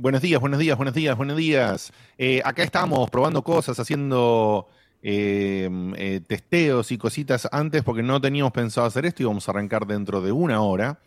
[0.00, 1.92] Buenos días, buenos días, buenos días, buenos días.
[2.16, 4.66] Eh, acá estamos probando cosas, haciendo
[5.02, 9.52] eh, eh, testeos y cositas antes porque no teníamos pensado hacer esto y vamos a
[9.52, 11.00] arrancar dentro de una hora.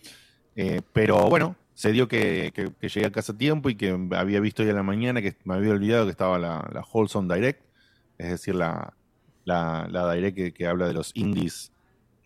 [0.55, 4.61] Eh, pero bueno, se dio que, llegué a casa a tiempo y que había visto
[4.61, 7.63] hoy a la mañana que me había olvidado que estaba la, la Wholesome Direct,
[8.19, 8.94] es decir, la
[10.13, 11.73] Direct que, que habla de los indies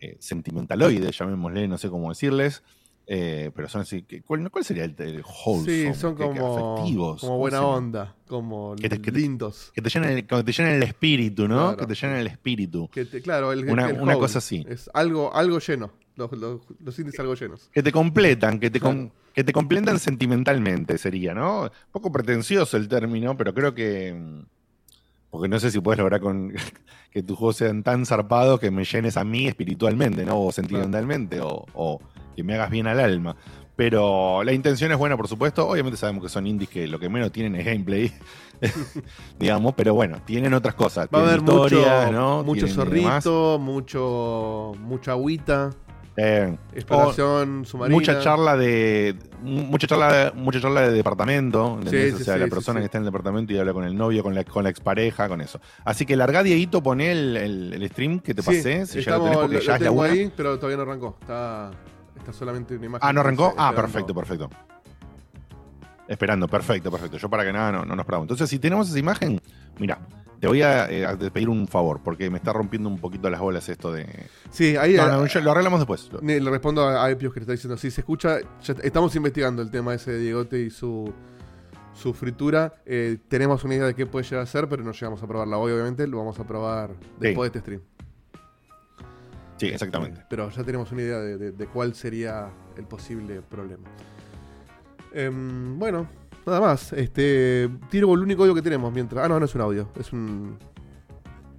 [0.00, 2.62] eh, sentimentaloides, llamémosle, no sé cómo decirles.
[3.10, 4.04] Eh, pero son así.
[4.26, 5.64] ¿Cuál, cuál sería el, el wholesome?
[5.94, 7.20] Sí, son ¿Qué- qué como, afectivos.
[7.20, 9.72] como ¿Cómo buena onda, como Que te- que te- lindos.
[9.74, 11.68] Que te llenan el, que te llenan el espíritu, ¿no?
[11.68, 11.76] Claro.
[11.78, 12.88] Que te llenan el espíritu.
[12.92, 14.62] Que te- claro, el, Una- el una cosa así.
[14.68, 15.90] Es algo, algo lleno.
[16.16, 17.70] Los, los, los indies algo llenos.
[17.72, 21.62] Que te completan, que te, com- que te completan sentimentalmente, sería, ¿no?
[21.62, 24.12] Un poco pretencioso el término, pero creo que.
[24.12, 24.42] mm,
[25.30, 26.52] Porque no sé si puedes lograr con,
[27.12, 30.40] que tus juegos sean tan zarpados que me llenes a mí espiritualmente, ¿no?
[30.42, 32.00] O sentimentalmente, o, o
[32.38, 33.34] que me hagas bien al alma.
[33.74, 35.68] Pero la intención es buena, por supuesto.
[35.68, 38.12] Obviamente sabemos que son indies que lo que menos tienen es gameplay,
[39.38, 41.08] digamos, pero bueno, tienen otras cosas.
[41.14, 42.42] Va a haber mucho, historia, ¿no?
[42.44, 43.24] mucho Tienen demás.
[43.24, 45.70] zorrito, mucho, mucha agüita,
[46.16, 47.96] Eh, exploración submarina.
[47.96, 52.08] mucha charla de mucha charla mucha charla de departamento ¿entendés?
[52.08, 52.82] Sí, o sí, sea sí, la sí, persona sí.
[52.82, 55.28] que está en el departamento y habla con el novio con la, con la expareja
[55.28, 58.86] con eso así que larga Dieguito poné el, el- el stream que te Sí, pasé
[58.86, 60.82] si ya lo estamos- tenés porque lo- ya lo es la ahí, pero todavía no
[60.82, 61.16] arrancó.
[61.20, 61.70] Está,
[62.18, 63.08] está solamente una imagen.
[63.08, 64.50] ah no arrancó ah perfecto perfecto
[66.06, 68.98] esperando perfecto perfecto yo para que nada no, no nos paramos entonces si tenemos esa
[68.98, 69.40] imagen
[69.78, 69.98] mira
[70.40, 73.40] te voy a, eh, a pedir un favor porque me está rompiendo un poquito las
[73.40, 74.06] bolas esto de
[74.50, 77.76] Sí, ahí no, lo arreglamos después Le respondo a, a Epios que le está diciendo,
[77.76, 81.12] si se escucha, ya estamos investigando el tema ese de Diegote y su,
[81.92, 82.74] su fritura.
[82.86, 85.58] Eh, tenemos una idea de qué puede llegar a ser, pero no llegamos a probarla
[85.58, 86.06] hoy, obviamente.
[86.06, 87.82] Lo vamos a probar después de este stream.
[89.58, 93.42] Sí exactamente Eh, Pero ya tenemos una idea de, de- de cuál sería el posible
[93.42, 93.84] problema.
[95.12, 96.08] Em, bueno,
[96.46, 96.92] nada más.
[96.92, 99.24] Este, tiro el único audio que tenemos mientras.
[99.24, 100.58] Ah, no, no es un audio, es un.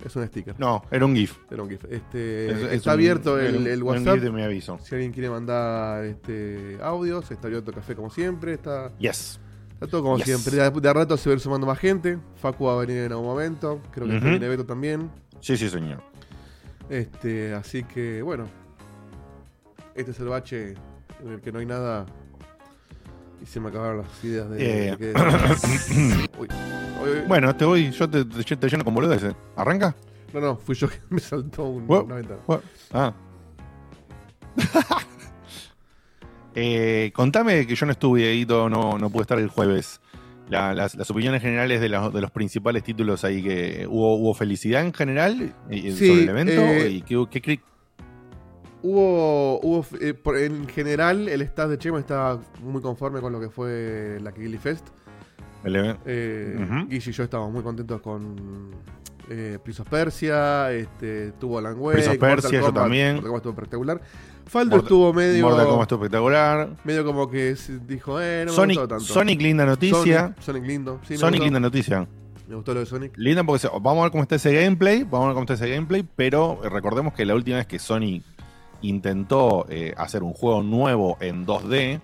[0.05, 0.57] Es un sticker.
[0.57, 1.83] no era un gif Era un GIF.
[1.89, 4.13] Este, Es- es está abierto el, un- el un WhatsApp.
[4.13, 8.09] gif de mi aviso Si alguien quiere mandar este, audios, está abierto el café como
[8.09, 8.53] siempre.
[8.53, 9.41] Está, yes
[9.73, 10.25] está todo como Yes.
[10.25, 10.55] siempre.
[10.55, 12.17] De, de a rato se va a ir sumando más gente.
[12.37, 13.81] Facu va a venir en algún momento.
[13.91, 14.25] Creo que Ujú.
[14.29, 15.09] viene Beto también.
[15.41, 16.01] sí sí señor
[16.89, 18.47] Este, así que bueno.
[19.95, 20.73] Este es el bache
[21.23, 22.05] en el que no hay nada.
[23.41, 24.87] Y se me acabaron las ideas de.
[24.89, 24.95] Eh.
[24.95, 25.13] de que-
[26.39, 26.47] Uy.
[27.03, 27.19] Uy, uy.
[27.27, 29.33] Bueno, te voy, yo te, te, te lleno con boludeces.
[29.55, 29.95] ¿Arranca?
[30.33, 32.03] No, no, fui yo que me saltó un- Bueno.
[32.05, 32.39] una ventana.
[32.47, 33.13] Bueno, Ah.
[36.55, 40.01] eh, contame que yo no estuve, Edito, no, no pude estar el jueves.
[40.49, 44.33] La- las, las opiniones generales de, los- de los principales títulos ahí que hubo, hubo
[44.33, 47.59] felicidad en general eh, Sí, sobre el evento eh, y qué, qué
[48.81, 53.39] Hubo, hubo eh, por- en general, el staff de Chema está muy conforme con lo
[53.41, 54.87] que fue la Kigli Fest.
[55.65, 56.55] el even- Eh.
[56.87, 58.71] Guille y yo estábamos muy contentos con
[59.29, 63.15] eh, Prince of Persia, este, tuvo Alan Wake, Prince of Mortal Persia, yo también.
[63.15, 64.01] Mortal Kombat estuvo espectacular.
[64.49, 66.69] Faldo estuvo medio, Mortal Kombat estuvo espectacular.
[66.83, 67.55] medio como que
[67.87, 69.03] dijo, eh, no me gustó tanto.
[69.05, 70.21] Sonic, linda noticia.
[70.21, 72.07] Sonic, Sonic lindo, sí, Sonic, linda noticia.
[72.47, 73.13] Me gustó lo de Sonic.
[73.15, 75.53] Linda porque se- vamos a ver cómo está ese gameplay, vamos a ver cómo está
[75.53, 78.23] ese gameplay, pero eh, recordemos que la última vez que Sony
[78.81, 81.99] intentó eh, hacer un juego nuevo en 2D,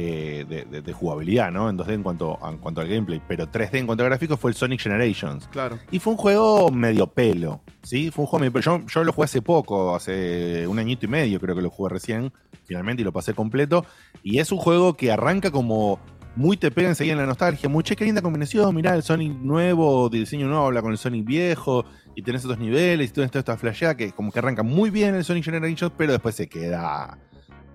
[0.00, 1.68] eh, de, de- de jugabilidad, ¿no?
[1.68, 4.52] En 2D en cuanto, en cuanto al gameplay, pero 3D en cuanto a gráficos fue
[4.52, 5.48] el Sonic Generations.
[5.48, 5.78] Claro.
[5.90, 8.10] Y fue un juego medio pelo, ¿sí?
[8.12, 8.62] Fue un juego medio pelo.
[8.78, 11.90] Yo, yo lo jugué hace poco, hace un añito y medio creo que lo jugué
[11.90, 12.32] recién,
[12.64, 13.84] finalmente, y lo pasé completo.
[14.22, 15.98] Y es un juego que arranca como
[16.36, 17.68] muy te pega enseguida en la nostalgia.
[17.68, 21.24] Muy, che, qué linda combinación, mirá, el Sonic nuevo, diseño nuevo, habla con el Sonic
[21.24, 21.84] viejo,
[22.14, 25.16] y tenés estos niveles, y tienes toda esta flasheada que como que arranca muy bien
[25.16, 27.18] el Sonic Generations, pero después se queda...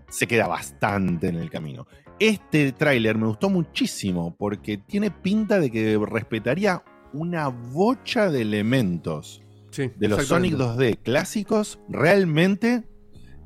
[0.10, 1.88] Se queda bastante en el camino.
[2.20, 9.42] Este tráiler me gustó muchísimo porque tiene pinta de que respetaría una bocha de elementos
[9.72, 10.94] Sí, de los Sonic exactamente.
[10.94, 12.84] 2D clásicos realmente,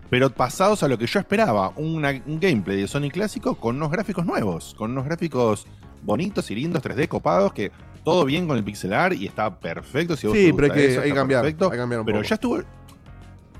[0.09, 1.73] pero pasados a lo que yo esperaba.
[1.77, 5.65] una- un gameplay de Sonic clásico con unos gráficos nuevos, con unos gráficos
[6.03, 7.71] bonitos y lindos, 3D copados, que
[8.03, 10.15] todo bien con el pixel art y está perfecto.
[10.15, 11.41] Si vos Sí, te pero hay que, eso, hay cambiar.
[11.41, 11.65] perfecto.
[11.65, 12.27] Hay que cambiar un Pero poco.
[12.29, 12.59] ya estuvo.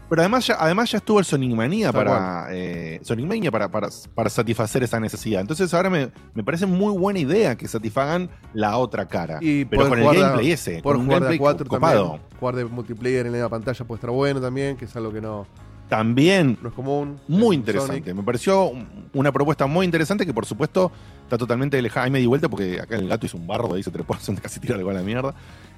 [0.09, 1.54] Pero además ya, además ya estuvo el Sonic
[1.92, 2.48] para.
[2.51, 5.42] eh, Sonic Mania para, para, para satisfacer esa necesidad.
[5.42, 9.39] Entonces ahora me, me parece muy buena idea que satisfagan la otra cara.
[9.42, 10.81] Y pero con el jugar gameplay ese.
[10.81, 12.04] Poder con un jugar de a gameplay cuatro copado.
[12.12, 12.21] también.
[12.39, 15.45] Jugar de multiplayer en la pantalla puede estar bueno también, que es algo que no,
[15.89, 17.19] También no es común.
[17.27, 18.00] muy interesante.
[18.01, 18.15] Sonic.
[18.15, 20.89] Me pareció un- una propuesta muy interesante que por supuesto
[21.24, 22.06] está totalmente alejada.
[22.06, 24.59] Ahí me di vuelta porque acá el gato hizo un barro, ahí se trepó, casi
[24.62, 25.33] tira algo a la mierda.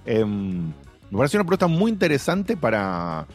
[0.06, 0.68] Em,
[1.10, 3.26] me pareció una propuesta muy interesante para,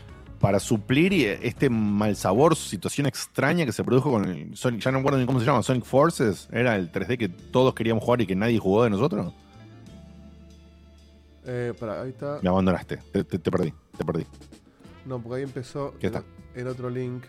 [0.45, 4.99] para suplir este mal sabor, situación extraña que se produjo con el Sonic, ya no
[4.99, 8.21] me acuerdo ni cómo se llama, Sonic Forces, era el 3D que todos queríamos jugar
[8.21, 9.33] y que nadie jugó de nosotros.
[11.47, 12.41] Eh, pará, ahí está.
[12.43, 14.27] Me abandonaste, te, te- te perdí, te perdí.
[15.07, 16.27] No, porque ahí empezó ¿Qué en, está?
[16.55, 17.25] en otro link.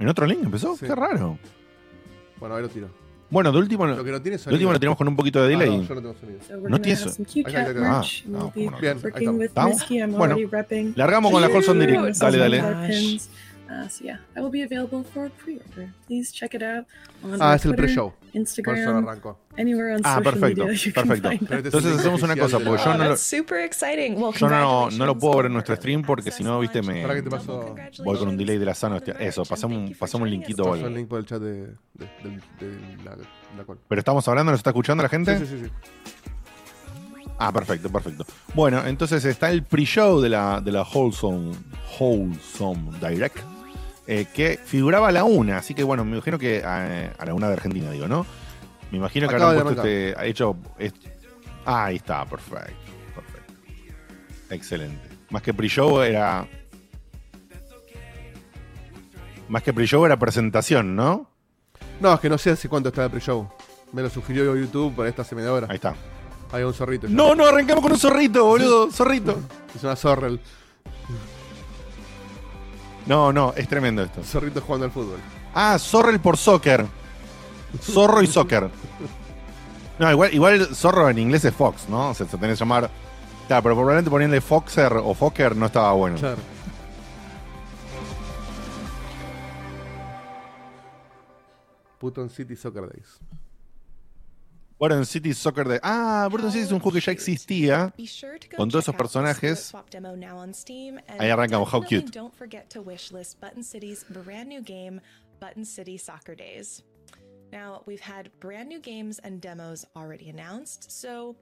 [0.00, 0.76] ¿En otro link empezó?
[0.76, 0.86] Sí.
[0.86, 1.38] Qué raro.
[2.40, 2.88] Bueno, ahí lo tiro.
[3.28, 4.54] Bueno, de último, Lo de que no tiene sonido.
[4.54, 5.76] último lo tenemos con un poquito de Ah, delay.
[5.78, 6.38] no, yo no tengo sonido.
[6.46, 6.96] So we're No gonna tiene
[7.80, 8.24] merch.
[9.56, 10.36] Ah, Bueno.
[10.94, 12.18] Largamos con la Wholesome Direct.
[12.18, 12.58] Dale, dale.
[12.58, 13.28] Some of our pins.
[13.68, 15.92] Uh, so yeah, that will be available for pre-order.
[16.06, 16.86] Please check it out
[17.24, 17.86] on Ah, es el Twitter,
[18.36, 18.64] pre-show.
[18.64, 19.38] Por eso Instagram, arrancó.
[19.58, 21.30] anywhere on Ah, social perfecto, media you perfecto.
[21.54, 24.20] Entonces el hacemos una cosa, porque yo Oh, no lo, that's super exciting.
[24.22, 27.02] Well, yo no, no lo puedo ver en nuestro stream porque si no, viste, me
[27.02, 27.60] ¿Para qué te Double pasó?
[27.60, 29.14] congratulations voy con un delay de la the hostia.
[29.18, 30.96] Eso, for pasame un joining linkito Pasó el algo.
[30.96, 33.16] link por el chat de, de, del- de la,
[33.56, 33.78] la cual.
[33.88, 35.38] Pero estamos hablando, ¿nos está escuchando la gente?
[35.38, 35.70] Sí, sí, sí, sí.
[37.38, 38.24] Ah, perfecto, perfecto.
[38.54, 41.52] Bueno, entonces está el pre-show de la, de la Wholesome,
[41.98, 43.36] Wholesome Direct,
[44.06, 47.34] eh, que figuraba a la una, así que bueno, me imagino que eh, a la
[47.34, 48.26] una de Argentina, digo, ¿no?
[48.90, 50.56] Me imagino que Acaba habrán de puesto este, ha hecho...
[51.64, 52.72] ah, ahí está, perfecto,
[53.14, 53.52] perfecto.
[54.50, 55.08] Excelente.
[55.30, 56.46] Más que pre-show era...
[59.48, 61.30] Más que pre-show era presentación, ¿no?
[62.00, 63.48] No, es que no sé hace cuánto está el pre-show.
[63.92, 65.66] Me lo sugirió YouTube para esta media hora.
[65.68, 65.94] Ahí está.
[66.52, 67.06] Hay un zorrito.
[67.06, 67.14] ya.
[67.14, 69.40] No, no, arrancamos con un zorrito, boludo, zorrito.
[69.74, 70.40] Es una zorrel.
[73.06, 74.22] No, no, es tremendo esto.
[74.22, 75.18] Zorrito jugando al fútbol.
[75.54, 76.84] Ah, Zorrel por soccer.
[77.80, 78.68] Zorro y soccer.
[79.98, 82.10] No, igual, igual zorro en inglés es Fox, ¿no?
[82.10, 82.90] O sea, se tenés que llamar.
[83.46, 86.16] Claro, pero probablemente poniendo Foxer o Fokker no estaba bueno.
[86.18, 86.38] Claro.
[92.00, 93.18] Button City Soccer Days.
[94.78, 95.80] Burton City Soccer de.
[95.82, 97.92] Ah, Burton City es un juego que ya existía.
[97.96, 99.58] Be sure to go Con todos esos personajes.
[99.58, 102.10] Spirit Swap demo now on Steam, and Ahí arrancamos, how cute.
[102.12, 105.00] Don't forget to wishlist Button City's brand new game,
[105.40, 106.82] Button City Soccer Days.
[107.52, 111.36] Now, we've had brand new games and demos already announced, so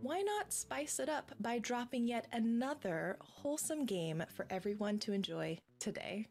[0.00, 5.58] why not spice it up by dropping yet another wholesome game for everyone to enjoy
[5.78, 6.28] today?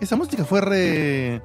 [0.00, 1.42] Esa música fue re.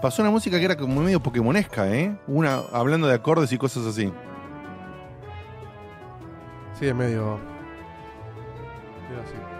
[0.00, 2.16] Pasó una música que era como medio pokémonesca, ¿eh?
[2.26, 4.12] Una hablando de acordes y cosas así.
[6.78, 7.38] Sí, es medio.
[9.22, 9.51] así.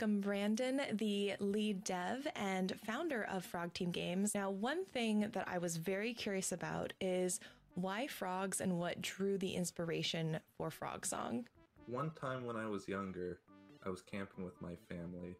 [0.00, 4.34] Welcome, Brandon, the lead dev and founder of Frog Team Games.
[4.34, 7.38] Now, one thing that I was very curious about is
[7.74, 11.46] why frogs and what drew the inspiration for Frog Song.
[11.84, 13.40] One time when I was younger,
[13.84, 15.36] I was camping with my family,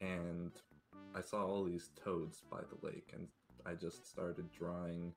[0.00, 0.50] and
[1.14, 3.28] I saw all these toads by the lake, and
[3.64, 5.12] I just started drawing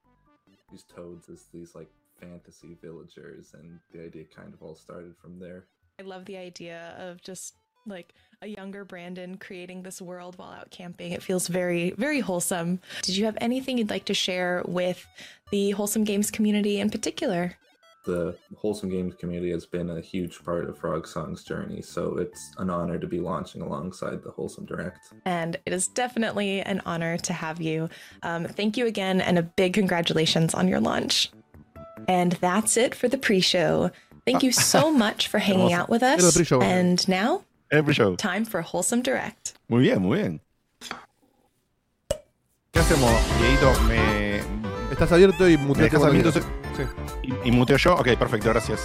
[0.69, 1.89] these toads as these like
[2.21, 5.65] fantasy villagers, and the idea kind of all started from there.
[5.99, 10.69] I love the idea of just like a younger Brandon creating this world while out
[10.71, 11.11] camping.
[11.11, 12.79] It feels very, very wholesome.
[13.01, 15.05] Did you have anything you'd like to share with
[15.51, 17.55] the Wholesome Games community in particular?
[18.05, 22.53] The Wholesome Games community has been a huge part of Frog Song's journey, so it's
[22.59, 24.99] an honor to be launching alongside the Wholesome Direct.
[25.25, 27.89] And it is definitely an honor to have you.
[28.21, 31.31] Um, thank you again, and a big congratulations on your launch.
[32.07, 33.89] And that's it for the pre show.
[34.23, 36.51] Thank you so much for hanging out with us.
[36.51, 38.15] And now, Every show.
[38.15, 39.55] time for Wholesome Direct.
[39.67, 40.41] Muy bien, muy bien.
[42.71, 43.73] ¿Qué hacemos, Dieguito?
[43.87, 44.37] Me...
[44.91, 46.33] Estás abierto y quieras.
[46.33, 46.83] Sí.
[47.23, 47.95] ¿Y, y muteo yo?
[47.95, 48.79] Ok, perfecto, gracias.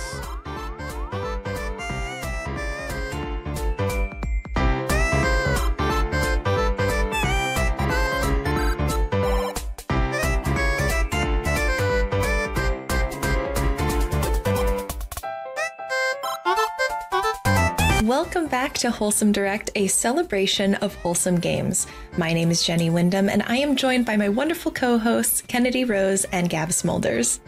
[18.81, 21.87] To Wholesome Direct, a celebration of wholesome games.
[22.17, 25.85] My name is Jenny Wyndham, and I am joined by my wonderful co hosts, Kennedy
[25.85, 27.41] Rose and Gab Smulders.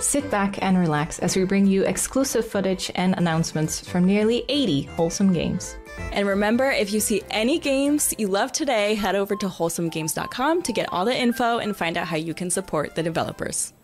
[0.00, 4.82] Sit back and relax as we bring you exclusive footage and announcements from nearly 80
[4.82, 5.76] wholesome games.
[6.12, 10.72] And remember, if you see any games you love today, head over to wholesomegames.com to
[10.72, 13.74] get all the info and find out how you can support the developers.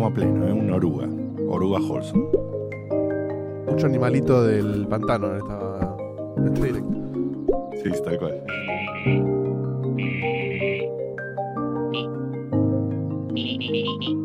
[0.00, 0.52] Arrancamos a pleno, ¿eh?
[0.52, 1.08] Una oruga.
[1.48, 2.28] Oruga Holson.
[3.68, 5.96] Mucho animalito del pantano en esta,
[6.36, 6.96] en este directo.
[7.82, 8.42] Sí, tal cual.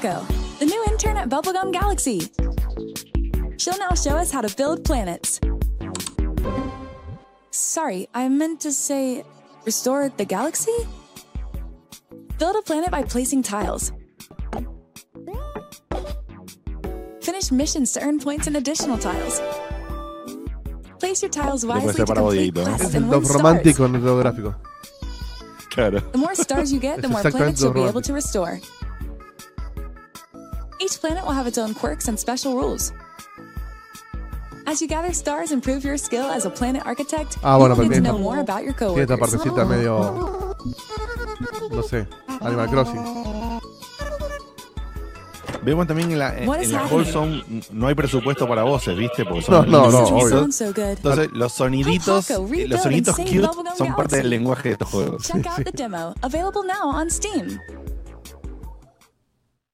[0.00, 2.20] This is Hako, the new intern at Bubblegum Galaxy.
[3.58, 5.40] She'll now show us how to build planets.
[7.50, 9.24] Sorry, I meant to say
[9.66, 10.72] restore the galaxy?
[12.38, 13.92] Build a planet by placing tiles.
[17.20, 19.40] Finish missions to earn points and additional tiles.
[20.98, 22.76] Place your tiles wisely to complete Dieguito, ¿eh?
[22.76, 23.36] Quests and win stars.
[23.36, 24.54] romántico en el gráfico.
[25.70, 26.00] Claro.
[26.00, 28.60] The more stars you get, the more planets you'll be able to restore.
[30.80, 32.92] Each planet will have its own quirks and special rules.
[34.66, 37.88] As you gather stars and prove your skill as a planet architect, Ah, bueno, you
[37.88, 39.42] get to know esta- more about your Tiene esta coworkers.
[39.42, 40.56] partecita medio.
[41.70, 42.06] No sé.
[42.40, 43.60] Animal Crossing.
[45.62, 46.86] Vemos también en la, en, en la?
[46.86, 49.24] Wholesome no hay presupuesto para voces, ¿viste?
[49.26, 50.44] Porque son No, no, no, obvio.
[50.44, 53.46] Entonces, los soniditos, los soniditos cute
[53.76, 55.22] son parte del lenguaje de estos juegos.
[55.24, 57.60] Check out the demo, available now on Steam.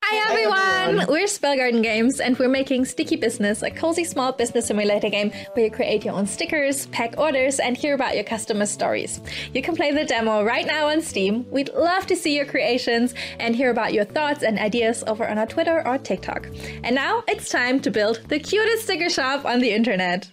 [0.08, 1.06] Hi everyone!
[1.08, 5.32] We're Spell Garden Games and we're making Sticky Business, a cozy small business simulator game
[5.54, 9.20] where you create your own stickers, pack orders, and hear about your customers' stories.
[9.52, 11.44] You can play the demo right now on Steam.
[11.50, 15.38] We'd love to see your creations and hear about your thoughts and ideas over on
[15.38, 16.46] our Twitter or TikTok.
[16.84, 20.30] And now it's time to build the cutest sticker shop on the internet.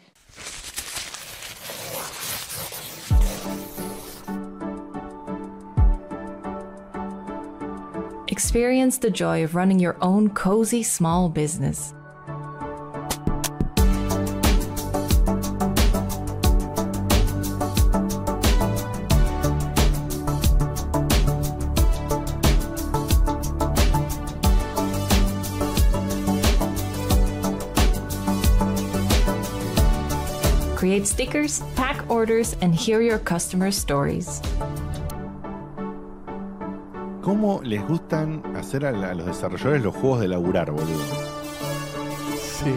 [8.34, 11.94] Experience the joy of running your own cozy small business.
[30.76, 34.42] Create stickers, pack orders, and hear your customers' stories.
[37.24, 41.04] ¿Cómo les gustan hacer a, la- a los desarrolladores los juegos de laburar, boludo?
[42.38, 42.76] Sí.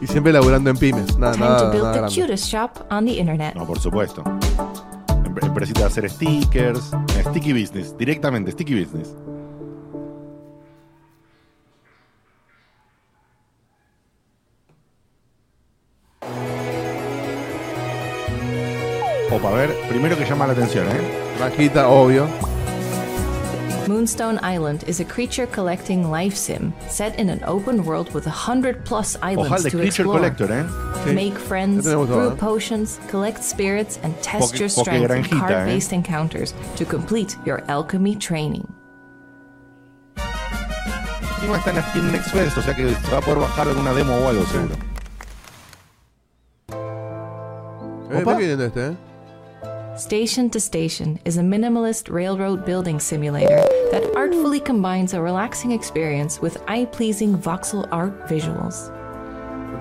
[0.00, 1.18] Y siempre laburando en pymes.
[1.18, 3.54] Nada, Time nada, to build nada the cutest shop on the internet.
[3.54, 4.22] No, por supuesto.
[5.24, 9.14] Em- Empresita de hacer stickers, eh, sticky business, directamente, sticky business.
[19.30, 21.00] Opa, a ver, primero que llama la atención, ¿eh?
[21.38, 22.26] Granjita, obvio.
[23.88, 28.30] Moonstone Island is a creature collecting life sim set in an open world with a
[28.46, 30.18] hundred plus islands Ojal de to Creature explore.
[30.18, 30.64] Collector, ¿eh?
[31.06, 31.14] Sí.
[31.14, 32.36] Make friends, Ya todo, brew ¿eh?
[32.36, 35.40] potions, collect spirits, and test Poke- your strength in ¿eh?
[35.40, 38.66] card-based encounters to complete your alchemy training.
[41.40, 43.68] Encima está en la Steam Next Fest, o sea que se va a poder bajar
[43.68, 44.74] alguna demo o algo, seguro.
[48.10, 48.36] Eh, Opa.
[48.36, 48.96] qué lindo este, ¿eh?
[49.98, 56.40] Station to Station is a minimalist railroad building simulator that artfully combines a relaxing experience
[56.40, 58.92] with eye-pleasing voxel art visuals.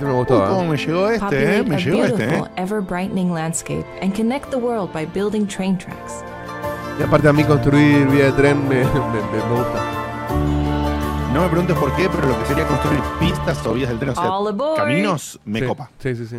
[0.01, 0.67] Me gustó, ¿Cómo ¿eh?
[0.69, 1.63] me llegó este, Populate eh?
[1.63, 2.27] Me a llegó este, eh.
[2.27, 6.23] beautiful, ever-brightening landscape and connect the world by building train tracks.
[6.99, 9.83] Y aparte a mí construir vía de tren me, me- me- me gusta.
[11.33, 14.09] No me preguntes por qué, pero lo que sería construir pistas o vías del tren,
[14.11, 14.77] o sea, All aboard.
[14.77, 15.91] caminos, me sí, copa.
[15.99, 16.37] Sí, sí, sí.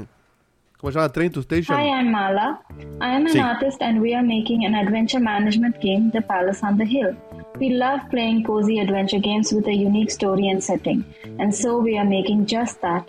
[0.81, 2.61] Hi, I'm Mala.
[3.01, 3.41] I am an Sí.
[3.43, 7.17] artist and we are making an adventure management game, The Palace on the Hill.
[7.59, 11.05] We love playing cozy adventure games with a unique story and setting,
[11.41, 13.05] and so we are making just that.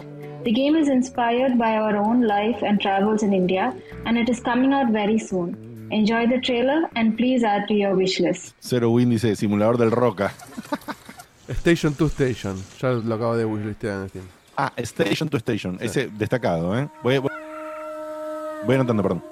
[0.46, 3.72] The game is inspired by our own life and travels in India,
[4.08, 5.56] and it is coming out very soon.
[5.92, 8.56] Enjoy the trailer and please add to your wish list.
[8.60, 10.32] Cero índice, simulador del Roca.
[11.62, 12.56] Station to Station.
[12.82, 14.26] Ya lo acabo de wishlistear en Steam.
[14.58, 15.78] Ah, Station to Station.
[15.80, 16.88] Ese destacado, ¿eh?
[17.04, 17.30] Voy, voy,
[18.66, 19.24] voy anotando, perdón.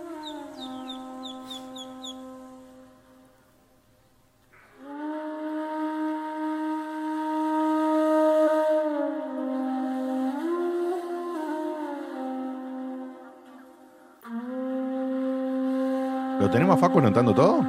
[16.40, 17.60] ¿Lo tenemos a Facu anotando todo?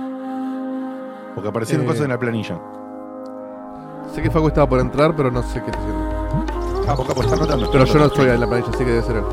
[1.34, 1.88] Porque aparecieron Eh.
[1.88, 2.58] cosas en la planilla.
[4.14, 6.08] Sé que Facu estaba por entrar, pero no sé qué está haciendo.
[6.88, 7.70] Ah, porque está anotando.
[7.70, 9.24] Pero yo no estoy en la planilla, así que debe ser él.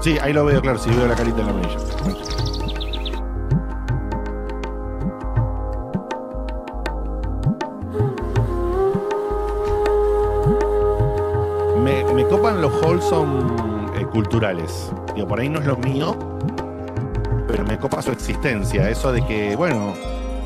[0.00, 2.86] Sí, ahí lo veo, claro, si veo la carita en la planilla.
[11.82, 14.90] Me, me copan los wholesome eh, culturales.
[15.14, 16.16] Digo, por ahí no es lo mío,
[17.46, 18.88] pero me copa su existencia.
[18.90, 19.94] Eso de que, bueno,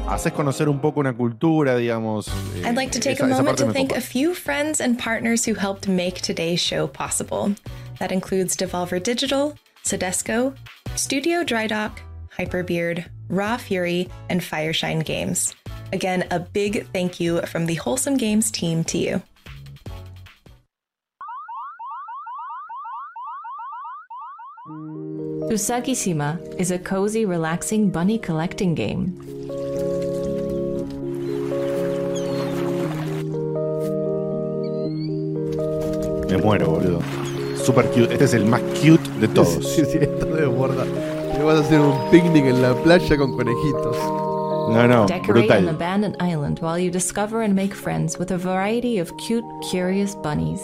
[0.08, 2.28] haces conocer un poco una cultura, digamos.
[2.56, 5.46] eh, I'd like to take esa- a moment to thank a few friends and partners
[5.48, 7.54] who helped make today's show possible.
[8.00, 10.56] That includes Devolver Digital, Sedesco,
[10.96, 11.98] Studio Drydock,
[12.36, 15.54] Hyperbeard, Raw Fury, and Fireshine Games.
[15.92, 19.22] Again, a big thank you from the Wholesome Games team to you.
[25.50, 29.18] Usagi-shima is a cozy, relaxing bunny collecting game.
[36.30, 37.29] Me muero, boludo.
[37.64, 38.12] Super cute.
[38.12, 39.66] Este es el más cute de todos.
[39.74, 40.84] Sí, sí, esto de borda.
[41.36, 43.96] Te vas a hacer un picnic en la playa con conejitos.
[44.70, 45.68] No, no, Decorate an brutal.
[45.68, 50.60] abandoned island while you discover and make friends with a variety of cute, curious bunnies.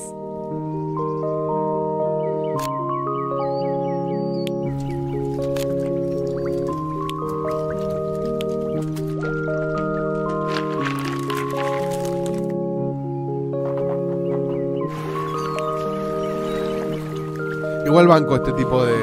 [18.06, 18.94] Igual banco este tipo de.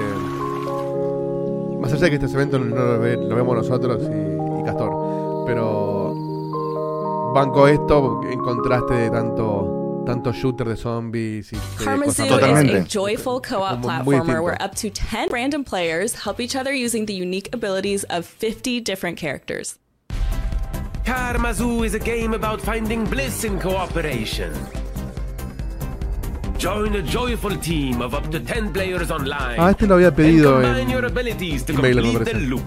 [1.81, 5.43] Más allá de que este evento no lo, ve- lo vemos nosotros y, y Castor.
[5.45, 6.13] Pero.
[7.35, 10.03] Banco esto en contraste de tanto.
[10.05, 12.77] Tanto shooter de zombies y cosas Zoo is Totalmente.
[12.77, 17.13] a joyful co-op platformer where up to 10 random players help each other using the
[17.13, 19.77] unique abilities of 50 different characters.
[21.05, 24.51] Karma Zoo is a game about finding bliss in cooperation.
[26.63, 29.57] Join a joyful team of up to 10 players online.
[29.59, 32.47] Ah, este lo había pedido en combine your abilities to email, me complete the parece.
[32.47, 32.63] loop.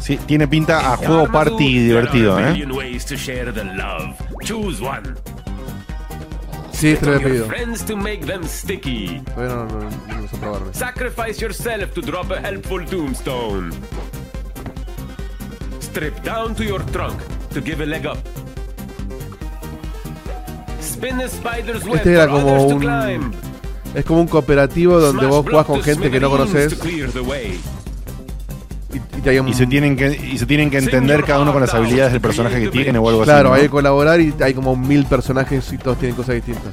[0.00, 2.54] Sí, tiene pinta a juego party divertido, ¿eh?
[6.70, 7.46] Sí, este lo había pedido.
[7.46, 9.20] friends to make them sticky.
[9.34, 10.72] Todavía no, no, no, no probarme.
[10.72, 13.72] Sacrifice yourself to drop a helpful tombstone.
[15.80, 17.20] Strip down to your trunk
[17.52, 18.18] to give a leg up.
[21.94, 23.32] Este era como un.
[23.94, 26.76] Es como un cooperativo donde vos jugás con gente que no conoces
[28.92, 31.40] y, y te hay un- Y se tienen que, y se tienen que entender cada
[31.40, 33.56] uno con las habilidades del personaje que tiene o algo Claro, así.
[33.60, 33.66] hay ¿no?
[33.66, 36.72] que colaborar y hay como mil personajes y todos tienen cosas distintas.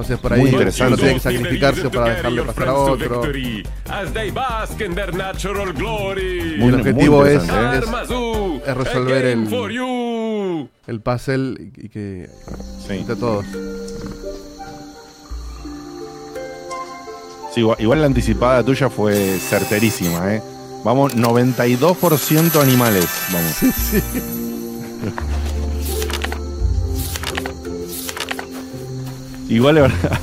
[0.00, 0.96] Entonces por ahí uno interesante.
[0.96, 3.22] tiene que sacrificarse para dejarle pasar a otro.
[3.36, 3.62] Y
[6.62, 10.68] el objetivo es, es, resolver el, you.
[10.86, 12.30] el puzzle y, que
[12.86, 12.94] Sí.
[12.94, 13.44] entre todos.
[17.52, 20.42] Sí, igual, igual la anticipada tuya fue certerísima, ¿eh?
[20.82, 23.06] Vamos, 92% animales.
[23.32, 23.58] Vamos.
[29.50, 30.20] Igual la verdad.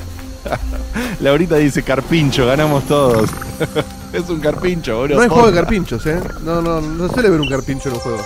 [1.20, 3.30] Laurita dice carpincho, ganamos todos.
[4.12, 5.16] es un carpincho, boludo.
[5.16, 6.20] No hay juego de carpinchos, ¿eh?
[6.42, 8.22] No, no, no suele ver un carpincho en un juego.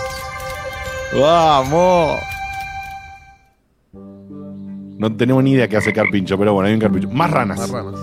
[1.19, 2.19] ¡Vamos!
[4.97, 7.09] No tenemos ni idea qué hace carpincho, pero bueno, hay un carpincho.
[7.09, 7.59] Más ranas.
[7.59, 7.99] Más ranas.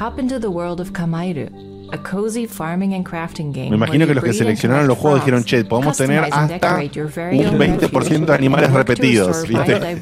[0.00, 1.50] Hop into the world of Kamairu,
[1.92, 3.70] a cozy farming and crafting game.
[3.70, 8.26] Me imagino que los que seleccionaron los juegos dijeron, che, podemos tener hasta un 20%
[8.26, 9.96] de animales repetidos, ¿viste?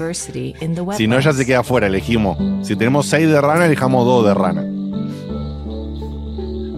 [0.96, 2.36] Si no, ya se queda fuera, elegimos.
[2.66, 4.62] Si tenemos 6 de rana, elijamos 2 de rana.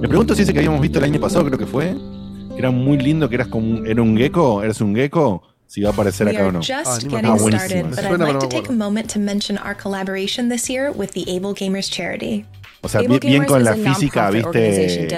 [0.00, 1.94] Me pregunto si ese que habíamos visto el año pasado, creo que fue,
[2.56, 5.90] era muy lindo, que eras como un, era un gecko, eres un gecko, si va
[5.90, 6.60] a aparecer acá o no.
[6.60, 7.92] just Ah, getting buenísimo.
[7.92, 11.12] started, but I'd like to take a moment to mention our collaboration this year with
[11.12, 12.44] the Able Gamers charity.
[12.80, 15.08] O sea, bien, con la física, viste,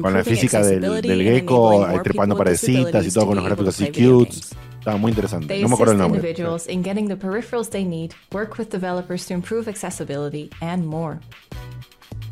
[0.00, 3.74] con la física del, del gecko, more trepando paredcitas y todo to con los gráficos
[3.74, 4.36] así cute.
[4.78, 5.58] Estaba muy interesante.
[5.60, 6.20] No me acuerdo el nombre.
[6.20, 11.18] individuals in getting the peripherals they need, work with developers to improve accessibility, and more.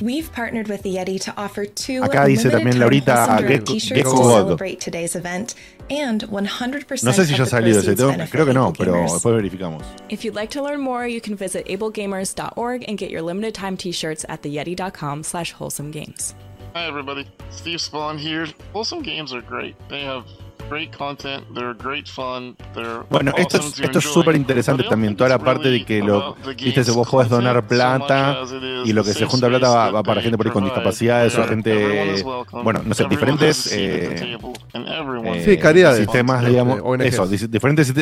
[0.01, 3.35] We've partnered with the Yeti to offer two Acá dice limited también time Laurita, Wholesome
[3.35, 4.33] a Direct Gecko- t-shirts to God.
[4.33, 5.55] celebrate today's event,
[5.89, 8.11] and 100% No sé si of ya the salió ese proceeds tema.
[8.13, 9.13] benefit Creo que no, Able pero Gamers.
[9.13, 9.83] después verificamos.
[10.09, 13.77] If you'd like to learn more, you can visit ablegamers.org and get your limited time
[13.77, 16.35] t-shirts at theyeti.com slash wholesome games.
[16.75, 18.49] Hi everybody, Steve Spawn here.
[18.73, 19.77] Wholesome games are great.
[19.89, 20.25] They have
[20.69, 25.17] great content, they're great fun, they're Bueno, esto es, to esto es súper interesante también,
[25.17, 28.39] toda la parte de que lo, viste, vos podés donar plata
[28.85, 32.23] y lo que se junta plata va, para gente por ahí con discapacidades o gente,
[32.53, 34.37] bueno, no sé, diferentes eh,
[34.73, 35.99] eh, Sí, caridades.
[35.99, 37.05] sistemas, digamos, ONGs.
[37.07, 37.93] eso, diferentes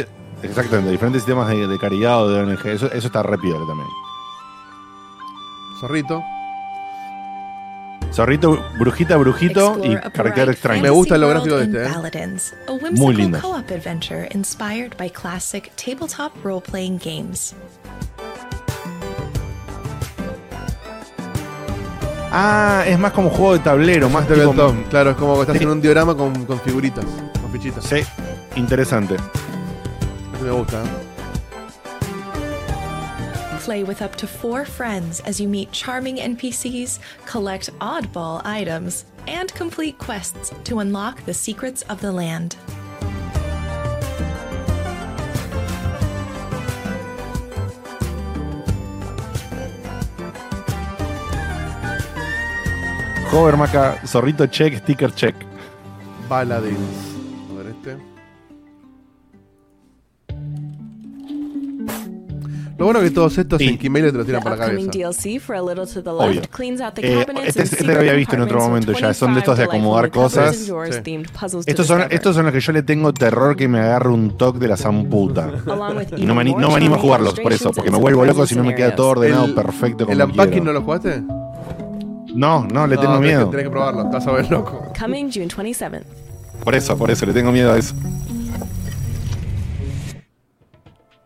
[0.43, 3.89] exactamente, diferentes sistemas de, de caridad o de ONG, eso, eso está re también.
[5.81, 6.23] Zorrito.
[8.13, 10.83] Zorrito, brujita, brujito y carácter extraño.
[10.83, 11.89] Me gusta lo gráfico de este, ¿eh?
[12.69, 13.41] Muy whimsical lindo.
[13.41, 17.55] co-op adventure inspired by classic tabletop role-playing games.
[22.35, 24.89] Ah, es más como juego de tablero, más tipo- Tabletop.
[24.89, 25.65] Claro, es como que estás Sí.
[25.65, 27.05] en un diorama con, con figuritas,
[27.41, 27.85] con fichitas.
[27.85, 27.97] Sí,
[28.57, 29.15] interesante.
[30.35, 30.79] Eso me gusta.
[30.83, 31.12] ¿eh?
[33.63, 39.55] Play with up to four friends as you meet charming NPCs, collect oddball items, and
[39.55, 42.57] complete quests to unlock the secrets of the land.
[53.31, 55.37] Hover Maca, zorrito check, sticker check.
[56.29, 57.12] Baladins.
[62.83, 63.69] Lo bueno que todos estos Sí.
[63.69, 64.91] en Kimail te los The tiran para la cabeza.
[64.91, 66.41] DLC for a little to the Obvio.
[66.41, 69.15] Eh, este, and este lo había visto en otro momento ya.
[69.15, 70.57] Son de estos de 25 acomodar cosas.
[70.57, 71.23] Sí.
[71.67, 74.59] Estos son, estos son los que yo le tengo terror que me agarre un toque
[74.59, 75.49] de la zamputa.
[76.17, 78.57] Y no me, no me animo a jugarlos por eso, porque me vuelvo loco si
[78.57, 81.23] no me queda todo ordenado El- perfecto como ¿El unpacking no lo jugaste?
[82.35, 83.49] No, no, le tengo No, miedo.
[83.51, 84.91] Tenés que probarlo, estás a ver loco.
[84.99, 86.03] Coming June 27th.
[86.65, 87.95] Por eso, por eso, le tengo miedo a eso.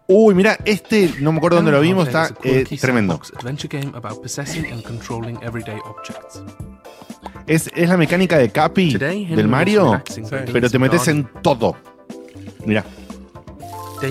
[0.09, 3.21] Uy, mira, este, no me acuerdo dónde lo vimos, está eh, tremendo.
[7.47, 10.03] Es, es la mecánica de Capi del Mario,
[10.53, 11.77] pero te metes en todo.
[12.65, 12.85] Mira,
[14.01, 14.09] se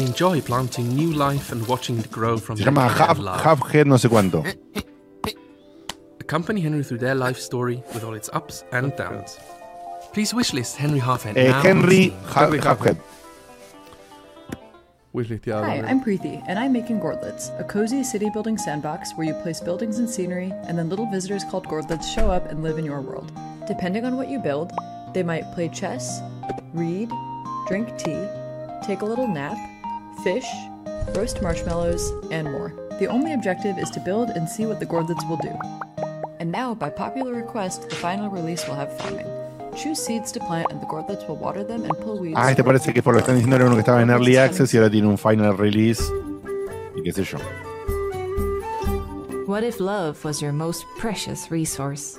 [2.63, 3.19] llama Half,
[3.85, 4.43] no sé cuánto.
[6.21, 9.37] Accompany Henry through their life story with all its ups and downs.
[10.11, 11.53] Please wishlist Henry Halfhead Eh.
[11.61, 12.49] Henry Half,
[15.63, 15.89] Hi.
[15.89, 19.99] I'm Preeti, and I'm making Gordlets, a cozy city building sandbox where you place buildings
[19.99, 23.31] and scenery, and then little visitors called Gordlets show up and live in your world.
[23.65, 24.73] Depending on what you build,
[25.13, 26.19] they might play chess,
[26.73, 27.09] read,
[27.65, 28.27] drink tea,
[28.85, 29.55] take a little nap,
[30.21, 30.47] fish,
[31.15, 32.73] roast marshmallows, and more.
[32.99, 35.57] The only objective is to build and see what the Gordlets will do.
[36.41, 39.34] And now, by popular request, the final release will have farming.
[39.75, 40.87] Choose seeds to plant, and the
[41.27, 42.35] will water them and pull weeds.
[42.37, 44.37] Ah, este parece que por lo que están diciendo era uno que estaba en Early
[44.37, 46.01] Access y ahora tiene un final release.
[46.95, 47.37] Y qué sé yo.
[49.47, 52.17] What if love was your most precious resource?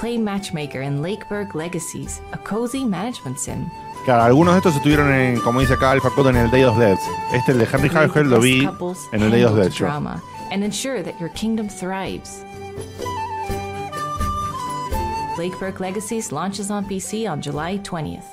[0.00, 3.66] Play Matchmaker in Lakeburg Legacies, a cozy management sim.
[4.06, 6.78] Claro, algunos de estos estuvieron en, como dice acá Alpha Code, en el Day of
[6.78, 6.98] Death.
[7.34, 8.66] Este, el de Henry Halfhead, lo vi
[9.12, 9.72] en el Day of handle Death.
[9.74, 9.86] the yo.
[9.86, 12.42] drama, and ensure that your kingdom thrives.
[15.40, 18.24] Lakeburg Legacies launches on PC on July 20th.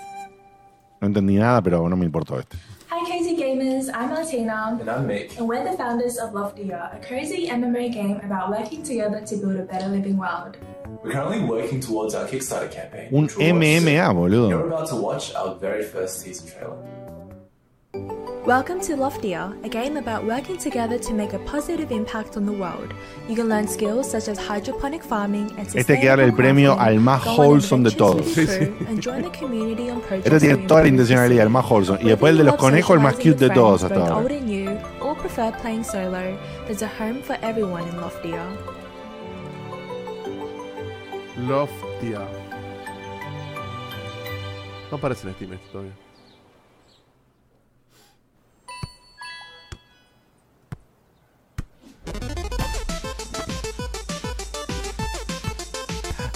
[0.99, 2.57] No entendí nada, pero no me importó este.
[2.89, 4.77] Hi, Casey gamers, I'm Martina.
[4.81, 5.37] And I'm Mick.
[5.37, 9.55] And we're the founders of Loftier, a cozy MMA game about working together to build
[9.55, 10.57] a better living world.
[11.01, 13.07] We're currently working towards our Kickstarter campaign.
[13.13, 13.83] Un which will launch soon.
[13.85, 16.77] MMA, You're about to watch our very first teaser trailer.
[18.47, 22.51] Welcome to Loftier, a game about working together to make a positive impact on the
[22.53, 22.93] world.
[23.27, 26.79] You can learn skills such as hydroponic farming and Este hay que darle el premio
[26.79, 28.37] al más wholesome de todos.
[28.87, 31.99] and join the community on projects Este tiene to toda la intencionalidad, el más wholesome.
[32.01, 34.21] Y después el de los conejos, el más cute de todos hasta Both ahora.
[34.21, 38.41] old and new, or prefer playing solo, there's a home for everyone in Loftier.
[41.47, 42.21] Loftia.
[44.89, 46.06] No aparece en Steam esto todavía.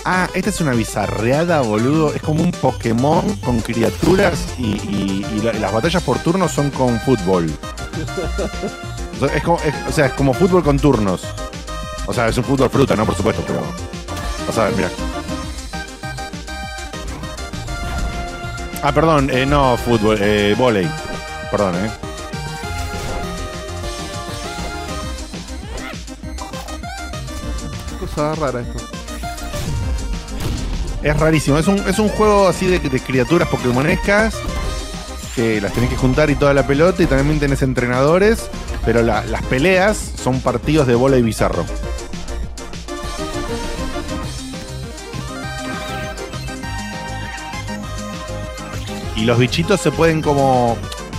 [0.04, 2.14] Ah, esta es una bizarreada, boludo.
[2.14, 6.72] Es como un Pokémon con criaturas y, y- y la- las batallas por turnos son
[6.72, 7.50] con fútbol.
[9.22, 9.28] O
[9.92, 11.22] sea, es como, fútbol con turnos.
[12.08, 13.06] O sea, es un fútbol fruta, ¿no?
[13.06, 13.62] Por supuesto, pero.
[14.50, 14.90] O sea, mira.
[18.82, 20.90] Ah, perdón, eh, no fútbol, eh, volei.
[21.52, 21.92] Perdón, eh.
[31.04, 31.58] Es rarísimo.
[31.58, 34.36] Es un, es un juego así de, criaturas pokémonescas
[35.36, 38.50] que las tenés que juntar y toda la pelota y también tenés entrenadores,
[38.86, 41.66] pero la- las peleas son partidos de bola y bizarro.
[49.16, 50.78] Y los bichitos se pueden como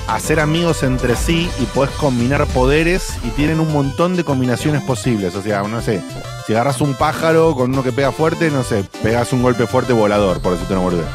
[0.08, 5.34] hacer amigos entre sí y podés combinar poderes y tienen un montón de combinaciones posibles.
[5.36, 6.00] O sea, no sé,
[6.46, 9.92] si agarras un pájaro con uno que pega fuerte, no sé, pegas un golpe fuerte
[9.92, 11.06] volador, por eso te no morder.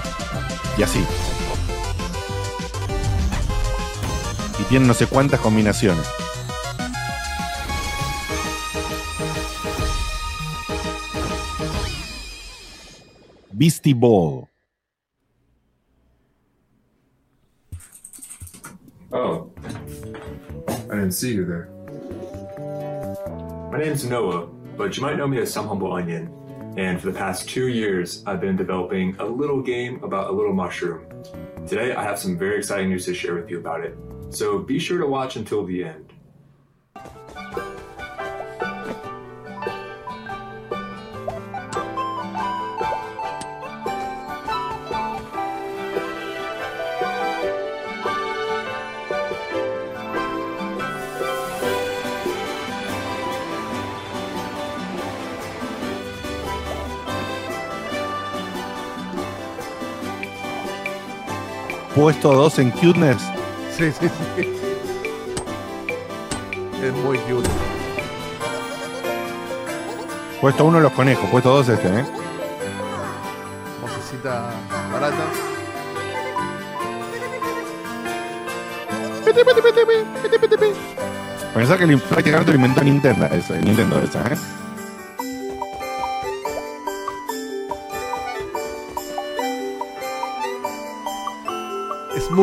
[0.78, 1.04] Y así.
[4.60, 6.08] Y tienen no sé cuántas combinaciones.
[13.52, 14.48] Beastie Ball.
[19.12, 19.50] Oh.
[20.90, 21.70] I didn't see you there.
[23.72, 26.32] My name's Noah, but you might know me as Some Humble Onion.
[26.78, 30.54] And for the past two years, I've been developing a little game about a little
[30.54, 31.08] mushroom.
[31.66, 33.98] Today, I have some very exciting news to share with you about it.
[34.30, 36.07] So be sure to watch until the end.
[61.98, 63.24] Puesto 2 en cuteness.
[63.76, 64.54] Sí, sí, sí.
[66.84, 67.50] Es muy cute.
[70.40, 71.28] Puesto 1 los conejos.
[71.32, 72.06] Puesto 2 este, ¿eh?
[73.82, 74.52] Vocecita
[74.94, 75.26] barata.
[81.56, 84.38] Pensá que prácticamente lo inventó Nintendo, eso, Nintendo esa, ¿eh?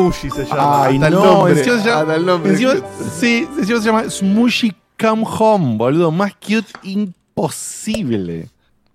[0.02, 0.84] Smushy se llama.
[0.86, 1.52] Ay, hasta el no, nombre.
[1.58, 2.52] encima se llama, hasta el nombre.
[2.52, 2.74] encima-
[3.18, 6.10] sí, encima se llama Smushy Come Home, boludo.
[6.10, 8.48] Más cute imposible.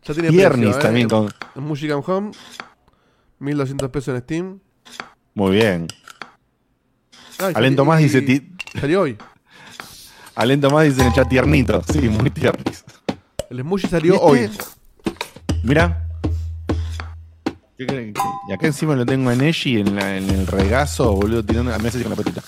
[0.03, 0.83] Ya tiene Tiernis precio, ¿eh?
[0.83, 1.29] también con.
[1.55, 2.31] Smushy Come Home.
[3.39, 4.59] 1200 pesos en Steam.
[5.33, 5.87] Muy bien.
[7.39, 8.21] Ay, Alento y- más dice.
[8.21, 9.17] ti- Salió hoy.
[10.35, 11.81] Alento más dice en el chat tiernito.
[11.91, 12.83] Sí, muy tiernis.
[13.49, 14.25] El Smushy salió ¿Y este?
[14.25, 14.49] hoy.
[15.63, 16.05] Mira.
[17.79, 18.13] ¿Qué creen?
[18.49, 21.71] Y acá encima lo tengo en Eshi, en, la- en el regazo, boludo, tirando.
[21.79, 22.43] Me hace con la patita.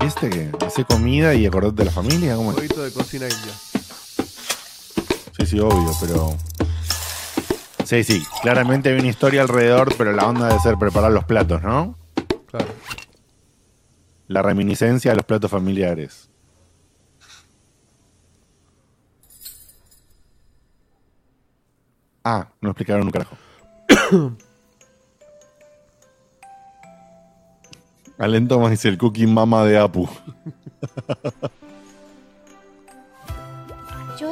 [0.00, 2.34] ¿Este que hace comida y acordate de la familia?
[2.36, 3.52] ¿Cómo Un jueguito de cocina india.
[5.36, 6.36] Sí, sí, obvio, pero.
[7.84, 11.62] Sí, sí, claramente hay una historia alrededor, pero la onda debe ser preparar los platos,
[11.62, 11.96] ¿no?
[12.46, 12.66] Claro.
[14.28, 16.29] La reminiscencia de los platos familiares.
[22.24, 23.36] Ah, no explicaron un carajo.
[28.18, 30.06] Alento más dice el cookie mama de Apu.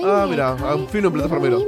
[0.05, 1.59] Ah, mira, ah, Kite fino plataformero.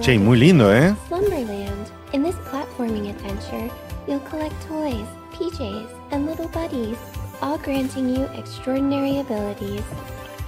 [0.00, 0.94] Che, muy lindo, ¿eh?
[1.06, 1.88] Slumberland.
[2.12, 3.70] In this platforming adventure,
[4.08, 6.98] you'll collect toys, PJs, and little buddies,
[7.40, 9.84] all granting you extraordinary abilities.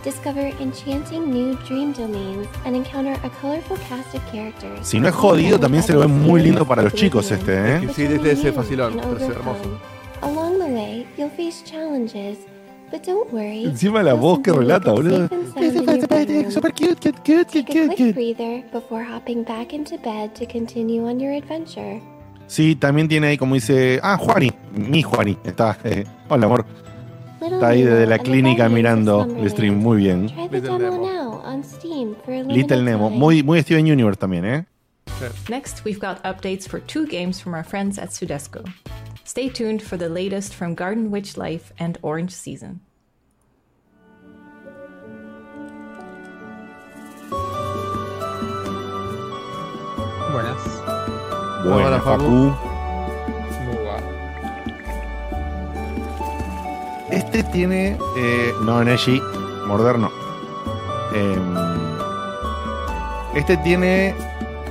[0.05, 4.85] Discover enchanting new dream domains and encounter a colorful cast of characters.
[4.85, 7.89] Si no es jodido, también se lo ve muy lindo para los chicos este, ¿eh?
[7.95, 9.79] Sí, este es facilón, pero es hermoso.
[10.23, 12.39] Along the way, you'll face challenges,
[12.91, 13.65] but don't worry.
[13.65, 15.29] Encima la voz que relata, boludo.
[16.51, 20.47] Super cute, cute, cute, cute, Take a quick breather before hopping back into bed to
[20.47, 22.03] continue on your adventure.
[22.49, 26.67] Sí, también tiene ahí como dice, ah, Juani, mi Juani, está, eh, hola amor,
[27.43, 30.29] está ahí desde la clínica mirando el stream, muy bien.
[32.25, 34.67] For a Little Nemo, muy, muy Steven Universe también, ¿eh?
[35.49, 38.65] Next, we've got updates for two games from our friends at Sudesco.
[39.25, 42.81] Stay tuned for the latest from Garden Witch Life and Orange Season.
[50.33, 50.65] Buenas.
[51.63, 52.72] Buena, Hola, Facu.
[57.13, 59.21] Este tiene, eh, no, Neji,
[59.67, 60.11] morder no.
[61.15, 61.55] Em,
[63.35, 64.15] este tiene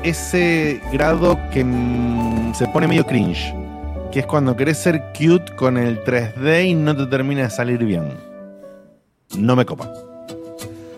[0.02, 3.54] ese grado que mm, se pone medio cringe.
[4.12, 7.86] Que es cuando querés ser cute con el 3D y no te termina de salir
[7.86, 8.18] bien.
[9.38, 9.94] No me copa.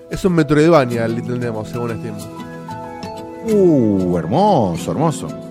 [0.10, 2.16] Es un Metroidvania Little Nemo, según Steam.
[3.52, 5.43] Uh, hermoso, hermoso.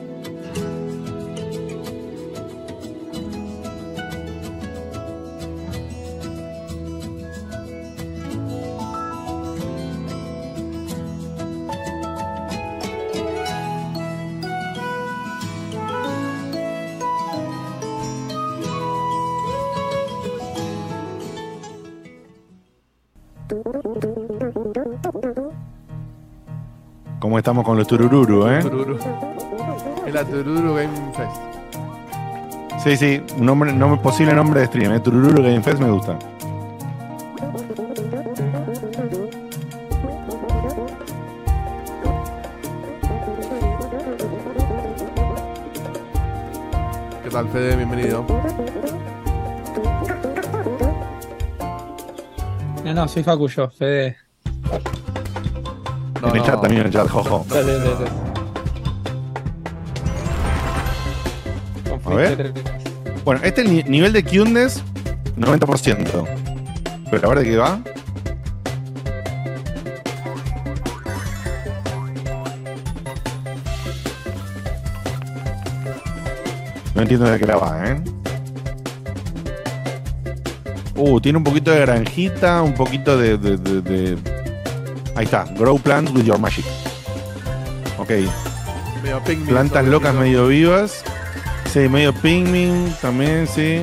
[27.32, 28.58] ¿Cómo estamos con los turururu, eh?
[28.60, 28.98] Tururu.
[30.06, 32.84] Es la Tururu Game Fest.
[32.84, 35.00] Sí, sí, un nombre, nombre- posible nombre de stream, ¿eh?
[35.00, 36.18] Turururu Game Fest me gusta.
[47.22, 47.76] ¿Qué tal, Fede?
[47.76, 48.26] Bienvenido.
[52.84, 54.16] No, no, soy Facu yo, Fede.
[56.22, 57.44] No, en el chat también, en el chat, jojo.
[57.48, 58.10] Dale, dale, dale.
[62.04, 62.52] A ver.
[63.24, 64.82] Bueno, este ni- nivel de cuteness,
[65.36, 66.24] 90%.
[67.10, 67.80] Pero a ver de qué va.
[76.94, 78.00] No entiendo de qué la va, ¿eh?
[80.94, 84.41] Uh, tiene un poquito de granjita, un poquito de, de- de- de-
[85.14, 86.64] Ahí está, grow plants with your magic.
[87.98, 88.10] Ok.
[89.02, 91.04] Medio Plantas locas medio vivas.
[91.72, 93.82] Sí, medio pingmin también, sí.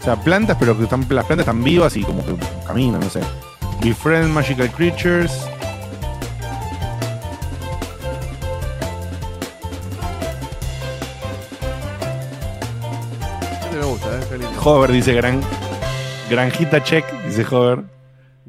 [0.00, 2.34] O sea, plantas, pero que están, las plantas están vivas y como que
[2.66, 3.20] caminan, no sé.
[3.82, 5.32] Befriend magical creatures.
[13.62, 14.46] Este me gusta, ¿eh?
[14.64, 15.40] Hover dice gran,
[16.30, 17.97] granjita check, dice Hover.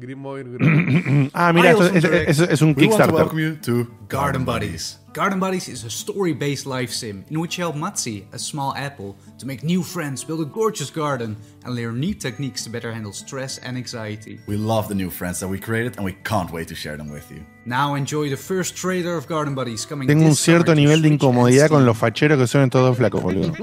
[0.00, 1.30] Green Moir, Green.
[1.34, 3.12] ah, mira, esto es, es- es- es un We want to Kickstarter.
[3.14, 4.96] welcome you to Garden Buddies.
[5.12, 9.16] Garden Buddies is a story-based life sim in which you help Matsi, a small apple,
[9.38, 13.12] to make new friends, build a gorgeous garden, and learn new techniques to better handle
[13.12, 14.38] stress and anxiety.
[14.46, 17.10] We love the new friends that we created and we can't wait to share them
[17.10, 17.44] with you.
[17.66, 21.08] Now enjoy the first trailer of Garden Buddies coming Tengo un cierto to nivel de
[21.08, 23.52] incomodidad con los facheros que son todos flacos, boludo.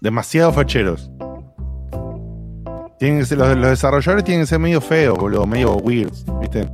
[0.00, 1.08] Demasiado facheros.
[3.04, 6.66] Los, los desarrolladores tienen que ser medio feos, boludo, medio weird, ¿viste?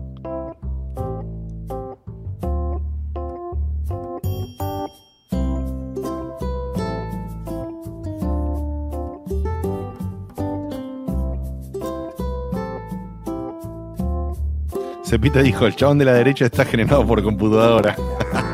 [15.04, 17.96] Cepita dijo, el chabón de la derecha está generado por computadora.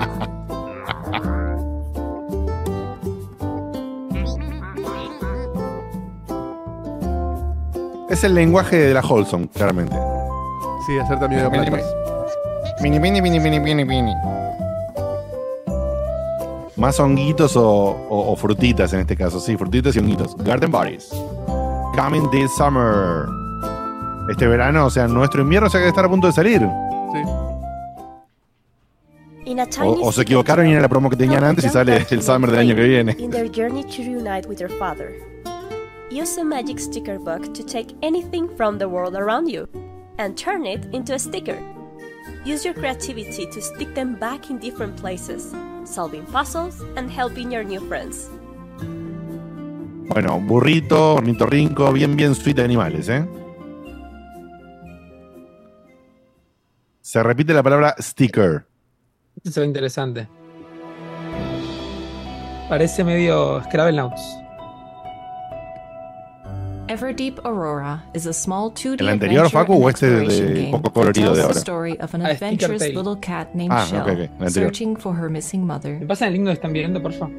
[8.16, 9.96] es el lenguaje de la Holson, claramente.
[10.86, 11.94] Sí, hacer también de plantas.
[12.82, 14.14] Mini, mini, mini, mini, mini, mini.
[16.76, 19.40] Más honguitos o, o- o frutitas en este caso.
[19.40, 20.36] Sí, frutitas y honguitos.
[20.38, 21.08] Garden Bodies.
[21.96, 23.24] Coming this summer.
[24.30, 26.60] Este verano, o sea, nuestro invierno se debe estar a punto de salir.
[27.12, 27.22] Sí.
[29.46, 32.22] In a O, se equivocaron y era la promo que tenían antes y sale el
[32.22, 33.16] summer del año que viene.
[36.16, 39.68] Use a magic sticker book to take anything from the world around you
[40.16, 41.60] and turn it into a sticker.
[42.42, 45.54] Use your creativity to stick them back in different places,
[45.84, 48.30] solving puzzles and helping your new friends.
[50.08, 53.28] Bueno, burrito, ornitorrinco, bien, bien sweet de animales, ¿eh?
[57.02, 58.64] Se repite la palabra sticker.
[59.36, 60.28] Este se ve interesante.
[62.70, 64.45] Parece medio Scrabble Nouns.
[66.88, 70.70] Everdeep Aurora is a small 2D ¿El anterior, adventure Facu, o este exploration de game
[70.70, 71.58] poco that colorido tells de the ahora?
[71.60, 74.50] story of an Ah, adventurous little cat named Ah, Shell, ok, ok, el anterior.
[74.52, 75.98] searching for her missing mother.
[75.98, 77.34] ¿Me pasan el link donde están viendo, por favor?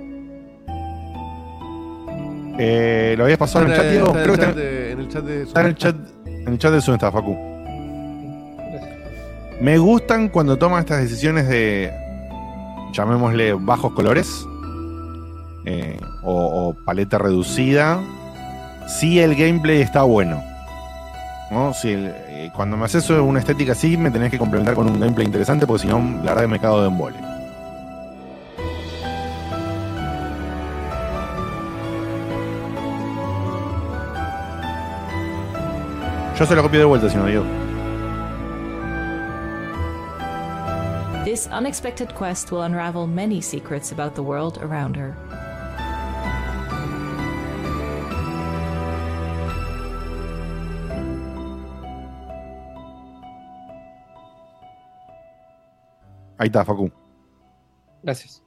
[2.60, 4.12] Eh, ¿Lo habías pasado en el chat, Diego?
[4.12, 5.96] Creo el que chat está, de- en el chat de está en el chat.
[6.26, 7.36] En el chat de Zoom está, Facu.
[9.62, 11.92] Me gustan cuando toman estas decisiones de.
[12.94, 14.46] llamémosle bajos colores.
[15.66, 18.02] eh, o, o paleta reducida.
[18.88, 20.42] Si el gameplay está bueno.
[21.52, 21.74] ¿no?
[21.74, 25.26] Si eh, cuando me haces una estética así, me tenés que complementar con un gameplay
[25.26, 27.18] interesante, porque si no, la verdad que me cago de embole.
[36.38, 37.44] Yo se lo copio de vuelta, si no digo.
[41.26, 45.16] This unexpected quest will unravel many secrets about the world around her.
[56.38, 56.92] Ahí está, Facu.
[58.04, 58.44] Gracias.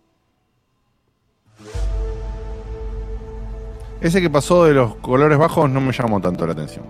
[4.00, 6.84] Ese que pasó de los colores bajos no me llamó tanto la atención.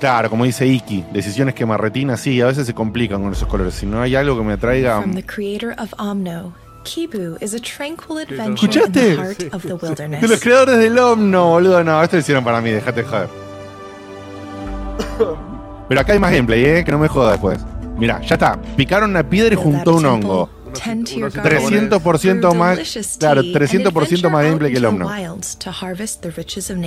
[0.00, 3.74] Claro, como dice Iki, decisiones que marretina, sí, a veces se complican con esos colores.
[3.74, 5.00] Si no hay algo que me traiga.
[5.00, 8.92] From the creator of Omno, Kibu is a tranquil adventure in ¿Escuchaste?
[8.92, 10.22] the heart of the wilderness.
[10.22, 11.82] De los creadores del Omno, boludo.
[11.82, 13.28] No, esto lo hicieron para mí, déjate de joder.
[15.88, 16.84] Pero acá hay más gameplay, ¿eh?
[16.84, 17.58] Que no me joda después.
[17.98, 18.60] Mira, ya está.
[18.76, 20.50] Picaron una piedra y juntó un hongo.
[20.84, 22.78] Tend to your garden, 300% brew más.
[23.18, 25.08] Claro, tea, 300% and más gameplay que el Omno.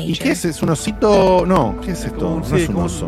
[0.10, 0.46] ¿Y qué es?
[0.46, 1.46] ¿Es un osito?
[1.48, 2.30] No, ¿qué es esto?
[2.48, 3.08] No es un oso.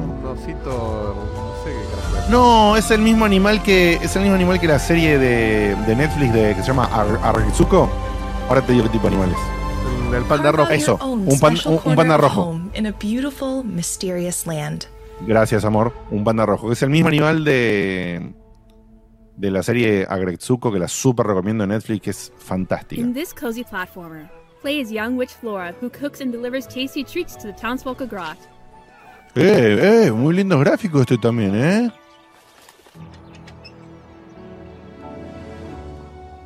[2.30, 2.90] No es.
[2.92, 3.94] El mismo animal que.
[4.02, 7.20] Es el mismo animal que la serie de, de Netflix de, que se llama Ar-.
[8.50, 10.10] Ahora te digo qué tipo de animal es.
[10.10, 10.72] El, el panda rojo.
[10.72, 12.42] Eso, un pan- un- un panda rojo.
[15.22, 15.94] Gracias, amor.
[16.12, 16.72] Un panda rojo.
[16.72, 18.34] Es el mismo animal de.
[19.36, 23.02] De la serie Agretsuko, que la super recomiendo en Netflix, que es fantástica.
[23.02, 24.30] In this cozy platformer,
[24.62, 28.10] play as young witch Flora, who cooks and delivers tasty treats to the townsfolk of
[28.10, 28.38] Grot.
[29.36, 31.92] Eh, eh, muy lindos gráficos este también, ¿eh?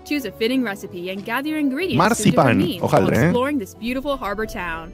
[0.05, 3.25] Choose a fitting recipe and gather your ingredients Marzipan, to different needs while eh.
[3.25, 4.93] exploring this beautiful harbor town.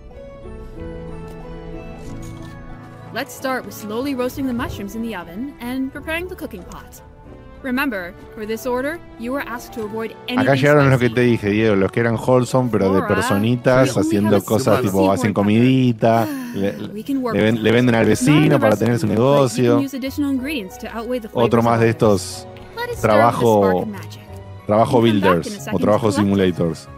[3.14, 7.00] Let's start with slowly roasting the mushrooms in the oven and preparing the cooking pot.
[7.62, 11.22] Remember, for this order, you are asked to avoid anything Acá llegaron los que te
[11.22, 16.72] dije, Diego, los que eran wholesome, pero de personitas haciendo cosas tipo hacen comidita, le,
[17.20, 19.80] work le with le venden al vecino para tener su negocio.
[21.34, 22.48] Otro más de estos
[23.00, 23.88] trabajo
[24.66, 26.90] trabajo builders o trabajo simulators.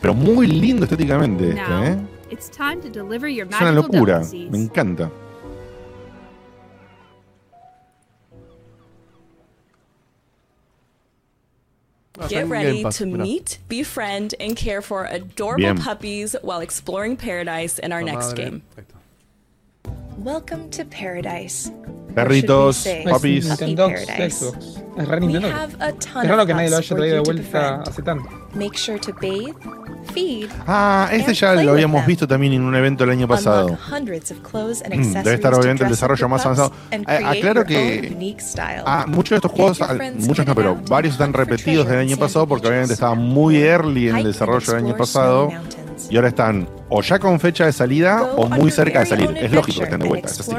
[0.00, 2.17] Pero muy lindo estéticamente este, ¿eh?
[2.30, 4.50] It's time to deliver your Es una magical locura, delicacies.
[4.50, 5.10] me encanta.
[12.28, 15.78] Get ready to meet, befriend, and care for adorable Bien.
[15.78, 18.62] puppies while exploring paradise in our next game.
[20.16, 21.70] Welcome to paradise.
[22.14, 23.04] Perritos, say?
[23.04, 23.46] papis.
[23.48, 24.42] Es Puppy Nintendo, paradise.
[24.42, 25.52] Es re We Nintendo.
[25.52, 28.28] have a ton Es raro of que nadie lo haya traído de vuelta hace tanto.
[28.56, 29.87] Make sure to bathe, feed,
[30.66, 33.68] Ah, este ya lo habíamos visto también en un evento el año pasado.
[33.70, 36.72] Mm, Debe estar obviamente el desarrollo más avanzado.
[36.90, 38.36] create aclaro que.
[38.86, 39.94] Ah, muchos de estos juegos, ah,
[40.26, 44.16] muchos no, pero varios están repetidos del año pasado porque obviamente estaban muy early en
[44.16, 45.50] el desarrollo del año pasado
[46.10, 49.30] y ahora están o ya con fecha de salida o muy cerca de salir.
[49.36, 50.50] Es lógico que estén de vuelta, es así.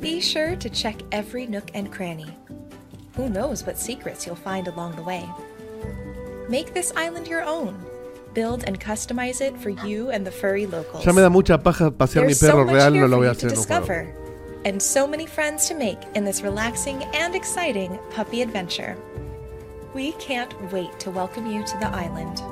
[0.00, 2.30] Be sure to check every nook and cranny.
[3.16, 5.24] Who knows what secrets you'll find along the way.
[6.50, 7.78] Make this island your own.
[8.34, 11.06] Build and customize it for you and the furry locals.
[11.06, 13.26] Ya me da mucha paja pasear mi perro so much real, here no lo voy
[13.26, 13.86] a you to hacer en un juego.
[13.86, 18.96] discover, and so many friends to make in this relaxing and exciting puppy adventure.
[19.94, 22.42] We can't wait to welcome you to the island.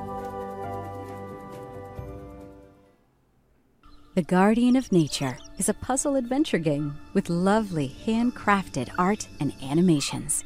[4.15, 10.45] The Guardian of Nature is a puzzle adventure game with lovely handcrafted art and animations.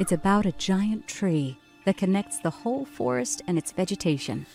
[0.00, 4.46] It's about a giant tree that connects the whole forest and its vegetation.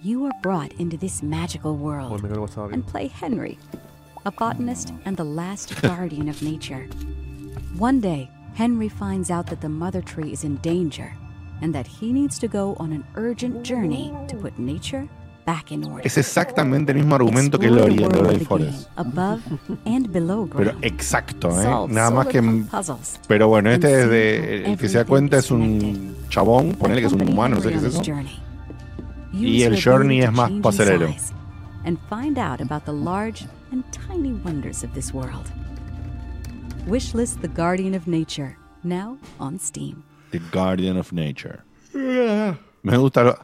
[0.00, 2.80] You are brought into this magical world me quedo pasado bien.
[2.80, 3.58] and play Henry,
[4.24, 6.86] a botanist and the last guardian of nature.
[7.78, 11.14] One day, Henry finds out that the mother tree is in danger
[11.62, 15.10] and that he needs to go on an urgent journey to put nature back in
[15.10, 15.21] order.
[16.04, 18.88] Es exactamente el mismo argumento que Lori of the Forest.
[20.56, 21.64] Pero exacto, ¿eh?
[21.88, 22.40] Nada más que.
[23.26, 24.64] Pero bueno, este es de.
[24.72, 27.70] El que se da cuenta es un chabón, ponele que es un humano, no sé
[27.70, 28.02] qué es eso.
[29.32, 31.08] Y el journey es más pastelero.
[31.84, 35.50] And find out about the large and tiny wonders of this world.
[36.86, 40.02] Wishlist The Guardian of Nature, now on Steam.
[40.30, 41.64] The Guardian of Nature.
[41.94, 43.22] Me gusta.
[43.24, 43.38] lo-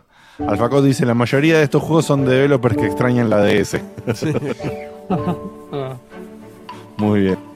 [0.47, 3.81] Alfaco dice: La mayoría de estos juegos son de developers que extrañan la DS.
[6.97, 7.48] Muy bien.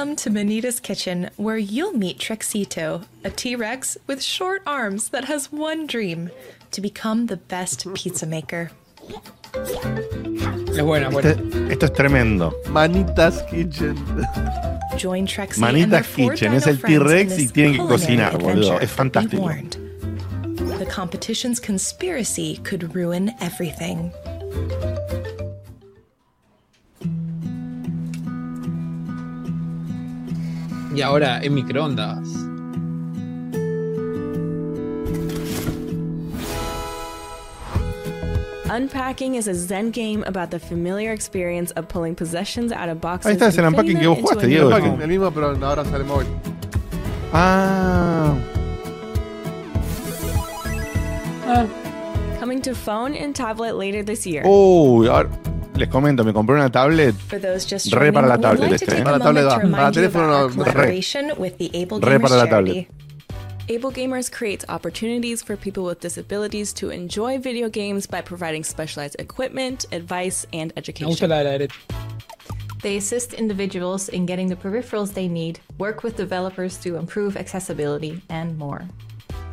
[0.00, 5.26] Welcome to Manita's Kitchen, where you'll meet Trexito, a T Rex with short arms that
[5.26, 6.30] has one dream
[6.70, 8.70] to become the best pizza maker.
[9.52, 11.32] Es buena, buena.
[11.32, 12.54] Este- esto es tremendo.
[12.68, 13.94] Manitas Kitchen.
[14.96, 17.86] Join Trexie and their Manitas four Kitchen es dino el T-Rex y this tienen que
[17.86, 18.72] culinary cocinar, boludo.
[18.72, 18.82] adventure.
[18.82, 19.42] Es fantástico.
[19.42, 19.76] Warned.
[20.78, 24.14] The competition's conspiracy could ruin everything.
[30.94, 32.28] Y ahora en microondas.
[38.70, 43.26] Unpacking is a Zen game about the familiar experience of pulling possessions out of boxes.
[43.26, 44.68] Ahí está, es el unpacking que vos jugaste, Diego.
[44.68, 44.88] new este.
[44.88, 45.02] home.
[45.02, 46.26] El mismo, pero ahora sale móvil.
[47.32, 48.36] Ah.
[52.38, 54.44] Coming to phone and tablet later this year.
[54.44, 55.28] Uy, ahora
[55.76, 57.14] les comento, me compré una tablet.
[57.14, 59.02] For those just Re para la tablet este, ¿eh?
[59.02, 59.60] Para la tablet va.
[59.60, 61.50] Para you teléfono about our no, re.
[61.58, 62.88] the Able Re Gamers para la charity.
[63.68, 69.14] Able Gamers creates opportunities for people with disabilities to enjoy video games by providing specialized
[69.20, 71.28] equipment, advice, and education.
[71.28, 71.74] la de la derecha.
[72.82, 78.22] They assist individuals in getting the peripherals they need, work with developers to improve accessibility,
[78.28, 78.88] and more.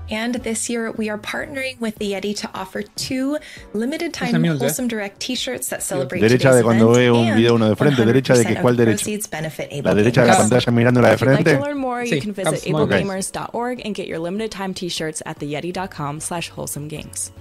[0.10, 3.38] And this year, we are partnering with the Yeti to offer two
[3.74, 4.56] limited time ¿eh?
[4.56, 8.06] Wholesome Direct t-shirts that celebrate Derecha today's de cuando veo un video uno de frente,
[8.06, 9.04] derecha de que cuál of derecha.
[9.04, 10.50] proceeds benefit Able La derecha de la Gamers.
[10.50, 11.56] pantalla mirando la de If like frente.
[11.58, 16.20] to learn more, you can visit ablegamers.org and get your limited time t-shirts at theyeti.com
[16.22, 17.32] slash wholesome games.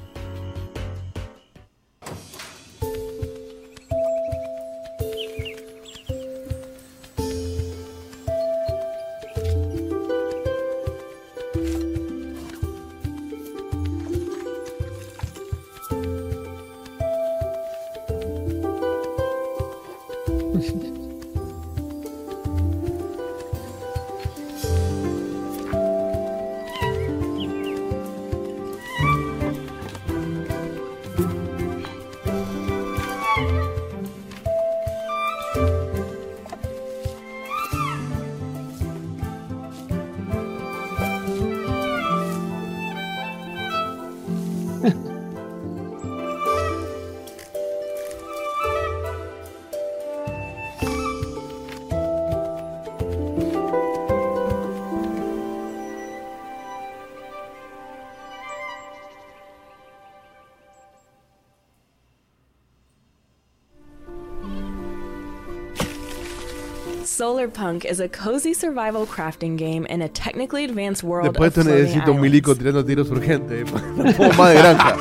[67.27, 72.13] Solarpunk is a cozy survival crafting game in a technically advanced world Después floating necesito
[72.13, 73.67] un milico tirando tiros urgentes.
[73.97, 74.97] No puedo más de granja.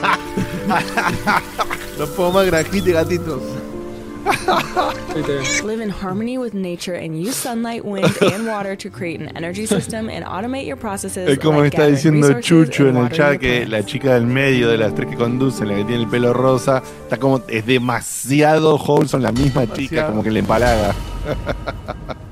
[2.00, 3.42] No puedo más granjita y gatitos.
[5.64, 9.66] Live in harmony with nature and use sunlight, wind, and water to create an energy
[9.66, 11.30] system and automate your processes.
[11.30, 14.68] Es como me like está diciendo Chucho en el chat que la chica del medio
[14.70, 18.78] de las tres que conducen, la que tiene el pelo rosa, está como, es demasiado
[18.78, 20.10] wholesome, la misma chica, Demasiado.
[20.10, 20.96] como que le empalaga.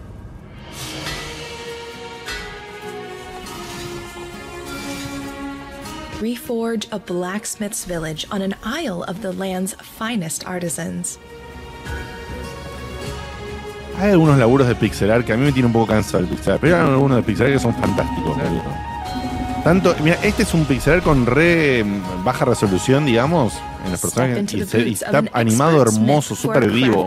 [6.20, 11.20] Reforge a blacksmith's village on an isle of the land's finest artisans.
[14.00, 16.60] Hay algunos laburos de pixelar que a mí me tiene un poco cansado el pixelar,
[16.60, 18.38] pero hay algunos de pixelar que son fantásticos.
[19.64, 23.54] Tanto, mira, este es un pixelar con re mm, baja resolución, digamos,
[23.86, 27.06] en los personajes y, se- está an animado hermoso, súper vivo.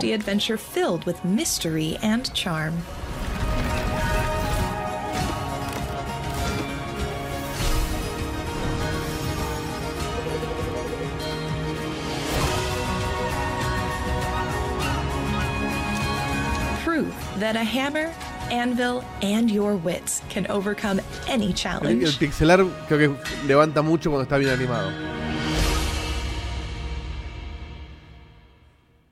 [17.39, 18.13] That a hammer,
[18.51, 22.03] anvil, and your wits can overcome any El, challenge.
[22.03, 24.91] el pixelar creo que levanta mucho cuando está bien animado.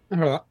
[0.09, 0.41] Es verdad.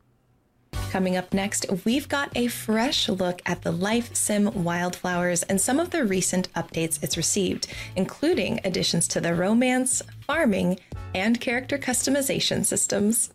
[0.90, 5.80] Coming up next, we've got a fresh look at the Life Sim Wildflowers and some
[5.80, 7.66] of the recent updates it's received,
[7.96, 10.78] including additions to the romance, farming,
[11.12, 13.30] and character customization systems.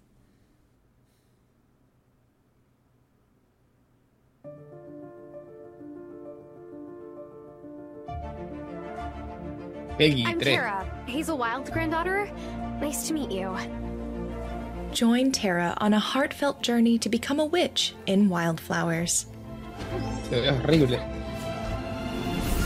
[10.00, 10.56] Peggy I'm 3.
[10.56, 12.32] Tara, Hazel Wild's granddaughter.
[12.80, 13.54] Nice to meet you.
[14.94, 19.26] Join Tara on a heartfelt journey to become a witch in Wildflowers.
[20.30, 21.00] Se ve horrible.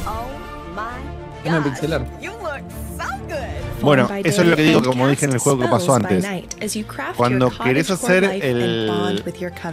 [0.06, 0.30] Oh
[0.76, 1.02] my
[1.44, 2.06] Déjame pixelar.
[2.22, 2.62] You look
[3.00, 3.82] so good.
[3.82, 6.24] Bueno, eso es lo que digo, como dije en el juego que pasó antes.
[7.18, 9.24] Cuando querés hacer el, el,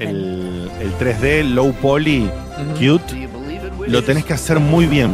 [0.01, 2.29] el 3D low poly
[2.79, 3.29] cute,
[3.87, 5.13] lo tenés que hacer muy bien.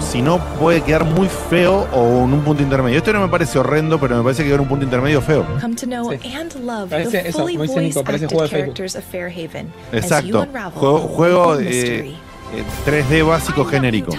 [0.00, 2.98] Si no, puede quedar muy feo o en un punto intermedio.
[2.98, 5.44] Esto no me parece horrendo, pero me parece que queda en un punto intermedio feo.
[5.60, 8.48] Come to know and love Parece the eso, fully como dice Nico, parece juego de
[8.48, 8.74] Facebook.
[8.76, 10.40] characters of Fairhaven as you Exacto.
[10.42, 12.16] unravel Juego, juego eh, mystery.
[12.54, 14.12] eh, 3D básico genérico.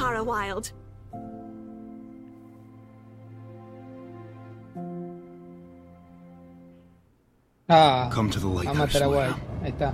[7.70, 9.10] Ah, Come to the vamos a.
[9.10, 9.36] Wild.
[9.64, 9.94] Ahí está.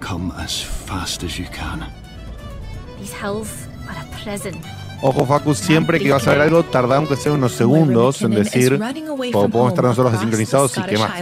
[0.00, 1.86] Come as fast as you can.
[2.98, 4.54] These hells are a prison.
[5.04, 8.78] Ojo, Facu, siempre que vas a ver algo, tarda aunque sea unos segundos en decir,
[9.32, 11.20] podemos estar nosotros desincronizados y qué más,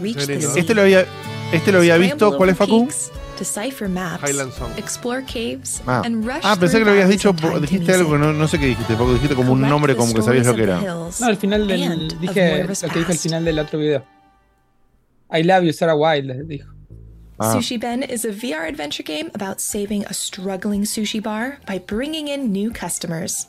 [0.00, 0.38] ¿viste?
[0.58, 1.04] Este lo había,
[1.52, 2.86] este lo había visto, ¿cuál es Facu?
[2.86, 4.70] peaks, Decipher maps, Highland Song.
[4.78, 8.32] explore caves, Ah, and rush ah pensé que lo habías dicho, dijiste algo que no,
[8.32, 10.80] no sé qué dijiste, Facu, dijiste como un nombre como que sabías lo que era.
[10.80, 12.18] No, al final del.
[12.18, 14.04] Dije lo que dije al final del otro video.
[15.30, 16.70] I love you, Sarah Wild, dijo.
[17.39, 17.55] Ah.
[17.55, 22.27] Sushi Ben is a VR adventure game about saving a struggling sushi bar by bringing
[22.27, 23.47] in new customers.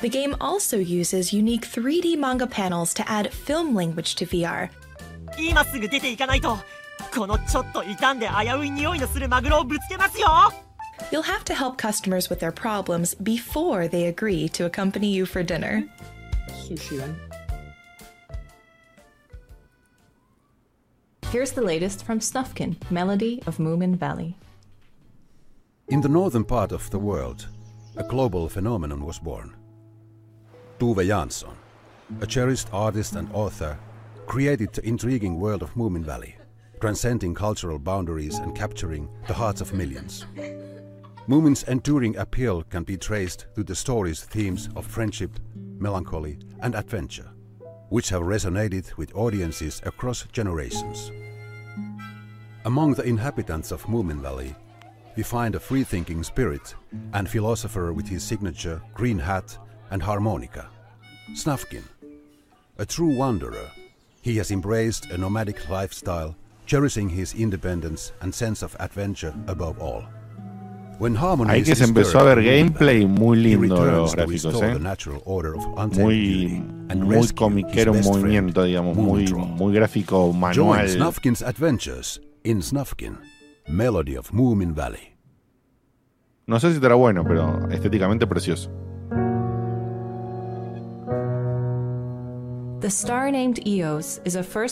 [0.00, 4.68] The game also uses unique 3D manga panels to add film language to VR.
[5.38, 6.58] 今すぐ出ていかないと
[7.14, 10.28] このちょっと傷んで危うい匂いのするマグロをぶつけますよ
[11.10, 15.42] You'll have to help customers with their problems before they agree to accompany you for
[15.42, 15.84] dinner.
[16.48, 17.25] Sushi, ¿ven?
[21.29, 24.37] Here's the latest from Snufkin, Melody of Moomin Valley.
[25.89, 27.49] In the northern part of the world,
[27.97, 29.53] a global phenomenon was born.
[30.79, 31.53] Tove Jansson,
[32.21, 33.77] a cherished artist and author,
[34.25, 36.33] created the intriguing world of Moomin Valley,
[36.79, 40.25] transcending cultural boundaries and capturing the hearts of millions.
[41.27, 45.31] Moomin's enduring appeal can be traced to the story's themes of friendship,
[45.77, 47.29] melancholy, and adventure,
[47.89, 51.11] which have resonated with audiences across generations.
[52.65, 54.55] Among the inhabitants of Moomin Valley,
[55.15, 56.75] we find a free thinking spirit
[57.13, 59.57] and philosopher with his signature green hat
[59.89, 60.69] and harmonica,
[61.33, 61.83] Snufkin.
[62.77, 63.71] A true wanderer,
[64.21, 66.35] he has embraced a nomadic lifestyle,
[66.65, 70.03] cherishing his independence and sense of adventure above all.
[71.47, 74.79] Ahí que se empezó a ver gameplay muy lindo los gráficos, ¿eh?
[76.03, 76.63] Muy,
[76.95, 80.89] muy comiquero friend, movimiento, digamos, muy, muy gráfico manual.
[80.89, 83.17] Snufkin's adventures in Snufkin,
[83.67, 85.15] Melody of Moomin Valley.
[86.47, 88.71] No sé si estará bueno, pero estéticamente precioso.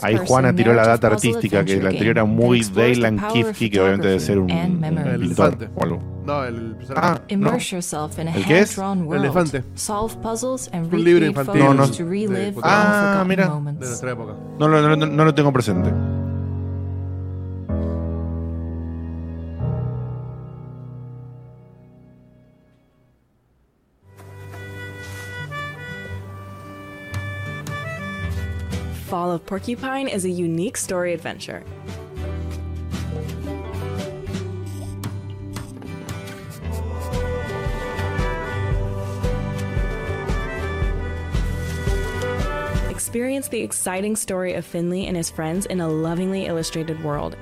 [0.01, 4.07] Ahí Juana tiró la data artística, que la anterior era muy Daylan Kifke, que obviamente
[4.07, 6.01] debe ser un, un pintor o algo.
[6.25, 7.33] No, el Ah, no.
[7.35, 8.77] Immerse yourself in a ¿El qué es?
[8.79, 9.23] hand-drawn El world.
[9.25, 9.63] elefante.
[9.75, 11.61] Solve puzzles and Un libro infantil.
[11.61, 11.91] photos No, no.
[11.91, 13.43] to relive de- Ah, mira.
[13.45, 13.87] de moments.
[13.87, 14.33] nuestra época.
[14.59, 15.91] No, no, no- no lo tengo presente.
[29.31, 31.63] Of Porcupine is a unique story adventure.
[42.89, 47.35] Experience the exciting story of Finley and his friends in a lovingly illustrated world.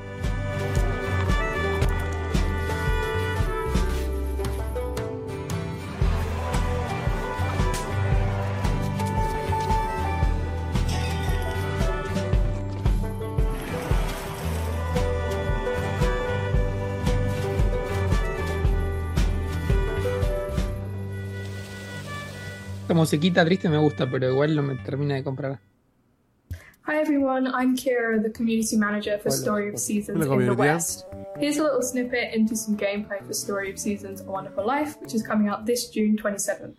[22.93, 25.59] Esta musiquita triste me gusta, pero igual no me termina de comprar.
[26.85, 29.41] Hi everyone, I'm Kira, the community manager for Hola.
[29.41, 30.53] Story of Seasons Hola, in the.
[30.53, 31.07] West.
[31.39, 35.15] Here's a little snippet into some gameplay for Story of Seasons A Wonderful Life, which
[35.15, 36.75] is coming out this June 27th.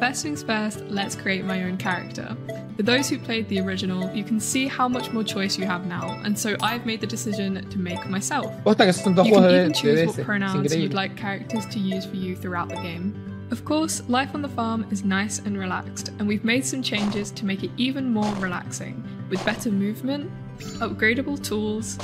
[0.00, 2.36] First things first, let's create my own character.
[2.74, 5.86] For those who played the original, you can see how much more choice you have
[5.86, 8.52] now, and so I've made the decision to make myself.
[8.64, 12.04] Posta que son dos You can even choose what pronouns you'd like characters to use
[12.04, 13.35] for you throughout the game.
[13.52, 17.30] Of course, life on the farm is nice and relaxed, and we've made some changes
[17.30, 20.30] to make it even more relaxing, with better movement,
[20.78, 21.96] upgradable tools,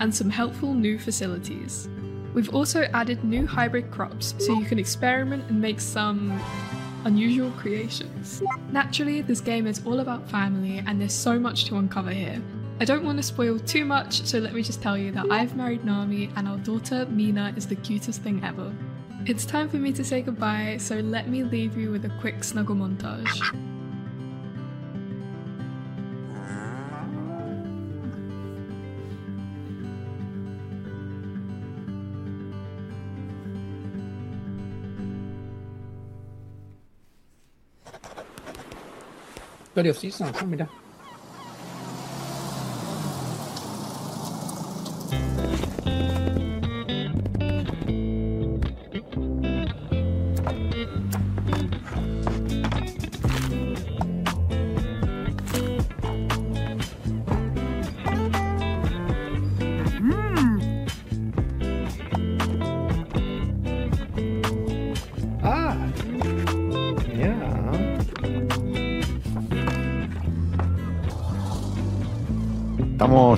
[0.00, 1.88] and some helpful new facilities.
[2.34, 6.38] We've also added new hybrid crops so you can experiment and make some
[7.06, 8.42] unusual creations.
[8.70, 12.42] Naturally, this game is all about family, and there's so much to uncover here.
[12.78, 15.56] I don't want to spoil too much, so let me just tell you that I've
[15.56, 18.70] married Nami, and our daughter Mina is the cutest thing ever.
[19.26, 22.42] It's time for me to say goodbye, so let me leave you with a quick
[22.42, 23.54] snuggle montage.
[40.20, 40.68] Ah, mira.
[40.68, 40.79] Ah,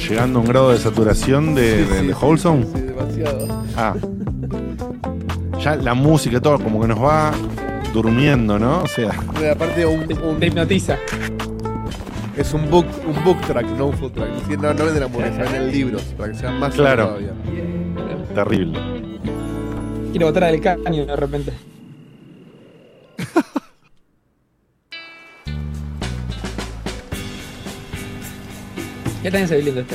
[0.02, 2.64] Estamos llegando a un grado de saturación de, de, de Wholesome.
[2.74, 3.62] Sí, demasiado.
[3.76, 3.94] Ah.
[5.60, 7.32] Ya la música, todo, como que nos va
[7.92, 8.82] durmiendo, ¿no?
[8.82, 9.10] O sea.
[9.52, 10.96] Aparte, un, un- te hipnotiza.
[12.36, 14.28] es un book, un book track, no un food track.
[14.34, 17.06] Es decir, no, no venden hamburguesas, venden libros para que sea más Claro.
[17.08, 17.32] todavía.
[18.34, 18.78] Terrible.
[20.10, 21.52] Quiero botar del caño de repente.
[29.22, 29.94] Ya también ve lindo este.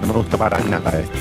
[0.00, 1.18] No me gusta para nada este.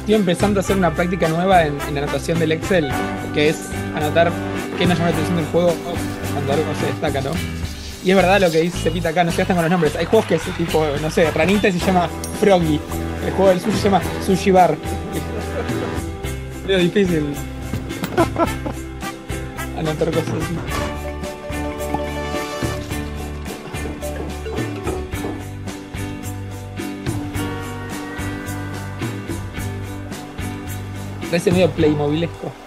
[0.00, 2.90] Estoy empezando a hacer una práctica nueva en, en anotación del Excel,
[3.32, 4.32] que es anotar
[4.76, 5.72] qué nos llama la atención del juego
[6.32, 7.63] cuando algo se destaca, ¿no?
[8.04, 9.96] Y es verdad lo que dice Pita acá, no se gastan con los nombres.
[9.96, 12.78] Hay juegos que es tipo, no sé, Ranita se llama Froggy.
[13.24, 14.76] El juego del sushi se llama Sushi Bar.
[16.68, 17.34] Es difícil
[19.78, 20.54] anotar cosas así.
[31.30, 32.63] Parece medio playmobilesco.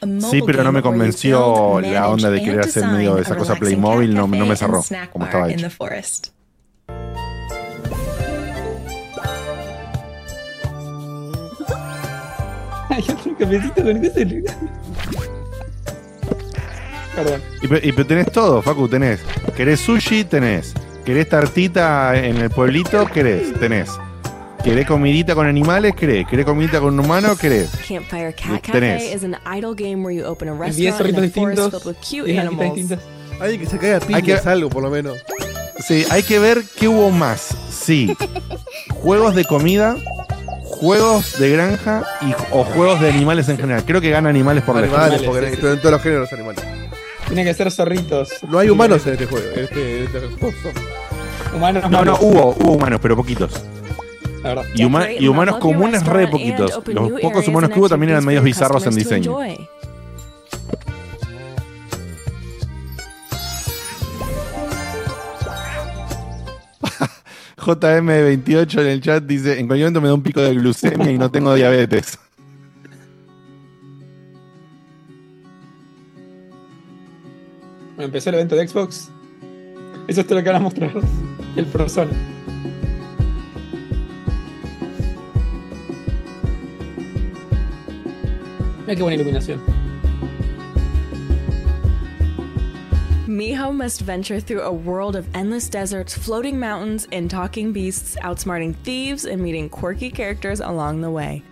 [0.00, 3.22] Sí, mobile pero no me convenció build, la onda de querer and hacer medio design
[3.22, 4.82] esa a cosa Playmobil, cat no, no cafe me cerró
[5.12, 5.68] como estaba in hecho.
[5.68, 6.28] the forest.
[12.88, 14.44] Hay otro cafecito con ese.
[17.14, 17.42] Perdón.
[17.62, 19.20] Y, pe- y tenés todo, Facu, tenés.
[19.56, 20.24] ¿Querés sushi?
[20.24, 20.74] Tenés.
[21.04, 23.06] ¿Querés tartita en el pueblito?
[23.06, 23.52] ¿Querés?
[23.58, 23.90] Tenés.
[24.66, 25.94] ¿Querés comidita con animales?
[25.94, 26.26] ¿Querés?
[26.26, 27.36] ¿Querés comidita con un humano?
[27.36, 27.70] ¿Querés?
[27.88, 29.00] Campfire Cat Tenés.
[29.04, 31.62] Cafe is an idle game where you open a 10 restaurant in zorritos a forest
[31.62, 31.70] distintos.
[31.70, 33.00] filled with cute 10 animals.
[33.40, 35.18] Alguien que se caiga a Hay que- algo, por lo menos.
[35.86, 37.56] Sí, hay que ver qué hubo más.
[37.70, 38.12] Sí.
[38.92, 39.96] Juegos de comida,
[40.64, 43.84] juegos de granja y, o juegos de animales en general.
[43.86, 44.98] Creo que gana animales por lejos.
[44.98, 46.64] Animales, Animales, porque sí, en todos los géneros animales.
[47.28, 48.30] Tiene que ser zorritos.
[48.48, 49.46] No hay humanos en este juego.
[49.54, 50.54] En este, en este juego.
[51.54, 53.52] Humanos No, no, hubo, hubo humanos, pero poquitos.
[54.46, 54.70] La verdad.
[54.74, 56.80] Y, huma- y humanos comunes re poquitos.
[56.86, 59.42] Los pocos humanos que hubo también eran medios bizarros en diseño.
[59.42, 59.68] enjoy.
[67.56, 71.18] JM28 en el chat dice: En cualquier momento me da un pico de glucemia y
[71.18, 72.18] no tengo diabetes.
[77.96, 79.08] Bueno, empezó el evento de Xbox.
[80.08, 80.92] Eso es todo lo que van a mostrar.
[81.56, 82.10] El Persona.
[88.86, 89.60] Mira qué buena iluminación.
[93.26, 98.76] Miho must venture through a world of endless deserts, floating mountains, and talking beasts, outsmarting
[98.84, 101.42] thieves and meeting quirky characters along the way.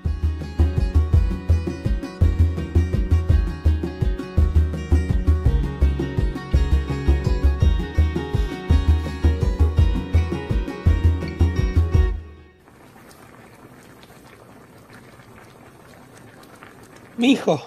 [17.25, 17.59] Mi hijo.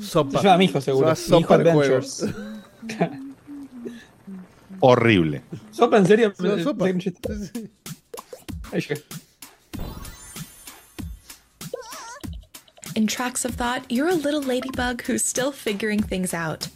[0.00, 0.38] Sopa.
[0.38, 1.14] Se llama mi hijo, seguro.
[1.14, 1.70] Se Mi hijo sopa de.
[1.70, 2.24] Adventures.
[4.80, 5.42] Horrible.
[5.70, 6.32] ¿Sopa en serio?
[6.34, 6.86] Se sopa.
[6.86, 7.28] Hay un chiste.
[8.72, 9.02] Ahí llegué.
[12.94, 16.68] In Tracks of Thought, you're a little ladybug who's still figuring things out.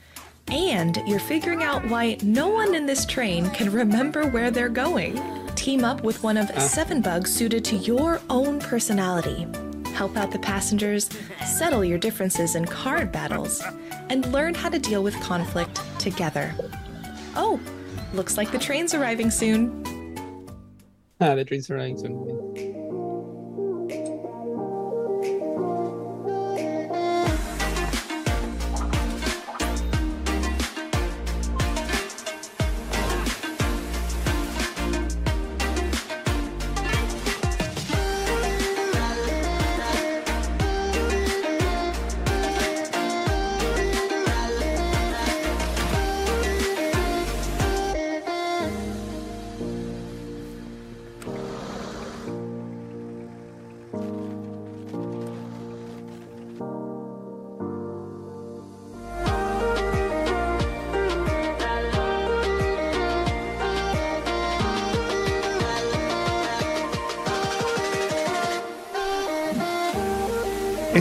[0.49, 5.19] And you're figuring out why no one in this train can remember where they're going.
[5.55, 9.47] Team up with one of seven bugs suited to your own personality.
[9.95, 11.09] Help out the passengers,
[11.47, 13.63] settle your differences in card battles,
[14.09, 16.55] and learn how to deal with conflict together.
[17.37, 17.61] Oh,
[18.13, 19.83] looks like the train's arriving soon.
[21.21, 22.82] Ah, the Trains Arriving Soon.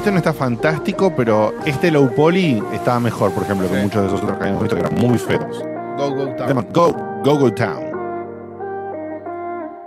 [0.02, 4.08] Este no está fantástico, pero este low poly estaba mejor, por ejemplo, que muchos de
[4.08, 5.64] esos otros que habíamos visto que eran muy feos.
[5.96, 6.68] Go, go, town.
[6.74, 6.92] Go,
[7.24, 7.84] Go Go Town.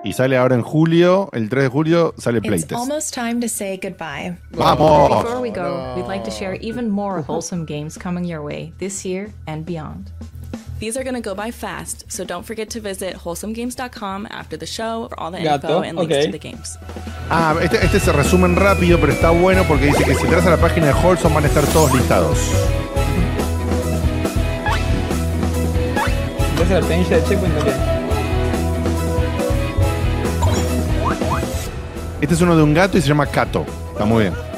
[0.05, 2.73] Y sale ahora en julio, el 3 de julio sale It's Playtest.
[2.75, 4.37] almost time to say goodbye.
[4.53, 5.25] ¡Vamos!
[5.25, 9.05] Before we go, we'd like to share even more wholesome games coming your way this
[9.05, 10.13] year and beyond.
[10.85, 14.67] These are going to go by fast, so don't forget to visit wholesomegames.com after the
[14.67, 16.25] show for all the Gato, info and links ok.
[16.27, 16.77] to the games.
[17.31, 20.51] Ah, este, este se resumen rápido, pero está bueno porque dice que si entras a
[20.51, 22.39] la página de Wholesome van a estar todos listados.
[26.51, 27.77] Entonces la planilla de Checkpoint también.
[32.21, 33.65] Este es uno de un gato y se llama Cato.
[33.95, 34.54] Está muy bien.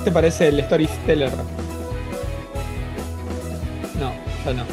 [0.00, 1.30] Este parece el Storyteller.
[3.98, 4.12] No,
[4.46, 4.64] ya no.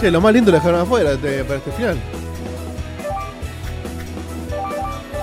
[0.00, 1.96] Che, lo más lindo lo dejaron afuera de- para este final.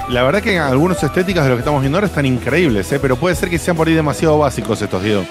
[0.09, 2.99] La verdad que algunos estéticas de lo que estamos viendo ahora están increíbles, ¿eh?
[3.01, 5.24] pero puede ser que sean por ahí demasiado básicos estos, Diego.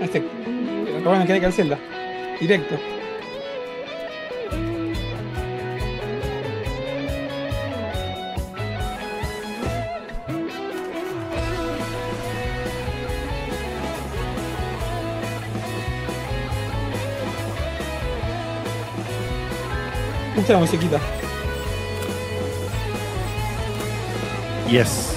[0.00, 0.24] Este.
[1.04, 1.78] Roban mecánica del Zelda.
[2.40, 2.76] Directo.
[20.34, 21.00] Escucha la musiquita.
[24.68, 25.11] Yes.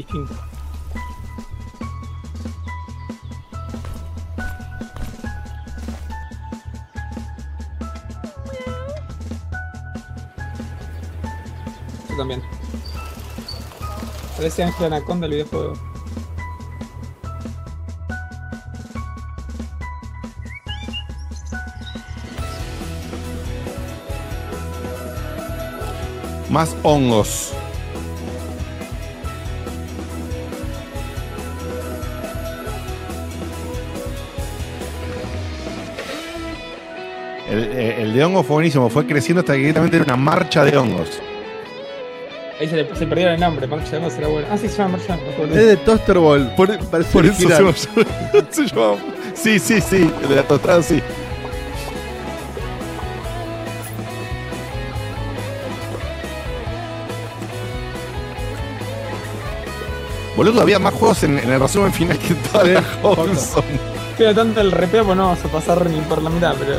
[0.00, 0.34] Distinto.
[12.08, 12.42] Yo también.
[14.36, 15.74] Parece Ángel Anaconda el videojuego.
[26.48, 27.52] Más hongos.
[38.20, 41.08] De hongos fue buenísimo, fue creciendo hasta que directamente era una marcha de hongos.
[42.60, 44.46] Ahí se, le, se perdieron el nombre, Marcha de será bueno.
[44.50, 46.54] Ah, sí, se llama Marcha de Angos, Es de Toaster Ball.
[46.54, 47.48] Por, parece Por eso se
[48.50, 48.96] se llama-
[49.32, 51.00] Sí, sí, sí, el de la tostada, sí.
[60.36, 63.64] Boludo, había más juegos en, en el resumen final que toda la Hobson.
[64.18, 66.74] Pero tanto el repeo, pues no vamos a pasar ni por la mitad, pero.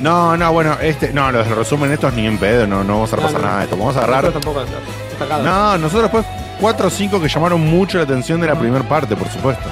[0.00, 3.16] No, no, bueno, este, no, los resumen estos ni en pedo, no, no vamos a
[3.16, 3.46] repasar no.
[3.46, 3.76] nada de esto.
[3.76, 4.24] Vamos a agarrar.
[4.24, 4.80] Nosotros tampoco
[5.10, 5.42] destacado.
[5.42, 6.26] No, nosotros después
[6.60, 9.68] 4 o 5 que llamaron mucho la atención de la primera parte, por supuesto.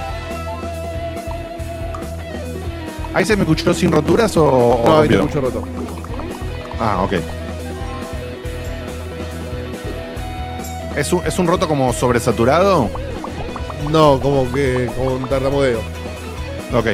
[3.13, 4.83] ¿Ahí se me escuchó sin roturas o.?
[4.85, 5.65] No, ahí te escucho roto.
[6.81, 7.13] Ah, ok.
[10.97, 12.91] ¿Es un, ¿Es un roto como sobresaturado?
[13.91, 15.81] No, como que como un tartamudeo.
[16.73, 16.87] Ok.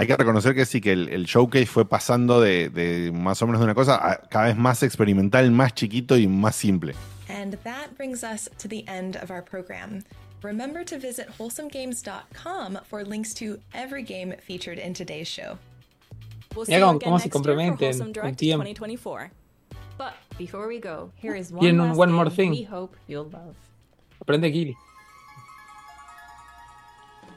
[0.00, 3.46] Hay que reconocer que sí, que el, el showcase fue pasando de, de más o
[3.46, 6.94] menos de una cosa a cada vez más experimental, más chiquito y más simple.
[7.28, 10.02] And that brings us to the end of our program.
[10.42, 15.58] Remember to visit wholesomegames.com for links to every game featured in today's show.
[16.56, 18.38] We'll Mirá see you cómo- again cómo se next year for comprometen Wholesome con Direct
[18.38, 18.64] tiempo.
[18.64, 19.30] 2024.
[19.98, 22.52] But before we go, here is one last more thing.
[22.52, 23.54] we hope you'll love.
[24.18, 24.74] Aprende Kili.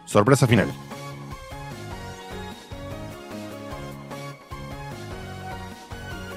[0.05, 0.71] Sorpresa final.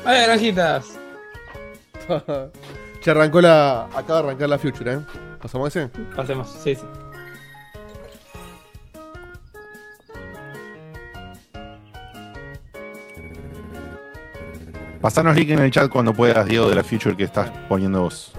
[0.06, 0.96] ¡Ay, naranjitas!
[3.00, 3.86] Se arrancó la.
[3.86, 4.98] Acaba de arrancar la Future, ¿eh?
[5.42, 5.88] ¿Pasamos ese?
[6.14, 6.82] Pasemos, sí, sí.
[15.00, 18.32] Pasanos link en el chat cuando puedas, Diego, de la feature que estás poniendo vos.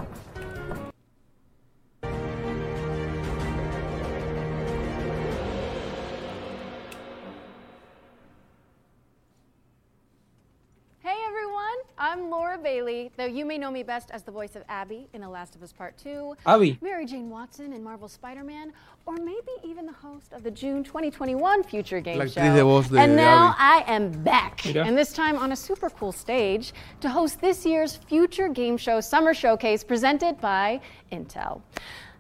[13.28, 15.72] You may know me best as the voice of Abby in The Last of Us
[15.72, 16.78] Part 2, Abby.
[16.82, 18.74] Mary Jane Watson in Marvel Spider-Man,
[19.06, 22.42] or maybe even the host of the June 2021 Future Game La Show.
[22.42, 23.86] actriz de voz de- and de now Abby.
[23.90, 24.86] I am back, Mira.
[24.86, 29.00] and this time on a super cool stage to host this year's Future Game Show
[29.02, 30.80] Summer Showcase presented by
[31.12, 31.62] Intel.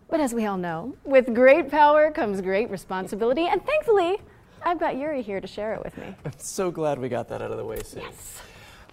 [0.09, 4.17] But as we all know, with great power comes great responsibility, and thankfully,
[4.63, 6.15] I've got Yuri here to share it with me.
[6.25, 8.03] I'm so glad we got that out of the way soon.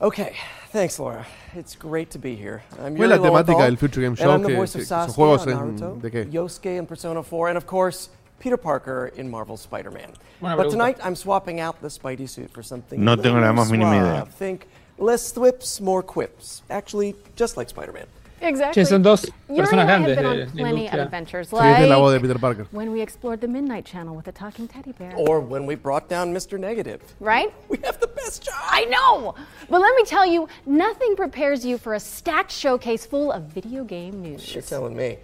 [0.05, 0.37] Okay,
[0.69, 1.27] thanks, Laura.
[1.55, 2.63] It's great to be here.
[2.79, 4.31] I'm ¿Cuál es la temática del Future Game and Show?
[4.33, 6.31] I'm the Que- voice of que- son Sasuke juegos on en- Naruto, ¿de qué?
[6.31, 10.13] Yosuke in Persona 4, and of course, Peter Parker in Marvel's Spider-Man.
[10.43, 13.95] But tonight, I'm swapping out the Spidey suit for something No tengo la más mínima
[13.95, 14.27] idea.
[14.39, 14.67] Think
[14.99, 16.61] less thwips, more quips.
[16.69, 18.05] Actually, just like Spider-Man.
[18.47, 18.83] Exactly.
[18.83, 21.03] Che, son dos Yuri personas have grandes de eh, la plenty of industria.
[21.03, 22.67] adventures, Sí, esta la voz de like Peter Parker.
[22.73, 25.13] when we explored the Midnight Channel with a talking teddy bear.
[25.17, 26.59] Or when we brought down Mr.
[26.59, 27.01] Negative.
[27.21, 27.53] Right?
[27.69, 28.55] We have the best job.
[28.71, 29.35] I know.
[29.71, 33.85] But let me tell you, nothing prepares you for a stacked showcase full of video
[33.85, 34.53] game news.
[34.55, 35.19] You're telling me.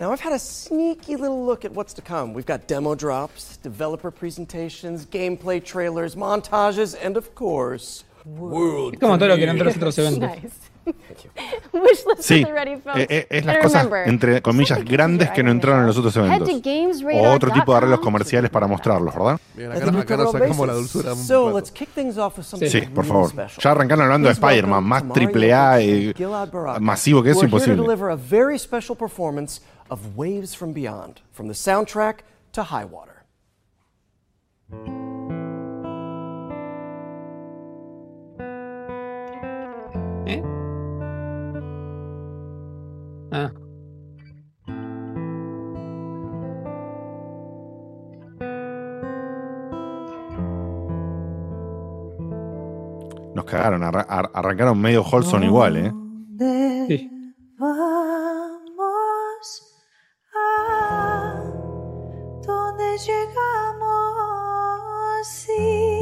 [0.00, 2.32] Now, I've had a sneaky little look at what's to come.
[2.32, 9.16] We've got demo drops, developer presentations, gameplay trailers, montages, and of course, world Es como
[9.18, 9.78] todo lo que eran premieres.
[9.80, 10.20] todos eventos.
[10.42, 10.70] Nice.
[12.18, 12.98] Sí, is ready, folks.
[12.98, 15.96] eh, eh, es las And cosas, remember, entre comillas, grandes que no entraron en los
[15.98, 16.48] otros eventos.
[16.48, 19.40] O otro tipo de arreglos comerciales para mostrarlos, ¿verdad?
[19.54, 21.12] Bien, acá, nos sacamos la dulzura.
[21.12, 21.58] un So rato.
[21.58, 23.30] let's kick things off with something Sí, por favor.
[23.34, 27.44] Ya arrancaron hablando de Spider-Man, más to triple Mario A, Lopez eh, masivo que eso,
[27.44, 27.82] imposible.
[29.90, 32.18] of Waves from Beyond, from the soundtrack
[32.52, 33.07] to High Water.
[43.30, 43.50] Ah.
[53.34, 55.92] Nos cagaron, arra- ar- arrancaron medio Holson igual, ¿eh?
[56.88, 57.10] Sí.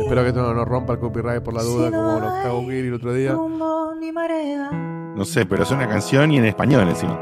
[0.06, 2.94] Espero que esto no nos rompa el copyright por la duda, como nos cagó el
[2.94, 3.32] otro día.
[3.32, 4.70] rumbo ni marea.
[4.70, 7.18] No sé, pero es una canción y en español encima.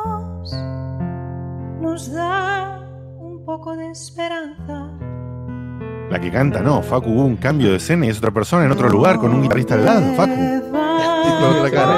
[1.81, 2.81] nos da
[3.17, 4.91] un poco de esperanza.
[6.11, 8.71] La que canta, no, Facu hubo un cambio de escena y es otra persona en
[8.71, 10.52] otro lugar con un guitarrista al lado, Facu.
[11.47, 11.95] Con otra cara.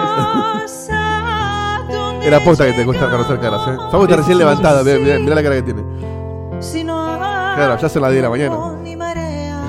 [2.24, 3.78] Era posta que te cuesta conocer caras, ¿eh?
[3.92, 5.82] Facu está recién levantada, mirá, mirá- mirá la cara que tiene.
[5.82, 7.16] No
[7.56, 8.58] Claro, ya se la 10 de la mañana.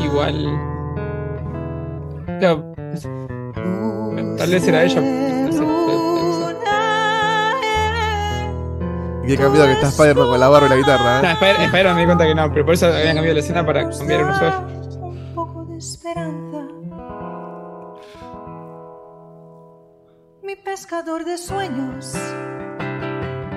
[0.03, 0.61] Igual.
[2.41, 2.65] Claro,
[4.39, 5.01] Tal vez era ella.
[5.01, 5.63] no sé,
[9.29, 11.33] Y he cambiado que está Spider-Man con la barba y la guitarra, No, ¿eh?
[11.33, 13.91] Spider- Spider-Man me di cuenta que no, pero por eso habían cambiado la escena para
[13.91, 14.59] cambiar un usuario.
[15.03, 16.56] Un poco de esperanza.
[20.77, 22.13] Pescador de sueños.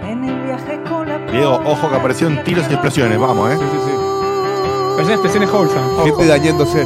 [0.04, 3.58] En el viaje con la Diego, ojo que aparecieron tiros y explosiones, vamos, ¿eh?
[3.58, 3.92] Sí, sí, sí.
[3.92, 6.06] Pero son expresiones wholesome.
[6.06, 6.86] Gente dañándose.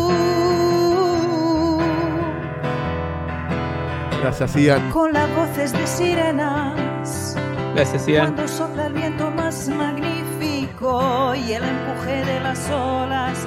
[4.24, 4.90] Las hacían.
[4.90, 7.38] con las voces de sirenas.
[7.76, 8.34] Las hacían.
[8.34, 13.38] Cuando sopla el viento más magnífico y el empuje de las olas,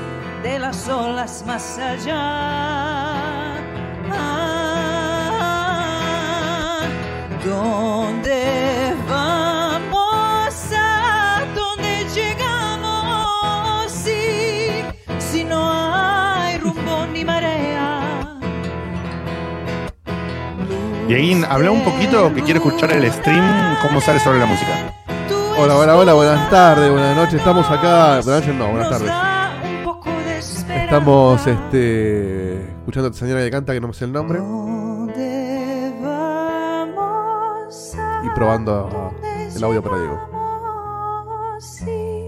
[0.44, 3.45] de las olas más allá.
[7.46, 10.54] ¿Dónde vamos?
[10.76, 13.92] ¿A dónde llegamos?
[15.20, 18.40] Si no hay rumbo ni marea.
[21.06, 24.92] Dieguín, habla un poquito que quiero escuchar el stream, cómo sale sobre la música.
[25.56, 27.34] Hola, hola, hola, buenas tardes, buenas noches.
[27.34, 28.20] Estamos acá.
[28.24, 29.12] Buenas noches, no, buenas tardes.
[30.68, 34.40] Estamos este, escuchando a esta señora que canta, que no me sé el nombre,
[38.26, 39.12] y probando
[39.54, 41.56] el audio para Diego.
[41.60, 42.26] sí,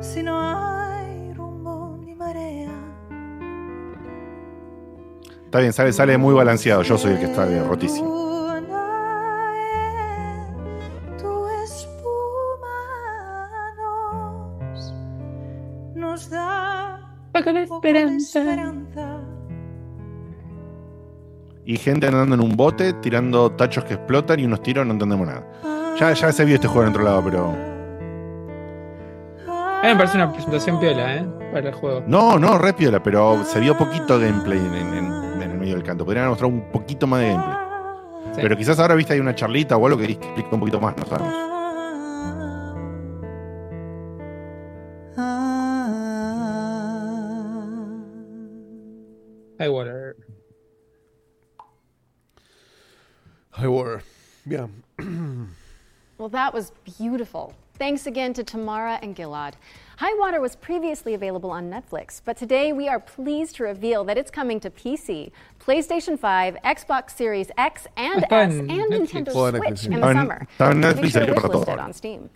[0.00, 2.70] si no hay rumbo ni marea?
[5.44, 6.82] Está bien, sale, sale muy balanceado.
[6.82, 8.08] Yo soy el que está de rotísimo.
[8.08, 8.94] Luna
[18.02, 18.20] en
[21.66, 25.26] Y gente andando en un bote, tirando tachos que explotan y unos tiros, no entendemos
[25.26, 25.46] nada.
[25.98, 27.54] Ya, ya se vio este juego en otro lado, pero.
[29.48, 31.26] A mí me parece una presentación piola, ¿eh?
[31.52, 32.02] Para el juego.
[32.06, 35.74] No, no, re piola, pero se vio poquito gameplay en, en- en- en el medio
[35.74, 36.04] del canto.
[36.04, 37.56] Podrían mostrar un poquito más de gameplay.
[38.34, 38.40] Sí.
[38.42, 41.04] Pero quizás ahora viste hay una charlita o algo que explica un poquito más, no
[41.06, 41.34] sabemos.
[53.54, 54.02] High Water.
[54.46, 54.66] Yeah.
[56.18, 57.54] Well, that was beautiful.
[57.78, 59.54] Thanks again to Tamara and Gilad.
[59.98, 64.18] High Water was previously available on Netflix, but today we are pleased to reveal that
[64.18, 70.00] it's coming to PC, PlayStation 5, Xbox Series X and S, and Nintendo Switch in
[70.00, 70.46] the summer.
[70.50, 71.72] estaba en Make Netflix, sure to salió para wishlist todo.
[71.72, 72.30] it on Steam.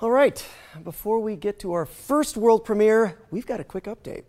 [0.00, 0.46] All right,
[0.82, 4.24] before we get to our first world premiere, we've got a quick update.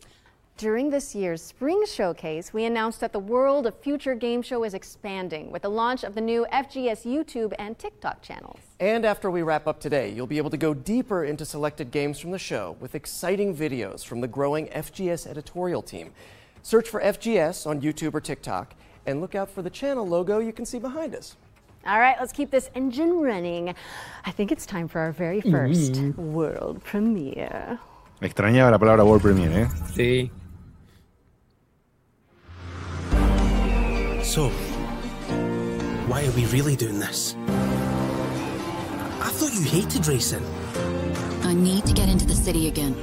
[0.58, 4.74] During this year's Spring Showcase, we announced that the world of Future Game Show is
[4.74, 8.60] expanding with the launch of the new FGS YouTube and TikTok channels.
[8.80, 12.20] And after we wrap up today, you'll be able to go deeper into selected games
[12.22, 16.12] from the show with exciting videos from the growing FGS editorial team.
[16.64, 18.76] Search for FGS on YouTube or TikTok
[19.06, 21.36] and look out for the channel logo you can see behind us.
[21.86, 23.76] All right, let's keep this engine running.
[24.24, 26.16] I think it's time for our very 1st Mm.
[26.32, 27.78] world premiere.
[28.22, 29.68] Extrañaba la palabra World Premiere, ¿eh?
[29.94, 30.32] Sí.
[34.26, 34.50] So,
[36.10, 37.36] why are we really doing this?
[37.48, 40.44] I thought you hated racing.
[41.44, 42.94] I need to get into the city again.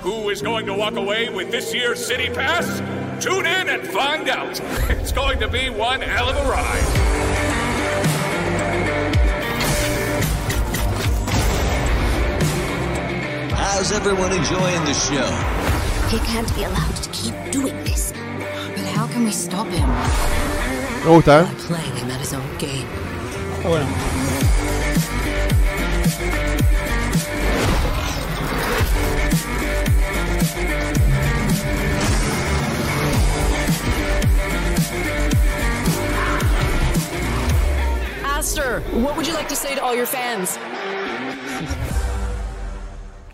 [0.00, 2.66] Who is going to walk away with this year's City Pass?
[3.22, 4.60] Tune in and find out.
[4.90, 6.84] It's going to be one hell of a ride.
[13.52, 15.30] How's everyone enjoying the show?
[16.08, 18.12] He can't be allowed to keep doing this.
[18.12, 20.53] But how can we stop him?
[21.04, 21.46] Me gusta, ¿eh?
[21.66, 22.88] Playing him at his own game.
[23.58, 23.86] Está bueno.
[38.24, 40.58] Aster, what would you like to say to all your fans?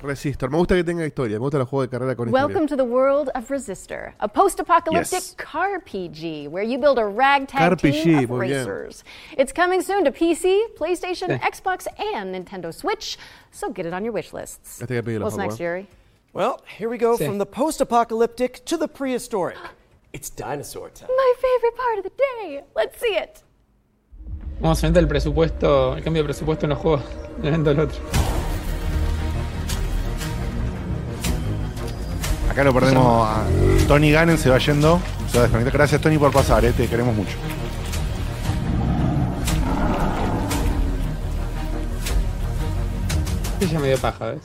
[0.02, 0.50] Resistor.
[0.50, 1.36] Me gusta que tenga historia.
[1.38, 2.46] Me gusta los juegos de carrera con historia.
[2.46, 5.34] Welcome to the world of Resistor, a post-apocalyptic Yes.
[5.36, 8.66] car PG where you build a ragtag Car team PG, of muy bien.
[8.66, 9.04] racers.
[9.36, 11.40] It's coming soon to PC, PlayStation, Sí.
[11.40, 13.18] Xbox, and Nintendo Switch,
[13.50, 14.80] so get it on your wish lists.
[14.80, 15.86] Este What's next, Yuri?
[16.32, 17.26] Well, here we go Sí.
[17.26, 19.58] from the post apocalyptic to the prehistoric.
[20.12, 21.08] It's dinosaur time.
[21.08, 22.64] My favorite part of the day.
[22.74, 23.42] Let's see it.
[24.60, 27.02] Vamos a ver el presupuesto, el cambio de presupuesto en los juegos
[27.44, 27.98] al otro.
[32.60, 33.42] Acá lo perdemos a
[33.88, 35.00] Tony Gannon, se va yendo.
[35.32, 35.72] Se va a desconectar.
[35.72, 37.34] Gracias, Tony, por pasar, eh, te queremos mucho.
[43.60, 44.40] Ya me dio paja, ¿ves?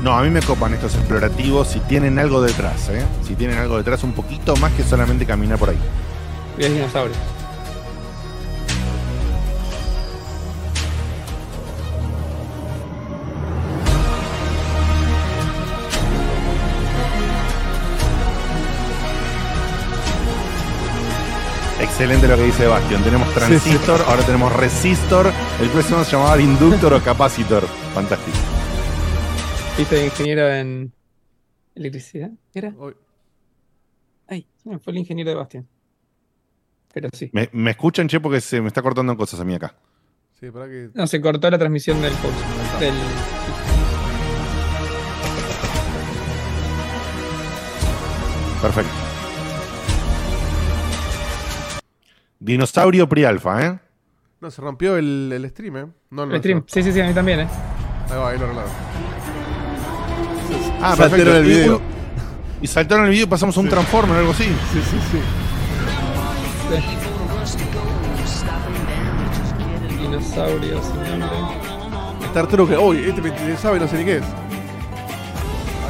[0.00, 3.02] No, a mí me copan estos explorativos si tienen algo detrás, ¿eh?
[3.26, 5.78] Si tienen algo detrás un poquito más que solamente caminar por ahí.
[6.56, 7.16] Y es dinosaurio.
[21.80, 23.02] Excelente lo que dice Bastion.
[23.02, 25.30] Tenemos transistor, ahora tenemos resistor.
[25.60, 27.66] El próximo se llamaba inductor o capacitor.
[27.94, 28.36] Fantástico.
[29.76, 30.92] ¿Viste de ingeniero en
[31.74, 32.30] electricidad?
[32.54, 32.74] ¿Era?
[34.26, 35.68] Ay, fue el ingeniero de Bastian.
[36.94, 37.28] Pero sí.
[37.32, 38.20] ¿Me, me escuchan, che?
[38.20, 39.74] Porque se me está cortando cosas a mí acá.
[40.40, 40.90] Sí, para que.
[40.94, 42.34] No, se cortó la transmisión del post.
[42.80, 42.94] Del...
[48.62, 49.05] Perfecto.
[52.46, 53.78] Dinosaurio Prialfa, ¿eh?
[54.40, 55.86] No, se rompió el, el stream, ¿eh?
[56.10, 56.62] No, no, El stream.
[56.68, 57.48] Sí, sí, sí, a mí también, ¿eh?
[58.08, 58.70] Ahí va, ahí lo arreglaron.
[60.80, 61.36] Ah, Saltaron perfecto.
[61.38, 61.82] el video.
[62.62, 64.44] Y, saltaron el video y pasamos a un Transformer o algo así.
[64.44, 65.18] Sí, sí, sí.
[70.00, 71.38] Dinosaurios sin nombre.
[72.26, 72.80] Star Trek.
[72.80, 74.22] Uy, este me sabe, no sé ni qué es.
[74.22, 74.30] Ahí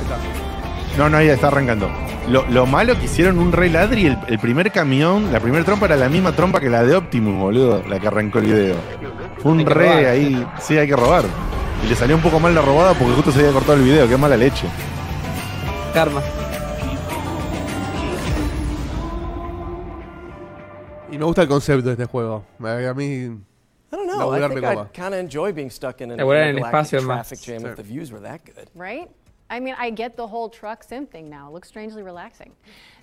[0.04, 0.96] está.
[0.96, 2.05] No, no, ahí está arrancando.
[2.28, 5.86] Lo, lo malo que hicieron un re ladri, el, el primer camión, la primera trompa
[5.86, 8.76] era la misma trompa que la de Optimus, boludo, la que arrancó el video.
[9.38, 10.04] Fue un re robar.
[10.06, 11.24] ahí, sí, hay que robar.
[11.84, 14.08] Y le salió un poco mal la robada porque justo se había cortado el video,
[14.08, 14.66] qué mala leche.
[15.94, 16.20] Karma.
[21.12, 22.44] Y me gusta el concepto de este juego.
[22.58, 23.04] A mí.
[23.14, 23.38] I
[23.92, 24.34] don't know.
[24.34, 24.64] I think.
[24.64, 27.28] I'd kind of enjoy being stuck in an Laburar en el intergalactic espacio es más.
[27.28, 28.68] traffic jam if the views were that good.
[28.74, 29.08] Right?
[29.48, 31.48] I mean, I get the whole truck sim thing now.
[31.48, 32.52] It looks strangely relaxing.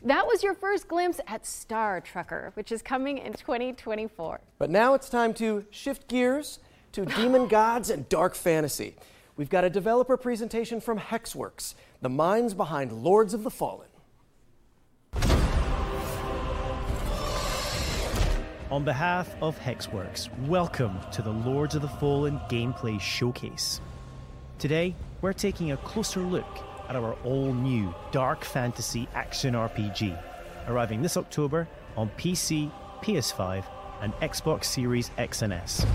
[0.03, 4.41] That was your first glimpse at Star Trucker, which is coming in 2024.
[4.59, 6.59] But now it's time to shift gears
[6.91, 8.95] to demon gods and dark fantasy.
[9.37, 13.87] We've got a developer presentation from Hexworks, the minds behind Lords of the Fallen.
[18.69, 23.79] On behalf of Hexworks, welcome to the Lords of the Fallen gameplay showcase.
[24.59, 26.45] Today, we're taking a closer look
[26.89, 30.15] at our all new dark fantasy action RPG,
[30.67, 32.69] arriving this October on PC,
[33.01, 33.63] PS5,
[34.01, 35.85] and Xbox Series X and S.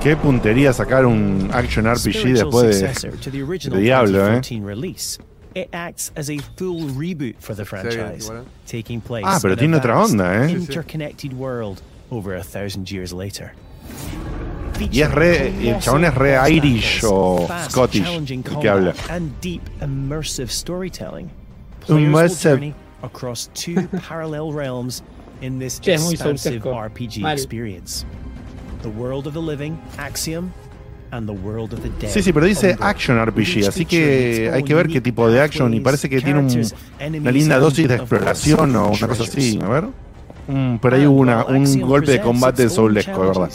[0.00, 4.18] Qué puntería sacar un action RPG Spiritual después successor to the de, original de Diablo,
[4.18, 4.40] eh.
[4.40, 5.18] 2014 release.
[5.54, 8.42] It acts as a full reboot for the franchise, eh.
[8.66, 10.48] taking place Ah, pero in a tiene otra vast, onda, eh.
[10.48, 10.60] Sí, sí.
[10.60, 13.52] interconnected world over a thousand years later.
[14.90, 18.92] Y es re, el chabón es re Irish o Scottish el que habla.
[18.92, 20.50] combat And deep immersive
[23.02, 23.74] across two
[24.08, 25.02] parallel realms
[25.40, 26.84] in this Che, es muy expansive soulsesco.
[26.84, 27.32] RPG Mal.
[27.36, 28.04] experience.
[28.82, 30.50] The world of the living, Axiom,
[31.12, 32.10] and the world of the dead.
[32.10, 35.72] Sí, sí, pero dice action RPG, así que hay que ver qué tipo de action
[35.74, 36.46] y parece que tiene un-
[37.20, 39.58] una linda dosis de exploración o una cosa así.
[39.62, 39.84] A ver.
[40.48, 43.50] Mm, ahí hubo una, un golpe de combate soulesco, verdad.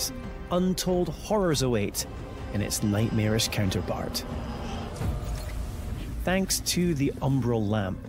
[0.52, 2.06] Untold horrors await
[2.54, 4.24] in its nightmarish counterpart.
[6.24, 8.00] Thanks to the Umbral Lamp,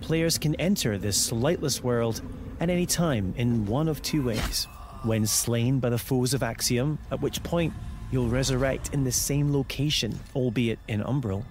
[0.00, 2.22] players can enter this lightless world
[2.60, 4.66] at any time in one of two ways.
[5.02, 7.72] when slain by the foes of Axiom, at which point
[8.10, 11.44] you'll resurrect in the same location, albeit in Umbral,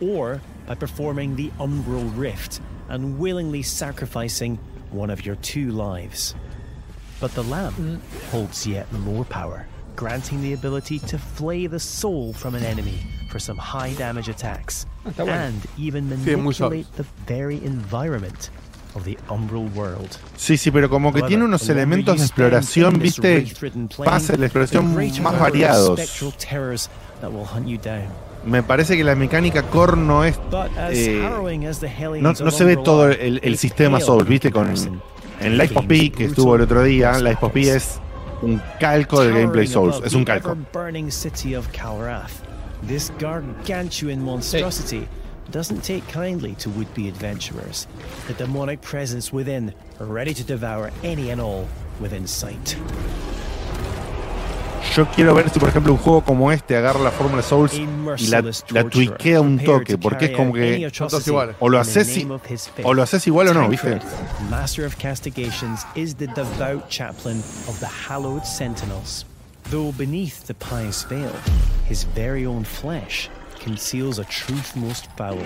[0.00, 4.58] or by performing the Umbral Rift and willingly sacrificing
[4.90, 6.34] one of your two lives.
[7.24, 7.74] But the lamp
[8.30, 12.98] holds yet more power, granting the ability to flay the soul from an enemy
[13.30, 15.32] for some high damage attacks, está bueno.
[15.32, 18.50] and even Sí, manipulate the very environment
[18.94, 20.18] of the Umbral world.
[20.36, 24.94] Sí, sí, pero como que However, tiene unos elementos de exploración, viste, de la exploración
[25.22, 25.98] más variados.
[28.44, 30.38] Me parece que la mecánica core no es.
[30.90, 31.26] Eh,
[32.20, 34.74] no, no se ve todo el, el sistema in viste, con.
[35.44, 38.00] En Life of P que estuvo el otro día, Life of P es
[38.42, 40.56] un calco del gameplay Souls, es un the calco.
[42.82, 45.08] this gargantuan monstrosity
[45.50, 47.86] doesn't take kindly to would-be adventurers.
[48.26, 51.68] The demonic presence within, ready to devour any and all
[52.00, 52.76] within sight.
[54.92, 58.26] Yo quiero ver si, por ejemplo, un juego como este agarra la fórmula Souls y
[58.28, 60.90] la, la tweakea un toque, porque es como que
[61.58, 62.26] o lo haces
[62.82, 63.98] o lo haces igual o no, ¿viste?
[64.50, 67.38] Master of Castigations is the devout chaplain
[67.68, 69.24] of the hallowed sentinels.
[69.70, 71.32] Though beneath the pious veil,
[71.88, 73.30] his very own flesh
[73.60, 75.38] conceals a truth most foul.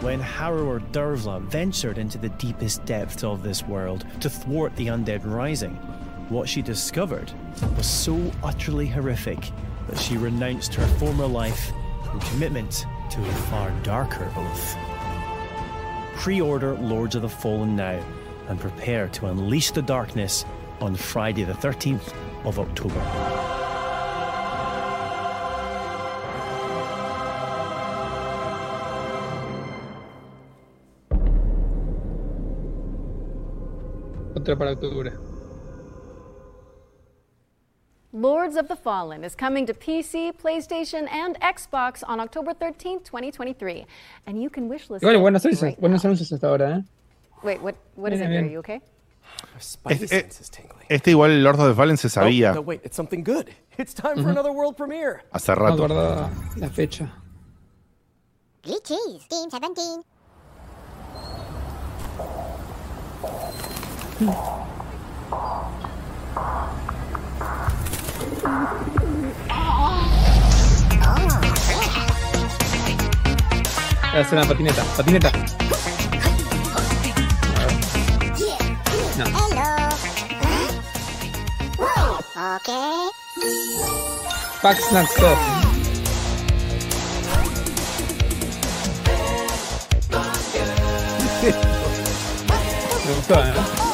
[0.00, 5.26] When Harrower Dervla ventured into the deepest depths of this world to thwart the undead
[5.26, 5.74] rising,
[6.30, 7.30] what she discovered
[7.76, 9.50] was so utterly horrific
[9.88, 11.70] that she renounced her former life
[12.14, 14.76] in commitment to a far darker oath.
[16.14, 18.02] Pre order Lords of the Fallen now
[18.48, 20.46] and prepare to unleash the darkness
[20.80, 22.14] on Friday, the 13th
[22.44, 23.79] of October.
[34.40, 35.12] Otra para octubre.
[38.12, 43.86] Lords of the Fallen is coming to PC, PlayStation, and Xbox on October 13th, 2023.
[44.26, 46.82] And you can wishlist Igual, it buenos anuncios, right buenos anuncios hasta ahora, ¿eh?
[47.44, 47.76] Wait, what?
[47.94, 48.42] What is Bien, it here?
[48.42, 48.52] bien.
[48.52, 48.80] You okay?
[49.88, 50.28] Este, eh,
[50.88, 53.48] este igual el Lord of the Fallen se sabía Oh, no, wait, it's something good.
[53.78, 54.30] It's time for Mhm.
[54.30, 55.22] another world premiere.
[55.32, 55.76] hace No rato.
[55.86, 57.08] guardaba la fecha.
[58.64, 60.02] Good cheese, Team 17.
[64.20, 64.34] Hacer
[74.32, 74.84] una patineta.
[74.94, 75.32] Patineta.
[79.16, 79.24] No.
[82.56, 83.08] Okay.
[84.60, 85.38] Pack Snack Stop.
[93.06, 93.89] Me gustó, ¿eh?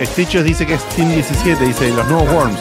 [0.00, 2.60] Stitches dice que es Team 17, dice los nuevos Worms.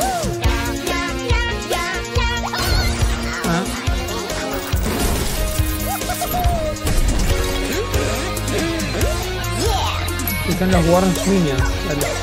[10.50, 12.17] Están los Worms Minions.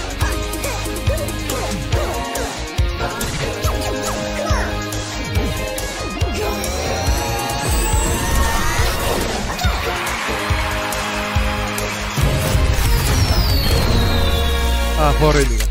[15.07, 15.65] Ah, juego rítmico.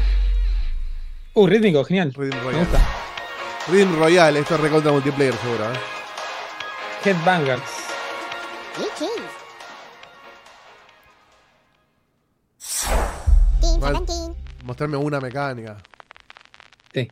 [1.34, 2.14] Uh, rítmico, genial.
[2.14, 2.60] Rhythm Me Royale.
[2.65, 2.80] gusta.
[3.68, 5.77] Rhythm Royale, esto es recontra multiplayer seguro, ¿eh?
[7.03, 7.61] Headbangers.
[8.77, 9.34] Good cheese.
[13.60, 14.05] Team Mal.
[14.05, 14.43] 17.
[14.65, 15.77] Mostrarme una mecánica.
[16.93, 17.10] Sí.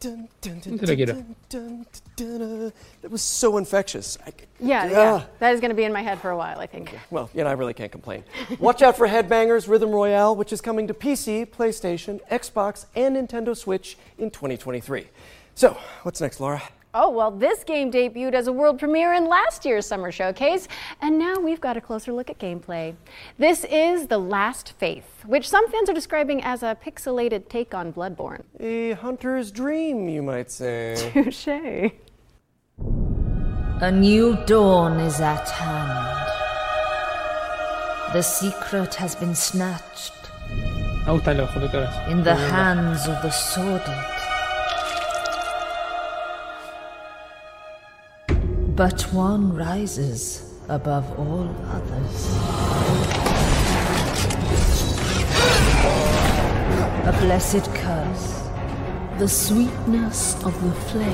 [0.00, 1.12] Dun, dun, dun, No te lo quiero.
[1.14, 2.72] dun, dun, dun, dun.
[3.02, 4.16] That was so infectious.
[4.24, 4.88] I, Yeah, Ah.
[4.90, 5.24] yeah.
[5.40, 6.96] That is going to be in my head for a while, I think.
[7.10, 8.22] well, you know, I really can't complain.
[8.60, 13.56] Watch out for Headbangers Rhythm Royale, which is coming to PC, PlayStation, Xbox, and Nintendo
[13.56, 15.08] Switch in 2023.
[15.56, 16.62] So, what's next, Laura?
[16.94, 20.68] Oh, well, this game debuted as a world premiere in last year's Summer Showcase,
[21.02, 22.94] and now we've got a closer look at gameplay.
[23.38, 27.92] This is The Last Faith, which some fans are describing as a pixelated take on
[27.92, 28.42] Bloodborne.
[28.58, 30.94] A hunter's dream, you might say.
[31.12, 31.92] Touche.
[33.80, 36.16] A new dawn is at hand.
[38.14, 40.14] The secret has been snatched
[40.48, 42.08] Me gustan los conductores.
[42.10, 44.17] in the hands of the sordid.
[48.78, 52.36] But one rises above all others.
[57.04, 58.38] A blessed curse
[59.18, 61.08] the sweetness of the flame.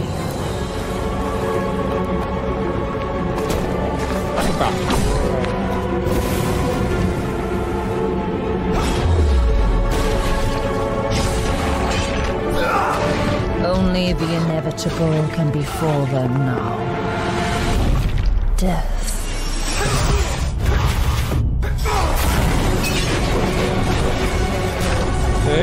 [13.64, 16.93] Only the inevitable can befall them now.
[18.64, 19.04] Death.
[25.42, 25.60] Se ve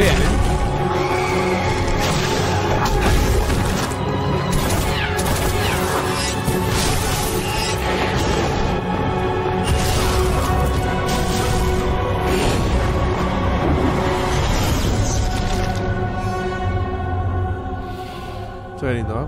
[18.93, 19.20] bien, ¿eh?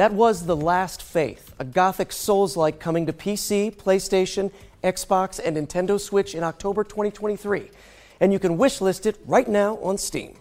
[0.00, 4.50] That was The Last Faith, a gothic Souls like coming to PC, PlayStation,
[4.82, 7.70] Xbox, and Nintendo Switch in October 2023.
[8.18, 10.38] And you can wishlist it right now on Steam.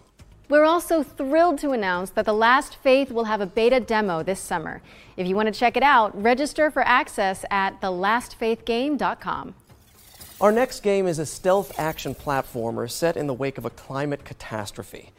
[0.47, 4.39] We're also thrilled to announce that The Last Faith will have a beta demo this
[4.39, 4.81] summer.
[5.17, 9.55] If you want to check it out, register for access at thelastfaithgame.com.
[10.39, 14.23] Our next game is a stealth action platformer set in the wake of a climate
[14.23, 15.11] catastrophe.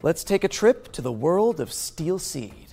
[0.00, 2.69] Let's take a trip to the world of Steel Seed.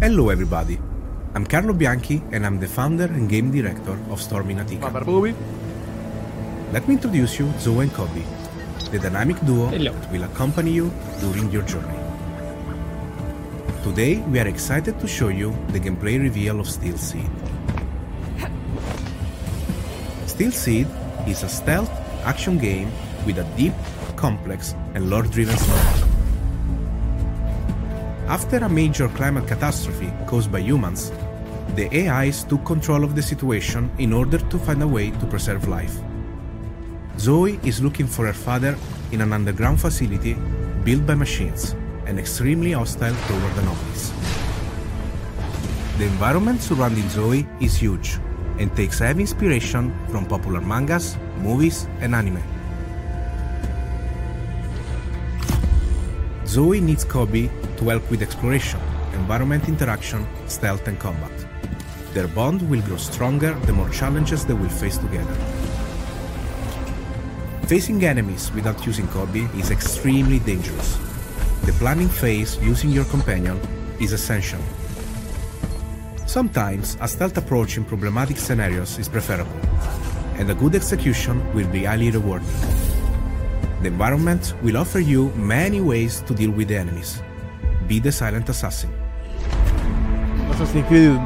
[0.00, 0.78] Hello, everybody.
[1.34, 4.86] I'm Carlo Bianchi, and I'm the founder and game director of Storm in Attica.
[6.72, 8.22] Let me introduce you Zoe and Kobe,
[8.92, 10.90] the dynamic duo that will accompany you
[11.20, 11.98] during your journey.
[13.82, 17.30] Today, we are excited to show you the gameplay reveal of Steel Seed.
[20.24, 20.86] Steel Seed
[21.26, 21.92] is a stealth
[22.24, 22.90] action game
[23.26, 23.74] with a deep,
[24.16, 26.09] complex, and lore driven story.
[28.30, 31.10] After a major climate catastrophe caused by humans,
[31.74, 35.66] the AIs took control of the situation in order to find a way to preserve
[35.66, 35.98] life.
[37.18, 38.78] Zoe is looking for her father
[39.10, 40.34] in an underground facility
[40.84, 41.74] built by machines
[42.06, 44.12] and extremely hostile toward anomalies.
[45.98, 48.20] The environment surrounding Zoe is huge
[48.60, 52.44] and takes heavy inspiration from popular mangas, movies, and anime.
[56.46, 57.50] Zoe needs Kobe
[57.80, 58.78] to help with exploration,
[59.14, 61.32] environment interaction, stealth, and combat.
[62.12, 65.34] Their bond will grow stronger the more challenges they will face together.
[67.66, 70.98] Facing enemies without using Kobe is extremely dangerous.
[71.64, 73.58] The planning phase using your companion
[73.98, 74.60] is essential.
[76.26, 79.60] Sometimes a stealth approach in problematic scenarios is preferable,
[80.34, 82.48] and a good execution will be highly rewarding.
[83.80, 87.22] The environment will offer you many ways to deal with enemies.
[87.90, 88.88] Be the silent assassin.
[90.52, 91.18] Assassin's Creed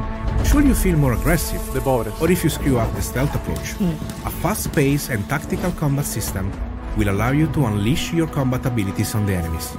[0.47, 2.19] Should you feel more aggressive, de pobres.
[2.19, 3.93] or if you screw up the stealth approach, hmm.
[4.25, 6.51] a fast pace and tactical combat system
[6.97, 9.77] will allow you to unleash your combat abilities on the enemies.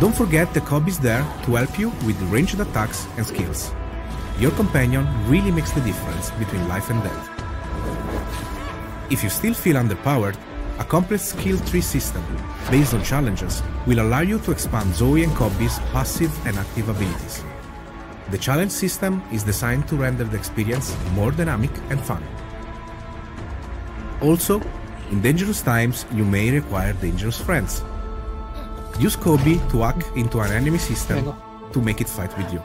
[0.00, 3.70] Don't forget the Cobb is there to help you with ranged attacks and skills.
[4.40, 7.28] Your companion really makes the difference between life and death.
[9.10, 10.36] If you still feel underpowered,
[10.78, 12.22] a complex skill tree system
[12.70, 17.42] based on challenges will allow you to expand Zoe and Cobby's passive and active abilities.
[18.30, 22.22] The challenge system is designed to render the experience more dynamic and fun.
[24.20, 24.60] Also,
[25.10, 27.82] in dangerous times, you may require dangerous friends.
[28.98, 31.34] Use Kobe to hack into an enemy system
[31.72, 32.62] to make it fight with you.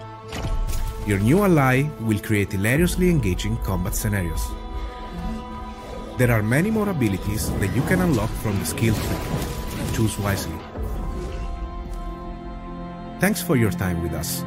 [1.05, 4.51] Your new ally will create hilariously engaging combat scenarios.
[6.21, 9.95] There are many more abilities that you can unlock from the skill tree.
[9.95, 10.53] Choose wisely.
[13.19, 14.45] Thanks for your time with us.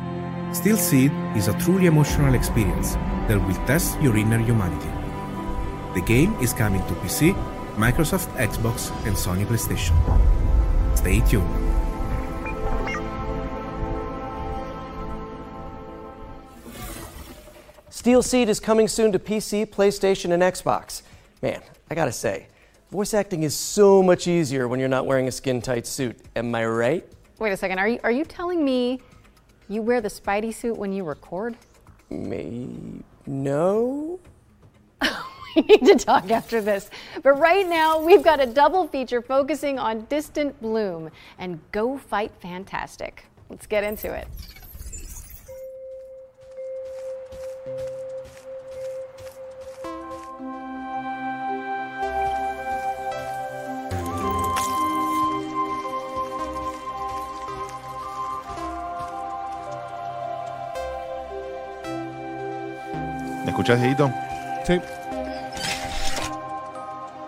[0.57, 2.95] Steel Seed is a truly emotional experience
[3.27, 4.89] that will test your inner humanity.
[5.95, 7.35] The game is coming to PC,
[7.75, 9.97] Microsoft Xbox, and Sony PlayStation.
[10.97, 11.51] Stay tuned.
[17.91, 21.03] Steel Seed is coming soon to PC, PlayStation, and Xbox.
[21.45, 21.61] Man,
[21.91, 22.47] I gotta say,
[22.91, 26.19] voice acting is so much easier when you're not wearing a skin tight suit.
[26.35, 27.07] Am I right?
[27.39, 27.79] Wait a second.
[27.79, 28.99] Are you, are you telling me
[29.69, 31.55] you wear the Spidey suit when you record?
[32.09, 32.71] May.
[33.27, 34.19] No?
[35.55, 36.89] we need to talk after this.
[37.23, 42.33] But right now, we've got a double feature focusing on Distant Bloom and Go Fight
[42.41, 43.27] Fantastic.
[43.51, 44.29] Let's get into it.
[63.55, 64.11] Escuchás, Dieguito?
[64.65, 64.81] Sí.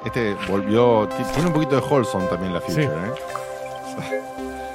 [0.05, 1.09] Este volvió.
[1.09, 2.91] ti- Tiene un poquito de Wholesome también la Future, Sí.
[2.91, 4.23] ¿eh?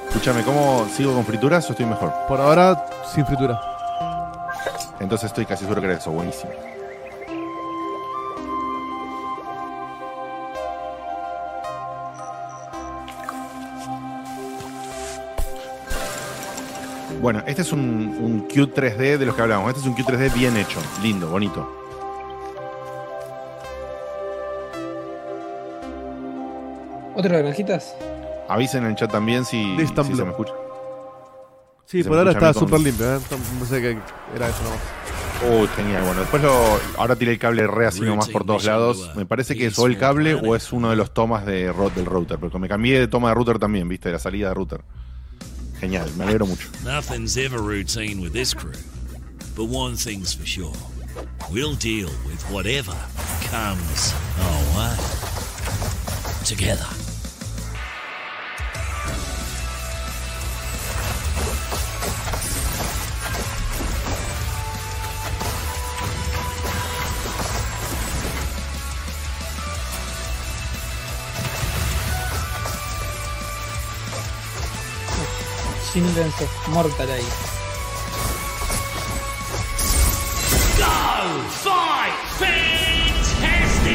[0.08, 2.12] Escúchame, ¿cómo sigo con frituras o estoy mejor?
[2.28, 3.60] Por ahora, sin fritura.
[5.00, 6.52] Entonces estoy casi seguro que era eso, buenísimo.
[17.22, 17.80] Bueno, este es un,
[18.20, 19.68] un Q 3D de los que hablamos.
[19.68, 21.66] Este es un Q 3D bien hecho, lindo, bonito.
[27.14, 27.94] ¿Otro de granjitas?
[28.48, 30.52] Avisen en el chat también si, si se me escucha.
[31.84, 33.20] Sí, Se por ahora está súper limpio, ¿eh?
[33.58, 33.98] No sé qué
[34.34, 34.80] era eso nomás.
[35.60, 36.04] Uy, genial.
[36.04, 36.52] Bueno, después lo.
[36.96, 39.10] Ahora tiré el cable re así nomás por todos lados.
[39.16, 41.90] Me parece que es o el cable o es uno de los tomas de ro-
[41.90, 42.38] del router.
[42.38, 44.82] Porque me cambié de toma de router también, viste, de la salida de router.
[45.82, 46.68] Genial, me alegro mucho.
[46.84, 48.70] Nothing's ever routine with this crew.
[49.56, 50.76] But one thing's for sure.
[51.50, 52.96] We'll deal with whatever
[53.50, 54.96] comes our way.
[56.44, 57.01] Together.
[75.92, 76.90] Children's of Mortal.
[76.92, 77.04] Go!
[81.50, 82.16] Fight!
[82.38, 83.92] Fantastic!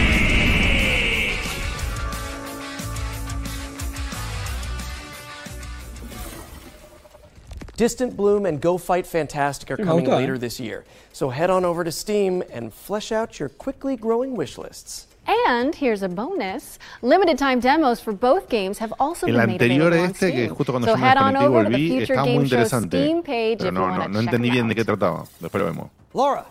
[7.76, 10.86] Distant Bloom and Go Fight Fantastic are coming gustó, later this year.
[11.14, 15.07] So head on over to Steam and flesh out your quickly growing wish lists.
[15.28, 16.80] And here's a bonus.
[17.02, 20.32] Limited time demos for both games have also El been made anterior available on este,
[20.32, 22.14] que justo cuando so yo me head on desconecté y over to the volví, Future
[22.16, 23.04] estaba muy Game Show interesante.
[23.04, 24.70] Steam page Pero if you no, want no, to no check entendí it bien out.
[24.70, 25.26] de qué trataba.
[25.42, 25.90] Después lo vemos.
[26.14, 26.46] Laura,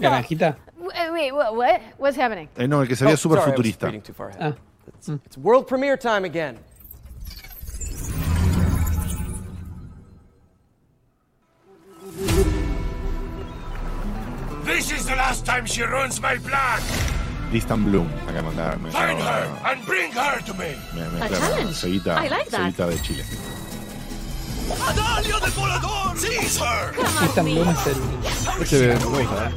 [0.00, 0.56] Granjita.
[0.78, 1.80] Wait, wait, what, what?
[1.98, 2.48] What's happening?
[2.56, 3.86] Eh, no, el que se veía Oh, súper sorry, I was futurista.
[3.86, 4.54] reading too far ahead.
[4.56, 4.58] Ah.
[4.98, 6.58] It's, it's world premiere time again.
[14.64, 16.80] This is the last time she ruins my plan.
[17.52, 18.08] Distant Bloom.
[18.28, 18.78] Acá mandar.
[18.80, 20.74] Me, Find her and bring her to me.
[20.94, 22.88] I like that.
[22.88, 23.24] De Chile.
[24.88, 26.16] Adalio del volador!
[26.18, 26.92] Seize her!
[27.20, 27.96] Distant Bloom es el.
[28.62, 29.50] Este me gusta,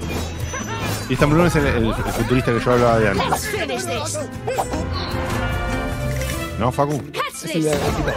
[1.09, 1.25] ¿eh?
[1.25, 3.47] Bloom es el, el- el futurista que yo hablaba de antes.
[3.47, 4.19] finish this.
[6.59, 6.97] ¿No, Facu?
[7.11, 8.13] Catch Es el de la granjita.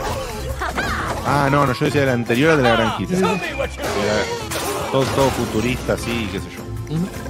[1.27, 3.17] Ah, no, no, yo decía el anterior de la granjita.
[3.17, 3.35] Era
[4.91, 6.63] todo, todo futurista, así, qué sé yo.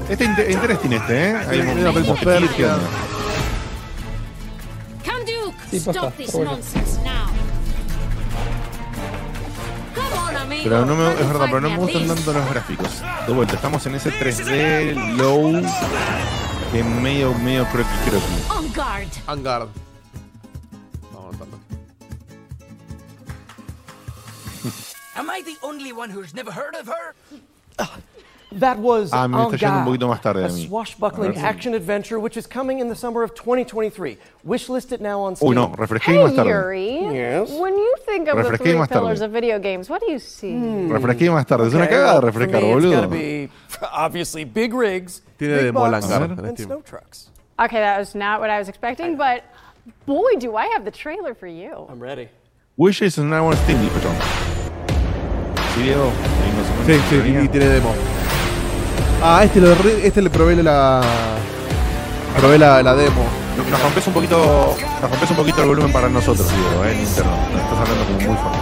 [0.09, 1.37] Este inter- interesting este, ¿eh?
[1.49, 2.75] Hay un Medio Prince of mosquitos, ¿qué Persia.
[2.75, 2.89] onda?
[5.05, 6.59] Kanduke, Sí, posta, stop this está bueno.
[10.63, 13.03] Pero no me, es verdad, pero no me gustan tanto los gráficos.
[13.27, 15.53] De vuelta, estamos en ese 3D low
[16.73, 18.43] que medio, medio croqui croqui.
[19.27, 19.69] On guard.
[21.13, 21.59] Vamos a anotarlo.
[25.17, 27.15] Am I the only one who's never heard of her?
[28.53, 30.67] That was Ah, me está yendo un poquito más tarde a de mí.
[30.67, 34.17] swashbuckling A ver si- action adventure which is coming in the summer of 2023.
[34.43, 35.51] Wishlist it now on Steam.
[35.51, 36.51] Uy, no, refresqué y Hey, más tarde.
[36.51, 37.15] Yuri.
[37.15, 37.51] Yes?
[37.51, 40.55] When you think of the three pillars of video games, what do you see?
[40.89, 41.69] Refresqué y más tarde.
[41.69, 43.51] Es una cagada well, for refrescar, me, it's gotta be
[43.93, 47.29] obviously big rigs, Tiene big demo bucks, and snow trucks.
[47.61, 49.43] Okay, that was not what I was expecting, but
[50.07, 51.87] boy, do I have the trailer for you.
[51.91, 52.29] I'm ready.
[52.79, 54.15] Wishes and I want Steam, dijo John.
[55.75, 56.05] ¿Sí, Diego?
[56.05, 57.93] Ahí más o Sí, sí, y, y tiene demo.
[59.23, 61.01] Ah, este, lo re- este le probé la.
[62.37, 63.25] Probé la, la demo.
[63.71, 67.01] Nos rompes un poquito, nos rompes un poquito el volumen para nosotros, Diego, eh, en
[67.01, 67.33] interno.
[67.53, 68.59] Nos estás hablando como muy fuerte.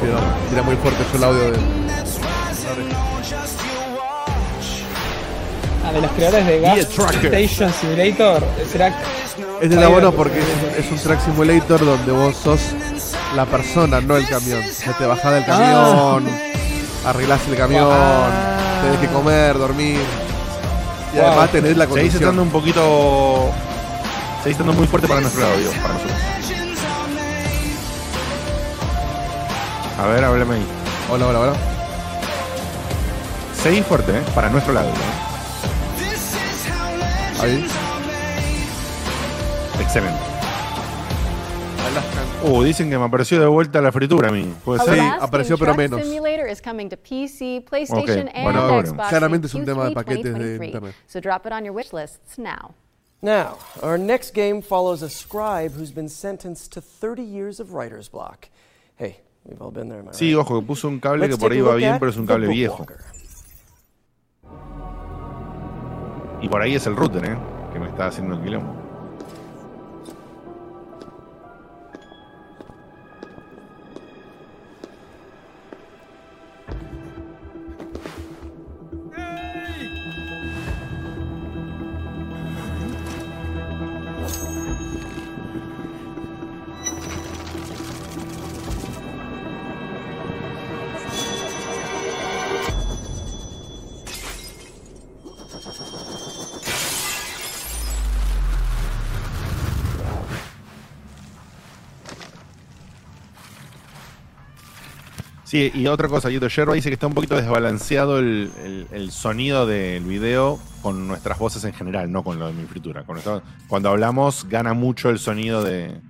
[0.00, 1.58] Sí, no, tira muy fuerte yo el audio de.
[5.84, 7.34] Ah, de los creadores de Gas Tracker.
[7.34, 8.42] Station Simulator.
[8.70, 8.88] ¿Será
[9.60, 12.60] Este está bueno porque es, es un track simulator donde vos sos
[13.36, 14.62] la persona, no el camión.
[14.64, 16.24] Se te bajás del camión,
[17.06, 17.88] arreglás el camión,
[18.86, 20.00] tenés que comer, dormir.
[21.12, 21.26] Y Wow.
[21.26, 22.22] además tenés la Seguís condición.
[22.22, 23.50] estando un poquito.
[24.42, 26.16] Seguís estando muy fuerte para nuestro lado, Diego, para nosotros.
[29.98, 30.66] A ver, háblame ahí.
[31.10, 31.52] Hola, hola, hola.
[33.62, 34.22] Seguís fuerte, ¿eh?
[34.34, 34.90] Para nuestro lado.
[37.42, 37.66] Ahí.
[39.80, 40.18] Excelente.
[42.42, 44.52] Uh, dicen que me apareció de vuelta la fritura a mí.
[44.64, 45.00] ¿Puede ser?
[45.00, 46.00] Alas, apareció, pero menos.
[46.02, 48.86] Simulator is coming to PC, PlayStation, Ok, and bueno, ahora.
[48.88, 50.66] Xbox Claramente es un tema de Q3 paquetes de 2023.
[50.68, 50.94] internet.
[51.06, 52.74] So drop it on your wish lists now.
[53.22, 58.08] Now, our next game follows a scribe who's been sentenced to 30 years of writer's
[58.08, 58.48] block.
[58.96, 61.40] Hey, we've all been there, am I Sí, ojo, que puso un cable Let's que
[61.40, 62.86] por ahí va bien, pero es un cable viejo.
[66.42, 67.36] Y por ahí es el router, ¿eh?
[67.72, 68.85] Que me está haciendo el quilombo.
[105.74, 110.58] Y otra cosa, Yuto Yerba dice que está un poquito desbalanceado el, sonido del video
[110.82, 113.04] con nuestras voces en general, no con lo de mi fritura.
[113.68, 116.00] Cuando hablamos, gana mucho el sonido de.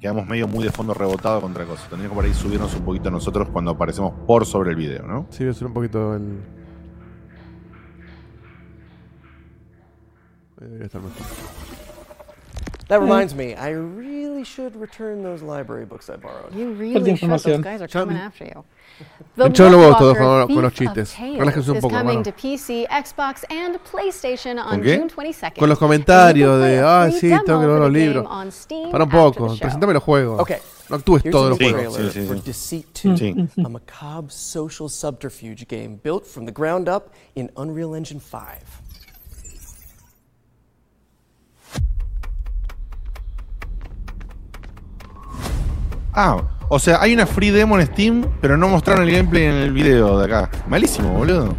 [0.00, 1.88] Quedamos medio muy de fondo rebotado contra cosas.
[1.88, 5.26] Tendría que por ahí subirnos un poquito nosotros cuando aparecemos por sobre el video, ¿no?
[5.30, 6.42] Sí, hacer un poquito el.
[10.60, 11.73] Eh, Debería estar mejor.
[12.88, 16.54] That reminds me, I really should return those library books I borrowed.
[16.54, 17.30] You really should.
[17.30, 18.64] Those guys are coming after you.
[19.36, 21.14] The vos todos con, con los chistes.
[21.14, 22.22] Tales Relájense un is poco, coming hermano.
[22.22, 24.96] to PC, Xbox, and PlayStation on ¿Con qué?
[24.98, 25.58] June 22nd.
[25.58, 28.26] Con los comentarios de, ah, sí, tengo que leer los libros.
[28.92, 30.40] Para un poco, presentame los juegos.
[30.40, 30.58] Okay.
[30.90, 31.94] No actúes Here's todos los new juegos.
[32.12, 37.50] trailer for Deceit 2, a macabre social subterfuge game built from the ground up in
[37.56, 38.82] Unreal Engine 5.
[46.16, 49.54] Ah, o sea, hay una free demo en Steam, pero no mostraron el gameplay en
[49.54, 50.50] el video de acá.
[50.68, 51.54] Malísimo, boludo.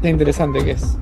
[0.00, 0.96] Qué interesante que es.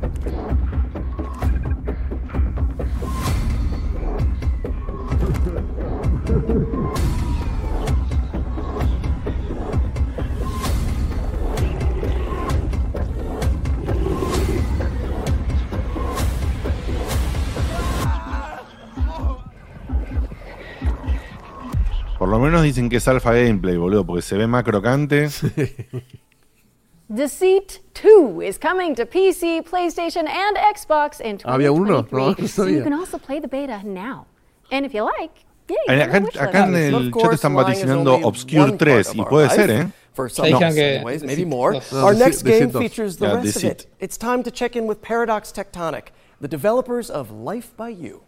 [22.27, 25.28] Por lo menos dicen que es alfa gameplay, boludo, porque se ve más crocante.
[27.09, 32.03] Deceit 2 is coming to PC, PlayStation, and Xbox in Ah, ¿Había uno?
[32.03, 32.11] 2023.
[32.11, 32.82] No, no so you sabía.
[32.82, 34.27] can also play the beta now.
[34.73, 35.31] And if you like,
[35.69, 39.86] yeah, you Acá, acá en el chat están vaticinando Obscure 3, y puede ser, ¿eh?
[40.12, 40.59] For some No.
[40.59, 41.74] anyways, maybe more.
[41.93, 43.86] No, Our Deceit- next game features the Yeah, rest of it.
[44.01, 46.07] It's time to check in with Paradox Tectonic,
[46.40, 48.23] the developers of Life by You.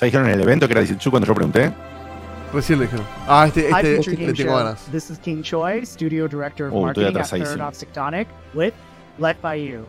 [0.00, 1.70] ¿Ya dijeron en el evento que era 18 cuando yo pregunté?
[2.52, 3.06] Recién le dijeron.
[3.28, 4.84] Ah, este, Hi, este Future le tengo ganas.
[4.90, 7.44] This is King Choi, Studio Director of Oh, Marketing at atrasadísimo.
[7.56, 8.74] Paradox Tectonic with
[9.18, 9.86] Let by You.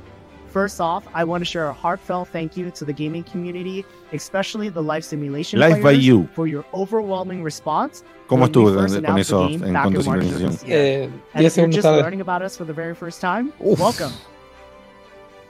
[0.54, 4.70] First off, I want to share a heartfelt thank you to the gaming community, especially
[4.70, 6.28] the life simulation Life by You.
[6.36, 8.04] for your overwhelming response.
[8.28, 10.06] ¿Cómo when estuvo we first con announced the eso game en back cuanto a in
[10.06, 10.50] March of sincronización?
[10.52, 10.78] this year.
[10.78, 12.04] Eh, And 10 if you're just tarde.
[12.04, 13.80] learning about us for the very first time, Uf.
[13.80, 14.12] welcome.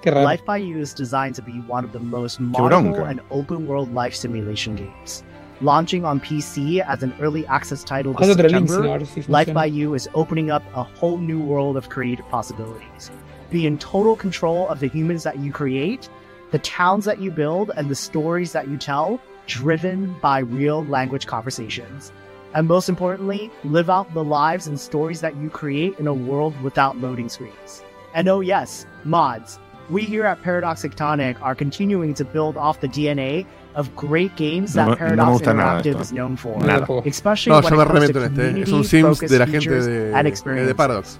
[0.03, 0.11] Qué.
[0.23, 2.77] Life by You is designed to be one of the most bronca.
[2.77, 5.23] moddable and open world life simulation games.
[5.61, 8.95] Launching on PC as an early access title this Haz otro link, September, si no,
[8.95, 12.27] a ver si Life by You is opening up a whole new world of creative
[12.29, 13.11] possibilities.
[13.51, 16.09] Be in total control of the humans that you create,
[16.49, 21.27] the towns that you build, and the stories that you tell, driven by real language
[21.27, 22.11] conversations.
[22.55, 26.59] And most importantly, live out the lives and stories that you create in a world
[26.61, 27.83] without loading screens.
[28.15, 29.59] And oh, yes, mods.
[29.89, 33.45] We here at Paradox Tectonic are continuing to build off the DNA
[33.75, 36.01] of great games No that me- no Paradox gusta nada Interactive esto.
[36.03, 36.57] is known for.
[36.65, 36.85] Nada.
[37.05, 38.61] Especially No, when yo me it comes remeto to en este.
[38.63, 40.75] Es un Sims de la gente features de, experiences.
[40.75, 41.19] Paradox.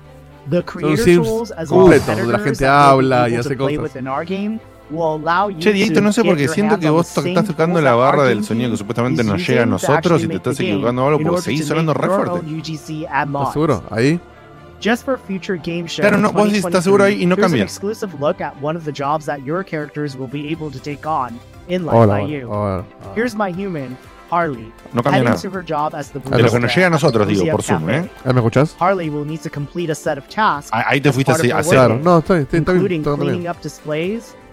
[0.49, 3.36] The Son creator Sims tools as well as completos, donde la editors gente habla y
[3.36, 3.94] hace to play cosas.
[3.94, 4.60] within our game
[4.90, 7.45] will allow you Che, Dieguito, to no sé porque your siento que vos to- estás
[7.45, 11.07] tocando la barra del sonido que supuestamente nos llega a nosotros y te estás equivocando
[11.07, 12.30] algo porque seguís sonando re fuerte.
[12.32, 13.84] own UGC add ¿Estás seguro?
[13.91, 14.19] Ahí.
[14.84, 17.52] Just for future game show Claro, no, vos estás seguro ahí y no here's an
[17.52, 17.64] cambia.
[17.64, 21.07] exclusive look at one of the jobs that your characters will be able to take
[21.07, 21.40] on
[21.72, 22.48] in Life Hola, by hola, You.
[22.48, 22.85] hola.
[23.15, 23.98] Here's my human,
[24.30, 24.72] Harley.
[24.93, 25.38] No cambia nada.
[25.41, 27.89] to her job as the De lo que nos llega a nosotros, digo, por Zoom.
[27.89, 28.10] ¿eh?
[28.26, 28.76] ¿Ahí me escuchás?
[28.80, 30.69] Harley will need to complete a set of tasks.
[30.73, 31.69] Ah, Ahí te as fuiste part of así, her así.
[31.72, 33.15] Claro, workday, no, está bien, está bien, está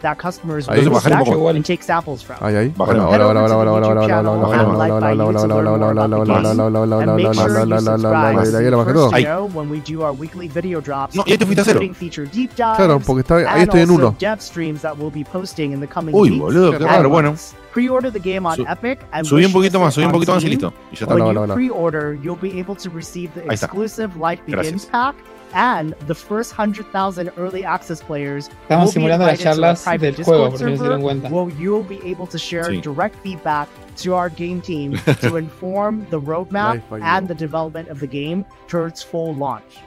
[0.03, 0.85] that customers Ahí.
[0.89, 1.49] will poco.
[1.49, 2.37] and take samples from.
[2.41, 2.69] Ahí, ahí.
[2.77, 2.99] Bájale.
[3.01, 4.67] Hola, hola, hola, Head hola, over hola, to the hola, YouTube hola, channel hola, at
[4.67, 6.39] hola, Life by hola, You to hola, learn hola, more hola, about the hola, game.
[6.39, 8.59] hola, hola, hola, And hola, make hola, sure hola, you hola, hola, subscribe hola, so
[8.59, 9.11] ahí you lo bajé first todo.
[9.11, 11.65] to know when we do our weekly video drops, No, y ahí te fuiste a
[11.65, 11.81] cero.
[11.83, 14.17] including featured deep dives, Claro, porque está- ahí and estoy en also uno.
[14.19, 17.09] dev streams that we'll be posting in the coming Uy, weeks boludo, qué and raro,
[17.09, 17.29] bueno.
[17.31, 17.55] months.
[17.73, 20.43] pre-order the game on Su- Epic and subí un poquito más, subí un poquito más
[20.43, 20.73] y listo.
[20.91, 21.15] Y ya está.
[21.15, 24.87] when you pre-order, you'll be able to receive the exclusive Life Begins Gracias.
[24.87, 25.15] pack
[25.55, 29.55] and the first 100,000 early access players Estamos will be simulando las invited to a
[29.55, 31.31] charlas private del juego, Discord por si no se server dieron cuenta.
[31.31, 32.81] where you'll be able to share Sí.
[32.83, 38.07] direct feedback to our game team to inform the roadmap and the development of the
[38.07, 39.79] game towards full launch.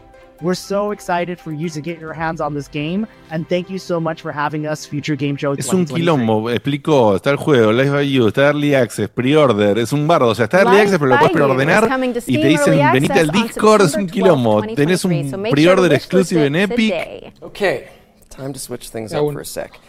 [0.42, 3.78] We're so excited for you to get your hands on this game, and thank you
[3.78, 5.54] so much for having us, Future Game Show.
[5.54, 5.96] Es un 2023.
[5.96, 10.30] quilombo, explicó, está el juego, Live by You, está Early Access, Pre-Order, es un bardo,
[10.30, 12.48] o sea, está Early Live Access pero lo puedes preordenar is coming to y te
[12.48, 15.84] dicen venite al Discord, es un September quilombo, tenés un so make sure to pre-order
[15.84, 16.90] wishlist exclusive en Epic.
[16.90, 17.34] today.
[17.44, 17.88] Okay,
[18.30, 19.80] time to switch things up for a sec.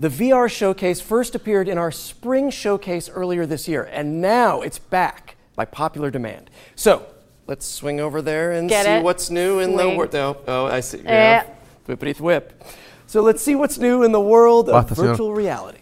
[0.00, 4.78] The VR showcase first appeared in our spring showcase earlier this year, and now it's
[4.78, 6.50] back by popular demand.
[6.76, 7.02] So
[7.48, 9.02] let's swing over there and Get see it?
[9.02, 10.14] what's new in the world.
[10.14, 10.98] Oh, oh, I see.
[10.98, 11.02] Eh.
[11.06, 11.44] Yeah.
[11.88, 12.62] Whippity whip.
[13.06, 15.06] So let's see what's new in the world of Basta, señor.
[15.08, 15.80] virtual reality.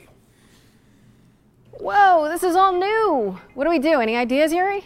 [1.72, 3.38] Whoa, this is all new.
[3.54, 4.00] What do we do?
[4.00, 4.84] Any ideas, Yuri?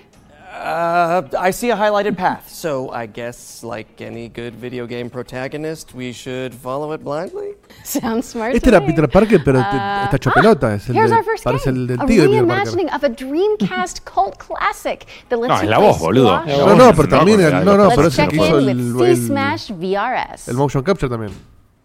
[0.52, 5.94] Uh, I see a highlighted path, so I guess, like any good video game protagonist,
[5.94, 7.55] we should follow it blindly.
[7.85, 8.55] Sounds smart.
[8.56, 8.86] Este to era me.
[8.89, 10.74] Peter Parker, pero Uh, está hecho pelota.
[10.74, 11.78] Es el Here's de- our first parece game.
[11.78, 12.64] el del a tío de Peter Parker.
[12.74, 16.40] reimagining of a Dreamcast cult classic that lets No, you es la play voz, boludo.
[16.43, 16.59] squash.
[16.59, 18.68] No, no, pero también el- no, no, pero Let's es el check que hizo in
[18.68, 20.48] el, with el- C-Smash VRS.
[20.48, 21.32] el motion capture también.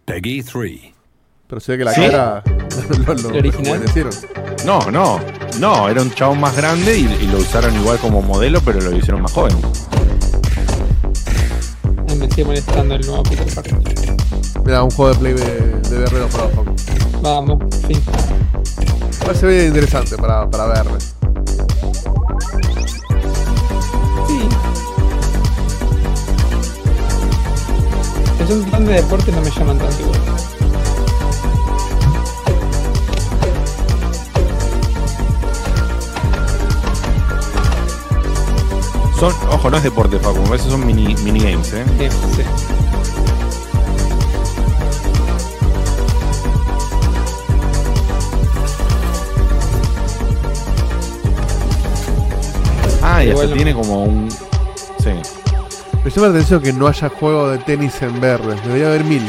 [0.04, 0.92] Peggy 3.
[1.46, 2.00] Pero se ve que la ¿Sí?
[2.10, 2.42] cara
[3.06, 3.84] lo, lo, ¿El original?
[4.64, 5.20] No, no,
[5.58, 8.96] no, era un chabón más grande y, y lo usaron igual como modelo, pero lo
[8.96, 9.56] hicieron más joven.
[12.18, 13.78] Me sigue molestando el nuevo Peter Parker.
[14.64, 16.64] Mira, un juego de play de, de guerrero para abajo.
[17.20, 18.02] Vamos, fin.
[19.20, 20.86] Igual se ve interesante para, para ver.
[24.26, 24.48] Sí.
[28.42, 30.35] Es un plan de deporte no me llaman tanto igual.
[39.18, 41.84] Son, ojo, no es deporte, Facu, a veces son mini, minigames, ¿eh?
[41.98, 42.42] Sí, sí.
[53.02, 54.28] Ah, y hasta tiene como un.
[54.98, 55.10] Sí.
[56.04, 58.54] Me llama la atención que no haya juego de tenis en verde.
[58.66, 59.22] Debería haber mil.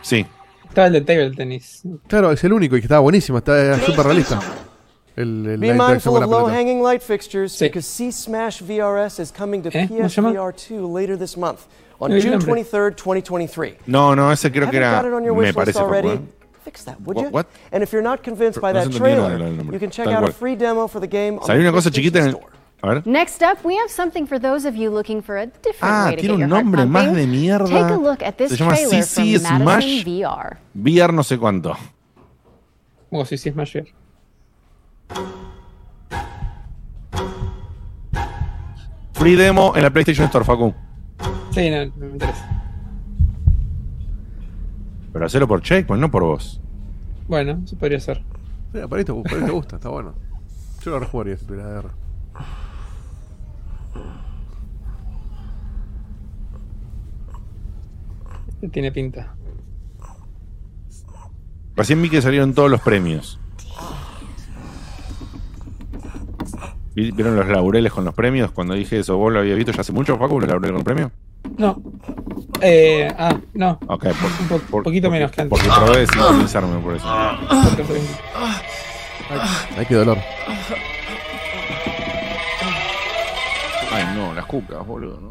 [0.00, 0.24] Sí.
[0.66, 1.82] Estaba el de table tennis.
[2.06, 3.38] Claro, es el único y que estaba buenísimo.
[3.38, 4.40] Está súper realista.
[5.16, 6.54] El, el- Be mindful of la low pelota.
[6.54, 7.66] hanging light fixtures Sí.
[7.66, 9.86] because C Smash VRS is coming to ¿Eh?
[9.86, 11.66] PSVR 2 later this month
[12.00, 12.46] on No June nombre.
[12.64, 13.76] 23rd, 2023.
[13.86, 14.90] No, no, ese creo que era.
[15.00, 16.08] got it on your Me wish list parece already?
[16.08, 16.20] ¿eh?
[16.64, 17.28] Fix that, would you?
[17.30, 17.46] what?
[17.72, 19.38] And if you're not convinced by that trailer,
[19.70, 21.94] you can check out a free demo for the game on the una cosa PlayStation
[21.94, 22.30] chiquita en.
[22.30, 22.50] Store.
[22.82, 23.02] A ver.
[23.06, 26.16] Next up, we have something for those of you looking for a different Ah, way
[26.16, 27.14] to tiene get un your más pumping.
[27.14, 27.68] de mierda.
[27.68, 30.04] Take a look at this Se llama trailer CC from Madison Smash.
[30.04, 30.56] VR.
[30.74, 31.76] VR no sé cuánto.
[33.10, 33.84] Como si sí es mayor.
[39.12, 40.74] Free demo en la PlayStation Store, Facu.
[41.50, 42.62] Sí, no, no me interesa.
[45.12, 46.60] Pero hacelo por Checkpoint, no por vos.
[47.28, 48.00] Bueno, eso podría
[48.88, 50.14] por ahí te, por ahí te gusta, está bueno.
[50.82, 51.90] Yo lo rejugaría si tuviera guerra.
[58.72, 59.34] Tiene pinta.
[61.76, 63.38] Recién vi que salieron todos los premios.
[66.94, 68.50] ¿Vieron los laureles con los premios?
[68.52, 70.84] Cuando dije eso, ¿vos lo habías visto ya hace mucho, Facu, los laureles con los
[70.84, 71.10] premios?
[71.58, 71.82] No.
[72.60, 73.78] Eh, ah, no.
[73.88, 75.58] Ok, por, Un po- por- poquito menos que antes.
[75.60, 77.06] Porque probé de sincronizarme por eso.
[79.76, 80.18] Ay, qué dolor.
[83.92, 85.20] Ay, no, las cucas, boludo.
[85.20, 85.30] ¿no?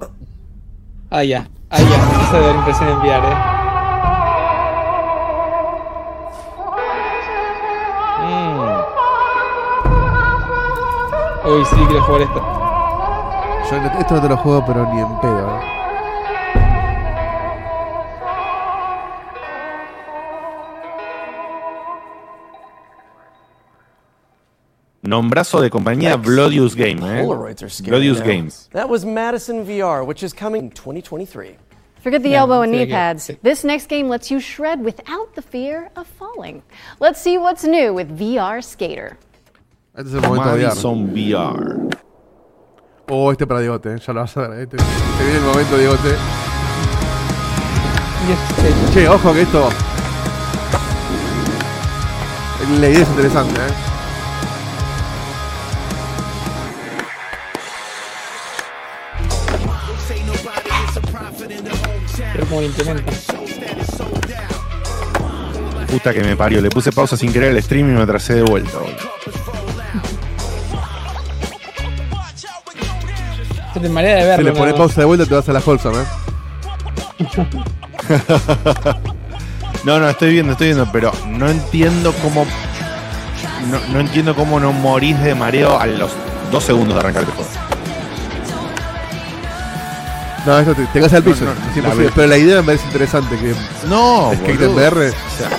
[1.09, 1.47] Ah, ya.
[1.69, 2.23] Ah, ya.
[2.27, 3.62] Eso de dar impresión en VR, eh.
[11.45, 12.39] Uy, sí, quiero jugar esto.
[13.71, 15.49] Yo no- esto no te lo juego, pero ni en pedo.
[15.59, 15.69] ¿eh?
[25.01, 27.23] Nombrazo de compañía Bloodius Game, ¿eh?
[27.23, 28.21] Polaroids are scary Bloodius.
[28.23, 28.69] Games.
[28.71, 31.57] That was Madison VR, which is coming in 2023.
[32.01, 33.29] Forget the elbow and knee pads.
[33.41, 36.63] This next game lets you shred without the fear of falling.
[36.99, 39.17] Let's see what's new with VR Skater.
[39.95, 41.89] Este es el momento de VR.
[43.09, 44.61] Oh, este para Diegote, eh, ya lo vas a ver.
[44.61, 46.15] Este, este viene el momento, Diegote.
[48.27, 49.69] Y este, Che, ojo que esto.
[52.79, 53.73] La idea es interesante, ¿eh?
[65.91, 66.59] puta que me parió.
[66.61, 68.79] Le puse pausa sin querer el stream y me atrasé de vuelta.
[68.79, 69.22] boludo.
[73.73, 74.43] Se te marea de Si verlo.
[74.51, 76.05] le pones pausa de vuelta, te vas a la Wholesome, ¿eh?
[79.83, 82.45] No, no, estoy viendo, estoy viendo, pero no entiendo cómo.
[83.69, 86.11] No, no entiendo cómo no morís de mareo a los
[86.51, 87.49] dos segundos de arrancar el juego.
[90.45, 91.43] No, eso te, te caes al piso.
[91.45, 93.37] No, no, es la Pero la idea me parece interesante.
[93.37, 93.53] Que
[93.89, 94.65] No, Skate boludo.
[94.65, 95.09] en VR.
[95.09, 95.49] O sea,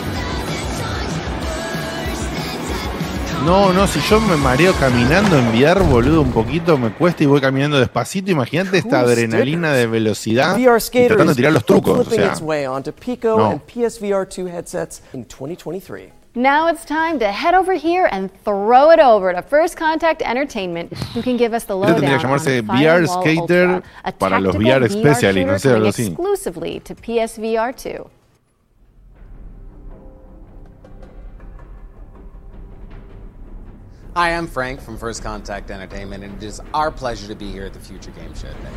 [3.44, 7.26] no, no, si yo me mareo caminando en VR, boludo, un poquito me cuesta y
[7.26, 8.30] voy caminando despacito.
[8.30, 11.98] Imagínate esta adrenalina de velocidad y VR Skater tratando de tirar los trucos.
[11.98, 13.50] O flipping sea, its way onto Pico no.
[13.50, 16.10] and PSVR 2 headsets in 2023.
[16.34, 20.92] Now it's time to head over here and throw it over to First Contact Entertainment,
[21.14, 24.56] who can give us the tendría lowdown que llamarse on VR Skater Ultra, para los
[24.56, 26.06] VR Specialist, no sé, algo así.
[26.06, 28.10] exclusively to PSVR 2.
[34.16, 37.64] Hi, I'm Frank from First Contact Entertainment, and it is our pleasure to be here
[37.64, 38.70] at the Future Game Show today.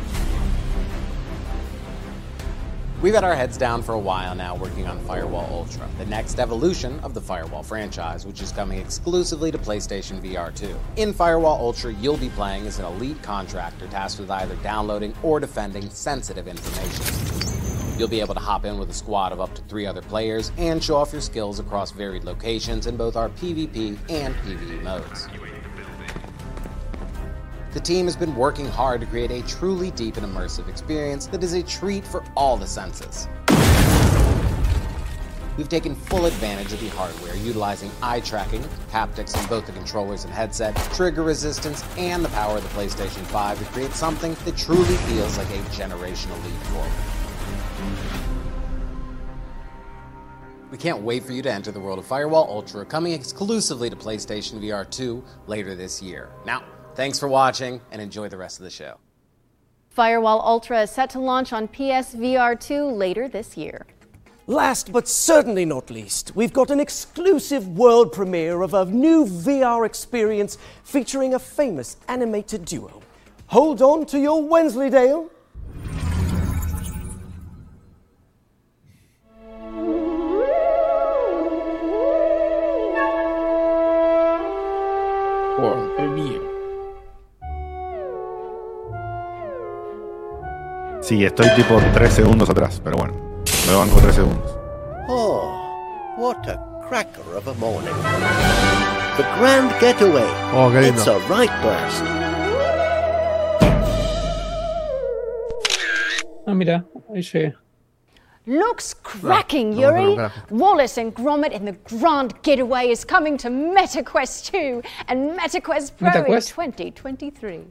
[3.00, 6.40] We've had our heads down for a while now working on Firewall Ultra, the next
[6.40, 10.76] evolution of the Firewall franchise, which is coming exclusively to PlayStation VR 2.
[10.96, 15.38] In Firewall Ultra, you'll be playing as an elite contractor tasked with either downloading or
[15.38, 17.67] defending sensitive information.
[17.98, 20.52] You'll be able to hop in with a squad of up to three other players
[20.56, 25.26] and show off your skills across varied locations in both our PvP and PvE modes.
[27.72, 31.42] The team has been working hard to create a truly deep and immersive experience that
[31.42, 33.26] is a treat for all the senses.
[35.56, 38.62] We've taken full advantage of the hardware, utilizing eye tracking,
[38.92, 43.26] haptics in both the controllers and headset, trigger resistance, and the power of the PlayStation
[43.26, 47.17] 5 to create something that truly feels like a generational leap forward.
[50.70, 53.96] We can't wait for you to enter the world of Firewall Ultra, coming exclusively to
[53.96, 56.28] PlayStation VR 2 later this year.
[56.44, 56.62] Now,
[56.94, 58.98] thanks for watching and enjoy the rest of the show.
[59.88, 63.86] Firewall Ultra is set to launch on PSVR 2 later this year.
[64.46, 69.86] Last but certainly not least, we've got an exclusive world premiere of a new VR
[69.86, 73.02] experience featuring a famous animated duo.
[73.46, 75.30] Hold on to your Wensleydale.
[91.08, 93.14] Sí, estoy tipo 3 segundos atrás, pero bueno,
[93.66, 94.58] me lo banco 3 segundos.
[95.08, 97.94] Oh, what a cracker of a morning.
[99.16, 100.28] The Grand Getaway.
[100.54, 101.00] Oh, qué lindo.
[101.00, 102.04] It's a right burst.
[106.46, 107.54] Ah, mira, ahí llegué.
[108.46, 110.16] Looks cracking, no, no, Yuri.
[110.16, 110.30] no.
[110.50, 116.10] Wallace and Gromit in the Grand Getaway is coming to MetaQuest 2 and MetaQuest Pro
[116.10, 116.64] MetaQuest?
[116.64, 117.64] in 2023.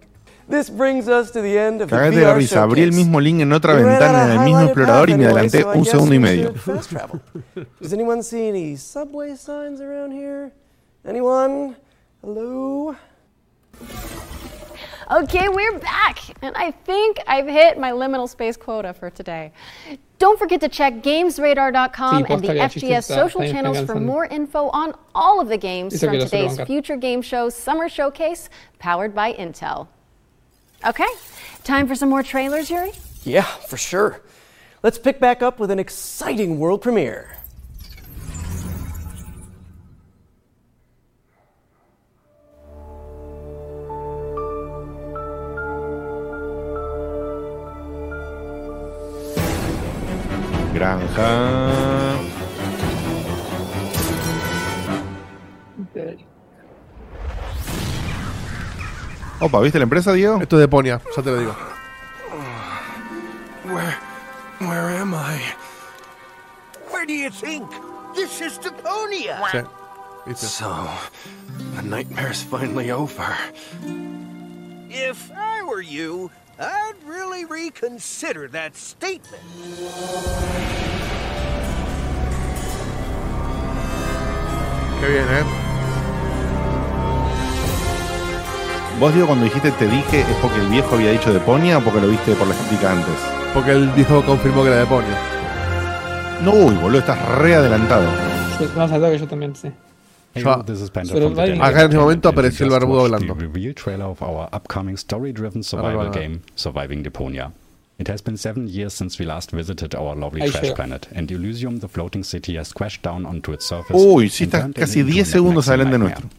[0.49, 2.95] This brings us to the end of the Cagate de VR risa, abrí el showcase.
[3.05, 5.11] mismo link en otra We ran out ventana of en el mismo highlighted explorador y
[5.11, 6.43] path me anyway, adelanté so I un guess segundo y we medio.
[6.47, 7.21] should fast travel.
[7.81, 10.51] Does anyone see any subway signs around here?
[11.05, 11.75] Anyone?
[12.23, 12.95] Hello?
[15.09, 19.53] Okay, we're back, and I think I've hit my liminal space quota for today.
[20.19, 23.41] Don't forget to check GamesRadar.com Sí, and the posta que el chiste FGS está- social
[23.41, 24.05] está channels for alcanzando.
[24.05, 26.65] more info on all of the games Eso from que lo suelo today's bancar.
[26.67, 28.49] Future Game Show Summer Showcase,
[28.79, 29.87] powered by Intel.
[30.85, 31.07] Okay,
[31.63, 32.91] time for some more trailers, Yuri?
[33.23, 34.21] Yeah, for sure.
[34.83, 37.37] Let's pick back up with an exciting world premiere.
[50.73, 51.96] Granja.
[59.39, 60.41] Opa, ¿viste la empresa, Diego?
[60.41, 61.55] Esto es de Ponia, ya te lo digo.
[63.65, 63.95] Where,
[64.59, 65.39] where am I?
[66.91, 67.69] Where do you think?
[68.15, 69.39] This is Deponia.
[69.51, 69.59] Sí,
[70.25, 70.47] ¿viste?
[70.47, 70.89] So,
[71.75, 73.37] the nightmare's finally over.
[74.89, 79.43] If I were you, I'd really reconsider that statement.
[84.99, 85.66] Qué bien, ¿eh?
[88.99, 91.81] Vos, Diego, cuando dijiste te dije, ¿es porque el viejo había dicho de Ponia o
[91.81, 93.13] porque lo viste por la estética antes?
[93.53, 95.17] Porque el viejo confirmó que era de Ponia.
[96.43, 98.05] No, uy, boludo, estás re adelantado.
[98.59, 99.69] Yo- Más alto que yo también, sí.
[100.33, 100.51] Yo-
[101.61, 103.35] Acá en ese momento apareció el barbudo hablando.
[103.35, 107.51] Reveal trailer of our upcoming story-driven survival game, Surviving Deponia.
[107.99, 110.75] It has been seven years since we last visited our lovely Ahí trash llegó.
[110.75, 113.93] planet, and Elysium, the floating city, has crashed down onto its surface.
[113.99, 116.29] Uy, sí está casi into 10 a segundos adelante nuestro.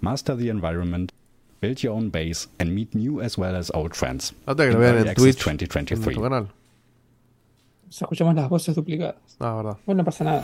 [0.00, 1.12] Master the environment,
[1.62, 4.34] build your own base, and meet new as well as old friends.
[4.46, 5.46] Nota que in lo en Access Twitch.
[5.46, 6.04] En 2023.
[6.04, 6.48] nuestro canal.
[7.88, 9.14] Se escuchamos las voces duplicadas.
[9.40, 9.76] Ah, verdad.
[9.86, 10.42] Bueno, no pasa nada.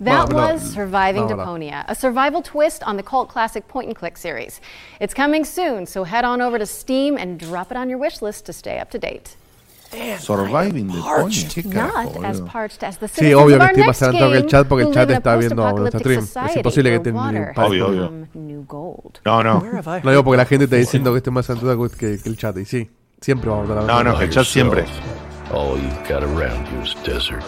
[0.00, 1.46] That Bueno, pero- was Surviving no, verdad.
[1.46, 4.60] Deponia, a survival twist on the cult classic point and click series.
[5.00, 8.22] It's coming soon, so head on over to Steam and drop it on your wish
[8.22, 9.34] list to stay up to date.
[10.20, 11.34] Surviving the Pony.
[11.54, 12.52] ¿Qué carajo, Not as boludo?
[12.52, 14.66] parched as the Sí, obvio que our estoy más next adelantado que el game chat
[14.68, 16.46] porque el chat está viendo nuestro post-apocalyptic stream.
[16.50, 18.12] Es imposible que para- Obvio, obvio.
[19.24, 19.64] No, no.
[20.02, 22.56] No digo porque la gente está diciendo que esté más adelantado que, que el chat.
[22.58, 22.90] Y sí,
[23.20, 24.84] siempre vamos a estar No, no, que el chat siempre.
[25.52, 27.42] All you've got around you is desert.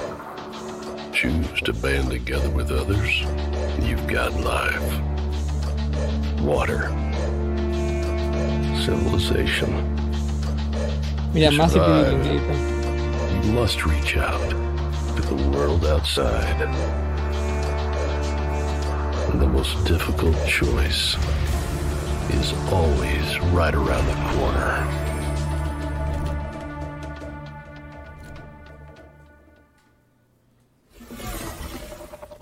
[1.12, 3.22] Choose to band together with others,
[3.86, 4.80] you've got life.
[6.42, 6.90] Water.
[8.86, 9.68] Civilization.
[11.32, 12.24] Mira, más Survive.
[13.44, 16.60] You must reach out to the world outside.
[19.30, 21.16] And the most difficult choice
[22.30, 24.86] is always right around the corner.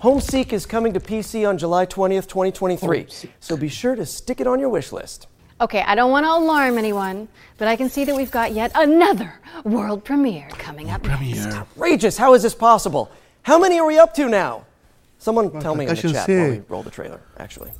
[0.01, 3.05] Homeseek is coming to PC on July 20th, 2023.
[3.39, 5.27] So be sure to stick it on your wish list.
[5.61, 7.27] Okay, I don't want to alarm anyone,
[7.57, 9.33] but I can see that we've got yet another
[9.65, 11.35] world premiere coming up Premiere.
[11.35, 11.53] next.
[11.53, 12.17] Outrageous!
[12.17, 13.11] How is this possible?
[13.41, 14.65] How many are we up to now?
[15.17, 17.71] Someone tell me in the chat while we roll the trailer, actually.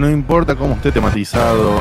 [0.00, 1.78] No importa cómo esté tematizado,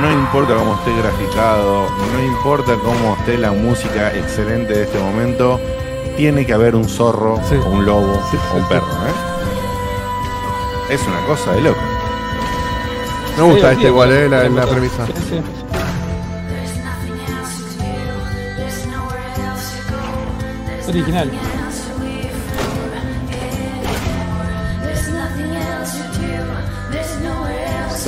[0.00, 5.60] no importa cómo esté graficado, no importa cómo esté la música excelente de este momento,
[6.16, 9.12] tiene que haber un zorro o un lobo o un perro, ¿eh?
[10.94, 11.78] Es una cosa de loco.
[13.36, 15.06] Me gusta este igual, eh, la, la premisa.
[20.88, 21.30] Original.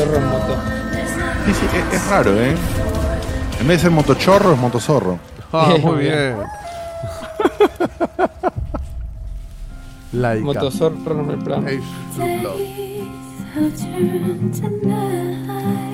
[0.01, 0.57] Zorro en moto.
[1.45, 2.55] Sí, sí, es, es raro, ¿eh?
[3.61, 5.19] En vez de ser motochorro, es motozorro.
[5.53, 6.37] Ah, muy bien.
[10.13, 10.45] Laika.
[10.45, 11.05] Motozorro el
[13.77, 15.87] turned to night.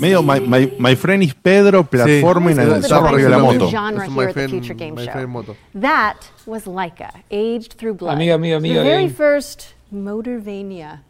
[0.00, 3.38] Medio my, my, my friend is Pedro, plataforma y Sí, el sí, arriba de la
[3.38, 3.66] moto.
[3.66, 5.56] Es my friend- my friend.
[5.74, 6.16] That
[6.46, 8.12] was Leica, aged through blood.
[8.14, 11.02] Amiga, amiga, amiga, The very first Motorvania.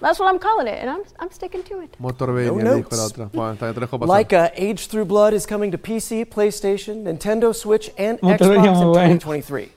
[0.00, 1.96] That's what I'm calling it, and I'm, I'm sticking to it.
[2.00, 3.12] Motorvania, No le dijo la notes.
[3.12, 3.30] otra.
[3.32, 4.08] Bueno, está, te dejo pasar.
[4.16, 9.18] Leica Age Through Blood is coming to PC, PlayStation, Nintendo Switch, and Motorvania Xbox in
[9.18, 9.68] 2023.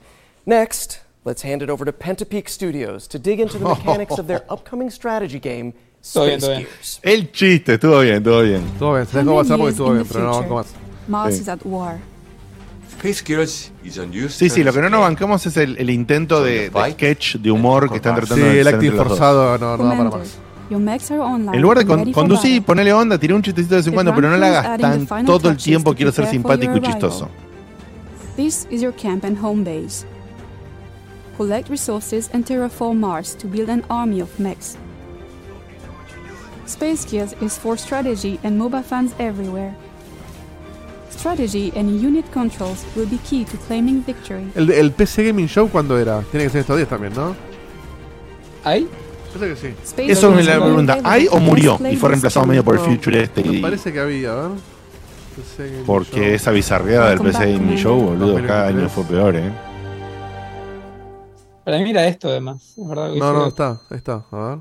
[0.46, 4.44] Next, let's hand it over to Pentapeak Studios to dig into the mechanics of their
[4.50, 5.74] upcoming strategy game,
[6.14, 6.66] Todo bien, Space todo bien.
[6.68, 7.00] Gears.
[7.04, 8.64] El chiste, estuvo bien, estuvo bien.
[8.64, 10.68] Estuvo bien, se dejó pasar porque estuvo bien, pero no banco más.
[11.08, 12.00] Mars is at war.
[12.98, 13.73] Space Gears is a new
[14.30, 17.52] Sí, sí, lo que no nos bancamos es el, el intento de, de sketch, de
[17.52, 19.18] humor que están tratando Sí, de el hacer acting entre los dos.
[19.20, 20.38] forzado no, no da para más.
[21.54, 24.30] En lugar de con- conducir ponerle onda, tiré un chistecito de vez en cuando, pero
[24.30, 25.94] no la hagas tan todo el tiempo.
[25.94, 27.30] Quiero ser simpático y chistoso.
[28.36, 30.06] This is your camp and home base.
[31.38, 34.78] Collect resources and terraform Mars to build an army of mechs.
[36.66, 39.76] Space Gears is for strategy and MOBA fans everywhere.
[41.18, 44.50] Strategy and unit controls will be key to claiming victory.
[44.56, 46.22] El, el PC Gaming Show, ¿cuándo era?
[46.32, 47.36] Tiene que ser estos días también, ¿no?
[48.64, 48.88] ¿Hay?
[49.34, 49.76] Parece que sí.
[49.84, 51.00] Space Eso es la pregunta.
[51.04, 51.80] ¿Hay o murió?
[51.90, 53.44] Y fue reemplazado medio por el Future este.
[53.44, 54.52] Me parece que había, a ver.
[55.36, 56.34] PC Gaming Porque Show.
[56.36, 58.76] esa bizarreada del PC Gaming Show, boludo, cada 2023.
[58.76, 59.52] año fue peor, ¿eh?
[61.64, 62.74] Para mí era esto, además.
[62.78, 64.26] Es verdad que No, no, está, está.
[64.32, 64.58] A ver.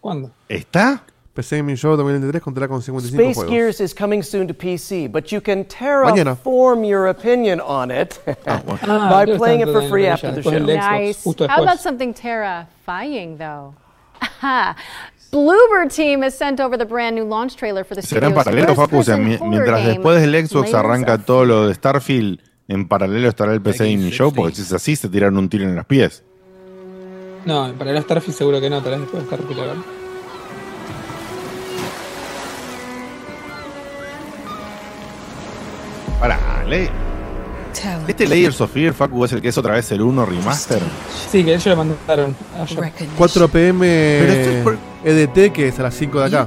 [0.00, 0.30] ¿Cuándo?
[0.48, 1.04] ¿Está?
[1.34, 3.50] PC Gaming Show 2023 contará con 55 Space juegos.
[3.50, 6.36] Gears is coming soon to PC, but you can Mañana.
[6.36, 8.76] terraform your opinion on it Ah, by
[9.24, 10.58] creo que playing it for en free after the show.
[10.58, 11.24] Nice.
[11.24, 13.74] How about something terrifying, though?
[15.32, 18.74] Bloober Team has sent over the brand new launch trailer for the Será en paralelo,
[18.74, 18.98] Facu.
[18.98, 23.62] O sea, mientras después del Xbox arranca todo lo de Starfield, en paralelo estará el
[23.62, 26.22] PC Gaming Show, porque si es así, se tiraron un tiro en los pies.
[27.46, 30.01] No, para el Starfield seguro que no, tal vez después de Starfield.
[36.22, 36.38] Pará,
[36.68, 36.88] le-
[38.06, 40.78] Este Layers of Fear, Facu, es el que es otra vez el 1 remaster.
[41.32, 42.92] Sí, que ellos lo mandaron ayer.
[43.16, 43.86] 4 pm
[44.58, 46.46] es por- EDT, que es a las 5 de acá.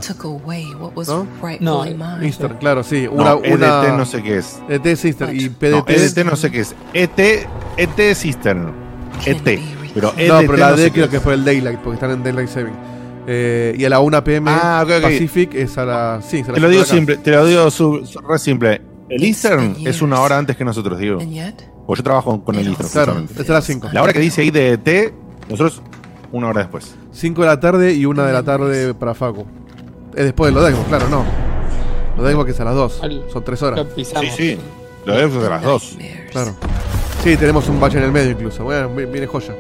[1.09, 1.25] ¿No?
[1.59, 1.83] No,
[2.23, 3.03] Easter, claro, sí.
[3.05, 4.59] No, Una, EDT una- no sé qué es.
[4.69, 6.73] EDT es Easter y No, PDT EDT no sé qué es.
[6.93, 8.71] ET, ET es Eastern.
[9.25, 9.59] ET.
[9.93, 11.11] Pero EDT no, pero la no D sé creo es.
[11.11, 12.75] que por el Daylight, porque están en Daylight Saving.
[13.27, 15.01] Eh, y a la 1 pm Ah, ok, ok.
[15.01, 16.21] Pacific es a la.
[16.25, 17.67] Sí, a Te lo 5 digo simple, te lo digo
[18.29, 18.81] re simple.
[19.09, 21.19] El Eastern es una hora antes que nosotros, digo.
[21.85, 22.89] Porque yo trabajo con el Eastern.
[22.89, 23.89] Claro, es a las 5.
[23.93, 25.13] La hora que dice ahí de ET,
[25.49, 25.81] nosotros
[26.31, 26.95] una hora después.
[27.11, 29.45] 5 de la tarde y 1 de la tarde para Facu.
[30.15, 31.23] Es después de lo de Xbox, claro, no.
[32.17, 33.01] Lo de Xbox es a las 2.
[33.31, 33.79] Son 3 horas.
[34.21, 34.57] Sí, sí.
[35.05, 35.97] Lo de Xbox es a las 2.
[36.31, 36.55] Claro.
[37.23, 38.63] Sí, tenemos un bache en el medio incluso.
[38.63, 39.53] Bueno, vi- viene joya.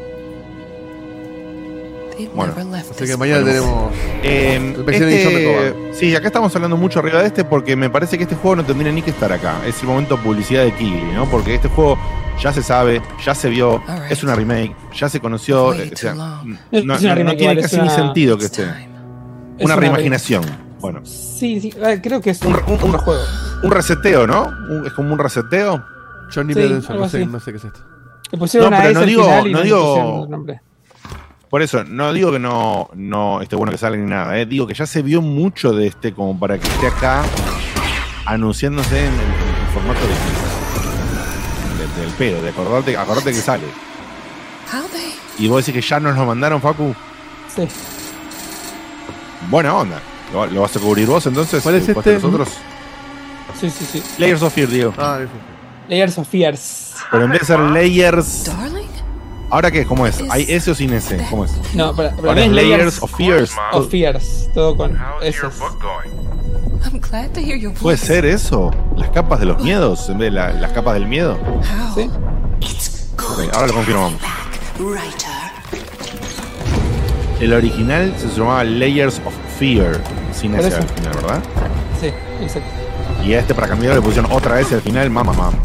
[2.33, 3.91] Bueno, Así que mañana tenemos.
[4.23, 8.35] Eh, este, sí, acá estamos hablando mucho arriba de este porque me parece que este
[8.35, 9.55] juego no tendría ni que estar acá.
[9.65, 11.25] Es el momento publicidad de Kigli, ¿no?
[11.25, 11.97] Porque este juego
[12.41, 15.73] ya se sabe, ya se vio, es una remake, ya se conoció.
[15.73, 18.63] eh, o sea, no, No no- tiene igual, casi ni sentido que esté.
[18.63, 20.43] Es Una una reimaginación.
[20.79, 21.73] Bueno, Sí, sí,
[22.03, 23.21] creo que es un, otro juego.
[23.63, 24.47] un reseteo, ¿no?
[24.69, 25.83] Un- es como un reseteo.
[26.33, 26.59] Johnny Sí,
[26.89, 27.79] no sé, no sé qué es esto.
[28.31, 30.27] Le pusieron No, pero no digo- no digo-.
[31.49, 34.45] Por eso, no digo que no, no esté bueno que salga ni nada, eh.
[34.45, 37.23] digo que ya se vio mucho de este como para que esté acá
[38.25, 40.07] anunciándose en el, en el formato de,
[41.85, 43.63] de- del pedo, de acordarte, acordate que sale.
[45.37, 46.93] Y vos decís que ya nos lo mandaron, Facu.
[47.55, 47.67] Sí.
[49.49, 50.01] Buena onda.
[50.33, 51.61] ¿Lo, lo vas a cubrir vos entonces?
[51.61, 52.25] ¿Cuál es ¿Después de este?
[52.25, 52.49] Nosotros?
[53.59, 54.03] Sí, sí, sí.
[54.17, 54.93] Layers of Fear, Diego.
[54.97, 55.31] Ah, eso.
[55.87, 56.95] Layers of Fears.
[57.11, 58.49] Pero en vez de ser Layers.
[59.49, 59.85] ¿Ahora qué?
[59.85, 60.21] ¿Cómo es?
[60.29, 61.17] ¿Hay S o sin S?
[61.29, 61.51] ¿Cómo es?
[61.73, 63.51] No, Ahora mí es Layers of Fears.
[63.73, 64.49] Of Fears.
[64.53, 65.39] Todo con S.
[66.83, 68.05] I'm glad to hear your ¿Puede voice.
[68.05, 68.71] ser eso?
[68.95, 71.37] ¿Las capas de los miedos en vez de la- las capas del miedo?
[71.95, 72.09] Sí.
[73.53, 74.13] Ahora lo confirmamos.
[77.39, 80.01] El original se llamaba Layers of Fear,
[80.33, 81.43] sin S al final, ¿verdad?
[81.99, 82.07] Sí,
[82.41, 82.69] exacto.
[83.25, 85.57] Y a este para cambiarlo le pusieron otra S al final, mamá, mamá.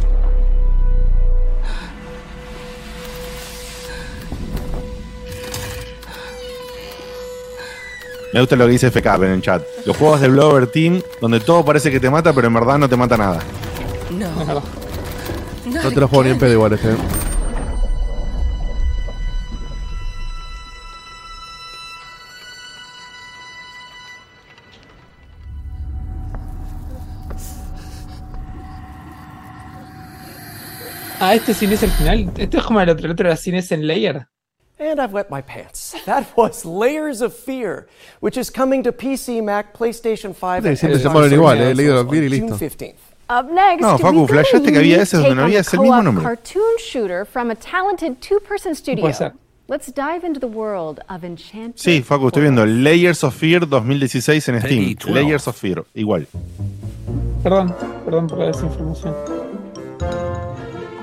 [8.33, 9.63] Me gusta lo que dice FK en el chat.
[9.85, 12.89] Los juegos de Blower Team, donde todo parece que te mata, pero en verdad no
[12.89, 13.41] te mata nada.
[14.11, 14.63] No.
[15.67, 16.95] No te lo juego ni en pedo igual este.
[31.23, 32.33] Ah, este sin S al final.
[32.37, 33.05] Este es como el otro.
[33.05, 34.27] El otro era sin S en Layer.
[34.81, 35.95] And I've wet my pants.
[36.07, 37.87] That was Layers of Fear,
[38.21, 41.59] which is coming to PC, Mac, PlayStation 5, Sí, and siempre se Xbox igual, One
[41.59, 42.95] eh, Layers of on June 15th.
[43.29, 45.49] Up next, No, Facu, we've got a flasheaste que había ese donde take no on
[45.49, 46.25] había ese mismo co-op nombre.
[46.25, 49.05] cartoon shooter from a talented two-person studio.
[49.69, 51.77] Let's dive into the world of Enchanted.
[51.77, 54.97] Sí, Facu, estoy viendo Layers of Fear 2016 en Steam.
[55.15, 56.27] Layers of Fear, igual.
[57.45, 57.73] Perdón,
[58.05, 59.15] perdón por la desinformación.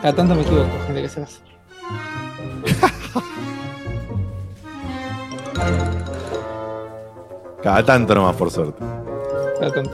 [0.01, 1.39] Cada tanto me equivoco, gente que se hace.
[7.61, 8.83] Cada tanto nomás, por suerte.
[9.59, 9.91] Cada tanto.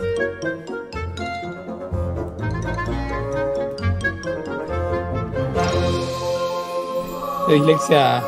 [7.48, 8.24] De dislexia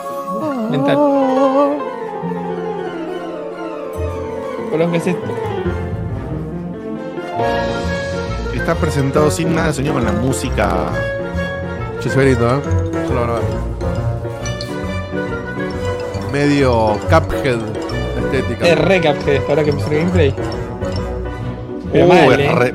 [0.70, 0.98] mental.
[4.72, 5.32] Por que es esto.
[8.54, 10.90] Está presentado sin nada de sonido con la música.
[12.00, 12.62] Che, se ve lindo, ¿eh?
[13.08, 13.75] Yo lo van a ver.
[16.36, 18.68] Medio Cuphead la estética.
[18.68, 20.36] Es re Cuphead, ahora que empezó el gameplay.
[21.94, 22.52] Pero Uh, mal, eh.
[22.52, 22.74] re-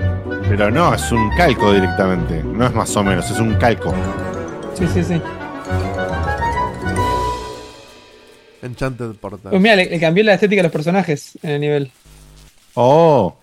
[0.48, 2.42] Pero no, es un calco directamente.
[2.42, 3.92] No es más o menos, es un calco.
[4.72, 5.20] Sí, sí, sí.
[8.62, 9.50] Enchanted Portal.
[9.50, 11.92] Pues mira, le, le cambié la estética a los personajes en el nivel.
[12.74, 13.34] Oh.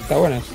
[0.00, 0.52] Está bueno eso.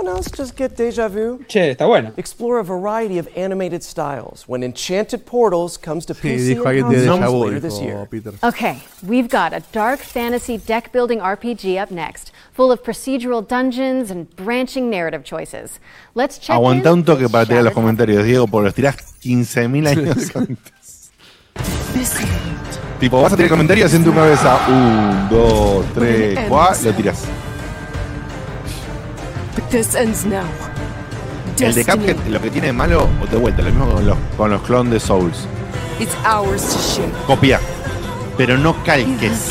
[0.00, 1.44] Anyone else just get deja vu?
[1.46, 2.12] Che, está bueno.
[2.16, 6.68] Explore a variety of animated styles when Enchanted Portals comes to Sí, PC dijo and
[6.68, 8.06] alguien de Deja consoles Vu, later this year.
[8.10, 8.32] Peter.
[8.42, 14.10] Okay, we've got a dark fantasy deck building RPG up next, full of procedural dungeons
[14.10, 15.78] and branching narrative choices.
[16.14, 20.34] Let's check Aguanta un toque para tirar los comentarios, Diego, porque los tirás 15.000 años
[20.34, 21.10] antes.
[22.98, 24.60] tipo, vas a tirar comentarios en tu cabeza.
[24.66, 27.24] Un, dos, tres, cuatro, lo tirás.
[29.70, 30.44] This ends now.
[31.60, 31.84] El de.
[31.84, 34.92] Cuphead, lo que tiene de malo, de vuelta, lo mismo con los, con los clones
[34.92, 35.46] de Souls.
[35.98, 37.12] It's ours to shape.
[37.26, 37.60] Copia,
[38.36, 39.48] pero no calques.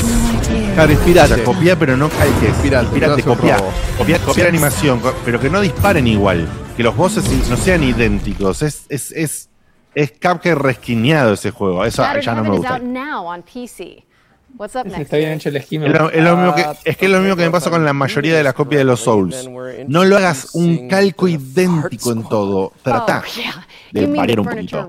[0.74, 1.42] Claro, O inspirate.
[1.44, 2.48] copia, pero no calques.
[2.48, 3.56] Inspirate, Inspirate, copia.
[3.96, 6.48] Copia, copiar animación, pero que no disparen igual.
[6.76, 8.62] que los bosses no sean idénticos.
[8.62, 9.48] Es, es, es,
[9.94, 11.84] es Cuphead resquineado ese juego.
[11.84, 12.80] Eso ya no me gusta.
[14.58, 14.58] Out now on PC.
[14.58, 15.00] What's up next?
[15.00, 15.86] Está bien hecho el esquema.
[15.86, 17.84] Es lo, es lo mismo que, es que es lo mismo que me pasa con
[17.84, 19.48] la mayoría de las copias de los Souls.
[19.88, 22.72] No lo hagas un calco idéntico en todo.
[22.82, 24.88] Trata Oh, de variar un poquito.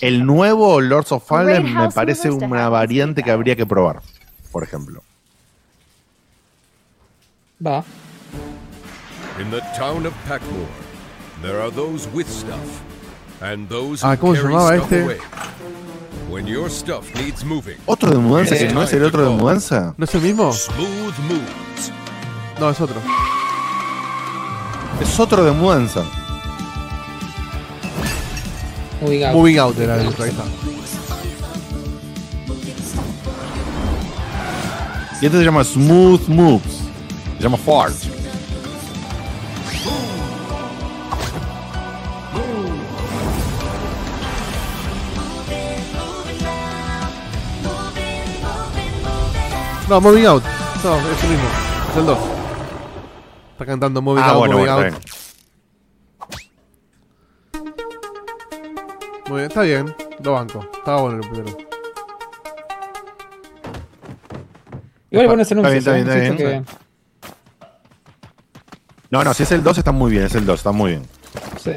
[0.00, 4.00] El nuevo Lords of Fallen me parece una variante que habría que probar,
[4.50, 5.02] por ejemplo.
[7.64, 7.84] Va.
[9.40, 10.66] In the town of Packmore,
[11.42, 12.82] there are those with stuff
[13.40, 15.02] and those Ah, ¿cómo se llamaba stuff este?
[15.04, 15.16] away.
[16.30, 19.94] When your stuff needs moving, ¿Otro de mudanza que no es el otro de mudanza?
[19.96, 20.52] ¿No es el mismo?
[20.52, 21.92] Smooth Moves.
[22.58, 22.96] No, es otro.
[25.00, 26.02] Es otro de mudanza.
[29.00, 29.34] Moving out.
[29.34, 30.44] Moving Out era el otro, ahí está.
[35.20, 36.80] Y este se llama Smooth Moves.
[37.38, 37.94] Se llama Fart.
[49.88, 50.42] No, Moving Out.
[50.82, 51.48] No, es el mismo.
[51.90, 52.18] Es el 2.
[53.52, 54.94] Está cantando Moving Ah, Out, bueno, Moving bueno, Out.
[54.96, 55.14] está
[59.28, 59.94] Muy bien, está bien.
[60.22, 60.66] Lo banco.
[60.74, 61.56] Estaba bueno el primero.
[65.10, 65.86] Igual buenos Está bien, anuncios.
[65.86, 66.10] está bien, ¿eh?
[66.12, 66.66] está Siento bien.
[69.10, 71.06] No, no, si es el 2 está muy bien, es el 2, está muy bien.
[71.62, 71.72] sí.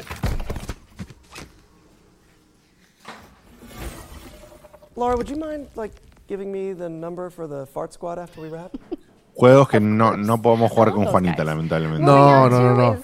[4.96, 5.94] Laura, would you mind like
[6.28, 8.70] giving me the number for the fart squad after we wrap?
[9.34, 12.04] Juegos que no, no podemos jugar con Juanita, lamentablemente.
[12.04, 12.98] No, no, no, no.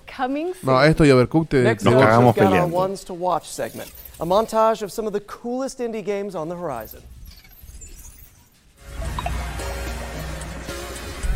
[0.62, 2.74] No, esto y Overcooked te- Next te- Nos up, cagamos we've got our peleando.
[2.74, 3.88] ones to watch segment,
[4.20, 7.00] a montage of some of the coolest indie games on the horizon.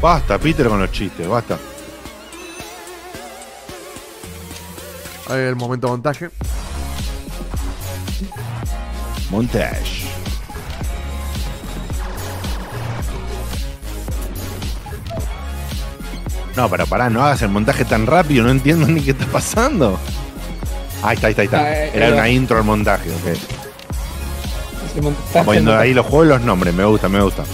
[0.02, 1.58] Basta, Peter, con los chistes, basta.
[5.28, 6.30] Ahí el momento montaje.
[9.30, 10.06] Montage.
[16.58, 19.96] No, pero pará, no hagas el montaje tan rápido, no entiendo ni qué está pasando.
[21.04, 21.58] Ahí está, ahí está, ahí está.
[21.60, 23.38] Ah, eh, Era era- una intro al montaje, ok.
[25.44, 27.44] Poniendo ahí los juegos los nombres, me gusta, me gusta.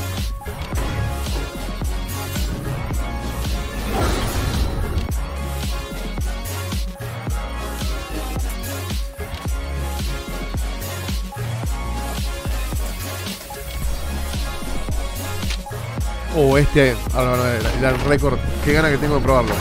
[16.37, 16.97] Oh, este.
[17.15, 18.39] Ahora, el récord.
[18.65, 19.55] Qué gana que tengo de probarlo.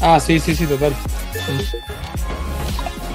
[0.00, 0.94] Ah, sí, sí, sí, total.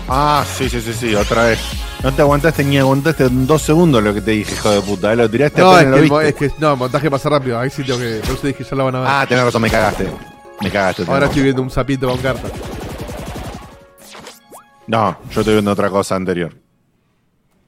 [0.08, 1.60] Ah, sí, sí, sí, sí, otra vez.
[2.04, 5.12] No te aguantaste ni aguantaste en dos segundos lo que te dije, hijo de puta.
[5.12, 6.46] eh, Lo tiraste No, es que, lo el mo- viste.
[6.46, 7.60] es que no, el montaje pasa rápido.
[7.60, 8.22] Ahí sí tengo que.
[8.24, 9.08] Por eso dije, ya lo van a ver.
[9.10, 10.08] Ah, tenés razón, me cagaste.
[10.62, 11.04] Me cagaste.
[11.08, 12.52] Ahora estoy viendo un sapito con cartas.
[14.88, 16.54] No, yo estoy viendo otra cosa anterior.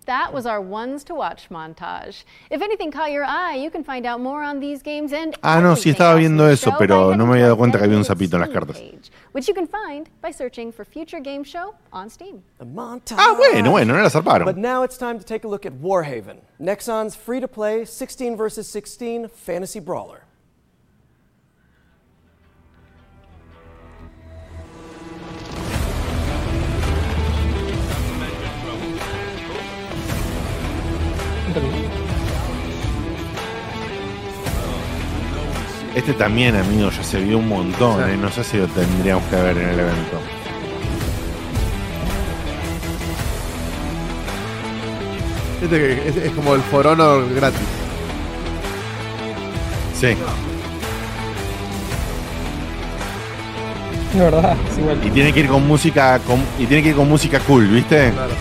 [0.08, 2.24] That was our ones to watch montage.
[2.50, 5.60] If anything caught your eye, you can find out more on these games and Ah,
[5.60, 8.36] no, sí estaba viendo eso, pero no me había dado cuenta que había un sapito
[8.36, 8.78] en las cartas.
[8.80, 12.42] page, which you can find by searching for Future Game Show on Steam.
[12.62, 13.18] A montage.
[13.20, 14.46] Ah, bueno, bueno, no la zarparon.
[14.46, 18.38] But now it's time to take a look at Warhaven, Nexon's free to play 16
[18.38, 20.22] versus 16 fantasy brawler.
[35.98, 38.12] Este también, amigo, ya se vio un montón, Sí.
[38.12, 40.20] eh, No sé si lo tendríamos que ver en el evento.
[45.62, 47.60] Este es como el For Honor gratis.
[50.00, 50.08] Sí.
[54.14, 55.00] Es verdad, es igual.
[55.04, 58.12] Y tiene que ir con música con- y tiene que ir con música cool, ¿viste?
[58.12, 58.32] Claro.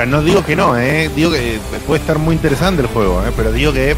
[0.00, 1.10] Sea, no digo que no, eh.
[1.14, 3.32] Digo que puede estar muy interesante el juego, eh.
[3.36, 3.94] Pero digo que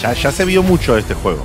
[0.00, 1.44] ya, ya se vio mucho de este juego.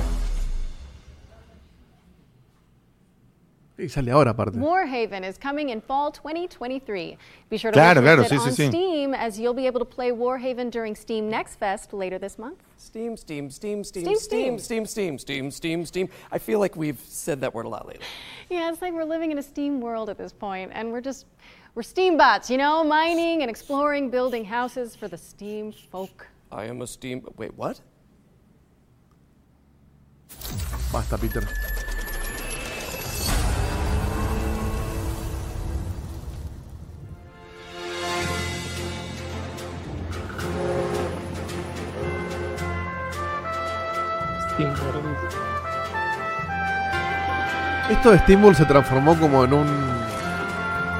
[3.78, 4.58] Y sale ahora aparte.
[4.58, 7.16] Warhaven is coming in fall 2023.
[7.48, 8.68] Be sure to Claro, claro, sí, sí, on sí.
[8.68, 12.58] Steam as you'll be able to play Warhaven during Steam Next Fest later this month.
[12.76, 16.08] Steam, Steam, Steam, Steam, Steam, Steam, Steam, Steam, Steam, Steam, Steam.
[16.32, 18.04] I feel like we've said that word a lot lately.
[18.50, 21.26] Yeah, it's like we're living in a Steam world at this point, and we're just
[21.74, 26.26] We're steam bots, you know, mining and exploring, building houses for the steam folk.
[26.50, 27.24] I am a steam.
[27.36, 27.80] Wait, what?
[30.92, 31.46] Basta, Peter.
[47.90, 49.97] Esto de Steamboat se transformó como en un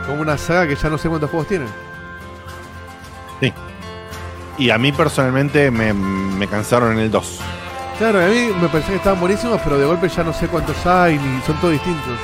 [0.09, 1.67] como una saga que ya no sé cuántos juegos tiene.
[3.41, 3.53] Sí.
[4.57, 7.41] Y a mí personalmente me, me cansaron en el 2.
[7.99, 10.85] Claro, a mí me parecía que estaban buenísimos, pero de golpe ya no sé cuántos
[10.87, 12.19] hay, ni son todos distintos.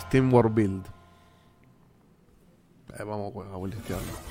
[0.00, 0.86] Steamworld Build.
[2.98, 4.29] Eh, vamos a bulistearlo.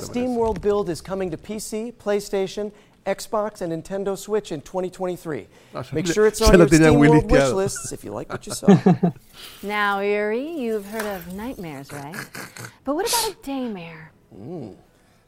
[0.00, 2.72] Steam World Build is coming to PC, PlayStation,
[3.06, 5.46] Xbox, and Nintendo Switch in 2023.
[5.74, 8.46] Ah, Make sure it's on your tenía Steam World wish lists if you like what
[8.46, 8.76] you saw.
[9.62, 12.14] Now, Erie, you've heard of nightmares, right?
[12.84, 14.08] But what about a daymare?
[14.36, 14.76] Mm.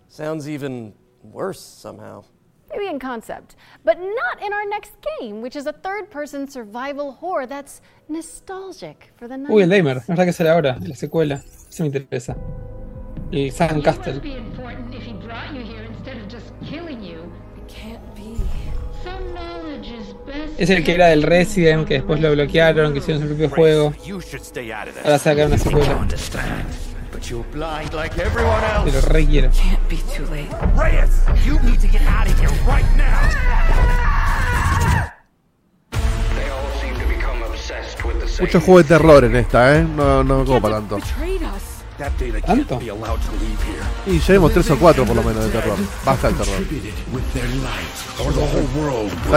[0.09, 0.93] Sounds even
[1.23, 2.25] worse somehow.
[2.71, 7.13] Maybe in concept, but not in our next game, which is a third person survival
[7.13, 9.51] horror that's nostalgic for the night.
[9.53, 11.43] Uy, el Damer, es verdad que sale ahora, la secuela.
[11.69, 12.35] Eso me interesa.
[13.33, 14.21] El Sandcastle.
[20.59, 23.95] Es el que era del Resident, que después lo bloquearon, que hicieron su propio juego.
[25.03, 25.87] Ahora sacar una secuela.
[25.87, 26.67] don't understand,
[27.11, 28.91] but you're blind like everyone else.
[28.91, 29.51] Te lo re quiero.
[29.51, 30.51] Can't be too late.
[30.77, 33.19] Reyes, you need to get out of here right now.
[36.37, 38.47] They all seem to become obsessed with the same.
[38.47, 39.85] Mucho juego de terror en esta, ¿eh?
[39.85, 40.99] No, no como para tanto.
[42.45, 42.81] ¿Tanto?
[44.07, 45.77] Y ya vimos tres o cuatro por lo menos de terror.
[46.05, 46.63] Basta el terror.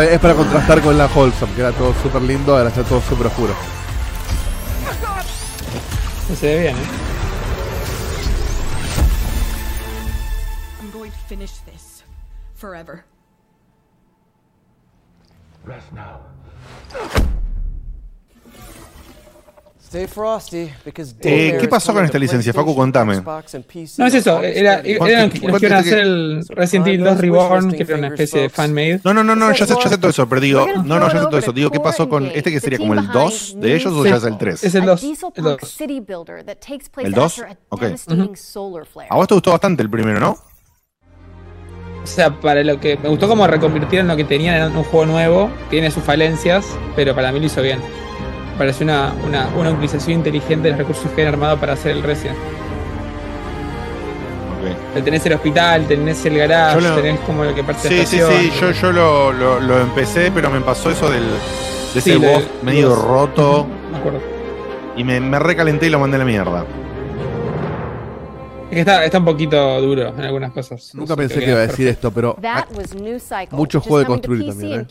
[0.04, 3.28] Es para contrastar con la Wholesome, que era todo súper lindo, ahora está todo súper
[3.28, 3.54] oscuro.
[6.30, 6.80] No se ve bien, ¿eh?
[10.82, 12.04] I'm going to finish this.
[12.56, 13.06] Forever.
[15.66, 16.22] Rest now.
[19.88, 22.52] Stay frosty, because Eh, ¿Qué pasó con esta licencia?
[22.52, 23.22] Facu, contame.
[23.22, 25.08] No es eso, era, 30th.
[25.08, 28.42] eran los que iban a hacer el Resident Evil 2 Reborn, que era una especie
[28.42, 29.00] de fanmade.
[29.04, 31.20] No, no, no, no, ya sé, ya sé todo eso, pero digo, no, no, ya
[31.20, 31.52] sé todo eso.
[31.54, 34.24] Digo, ¿qué pasó con este que sería como el 2 de ellos o ya es
[34.24, 34.64] el 3?
[34.64, 35.02] Es el a 2.
[35.02, 35.70] diesel El punk 2.
[35.70, 37.24] city builder that takes place ¿El 2?
[37.40, 37.82] after a Ok.
[37.84, 39.08] devastating solar flare.
[39.12, 40.32] A vos te gustó bastante el primero, ¿no?
[42.04, 45.06] O sea, para lo que me gustó como reconvirtieron lo que tenían en un juego
[45.06, 47.80] nuevo, tiene sus falencias, pero para mí lo hizo bien.
[48.56, 51.92] Me Pareció una, una, una utilización inteligente de los recursos que han armado para hacer
[51.92, 52.38] el Resident.
[55.04, 58.24] Tenés el hospital, tenés el garage, lo- tenés como lo que parte de Sí, sí,
[58.26, 62.18] sí, yo, yo lo, lo, lo empecé, pero me pasó eso del, de ese Sí,
[62.18, 63.68] boss medio los- roto.
[63.92, 64.20] Me acuerdo.
[64.96, 66.64] Y me, me recalenté y lo mandé a la mierda.
[68.70, 70.96] Es que está, está un poquito duro en algunas cosas.
[70.96, 72.38] Nunca No sé, pensé que iba a decir esto, pero
[73.52, 74.86] mucho juego de construir también, ¿eh?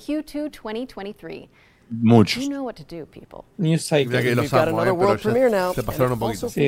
[1.90, 2.02] Q2 2023.
[2.02, 2.40] Mucho.
[2.40, 3.44] You know what to do, people.
[3.58, 4.06] New Cycle.
[4.06, 4.84] Mira que los amo, eh,
[5.22, 6.48] pero ya se pasaron un poquito.
[6.48, 6.60] Sí,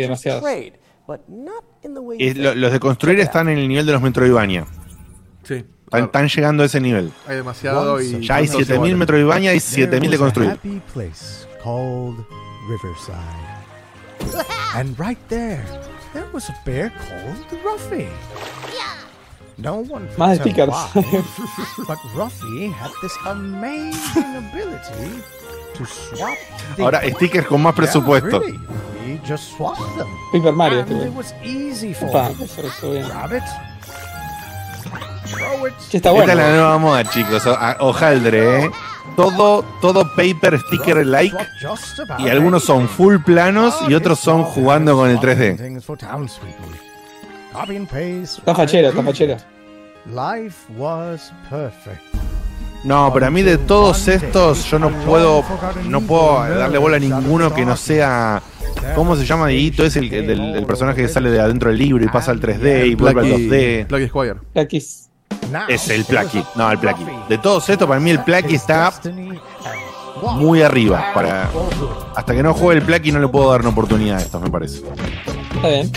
[2.18, 4.66] Y lo- los de construir están en el nivel de los Metroidvania.
[5.44, 5.64] Sí.
[5.84, 7.12] Están, están llegando a ese nivel.
[7.28, 8.20] Hay demasiado y.
[8.26, 10.58] Ya hay 7000 Metroidvania y 7000 de construir.
[14.74, 15.64] and right there,
[16.12, 18.08] there was a bear called Ruffy.
[19.58, 20.68] No one could Más stickers.
[20.68, 21.02] why,
[21.88, 25.22] but Ruffy had this amazing ability
[25.74, 26.36] to swap.
[26.78, 28.40] Ahora, stickers con más Yeah, presupuesto.
[28.40, 28.58] really.
[29.06, 30.08] He just swapped them.
[30.32, 32.42] Paper Mario, And este it was easy for Opa, him.
[32.42, 33.06] eso estuvo bien.
[33.08, 33.42] Grab it,
[35.26, 35.74] throw it.
[35.90, 37.46] Che, está Esta es la nueva moda, chicos.
[37.46, 38.70] A- Hojaldre, ¿eh?
[39.16, 41.34] Todo, todo paper sticker like.
[42.18, 45.82] Y algunos son full planos y otros son jugando con el 3D.
[47.56, 48.38] Copy and paste.
[48.38, 49.46] Está fachero, está.
[50.06, 52.02] Life was perfect.
[52.84, 55.42] No, pero a mí de todos estos yo no puedo
[55.88, 58.40] no puedo darle bola a ninguno que no sea
[58.94, 59.84] ¿Cómo se llama Dieguito?
[59.84, 63.20] Es el, personaje que sale de adentro del libro y pasa al 3D y vuelve
[63.22, 63.86] al 2D.
[63.86, 64.34] Plucky Squire.
[64.52, 65.08] Plakis.
[65.68, 66.44] Es el Plucky.
[66.54, 67.04] No, el Plucky.
[67.28, 68.92] De todos estos, para mí el Plucky está
[70.34, 71.12] muy arriba.
[71.14, 71.50] Para...
[72.14, 74.50] Hasta que no juegue el Plucky no le puedo dar una oportunidad a estos, me
[74.50, 74.82] parece.
[75.54, 75.90] Está bien.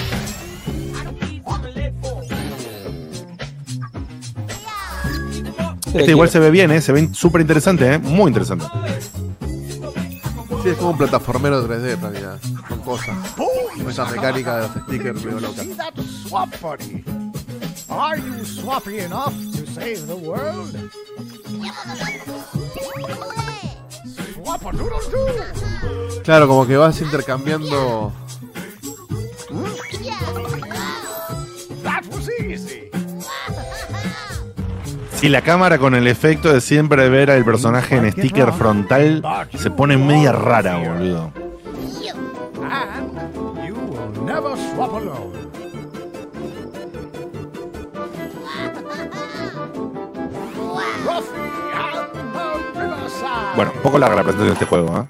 [5.93, 6.81] Este igual se ve bien, ¿eh?
[6.81, 7.99] Se ve súper interesante, ¿eh?
[7.99, 8.65] Muy interesante.
[10.61, 12.39] Sí, es como un plataformero 3D en realidad.
[12.67, 13.17] Con cosas.
[13.35, 15.63] Con esa mecánica de los stickers medio loca.
[17.89, 20.91] Are you swappy enough to save the world?
[24.35, 26.21] Swap a doodle doo.
[26.23, 28.11] Claro, como que vas intercambiando.
[35.19, 39.21] Si la cámara con el efecto de siempre ver al personaje en sticker frontal
[39.53, 41.33] se pone media rara, boludo.
[42.71, 45.37] And you will never swap alone.
[51.05, 51.39] Ruffy
[51.73, 53.55] and the Riverside.
[53.57, 55.07] Bueno, un poco larga la presentación de este juego, ¿eh?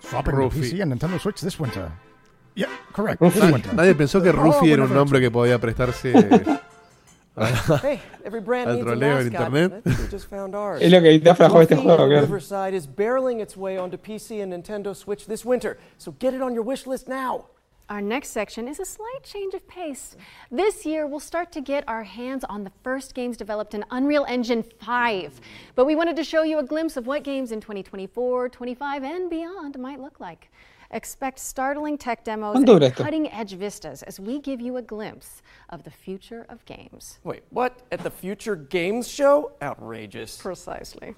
[3.52, 3.74] Winter.
[3.76, 6.14] Nadie pensó que Ruffy era un nombre que podía prestarse
[7.40, 9.56] Hey, every brand needs a troleo en mascot.
[9.56, 9.86] internet.
[9.86, 10.82] We just found ours.
[10.84, 12.22] Es lo que te aflajó este juego, claro.
[12.22, 16.42] Riverside is barreling its way onto PC and Nintendo Switch this winter, so get it
[16.42, 17.46] on your wish list now.
[17.90, 20.16] Our next section is a slight change of pace.
[20.52, 24.26] This year, we'll start to get our hands on the first games developed in Unreal
[24.30, 25.42] Engine 5.
[25.74, 29.28] But we wanted to show you a glimpse of what games in 2024, 25, and
[29.28, 30.52] beyond might look like.
[30.92, 35.84] Expect startling tech demos and cutting edge vistas as we give you a glimpse of
[35.84, 37.20] the future of games.
[37.24, 37.84] Wait, what?
[37.92, 39.52] At the Future Games Show?
[39.62, 40.42] Outrageous.
[40.42, 41.16] Precisely.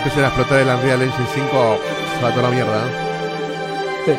[0.00, 1.78] Empiecen a explotar el Unreal Engine 5,
[2.16, 2.86] se va toda la mierda.
[2.86, 2.90] ¿eh?
[4.06, 4.12] Sí.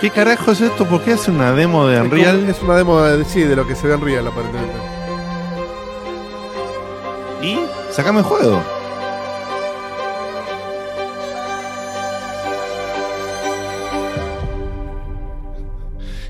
[0.00, 0.84] ¿Qué carajo es esto?
[0.86, 2.48] ¿Por qué hace una demo de Unreal?
[2.48, 4.76] Es una demo de, sí, de lo que se ve en Unreal, aparentemente.
[7.42, 7.58] Y
[7.90, 8.62] sacame el juego.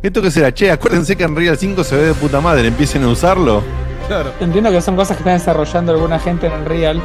[0.02, 0.52] ¿Esto qué será?
[0.52, 3.62] Che, acuérdense que Unreal 5 se ve de puta madre, empiecen a usarlo.
[4.08, 4.32] Claro.
[4.40, 7.00] Entiendo que son cosas que están desarrollando alguna gente en Unreal.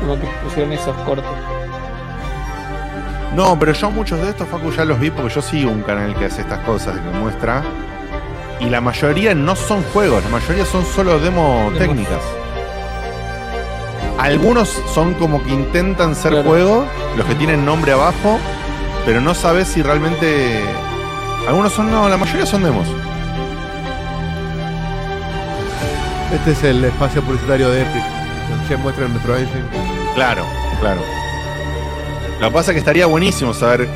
[0.00, 1.24] Como que pusieron esos cortes.
[3.36, 6.14] No, pero yo muchos de estos, Facu, ya los vi porque yo sigo un canal
[6.16, 7.62] que hace estas cosas, que muestra.
[8.60, 11.78] Y la mayoría no son juegos, la mayoría son solo demo Demos.
[11.78, 12.20] técnicas.
[14.18, 16.48] Algunos son como que intentan ser Claro.
[16.48, 16.84] juegos,
[17.16, 18.38] los que tienen nombre abajo,
[19.04, 20.60] pero no sabes si realmente.
[21.48, 22.86] Algunos son, no, la mayoría son demos.
[26.32, 28.02] Este es el espacio publicitario de Epic.
[28.68, 29.64] Que muestran nuestro engine.
[30.14, 30.44] Claro,
[30.80, 31.00] claro.
[32.40, 33.88] Lo que pasa es que estaría buenísimo saber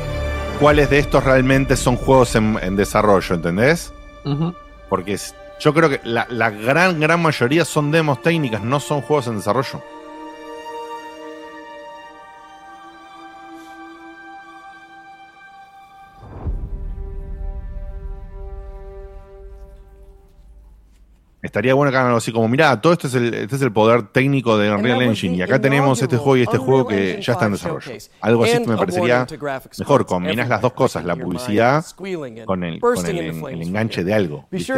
[0.59, 3.93] cuáles de estos realmente son juegos en, en desarrollo, ¿entendés?
[4.89, 9.01] Porque es- yo creo que la, la gran, gran mayoría son demos técnicas, no son
[9.01, 9.81] juegos en desarrollo.
[21.47, 23.71] Estaría bueno que hagan algo así como, mirá, todo esto es el, este es el
[23.71, 27.33] poder técnico de Unreal Engine y acá tenemos este juego y este juego que ya
[27.33, 27.89] está en desarrollo.
[28.19, 29.25] Algo así me parecería
[29.79, 31.85] mejor, combinás las dos cosas, la publicidad
[32.45, 34.45] con el, con el, el enganche de algo.
[34.51, 34.73] ¿viste?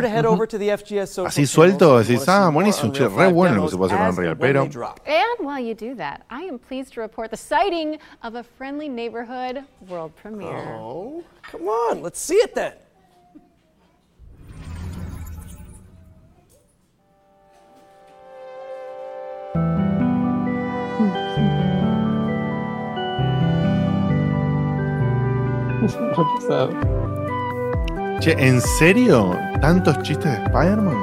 [1.25, 4.15] Así suelto, decís, ah, buenísimo, che, re 5 bueno lo que se puede hacer con
[4.15, 4.99] Unreal, pero they drop.
[5.07, 8.89] And while you do that, I am pleased to report the sighting of a friendly
[8.89, 10.77] neighborhood world premiere.
[10.79, 12.73] Oh, come on, let's see it then.
[28.19, 29.37] Che, ¿en serio?
[29.61, 30.95] ¿Tantos chistes de Spider-Man?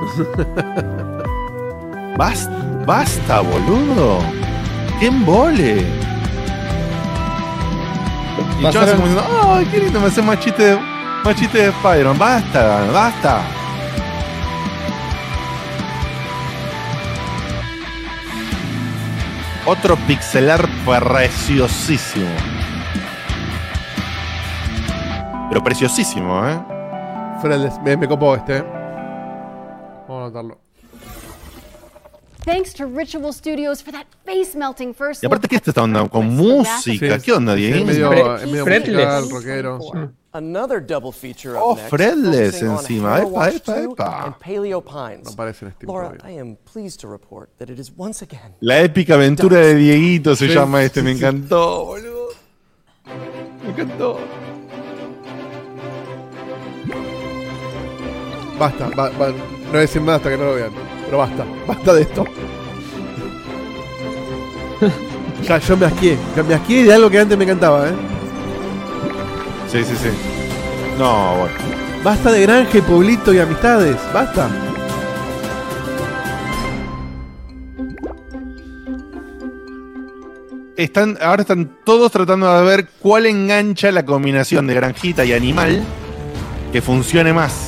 [2.19, 2.51] basta,
[2.87, 4.19] basta, boludo.
[5.01, 5.85] ¡Qué embole!
[8.59, 10.01] Y yo Pasaron- como diciendo, ¡ay, qué lindo!
[10.01, 10.79] Me hace más chistes
[11.25, 12.19] más chistes de Spider-Man.
[12.19, 13.41] ¡Basta, basta!
[19.67, 22.31] Otro pixelar preciosísimo.
[25.57, 26.59] Pero preciosísimo, ¿eh?
[27.41, 28.59] Fred, me, me copó este.
[28.59, 28.63] ¿eh?
[30.07, 30.59] Vamos a anotarlo.
[32.45, 35.83] Thanks to Ritual Studios for that face melting first Y aparte, look ¿qué es esta
[35.83, 36.07] onda?
[36.11, 36.79] Con música.
[36.83, 37.87] Sí, ¿Qué onda, sí, Diego?
[37.87, 39.79] medio, es medio musical, rockero.
[40.35, 41.79] Another double feature Oh, on
[42.79, 43.21] encima.
[43.23, 44.25] Epa, epa, 2 epa.
[44.27, 45.25] and Paleo Pines.
[45.25, 46.37] No aparece en Steam Laura, todavía.
[46.37, 50.37] I am pleased to report that it is once again La épica aventura de Dieguito
[50.37, 51.25] se Sí, llama este, me sí, sí.
[51.25, 52.29] encantó, boludo.
[53.65, 54.19] Me encantó.
[58.59, 60.71] Basta, va- va- no voy a decir nada hasta que no lo vean.
[61.05, 62.25] Pero basta, basta de esto.
[65.43, 66.17] ya, yo me asqué.
[66.37, 67.93] Ya me asqué de algo que antes me encantaba, ¿eh?
[69.71, 70.09] Sí, sí, sí.
[70.99, 71.55] No, bueno.
[72.03, 73.97] Basta de granja y pueblito y amistades.
[74.15, 74.49] Basta.
[80.77, 85.83] están, ahora están todos tratando de ver cuál engancha la combinación de granjita y animal
[86.73, 87.66] que funcione más.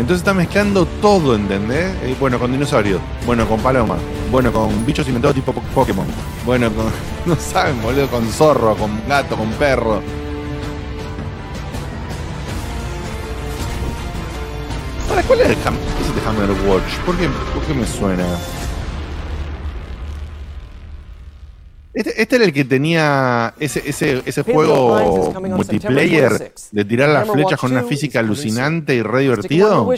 [0.00, 1.94] Entonces está mezclando todo, ¿entendés?
[2.02, 3.96] Eh, bueno, con dinosaurios, bueno, con paloma,
[4.30, 6.06] bueno, con bichos inventados tipo po- Pokémon,
[6.46, 6.86] bueno, con,
[7.26, 10.00] no saben, boludo, con zorro, con gato, con perro.
[15.10, 16.96] Ahora, ¿cuál es el es este Hammer Watch?
[17.04, 18.24] ¿Por qué, por qué me suena?
[21.92, 26.70] Este, este era el que tenía ese, ese, ese juego multiplayer September 26th.
[26.70, 29.92] de tirar las flechas con una 2 física alucinante y re divertido.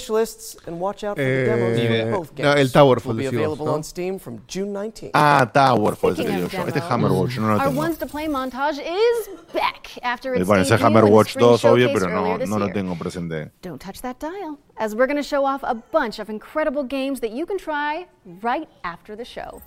[1.16, 3.74] Eh, no, el Towerfall available ¿no?
[3.74, 5.10] on Steam from June 19th.
[5.12, 6.58] Ah, Tower fue el que Speaking digo yo.
[6.66, 7.80] Este es demos, Hammer Watch, no lo tengo.
[7.80, 11.30] ones to play montage is back after Me its parece debut Hammer in the Watch
[11.32, 13.50] spring 2, obvio, pero no, no lo tengo presente.
[13.60, 17.20] Don't touch that dial, as we're going to show off a bunch of incredible games
[17.20, 19.60] that you can try right after the show.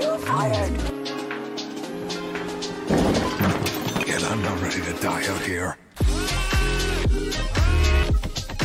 [0.00, 0.72] You're fired.
[4.00, 5.76] Again, I'm not ready to die out here.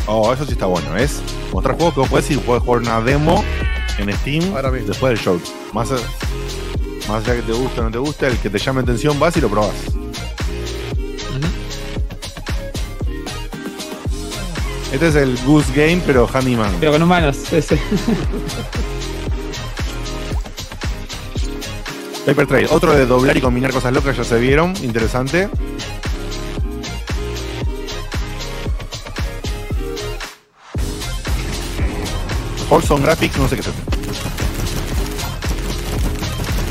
[0.07, 1.22] Oh, eso sí está bueno, es
[1.52, 3.44] mostrar juegos que vos podés y puedes jugar una demo
[3.98, 4.53] en Steam
[4.86, 5.41] después del show.
[5.74, 5.90] Más,
[7.10, 9.36] más allá que te guste o no te guste, el que te llame atención vas
[9.36, 9.74] y lo probás.
[14.94, 16.74] Este es el Goose Game, pero Handyman.
[16.80, 17.57] Pero con humanos, sí,
[22.26, 25.47] Paper Trail, otro de doblar y combinar cosas locas, ya se vieron, interesante.
[32.68, 33.68] Horizon Graphics, no sé qué es.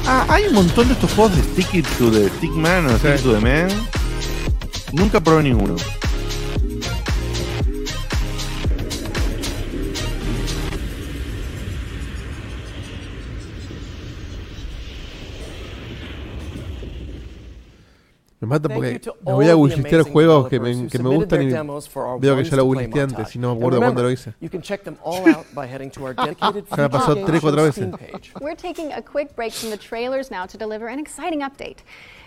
[0.06, 3.14] Ah, hay un montón de estos juegos de Stick It to the Stickman o Stick
[3.14, 3.68] It to the Man.
[4.92, 5.76] Nunca probé ninguno.
[18.44, 21.50] Me mata porque me voy a amazing juegos que me, que me gustan y
[22.20, 24.34] veo que ya lo gullisteé antes y no me acuerdo cuándo lo hice.
[24.40, 27.40] You can check them all out by heading to our dedicated Ya me pasó tres,
[27.40, 27.86] cuatro veces.
[27.86, 28.32] Steam page.
[28.42, 31.78] We're taking a quick break from the trailers now to deliver an exciting update.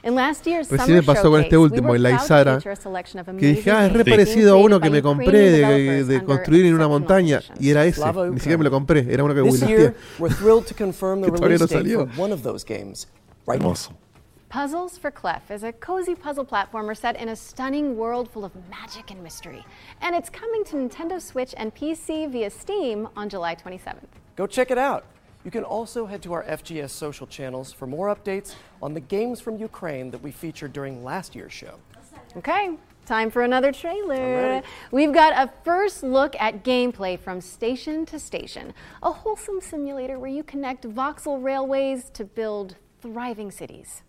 [0.03, 2.71] In last year's Recién me pasó con este último, el were proud to Isara, feature
[2.71, 6.03] a selection of que dije, ah, es re parecido a uno que me compré de,
[6.03, 9.35] de construir en una montaña y era ese, ni siquiera me lo compré, era uno
[9.35, 12.07] que Que todavía release no date salió.
[12.07, 13.07] for one of those games.
[13.45, 13.69] Right now.
[13.69, 14.06] Hermoso.
[14.49, 18.53] Puzzles for Clef is a cozy puzzle platformer set in a stunning world full of
[18.69, 19.65] magic and mystery.
[19.99, 24.07] And it's coming to Nintendo Switch and PC via Steam on July 27th.
[24.37, 25.03] Go check it out.
[25.43, 29.41] You can also head to our FGS social channels for more updates on the games
[29.41, 31.75] from Ukraine that we featured during last year's show.
[32.37, 34.15] Okay, time for another trailer.
[34.15, 34.67] ready.
[34.91, 40.29] We've got a first look at gameplay from Station to Station, a wholesome simulator where
[40.29, 44.03] you connect voxel railways to build thriving cities.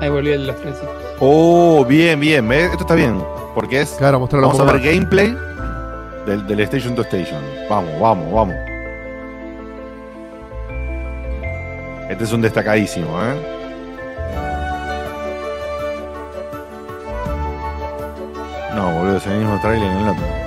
[0.00, 0.88] Ahí volvió el los trencitos.
[1.18, 2.50] Oh, bien, bien.
[2.50, 3.22] Esto está bien.
[3.54, 3.90] Porque es.
[3.98, 5.36] Claro, mostrarlo vamos a ver gameplay
[6.26, 7.42] del, del Station to Station.
[7.68, 8.54] Vamos, vamos, vamos.
[12.08, 13.34] Este es un destacadísimo, ¿eh?
[18.74, 20.39] No, boludo, es el mismo trailer en el otro.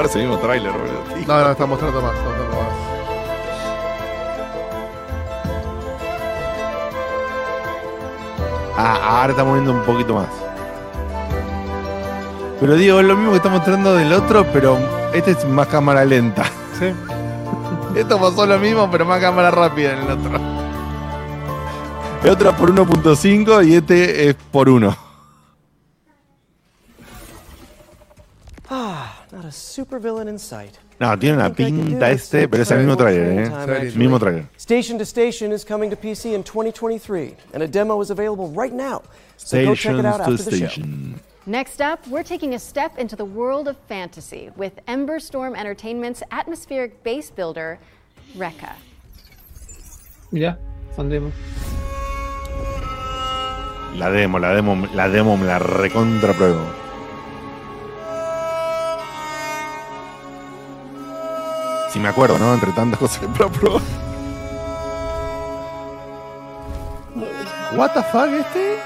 [0.00, 1.04] Es el mismo trailer, boludo.
[1.26, 2.72] No, no, está mostrando más, está mostrando más.
[8.78, 10.28] Ah, ahora está moviendo un poquito más.
[12.58, 14.78] Pero digo, es lo mismo que está mostrando del otro, pero
[15.12, 16.44] este es más cámara lenta.
[16.78, 16.92] Sí.
[17.94, 20.30] Esto pasó lo mismo, pero más cámara rápida en el otro.
[22.24, 25.01] El otro es por 1.5 y este es por 1.
[31.00, 33.92] No, tiene una pinta este, pero es el mismo trailer, ¿eh?
[33.96, 34.46] Mismo trailer.
[34.56, 38.72] Station to Station is coming to PC in 2023, and a demo is available right
[38.72, 39.02] now.
[39.36, 40.82] So go check it Stations out to after the show.
[41.46, 46.22] Next up, we're taking a step into the world of fantasy with Ember Storm Entertainment's
[46.30, 47.80] atmospheric base builder,
[48.36, 48.74] Rekka.
[50.30, 50.56] Mirá,
[50.94, 51.32] son demos.
[53.96, 56.32] La demo, la demo, la demo me la recontra
[61.92, 62.54] Si me acuerdo, ¿no?
[62.54, 63.82] Entre tantas cosas que probar.
[67.76, 68.78] What the fuck este?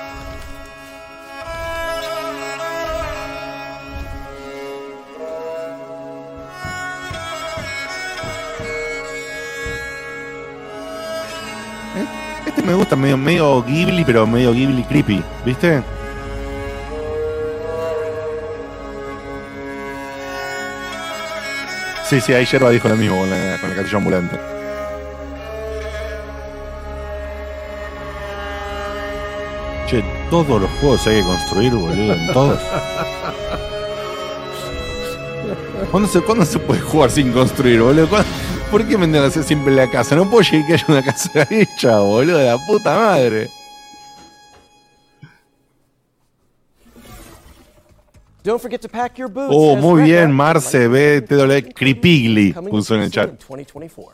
[12.44, 15.80] Este me gusta medio, medio Ghibli, pero medio Ghibli creepy, ¿viste?
[22.08, 24.38] Sí, sí, ahí Yerba dijo lo mismo con la, con la casilla ambulante.
[29.88, 32.60] Che, todos los juegos hay que construir, boludo, en todos.
[35.90, 38.08] ¿Cuándo se, cuándo se puede jugar sin construir, boludo?
[38.08, 38.28] ¿Cuándo-
[38.70, 40.16] ¿Por qué me que hacer siempre la casa?
[40.16, 43.50] No puedo llegar que haya una casa hecha, boludo, de la puta madre.
[48.47, 49.52] Don't forget to pack your boots.
[49.52, 53.40] Oh, muy bien, Dot Marce B, TW, Creepigly, puso en el chat.
[53.40, 54.12] 2024.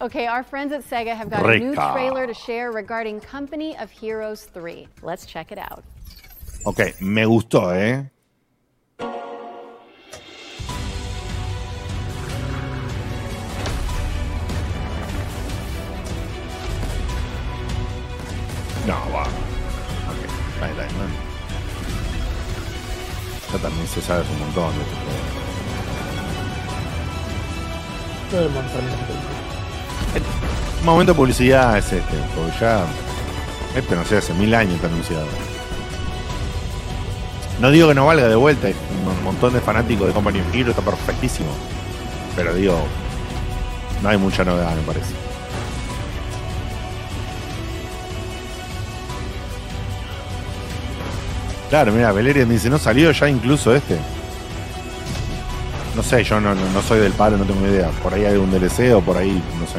[0.00, 1.92] Okay, our friends at Sega have got a new Rica.
[1.94, 4.88] trailer to share regarding Company of Heroes 3.
[5.02, 5.84] Let's check it out.
[6.66, 8.10] Ok, me gustó, ¿eh?
[18.84, 19.22] No, va.
[20.10, 21.23] Ok, ahí está, ¿no?
[23.54, 25.44] Ya también se sabe un montón de este juego.
[30.80, 32.84] El momento de publicidad es este, porque ya.
[33.76, 35.26] Este no sé, hace mil años está anunciado.
[37.60, 38.74] No digo que no valga de vuelta, hay
[39.06, 41.50] un montón de fanáticos de Company of Heroes, está perfectísimo.
[42.34, 42.76] Pero digo,
[44.02, 45.23] no hay mucha novedad, me parece.
[51.68, 53.98] Claro, mira, Valerian dice, ¿no salió ya incluso este?
[55.96, 57.88] No sé, yo no, no, no soy del palo, no tengo idea.
[58.02, 59.78] Por ahí hay un DLC o por ahí, no sé.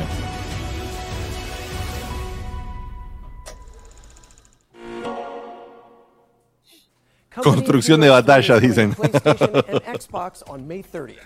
[7.44, 8.94] Construcción de batalla, dicen.
[8.94, 11.18] PlayStation and Xbox on May 30th.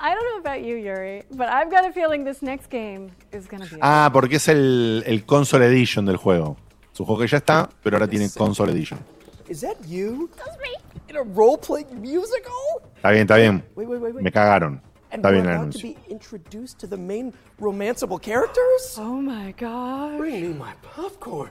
[0.00, 3.46] I don't know about you, Yuri, but I've got a feeling this next game is
[3.48, 3.80] going to be.
[3.80, 6.56] Ah, porque es el, el console edition del juego.
[6.92, 9.00] Es un juego que ya está, pero ahora tiene console edition.
[9.48, 10.30] Is that you?
[10.36, 10.74] That's me.
[11.08, 12.82] In a role-playing musical?
[12.96, 13.62] Está bien, está bien.
[13.74, 14.24] Wait, wait, wait, wait.
[14.24, 14.80] Me cagaron.
[15.10, 15.82] And Está we're bien el about to anuncio.
[15.82, 18.96] be introduced to the main romanceable characters?
[18.98, 20.18] Oh my god.
[20.18, 21.50] Bring me my popcorn.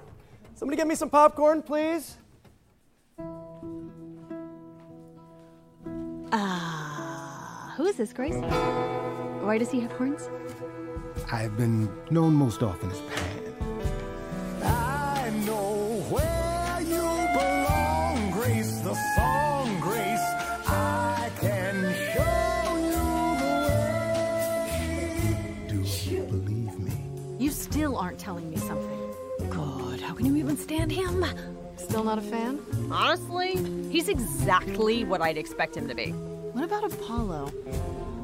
[0.55, 2.17] Somebody get me some popcorn, please.
[6.31, 8.33] Ah, who is this, Grace?
[9.43, 10.29] Why does he have horns?
[11.31, 13.53] I've been known most often as Pan.
[14.63, 16.42] I know where you belong,
[18.43, 20.19] Grace, the song, Grace.
[20.67, 21.75] I can
[22.11, 22.99] show you
[23.39, 23.55] the
[24.59, 25.67] way.
[25.69, 26.91] Do you believe me?
[27.39, 28.99] You still aren't telling me something.
[29.49, 31.25] God, how can you even stand him?
[31.77, 32.59] Still not a fan?
[32.91, 33.55] Honestly,
[33.89, 36.09] he's exactly what I'd expect him to be.
[36.51, 37.53] What about Apollo?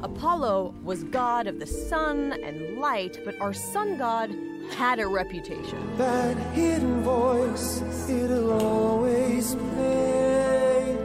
[0.02, 4.30] Apollo was god of the sun and light, but our sun god
[4.76, 5.96] had a reputation.
[5.96, 10.96] That hidden voice, it'll always play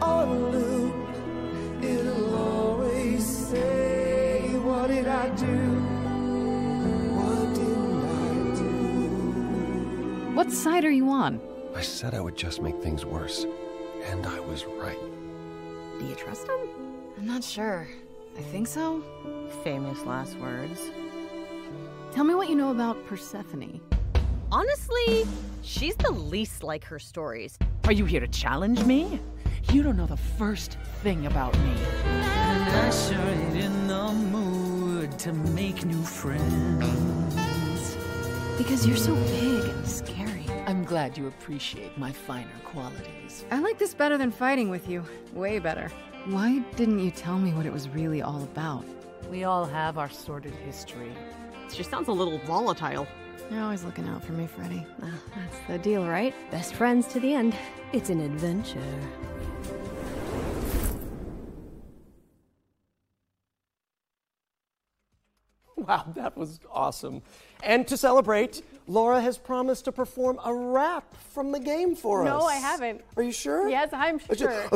[0.00, 0.94] on loop.
[1.82, 5.56] It'll always say, What did I do?
[7.16, 10.34] What didn't I do?
[10.34, 11.40] What side are you on?
[11.74, 13.46] I said I would just make things worse.
[14.04, 14.98] And I was right.
[15.98, 16.58] Do you trust him?
[17.18, 17.86] I'm not sure.
[18.38, 19.02] I think so.
[19.62, 20.90] Famous last words.
[22.12, 23.80] Tell me what you know about Persephone.
[24.50, 25.24] Honestly,
[25.62, 27.56] she's the least like her stories.
[27.84, 29.20] Are you here to challenge me?
[29.72, 31.72] You don't know the first thing about me.
[32.04, 37.96] And I sure ain't in the mood to make new friends.
[38.58, 40.46] Because you're so big and scary.
[40.66, 43.44] I'm glad you appreciate my finer qualities.
[43.52, 45.04] I like this better than fighting with you.
[45.32, 45.92] Way better.
[46.26, 48.84] Why didn't you tell me what it was really all about?
[49.30, 51.12] We all have our sordid history.
[51.72, 53.06] She sounds a little volatile.
[53.50, 54.86] You're always looking out for me, Freddie.
[55.02, 56.34] Ah, that's the deal, right?
[56.50, 57.56] Best friends to the end.
[57.92, 58.80] It's an adventure.
[65.76, 67.22] Wow, that was awesome.
[67.62, 72.28] And to celebrate, Laura has promised to perform a rap from the game for us.
[72.28, 73.00] No, I haven't.
[73.16, 73.68] Are you sure?
[73.68, 74.70] Yes, I'm ju- sure.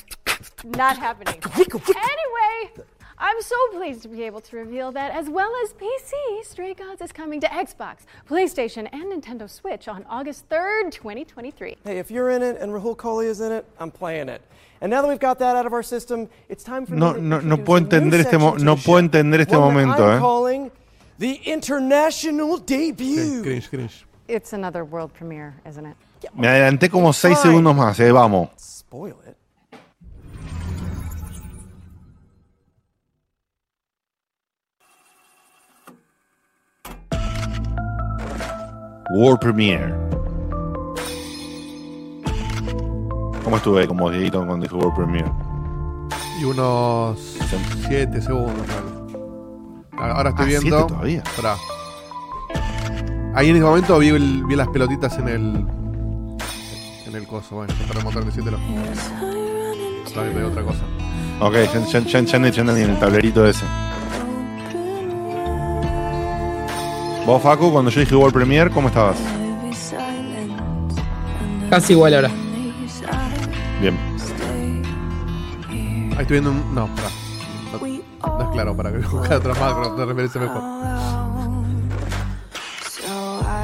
[0.64, 1.40] Not happening.
[1.44, 2.84] Anyway,
[3.18, 7.00] I'm so pleased to be able to reveal that, as well as PC, Stray Gods
[7.00, 11.76] is coming to Xbox, PlayStation, and Nintendo Switch on August 3rd, 2023.
[11.82, 14.42] Hey, if you're in it and Rahul Kohli is in it, I'm playing it.
[14.82, 17.20] And now that we've got that out of our system, it's time for No, me
[17.20, 18.98] to no, no introduce puedo a new entender este, mo- no the puedo show.
[19.08, 20.20] entender este One that momento, I'm eh.
[20.20, 20.70] calling
[21.18, 23.42] the international debut.
[23.42, 24.04] Cringe, cringe.
[24.28, 25.96] It's another world premiere, isn't it?
[26.34, 27.42] Me adelanté como 6 Fine.
[27.50, 28.50] segundos más, eh, vamos.
[28.58, 29.36] Spoil it.
[39.10, 39.94] World Premiere.
[43.44, 45.30] ¿Cómo estuve como Dieguito cuando dije World Premiere?
[46.40, 47.18] Y unos
[47.86, 48.52] 7 segundos.
[49.96, 50.12] vale.
[50.12, 50.76] Ahora estoy Ah, viendo.
[50.78, 51.22] ¿siete todavía?
[51.36, 51.56] Pará.
[53.34, 55.66] Ahí en ese momento vi, el- vi las pelotitas en el.
[57.06, 57.56] En el coso.
[57.56, 58.58] Bueno, para mostrar decírtelo.
[60.06, 60.80] Estaba viendo otra cosa.
[61.40, 63.64] Ok, ya, ya, ya, ya entendí en el tablerito ese.
[67.26, 69.16] Vos, Facu, cuando yo dije World Premiere, ¿cómo estabas?
[71.68, 72.30] Casi igual ahora.
[73.80, 73.98] Bien.
[76.12, 76.72] Ahí estoy viendo un.
[76.72, 77.08] No, pará.
[77.72, 80.62] No, no es claro, para que buscar otra macro, otra referencia mejor.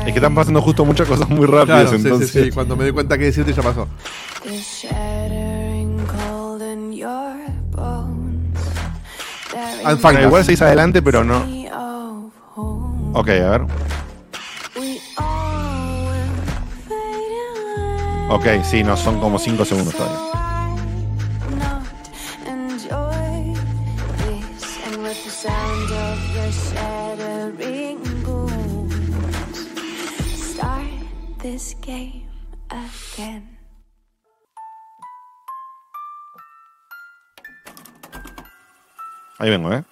[0.01, 2.31] Es que están pasando justo muchas cosas muy rápidas, Claro, sí, entonces.
[2.33, 2.51] sí, sí.
[2.51, 3.87] Cuando me di cuenta que decirte ya pasó.
[9.85, 10.21] Us.
[10.21, 11.62] igual seguís adelante, pero no.
[13.15, 13.63] Ok, a ver.
[18.31, 20.33] Ok, sí, no, son como 5 segundos todavía.
[39.39, 39.83] Ahí vengo, ¿eh?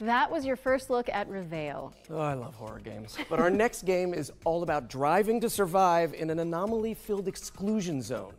[0.00, 1.90] That was your first look at Reveal.
[2.10, 3.16] Oh, I love horror games.
[3.30, 8.02] But our next game is all about driving to survive in an anomaly filled exclusion
[8.02, 8.34] zone.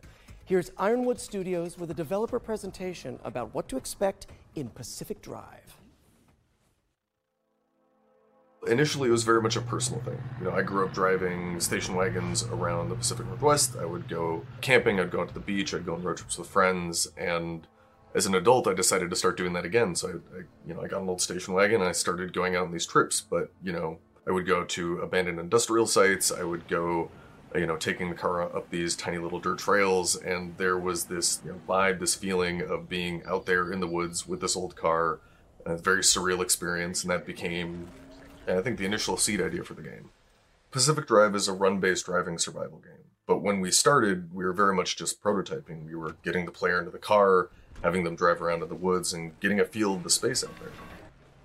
[0.45, 5.77] Here's Ironwood Studios with a developer presentation about what to expect in Pacific Drive.
[8.67, 10.21] Initially, it was very much a personal thing.
[10.39, 13.77] You know, I grew up driving station wagons around the Pacific Northwest.
[13.79, 16.37] I would go camping, I'd go out to the beach, I'd go on road trips
[16.37, 17.65] with friends, and
[18.17, 19.95] as an adult, I decided to start doing that again.
[19.95, 22.55] So, I, I, you know, I got an old station wagon and I started going
[22.55, 23.21] out on these trips.
[23.21, 26.31] But you know, I would go to abandoned industrial sites.
[26.31, 27.11] I would go,
[27.55, 31.41] you know, taking the car up these tiny little dirt trails, and there was this
[31.45, 34.75] you know, vibe, this feeling of being out there in the woods with this old
[34.75, 35.19] car.
[35.65, 37.89] A very surreal experience, and that became,
[38.47, 40.11] I think, the initial seed idea for the game.
[40.71, 43.03] Pacific Drive is a run-based driving survival game.
[43.25, 45.85] But when we started, we were very much just prototyping.
[45.85, 47.49] We were getting the player into the car,
[47.83, 50.57] having them drive around in the woods, and getting a feel of the space out
[50.59, 50.71] there.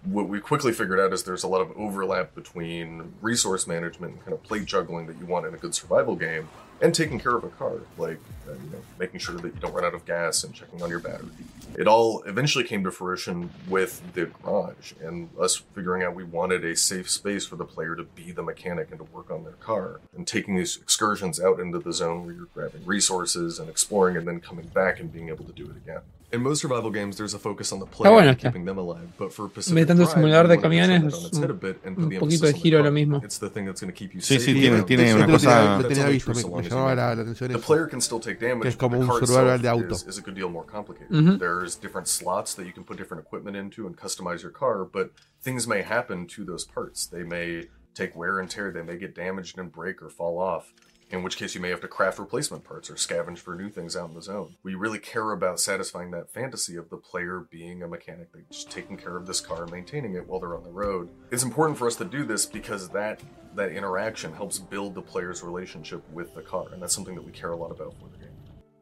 [0.04, 4.20] What we quickly figured out is there's a lot of overlap between resource management and
[4.22, 6.48] kind of plate juggling that you want in a good survival game,
[6.80, 9.72] and taking care of a car, like uh, you know, making sure that you don't
[9.72, 11.30] run out of gas and checking on your battery.
[11.78, 16.64] It all eventually came to fruition with the garage and us figuring out we wanted
[16.64, 19.52] a safe space for the player to be the mechanic and to work on their
[19.54, 20.00] car.
[20.14, 24.28] And taking these excursions out into the zone where you're grabbing resources and exploring and
[24.28, 26.00] then coming back and being able to do it again.
[26.32, 29.06] In most survival games, there's a focus on the player bueno and keeping them alive.
[29.18, 31.24] But for En Pacific vez de tanto Drive, simulador de wanted to turn camiones, its
[31.32, 32.86] es head a bit and put un the poquito de giro car.
[32.86, 33.20] lo mismo.
[33.22, 34.46] It's the thing that's going to keep you Sí, safe.
[34.46, 37.14] sí, tiene- tiene the una cosa- Lo That's tenía only visto, me, me llamaba la,
[37.14, 39.62] la atención The player can still take damage, Que es como the un survival itself
[39.62, 39.94] de auto.
[39.94, 41.10] is, is a good deal more complicated.
[41.12, 41.38] Ujú.
[41.38, 45.10] There's different slots that you can put different equipment into and customize your car, but
[45.42, 47.04] things may happen to those parts.
[47.06, 50.72] They may take wear and tear, they may get damaged and break or fall off.
[51.12, 53.96] In which case, you may have to craft replacement parts or scavenge for new things
[53.96, 54.56] out in the zone.
[54.62, 58.96] We really care about satisfying that fantasy of the player being a mechanic, just taking
[58.96, 61.10] care of this car, maintaining it while they're on the road.
[61.30, 63.20] It's important for us to do this because that
[63.54, 67.32] that interaction helps build the player's relationship with the car, and that's something that we
[67.32, 68.34] care a lot about for the game.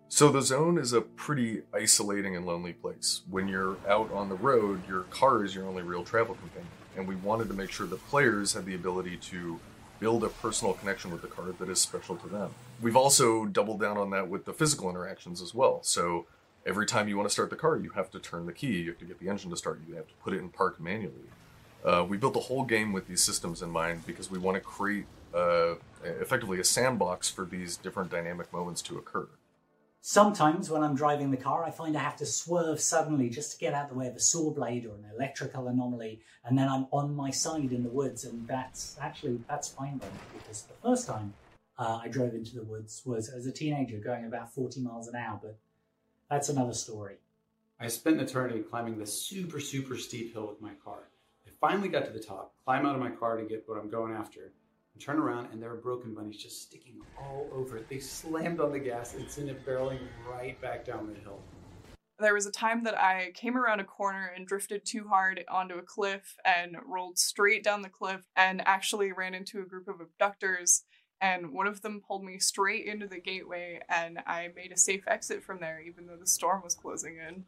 [0.07, 3.23] So the zone is a pretty isolating and lonely place.
[3.29, 7.09] When you're out on the road, your car is your only real travel companion, and
[7.09, 9.59] we wanted to make sure that players had the ability to
[10.01, 12.51] build a personal connection with the car that is special to them.
[12.81, 15.81] We've also doubled down on that with the physical interactions as well.
[15.83, 16.27] So
[16.67, 18.91] every time you want to start the car, you have to turn the key, you
[18.91, 21.29] have to get the engine to start, you have to put it in park manually.
[21.85, 24.61] Uh, we built the whole game with these systems in mind because we want to
[24.61, 29.29] create uh, effectively a sandbox for these different dynamic moments to occur.
[30.03, 33.59] Sometimes when I'm driving the car, I find I have to swerve suddenly just to
[33.59, 36.69] get out of the way of a saw blade or an electrical anomaly, and then
[36.71, 40.75] I'm on my side in the woods, and that's actually that's fine me because the
[40.83, 41.35] first time
[41.79, 45.17] uh, I drove into the woods was as a teenager going about 40 miles an
[45.17, 45.59] hour, but
[46.31, 47.17] that's another story.
[47.79, 51.09] I spent an eternity climbing this super, super steep hill with my car.
[51.47, 53.91] I finally got to the top, climb out of my car to get what I'm
[53.91, 54.53] going after,
[55.01, 57.89] turn around, and there are broken bunnies just sticking all over it.
[57.89, 61.41] They slammed on the gas and sent it barreling right back down the hill.
[62.19, 65.77] There was a time that I came around a corner and drifted too hard onto
[65.77, 70.03] a cliff and rolled straight down the cliff and actually ran into a group of
[70.03, 70.85] abductors.
[71.23, 75.05] And one of them pulled me straight into the gateway, and I made a safe
[75.07, 77.45] exit from there, even though the storm was closing in.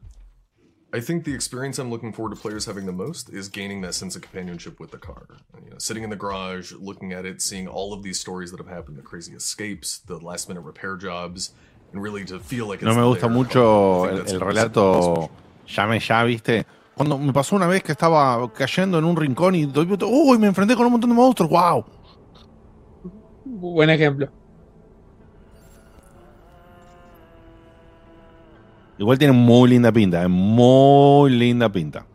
[0.95, 3.95] I think the experience I'm looking forward to players having the most is gaining that
[3.95, 5.23] sense of companionship with the car.
[5.63, 8.59] You know, sitting in the garage, looking at it, seeing all of these stories that
[8.59, 11.51] have happened, the crazy escapes, the last minute repair jobs,
[11.91, 13.29] and really to feel like it's No me gusta there.
[13.35, 15.29] mucho el, that's el super relato
[15.67, 16.65] llame ya, ¿viste?
[16.95, 20.45] Cuando me pasó una vez que estaba cayendo en un rincón y doy- uy, me
[20.45, 21.83] enfrenté con un montón de monstruos, wow.
[23.45, 24.29] Buen ejemplo.
[28.97, 32.05] Igual tiene muy linda pinta, eh, muy linda pinta.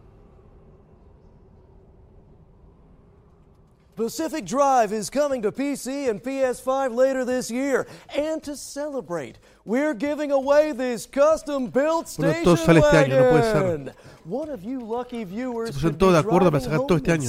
[3.97, 7.85] Pacific Drive is coming to PC and PS5 later this year.
[8.17, 13.17] And to celebrate, we're giving away this custom built Bueno, station todo sale este año,
[13.19, 13.63] no puede ser.
[13.65, 13.93] wagon.
[14.25, 17.29] One of you lucky viewers Se pusieron todos de acuerdo para sacar todo este año.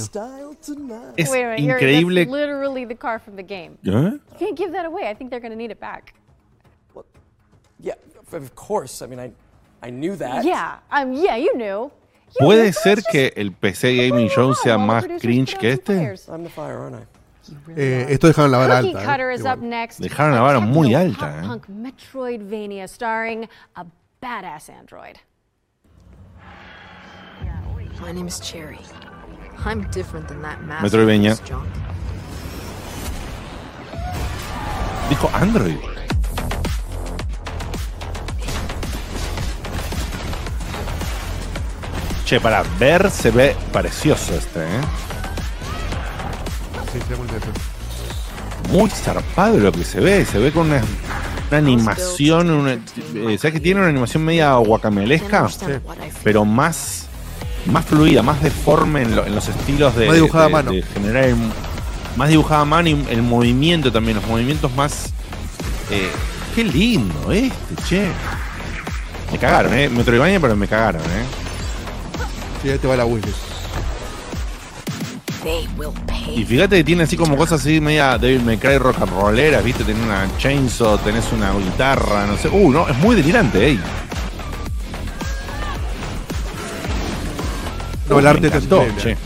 [1.16, 2.24] Es Wait you're- increíble.
[2.24, 3.76] That's literally the car from the game.
[3.84, 3.90] ¿Eh?
[3.90, 5.08] You can't give that away.
[5.10, 6.14] I think they're going to need it back.
[7.82, 7.94] Yeah,
[8.32, 9.02] of course.
[9.02, 9.32] I mean, I,
[9.82, 10.44] I knew that.
[10.44, 11.90] Yeah, um, yeah, you knew.
[12.38, 12.72] You ¿Puede knew.
[12.72, 15.92] ser que el PC Gaming Show sea más cringe que este?
[16.28, 17.06] I'm the fire, aren't I?
[17.76, 19.04] Eh, esto dejaron la vara Cookie alta.
[19.04, 19.52] Cutter eh, is igual.
[19.52, 19.98] up next.
[20.00, 21.40] Dejaron la vara muy alta, eh.
[21.40, 23.84] pop-punk Metroidvania starring a
[24.22, 25.18] badass android.
[28.00, 28.78] My name is Cherry.
[29.64, 31.44] I'm different than that master Metroidvania.
[31.44, 31.68] junk.
[35.08, 35.99] Dijo Android.
[42.30, 44.80] Che, para ver se ve precioso este, ¿eh?
[46.92, 50.24] Sí, se ve muy zarpado lo que se ve.
[50.24, 50.80] Se ve con una,
[51.48, 52.50] una animación.
[52.50, 55.48] Una, eh, ¿Sabes que tiene una animación media guacamelesca?
[56.22, 57.06] Pero más,
[57.66, 60.06] más fluida, más deforme en, lo- en los estilos de.
[60.06, 60.70] Más dibujada a mano.
[60.70, 61.36] de generar el-
[62.14, 64.18] más dibujada a mano y el movimiento también.
[64.18, 65.12] Los movimientos más.
[65.90, 66.08] eh,
[66.54, 68.08] qué lindo este, che.
[69.32, 69.88] Me cagaron, ¿eh?
[69.88, 71.49] Metroidvania, pero me cagaron, ¿eh?
[72.62, 73.38] Sí, ahí te va la wishlist.
[75.42, 76.40] They will pay.
[76.40, 79.64] Y fíjate que tiene así como cosas así media Devil May Cry rock and rolleras,
[79.64, 79.84] ¿viste?
[79.84, 82.48] Tenés una chainsaw, tenés una guitarra, no sé.
[82.48, 83.78] Uh, no, es muy delirante.
[88.08, 89.16] No, el arte encantó, che.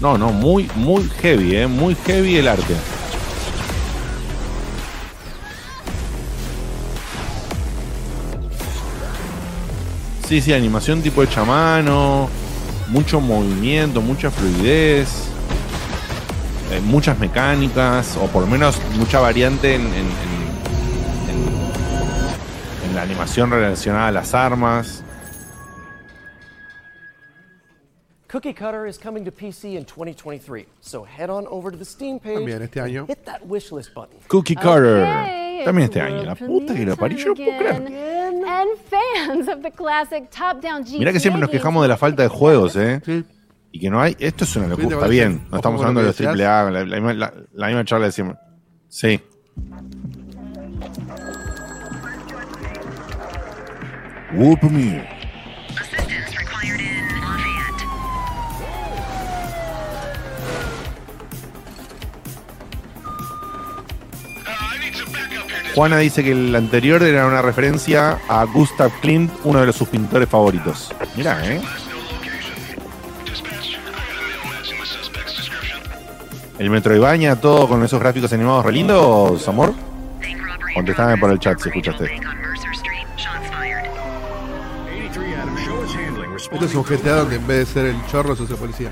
[0.00, 1.66] No, no, muy, muy heavy, ¿eh?
[1.66, 2.74] Muy heavy el arte.
[10.40, 12.26] Sí, animación tipo hecha a mano,
[12.88, 15.08] mucho movimiento, mucha fluidez,
[16.70, 19.82] eh, muchas mecánicas, o por lo menos mucha variante en-
[22.88, 25.02] en la animación relacionada a las armas.
[28.32, 32.18] Cookie Cutter is coming to PC in 2023, so head on over to the Steam
[32.18, 33.06] page También este año.
[33.06, 34.16] hit that wishlist button.
[34.28, 35.02] Cookie Cutter.
[35.02, 36.22] Okay, También este año.
[36.24, 37.74] La puta que lo parió, yo no puedo creer.
[37.82, 38.42] again.
[38.46, 42.22] And fans of the classic top-down GTA Mirá que siempre nos quejamos de la falta
[42.22, 43.02] de juegos, ¿eh?
[43.04, 43.22] Sí.
[43.70, 44.16] Y que no hay.
[44.18, 44.96] Esto es una locura.
[44.96, 45.46] Está bien.
[45.50, 46.32] No estamos hablando de lo los que decías.
[46.34, 46.70] triple A.
[46.70, 48.38] La, la misma- la- la misma charla de siempre.
[48.88, 49.20] Sí.
[54.34, 55.21] Whoop me.
[65.74, 70.28] Juana dice que el anterior era una referencia a Gustav Klimt, uno de sus pintores
[70.28, 70.94] favoritos.
[71.16, 71.60] Mirá, ¿eh?
[76.58, 79.74] El Metroidvania, todo con esos gráficos animados re lindos, amor.
[80.74, 82.20] Contestame por el chat si escuchaste.
[86.52, 88.90] Esto es un GTA donde en vez de ser el chorro se hace policía.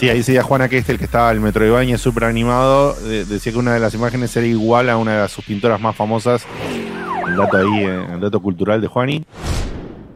[0.00, 3.52] Sí, ahí decía Juana que este, el que estaba el Metroidvania super animado, de- decía
[3.52, 6.42] que una de las imágenes era igual a una de sus pintoras más famosas.
[7.28, 9.24] El dato ahí, eh, el dato cultural de Juani,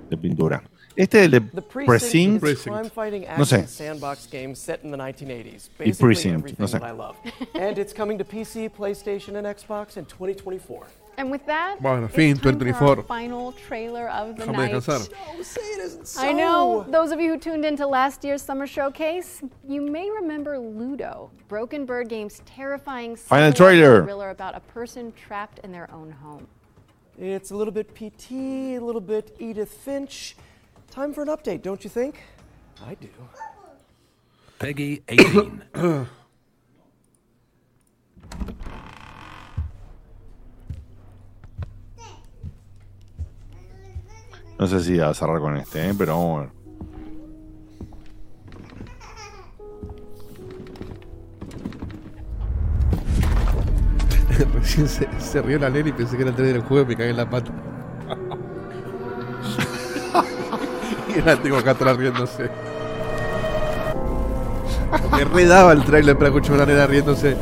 [0.09, 0.63] de pintura.
[0.97, 3.57] Este, el de Precinct, crime-fighting no sé.
[3.57, 5.69] action sandbox game set in the 1980s.
[5.85, 6.79] Y Precinct, no sé.
[11.17, 11.35] That I love.
[11.35, 11.45] and it's coming to PC, PlayStation, and Xbox in 2024.
[11.45, 14.73] And with that, Bueno, it's fin, time for our final trailer of the Déjame night.
[14.73, 16.19] descansar.
[16.19, 20.59] I know those of you who tuned into last year's summer showcase, you may remember
[20.59, 24.05] Ludo, Broken Bird Games' terrifying Final trailer.
[24.05, 26.47] thriller about a person trapped in their own home.
[27.19, 30.37] It's a little bit PT, a little bit Edith Finch.
[30.91, 32.21] Time for an update, don't you think?
[32.85, 33.09] I do.
[34.59, 35.63] Peggy 18.
[44.59, 45.95] No sé si va a cerrar con este, ¿eh?
[45.97, 46.65] pero vamos a ver.
[54.55, 56.97] Recién se, rió la nena y pensé que era el 3 del juego y me
[56.97, 57.51] cagué en la pata.
[61.15, 62.51] y ahora tengo acá atrás riéndose.
[65.13, 67.37] Me redaba el trailer para escuchar una nena riéndose.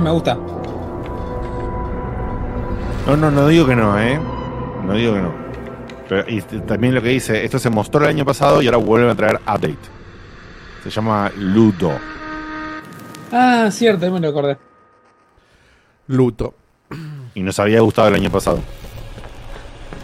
[0.00, 0.34] Me gusta.
[3.06, 4.20] No, no, no digo que no, ¿eh?
[4.84, 5.32] No digo que no.
[6.08, 9.10] Pero, y también lo que dice, esto se mostró el año pasado y ahora vuelven
[9.10, 9.78] a traer update.
[10.84, 11.92] Se llama Ludo.
[13.32, 14.58] Ah, cierto, ahí me lo acordé.
[16.08, 16.54] Luto.
[17.34, 18.60] Y nos había gustado el año pasado.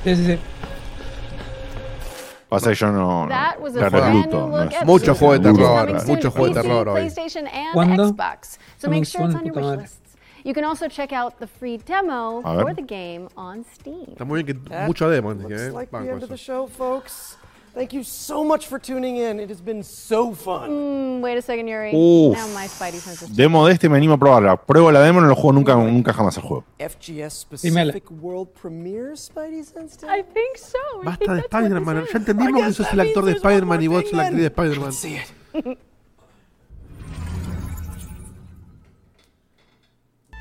[0.04, 0.38] Sí, sí, sí.
[2.52, 3.24] Pasa que yo no.
[3.24, 5.52] no That was a claro, brand Luto, new no look es- at Mucho juego de
[5.52, 7.00] terror, coming soon mucho to juego de PC, terror hoy.
[7.00, 8.08] PlayStation and ¿Cuándo?
[8.12, 8.58] Xbox.
[8.78, 9.82] So Coming make sure it's soon, on your puta wish madre.
[9.82, 9.98] lists.
[10.44, 12.62] You can also check out the free demo A ver.
[12.64, 14.06] for the game on Steam.
[14.08, 16.36] Está muy bien que That mucho demo, looks dije, like the Banco end of the
[16.36, 17.38] show, folks.
[17.74, 19.40] Thank you so much for tuning in.
[19.40, 20.68] It has been so fun.
[20.70, 21.90] Mm, wait a second, Yuri.
[21.94, 22.36] Uf.
[22.36, 23.34] Now my Spidey senses.
[23.34, 24.56] Demo de este me animo a probarla.
[24.58, 26.64] Pruebo la demo, no lo juego nunca, nunca jamás el juego.
[26.78, 30.76] FGS specific world premiere Spidey Sense I think so.
[31.02, 32.04] I Basta think de Spider-Man.
[32.12, 34.92] Ya entendimos que sos el actor de Spider-Man y vos sos la actriz de Spider-Man.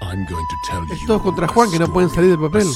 [0.01, 2.67] I'm going to tell you todos contra Juan que no pueden salir del papel.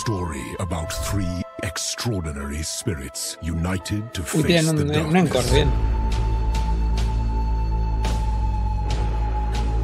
[1.65, 5.69] Extraordinary spirits united to Uy, face tienen the un, un encore, bien.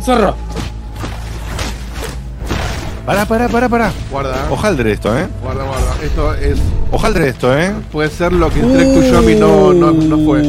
[0.02, 0.36] Zorro.
[3.06, 3.92] Pará, pará, pará, pará.
[4.12, 4.48] Guarda.
[4.52, 5.28] Hojaldre esto, ¿eh?
[5.42, 5.96] Guarda, guarda.
[6.04, 6.60] Esto es.
[6.92, 7.74] Hojaldre esto, ¿eh?
[7.92, 10.42] Puede ser lo que en Trek to Yomi no, no, no fue.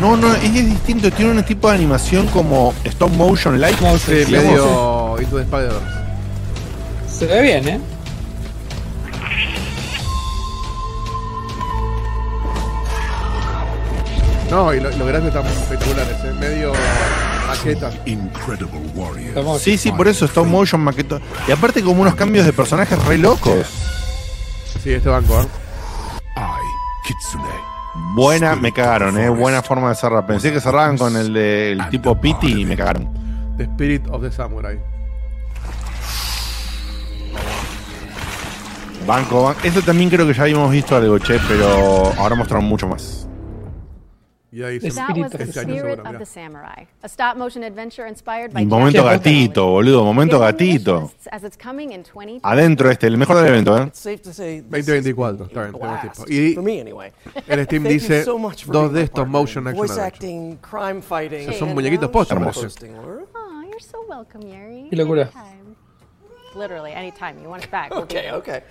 [0.00, 1.10] No, no, es distinto.
[1.12, 3.78] Tiene un tipo de animación como stop motion like.
[3.98, 5.46] Sí, medio Into the.
[7.08, 7.80] Se ve bien, ¿eh?
[14.50, 16.32] No, y lo- los gráficos están espectaculares, ¿eh?
[16.38, 16.72] medio
[17.46, 17.90] maqueta.
[19.60, 21.20] Sí, sí, por eso stop motion maqueto.
[21.46, 23.66] Y aparte como unos cambios de personajes re locos.
[24.82, 25.46] Sí, este banco, ¿eh?
[28.14, 29.28] Buena, me cagaron, eh.
[29.28, 30.26] Buena forma de cerrar.
[30.26, 33.08] Pensé que cerraban con el del tipo Pity y me cagaron.
[33.56, 34.78] The Spirit of the Samurai.
[39.06, 39.60] Banco, banco.
[39.64, 43.26] Esto también creo que ya habíamos visto algo, che, pero ahora mostraron mucho más.
[44.52, 48.62] Y ahí That was the Spirit of the Samurai, a stop motion adventure inspired by
[48.62, 51.02] Y momento gatito, boludo, momento gatito.
[51.02, 52.40] lists as it's coming in 2020.
[52.42, 53.84] Adentro este, el mejor del evento, eh.
[53.86, 56.26] It's safe to say this 2024, está bien, tenemos blast.
[56.26, 56.32] tiempo.
[56.32, 57.12] Y For me, anyway.
[57.46, 61.48] en Steam dice so much for dos de estos motion action acting, crime fighting.
[61.48, 62.10] Que son muñequitos.
[62.12, 64.88] Oh, you're so welcome, Yuri.
[64.90, 65.30] Qué locura.
[66.56, 67.92] Literally, anytime you want it back.
[68.00, 68.62] Okay, okay.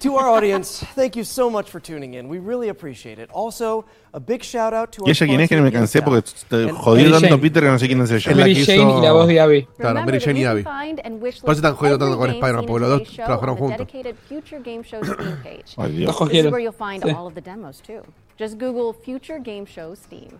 [0.00, 2.28] To our audience, thank you so much for tuning in.
[2.28, 3.30] We really appreciate it.
[3.32, 6.02] Also, a big shout out to ¿Y our ella quién es que no me cansé
[6.02, 8.30] porque te jodió Mary tanto Peter que no sé quién es ella?
[8.30, 9.62] Es la Mary que Jane y la voz de Abby.
[9.76, 10.62] Claro, Remember Mary that Jane y Abby.
[10.62, 13.60] find and wish Por eso están jodiendo tanto con Spider-Man, porque los dos trabajaron the
[13.60, 13.78] juntos.
[13.78, 15.00] dedicated Future Game Show
[15.42, 15.74] page.
[15.76, 16.20] Ay, Dios.
[16.20, 18.02] Los This is where you'll find all of the demos too.
[18.38, 20.38] Just Google Future Game Show Steam.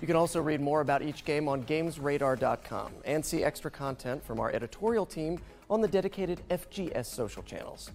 [0.00, 4.40] You can also read more about each game on gamesradar.com and see extra content from
[4.40, 5.38] our editorial team
[5.70, 7.92] on the dedicated FGS social channels.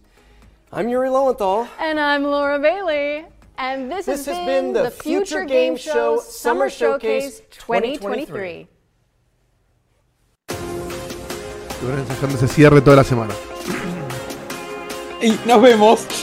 [0.74, 1.68] I'm Yuri Lowenthal.
[1.80, 3.26] And I'm Laura Bailey.
[3.58, 8.68] And this, This has, has been, been the Future Game Show Summer Showcase 2023.
[11.70, 13.34] Estuvieron ensayando ese cierre toda la semana.
[15.22, 16.06] Y nos vemos.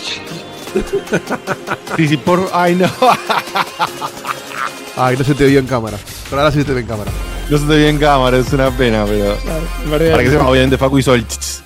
[1.97, 2.47] Sí, sí, por.
[2.53, 2.87] Ay, no.
[4.97, 5.97] Ay, no se te vio en cámara.
[6.29, 7.11] Pero ahora sí se te ve en cámara.
[7.49, 9.35] No se te ve en cámara, es una pena, pero.
[10.13, 11.25] Para que sepa, obviamente Facu hizo el,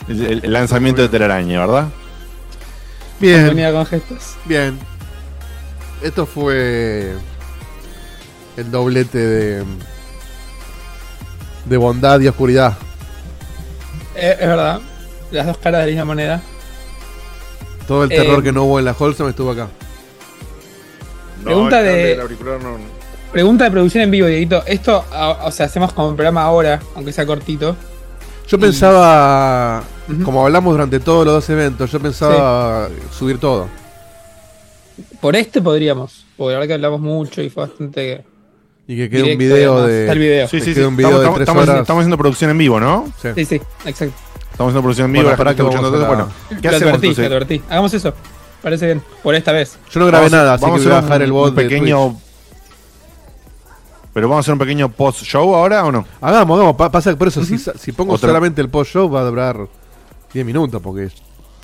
[0.08, 1.88] el- el lanzamiento de Telaraña, ¿verdad?
[3.22, 4.34] Bien, Venía con gestos.
[4.44, 4.78] bien.
[6.02, 7.12] Esto fue
[8.56, 9.64] el doblete de
[11.64, 12.76] de bondad y oscuridad.
[14.16, 14.80] Eh, es verdad.
[15.30, 16.42] Las dos caras de la misma moneda.
[17.86, 19.68] Todo el terror Eh, que no hubo en la Wholesome estuvo acá.
[21.44, 23.02] Pregunta de- no-
[23.32, 24.62] Pregunta de producción en vivo, Dieguito.
[24.66, 25.04] Esto,
[25.42, 27.76] o sea, hacemos como un programa ahora, aunque sea cortito.
[28.52, 29.82] Yo pensaba,
[30.26, 33.66] como hablamos durante todos los dos eventos, yo pensaba subir todo.
[35.22, 38.24] Por este podríamos, porque la verdad que hablamos mucho y fue bastante.
[38.86, 39.88] Y que quede un video además.
[39.90, 40.00] de.
[40.02, 40.48] Está el video.
[40.48, 40.80] Sí, sí, sí.
[40.82, 41.82] un video Estamos, de estamos- tres estamos haciendo, horas.
[41.82, 43.12] estamos haciendo producción en vivo, ¿no?
[43.22, 43.28] Sí.
[43.36, 43.54] Sí, sí,
[43.86, 44.14] exacto.
[44.50, 46.04] Estamos haciendo producción en vivo, Bueno, gente que escuchando todo.
[46.04, 47.62] a Bueno, ¿qué Lo hacemos advertí, lo advertí.
[47.70, 48.14] Hagamos eso.
[48.60, 49.02] Parece bien.
[49.22, 49.78] Por esta vez.
[49.90, 51.32] Yo no grabé Vamos a- nada, así vamos que voy a hacer bajar un- el
[51.32, 52.16] bot un pequeño.
[54.12, 56.04] Pero vamos a hacer un pequeño post-show ahora o no?
[56.20, 56.76] Hagamos, hagamos.
[56.76, 59.66] pa- Pasa que por eso, si, si pongo Otra- solamente el post-show, va a durar
[60.34, 61.08] 10 minutos, porque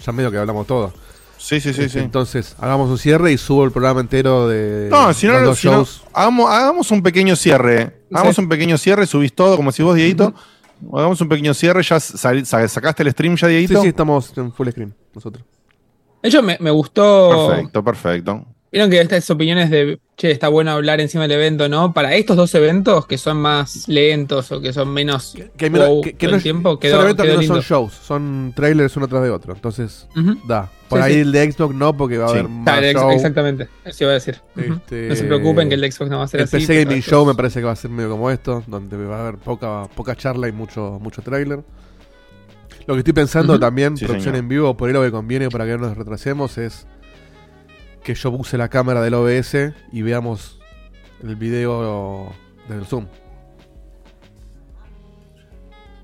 [0.05, 0.93] ya medio que hablamos todo.
[1.37, 2.05] Sí, sí, sí, Este, sí.
[2.05, 5.75] Entonces, hagamos un cierre y subo el programa entero de No, si no, si no,
[5.75, 6.03] shows.
[6.13, 8.03] hagamos, hagamos un pequeño cierre.
[8.13, 8.43] Hagamos Sí.
[8.43, 10.35] un pequeño cierre, subís todo como si vos, Dieguito.
[10.95, 11.83] Hagamos un pequeño cierre.
[11.83, 13.83] ¿Ya sal- sa- sacaste el stream ya, Sí, Dieguito?
[13.83, 15.45] sí, estamos en full screen, nosotros.
[16.23, 17.47] De hecho, me, me gustó.
[17.51, 18.45] Perfecto, perfecto.
[18.71, 21.95] Vieron que estas opiniones de, che, está bueno hablar encima del evento, ¿no?
[21.95, 26.13] Para estos dos eventos que son más lentos o que son menos Que, wow que-
[26.13, 27.55] que todo no el es- tiempo, quedó, son eventos que quedó no lindo.
[27.55, 29.55] son shows, son trailers uno tras de otro.
[29.55, 30.07] Entonces,
[30.47, 30.71] da.
[30.91, 31.21] Por Sí, ahí sí.
[31.21, 32.35] el de Xbox no, porque va a Sí.
[32.39, 33.11] haber más Claro, ex- show.
[33.11, 34.41] Exactamente, eso iba a decir.
[34.57, 36.57] Este, No se preocupen que el de Xbox no va a ser el así.
[36.59, 38.97] PC pero Gaming estos- Show me parece que va a ser medio como esto, donde
[38.99, 41.61] va a haber poca, poca charla y mucho, mucho trailer.
[42.87, 44.45] Lo que estoy pensando también, Sí, producción señor.
[44.45, 46.87] en vivo, por ahí lo que conviene para que no nos retrasemos es
[48.03, 50.59] que yo use la cámara del OBS y veamos
[51.23, 52.33] el video
[52.69, 53.07] del Zoom.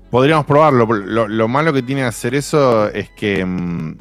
[0.09, 0.85] Podríamos probarlo.
[0.85, 3.97] Lo, lo malo que tiene hacer eso es que mm,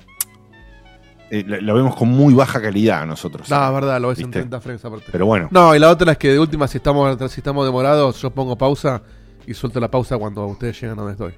[1.30, 3.50] eh, lo, lo vemos con muy baja calidad nosotros.
[3.50, 4.40] No, es verdad, lo ves en ¿Viste?
[4.40, 5.06] 30 frames aparte.
[5.10, 5.48] Pero bueno.
[5.50, 8.56] No, y la otra es que de última, si estamos, si estamos demorados, yo pongo
[8.56, 9.02] pausa
[9.46, 11.34] y suelto la pausa cuando ustedes llegan a donde estoy.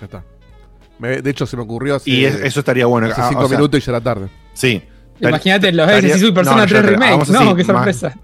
[0.00, 0.24] Ya está.
[0.98, 3.06] Me- de hecho, se me ocurrió hace, Y es- eso estaría bueno.
[3.06, 4.28] hace Ah, cinco o sea, minutos y ya era tarde.
[4.54, 4.82] Sí.
[5.20, 7.28] Imagínate, los Estaría- y soy Persona no, 3 yo te- Remake.
[7.32, 8.14] No, así, qué sorpresa.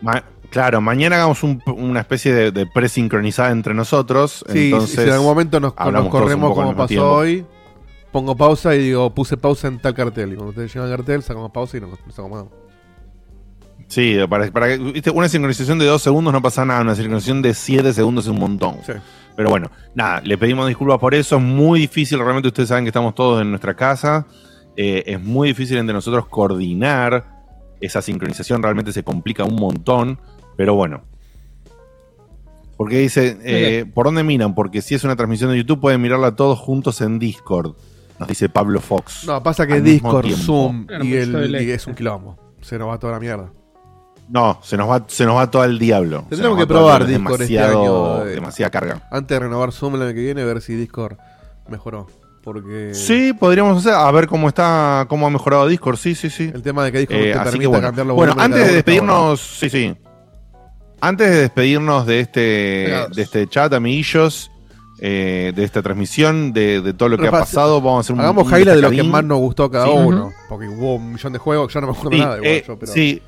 [0.00, 4.44] ma- claro, mañana hagamos un- una especie de, de presincronizada entre nosotros.
[4.52, 7.06] Sí, entonces, si en algún momento nos, corremos como pasó tiempo.
[7.10, 7.44] hoy,
[8.12, 10.32] pongo pausa y digo, puse pausa en tal cartel.
[10.32, 12.52] Y cuando ustedes llegan al cartel, sacamos pausa y nos, nos acomodamos.
[13.88, 17.42] Sí, para, para que- viste, una sincronización de dos segundos no pasa nada, una sincronización
[17.42, 18.76] de siete segundos es un montón.
[19.36, 22.88] Pero bueno, nada, le pedimos disculpas por eso, es muy difícil, realmente ustedes saben que
[22.90, 24.26] estamos todos en nuestra casa,
[24.82, 27.26] eh, es muy difícil entre nosotros coordinar
[27.82, 30.18] esa sincronización, realmente se complica un montón,
[30.56, 31.02] pero bueno.
[32.76, 34.54] Porque dice, eh, ¿por dónde miran?
[34.54, 37.74] Porque si es una transmisión de YouTube pueden mirarla todos juntos en Discord,
[38.18, 39.24] nos dice Pablo Fox.
[39.26, 40.30] No, pasa que Discord.
[40.30, 42.38] Zoom y, el, y es un quilombo.
[42.62, 43.52] Se nos va toda la mierda.
[44.30, 46.24] No, se nos va, se nos va todo al diablo.
[46.30, 48.26] Tendremos que probar Discord este demasiado- año.
[48.26, 49.08] eh, Demasiada carga.
[49.10, 51.16] Antes de renovar Zoom el año que viene, ver si Discord
[51.68, 52.06] mejoró.
[52.42, 56.50] Porque Sí, podríamos hacer, a ver cómo está, cómo ha mejorado Discord, sí, sí, sí.
[56.54, 57.86] el tema de que Discord Eh, te que bueno.
[57.88, 59.94] cambiar los Bueno, antes de despedirnos, sí, sí.
[61.02, 63.16] Antes de despedirnos de este, Pegados.
[63.16, 64.50] de este chat, amiguillos,
[65.00, 68.20] eh, de esta transmisión, de, de todo lo que ha pasado, vamos a hacer un
[68.20, 69.92] Hagamos un highlight de lo que más nos gustó a cada Sí.
[69.94, 70.30] uno.
[70.48, 72.78] Porque hubo un millón de juegos, ya no me acuerdo Sí, nada igual eh, yo,
[72.78, 72.92] pero.
[72.92, 73.22] sí.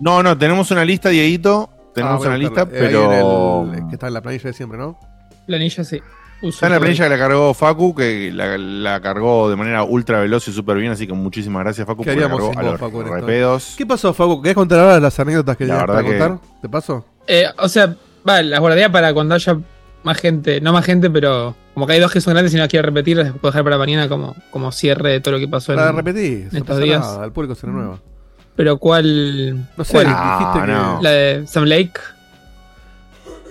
[0.00, 1.68] No, no, tenemos una lista, Dieguito.
[1.94, 2.62] Tenemos Ah, una lista.
[2.62, 3.64] Eh, pero.
[3.66, 4.98] en el- que está en la planilla de siempre, ¿no?
[5.46, 6.00] Planilla sí.
[6.40, 10.20] Está en la planilla que la cargó Facu, que la, la cargó de manera ultra
[10.20, 12.62] veloz y súper bien, así que muchísimas gracias Facu ¿Qué por la cargó sin a
[12.62, 13.74] vos, los Facu, en repedos.
[13.76, 14.40] ¿Qué pasó, Facu?
[14.40, 16.38] ¿Querés contar ahora las anécdotas que La tenías para que- contar?
[16.62, 17.04] ¿Te pasó?
[17.26, 17.94] Eh, o sea,
[18.28, 19.58] va, las guardaría para cuando haya
[20.04, 22.62] más gente, no más gente, pero como que hay dos que son grandes y no
[22.62, 25.48] las quiero repetir, las puedo dejar para mañana como, como cierre de todo lo que
[25.48, 27.00] pasó en, La repetí, en estos pasa días.
[27.00, 27.98] nada, al público se renueva.
[28.54, 29.66] Pero ¿cuál?
[29.76, 30.06] No sé, ¿cuál?
[30.06, 30.66] dijiste que.
[30.72, 30.98] no.
[31.02, 31.92] La de Sam Lake.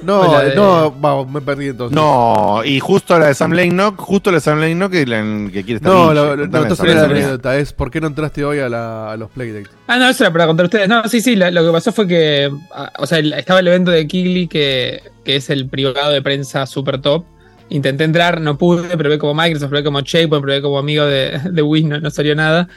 [0.03, 1.95] No, O la de- no, vamos, me perdí entonces.
[1.95, 5.05] No, y justo la de Sam Lane Knock, justo la de Sam Lane Knock que,
[5.07, 7.05] la- que quiere estar No, lo- no, entonces la anécdota.
[7.15, 9.69] anécdota, es ¿por qué no entraste hoy a, la- a los Playdates?
[9.87, 10.87] Ah, no, eso era para contar a ustedes.
[10.87, 13.89] No, sí, sí, la- lo que pasó fue que, ah, o sea, estaba el evento
[13.91, 17.25] de Kigli, que, que es el privado de prensa super top.
[17.69, 21.61] Intenté entrar, no pude, probé como Microsoft, probé como Shapepoint, probé como amigo de, de
[21.61, 22.69] Win, no, no salió nada.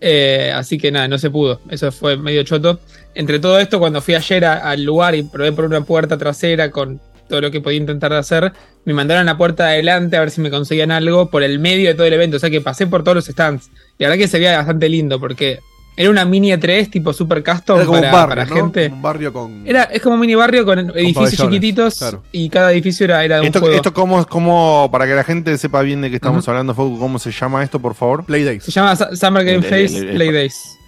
[0.00, 1.60] Eh, así que nada, no se pudo.
[1.70, 2.80] Eso fue medio choto.
[3.14, 7.00] Entre todo esto, cuando fui ayer al lugar y probé por una puerta trasera con
[7.28, 8.52] todo lo que podía intentar hacer,
[8.84, 11.58] me mandaron a la puerta de adelante a ver si me conseguían algo por el
[11.58, 12.36] medio de todo el evento.
[12.36, 13.70] O sea que pasé por todos los stands.
[13.98, 15.58] Y la verdad que se veía bastante lindo porque
[15.98, 18.54] era una mini E3 tipo super custom Era como para, un barrio, para ¿no?
[18.54, 18.84] gente.
[18.84, 19.62] Como un barrio con.
[19.66, 22.22] Era, es como un mini barrio con edificios chiquititos claro.
[22.30, 23.74] y cada edificio era, era de un Esto, juego.
[23.74, 27.18] esto cómo, cómo, para que la gente sepa bien de qué estamos hablando, Facu, ¿cómo
[27.18, 28.24] se llama esto, por favor?
[28.24, 28.62] Playdates.
[28.62, 30.78] Se llama Summer Game Face Play Days.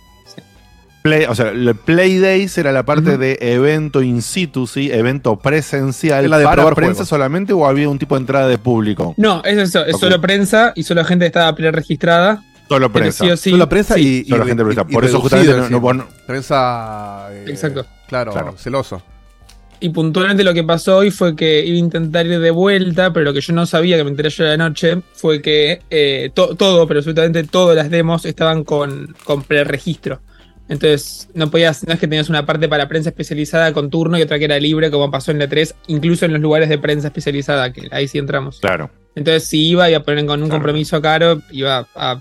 [1.02, 4.92] Play, o sea, el Play Days era la parte de evento in situ, ¿sí?
[4.92, 6.24] Evento presencial.
[6.24, 7.08] Es la de ¿Para probar prensa juegos.
[7.08, 9.14] solamente o había un tipo de entrada de público?
[9.16, 12.44] No, es eso, es solo prensa y solo gente estaba pre-registrada.
[12.70, 13.24] Solo prensa.
[13.24, 14.22] sí sí- Solo prensa sí.
[14.24, 14.86] y, Solo y- gente y- prensa.
[14.88, 16.06] y Por eso justamente no- no- bueno.
[16.26, 17.28] Prensa.
[17.32, 17.84] eh, Exacto.
[18.08, 18.54] Claro, Claro.
[18.56, 19.02] celoso.
[19.82, 23.24] Y puntualmente lo que pasó hoy fue que iba a intentar ir de vuelta, pero
[23.24, 26.30] lo que yo no sabía, que me enteré yo de la noche, fue que eh,
[26.34, 30.20] to- todo, pero absolutamente todas las demos estaban con, con preregistro.
[30.68, 34.22] Entonces, no podías, no es que tenías una parte para prensa especializada con turno y
[34.22, 37.08] otra que era libre, como pasó en la 3, incluso en los lugares de prensa
[37.08, 38.60] especializada, que ahí sí entramos.
[38.60, 38.88] Claro.
[39.16, 42.20] Entonces, si iba, iba a poner con un compromiso caro, iba a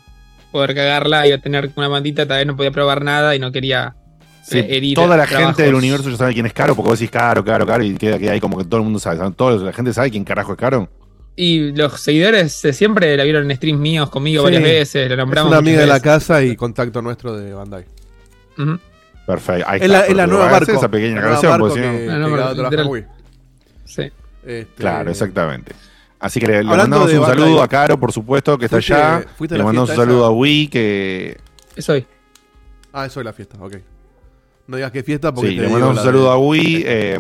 [0.52, 3.52] poder cagarla, iba a tener una mantita, tal vez no podía probar nada y no
[3.52, 3.96] quería
[4.44, 5.48] Sí, eh, herir toda la trabajos.
[5.56, 7.94] gente del universo ya sabe quién es Caro, porque vos decís Caro, Caro, Caro, y
[7.96, 9.18] queda, queda ahí como que todo el mundo sabe.
[9.18, 9.34] ¿saben?
[9.34, 10.90] Toda la gente sabe quién carajo es Caro.
[11.36, 14.46] Y los seguidores siempre la vieron en streams míos conmigo Sí.
[14.46, 15.50] varias veces, la Es nombramos.
[15.52, 17.86] una amiga de la casa y contacto nuestro de Bandai.
[18.58, 18.80] Ujú.
[19.28, 19.66] Perfecto.
[19.70, 20.72] Ahí Es está, la, es la nueva barco.
[20.72, 23.06] Esa pequeña la nueva aclaración, barco porque si no-.
[23.86, 24.02] Sí.
[24.46, 25.74] Este, Claro, exactamente.
[26.20, 29.26] Así que le, le mandamos un saludo a Caro, por supuesto, que está ¿fuiste- allá.
[29.38, 30.28] fuiste Le mandamos un saludo esa?
[30.28, 31.38] a Wii, que
[31.76, 32.06] Es hoy.
[32.92, 33.76] Ah, eso es la fiesta, ok.
[34.68, 36.84] No digas qué fiesta porque Sí, te le mandamos un saludo de- a Wii.
[36.86, 37.20] eh,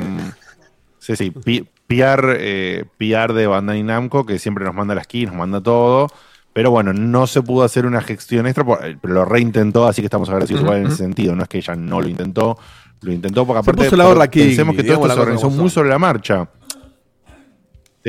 [1.00, 5.28] sí, sí, Pi- PR, eh, PR de Bandai Namco, que siempre nos manda las keys,
[5.28, 6.08] nos manda todo.
[6.52, 10.02] Pero bueno, no se pudo hacer una gestión extra, por- eh, pero lo reintentó, así
[10.02, 11.36] que estamos agradecidos igual en ese sentido.
[11.36, 12.58] No es que ella no lo intentó,
[13.02, 15.20] lo intentó porque Se aparte puso la gorra aquí, pensemos que todo esto la se
[15.22, 16.50] organizó muy sobre la marcha.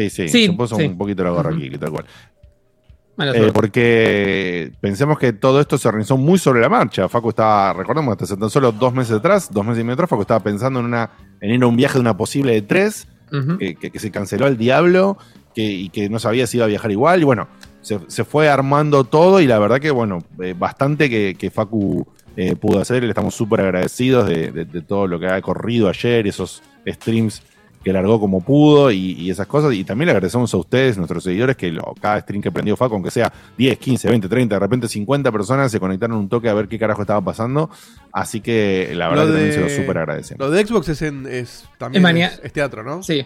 [0.09, 0.85] Sí, sí, Sí, se puso sí.
[0.87, 2.05] un poquito la gorra aquí, tal cual.
[3.23, 7.07] Eh, porque pensemos que todo esto se organizó muy sobre la marcha.
[7.09, 10.23] Facu estaba, recordemos, hasta tan solo dos meses atrás, dos meses y medio atrás, Facu
[10.23, 13.09] estaba pensando en una en ir a un viaje de una posible de tres,
[13.59, 15.17] que, que- que se canceló al diablo
[15.55, 17.21] que, y que no sabía si iba a viajar igual.
[17.21, 17.47] Y bueno,
[17.83, 22.07] se, se fue armando todo y la verdad que, bueno, eh, bastante que, que Facu
[22.37, 23.03] eh, pudo hacer.
[23.03, 27.43] Le estamos súper agradecidos de, de- de todo lo que ha corrido ayer, esos streams
[27.83, 29.73] que largó como pudo y, y esas cosas.
[29.75, 32.95] Y también le agradecemos a ustedes, nuestros seguidores, que lo- cada stream que prendió Facu,
[32.95, 36.55] aunque sea 10, 15, 20, 30, de repente 50 personas se conectaron un toque a
[36.55, 37.71] ver qué carajo estaba pasando.
[38.13, 40.39] Así que la verdad Lo que también se de- lo súper agradecemos.
[40.47, 43.03] Lo de Xbox es, en, es también Es maña- es, es teatro, ¿no?
[43.03, 43.25] Sí.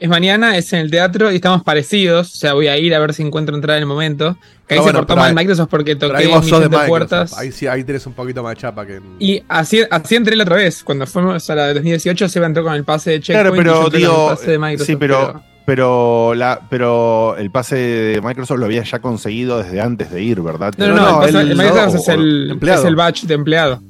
[0.00, 2.32] Es mañana, es en el teatro y estamos parecidos.
[2.32, 4.34] O sea, voy a ir a ver si encuentro entrada en el momento.
[4.66, 6.86] Que ahí Pero se bueno, cortó mal Microsoft porque toqué de Microsoft.
[6.86, 7.36] puertas.
[7.38, 10.44] Ahí sí, ahí tenés un poquito más de chapa que Y así, así entré la
[10.44, 10.84] otra vez.
[10.84, 13.66] Cuando fuimos a la de 2018, se entró con el pase de Claro, Checkpoint.
[13.66, 17.76] y yo pero digo, el pase de Microsoft, sí, pero, pero, la, pero el pase
[17.76, 20.74] de Microsoft lo había ya conseguido desde antes de ir, ¿verdad?
[20.78, 23.82] No, no, no, el, pase- el Microsoft el, es el batch de empleado.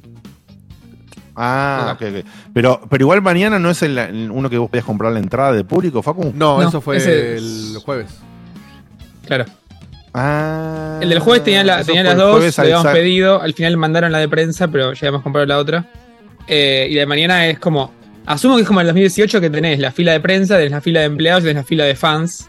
[1.41, 2.27] Ah, ok, ok.
[2.53, 5.53] Pero, pero igual mañana no es el, el- uno que vos podías comprar la entrada
[5.53, 6.33] de público, Facu.
[6.35, 8.11] No, No, eso fue ese- el jueves.
[9.27, 9.45] Claro.
[10.15, 10.99] Ah.
[11.01, 12.83] El del jueves tenía, la- eso tenía fue las el dos, jueves le al habíamos
[12.85, 13.43] sa- pedido.
[13.43, 15.87] Al final mandaron la de prensa, pero ya habíamos comprado la otra.
[16.47, 17.93] Eh, y la de mañana es como.
[18.27, 21.01] Asumo que es como el 2018 que tenés la fila de prensa, tenés la fila
[21.01, 22.49] de empleados y tenés la fila de fans.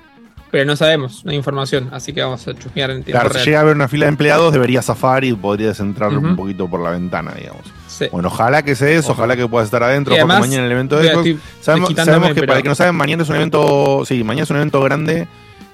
[0.52, 1.90] Pero no sabemos, no hay información.
[1.94, 3.46] Así que vamos a chusmear en tiempo Claro, si real.
[3.46, 6.80] llega a haber una fila de empleados, deberías zafar y podrías entrar un poquito por
[6.82, 7.62] la ventana, digamos.
[8.00, 8.08] Sí.
[8.12, 10.14] Bueno, ojalá que sea eso, ojalá, que puedas estar adentro.
[10.16, 11.30] Además, mañana en el evento de Xbox.
[11.60, 11.90] Sabemos,
[12.34, 14.04] que para el que no saben, mañana es un evento.
[14.06, 15.28] Sí, mañana es un evento grande.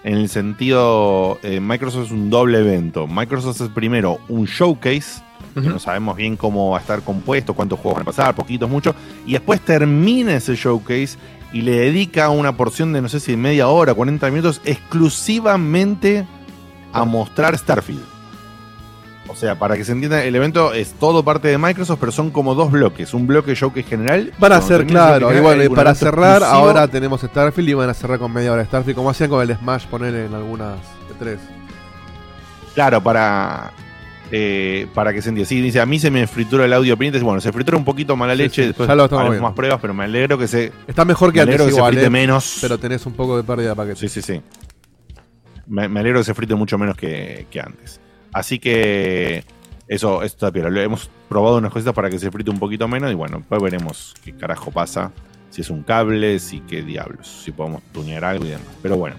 [0.04, 3.08] En el sentido, eh, Microsoft es un doble evento.
[3.08, 5.22] Microsoft es primero un showcase,
[5.54, 8.70] que no sabemos bien cómo va a estar compuesto, cuántos juegos van a pasar, poquitos,
[8.70, 8.95] muchos.
[9.26, 11.18] Y después termina ese showcase
[11.54, 16.28] y le dedica una porción de, no sé si media hora, 40 minutos, exclusivamente
[16.92, 18.15] a mostrar Starfield.
[19.28, 22.30] O sea, para que se entienda, el evento es todo parte de Microsoft, pero son
[22.32, 23.14] como dos bloques.
[23.14, 24.32] Un bloque showcase general.
[24.40, 25.26] Van a ser, claro.
[25.26, 26.68] Y general, bueno, y un para cerrar, exclusivo.
[26.70, 29.42] ahora tenemos Starfield y van a cerrar con media hora de Starfield, como hacían con
[29.42, 30.76] el Smash, poner en algunas
[31.10, 31.40] de tres.
[32.76, 33.72] Claro, para.
[34.32, 35.48] eh, para que se entienda.
[35.50, 37.20] Sí, dice, a mí se me fritura el audio pendiente.
[37.26, 38.62] Bueno, se fritura un poquito mala Sí, leche.
[38.62, 40.72] sí, después ya lo estamos haremos más pruebas, pero me alegro que se.
[40.88, 42.60] Está mejor que me antes que se frite eh, menos.
[42.62, 43.95] Pero tenés un poco de pérdida de paquete.
[43.95, 44.42] Sí, sí, sí.
[45.68, 48.00] Me, me alegro que se frite mucho menos que, que antes.
[48.36, 49.46] Así que
[49.88, 50.70] eso, eso está piola.
[50.70, 53.62] Lo hemos probado unas cositas para que se frite un poquito menos y bueno, después
[53.62, 55.14] veremos qué carajo pasa.
[55.52, 57.44] Si es un cable, si qué diablos.
[57.46, 58.68] Si podemos tunear algo y demás.
[58.84, 59.16] Pero bueno.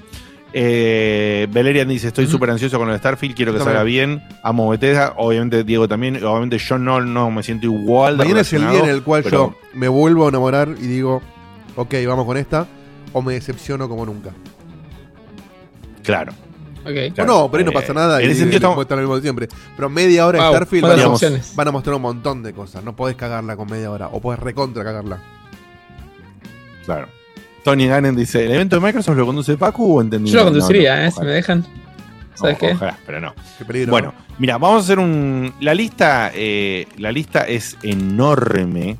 [0.52, 4.22] Eh, Valerian dice, estoy súper ansioso con el Starfield, quiero que salga bien.
[4.42, 6.22] Amo Bethesda, obviamente Diego también.
[6.22, 8.18] Obviamente yo no, no me siento igual.
[8.18, 10.86] de Mañana es el día en el cual pero- yo me vuelvo a enamorar y
[10.86, 11.22] digo,
[11.74, 12.66] ok, vamos con esta,
[13.14, 14.32] o me decepciono como nunca.
[16.02, 16.34] Claro.
[16.86, 17.14] Ok.
[17.14, 17.36] Claro.
[17.36, 19.02] O no, pero ahí no Eh, pasa nada en y ese sentido estamos- muestran lo
[19.06, 19.48] mismo de siempre.
[19.76, 21.52] Pero media hora de Wow, Starfield van a, opciones.
[21.56, 22.84] van a mostrar un montón de cosas.
[22.84, 25.18] No podés cagarla con media hora, o podés recontra cagarla.
[26.84, 27.08] Claro.
[27.64, 30.30] Tony Gannon dice, ¿el evento de Microsoft lo conduce Pacu o entendí?
[30.30, 30.44] Yo lo?
[30.44, 31.10] No, conduciría, no, ¿eh?
[31.10, 31.66] Si me dejan.
[32.34, 32.72] ¿Sabes qué?
[32.72, 33.34] Ojalá, pero no.
[33.58, 33.90] Qué peligro.
[33.90, 35.52] Bueno, mira, vamos a hacer un.
[35.60, 38.98] La lista, eh, la lista es enorme.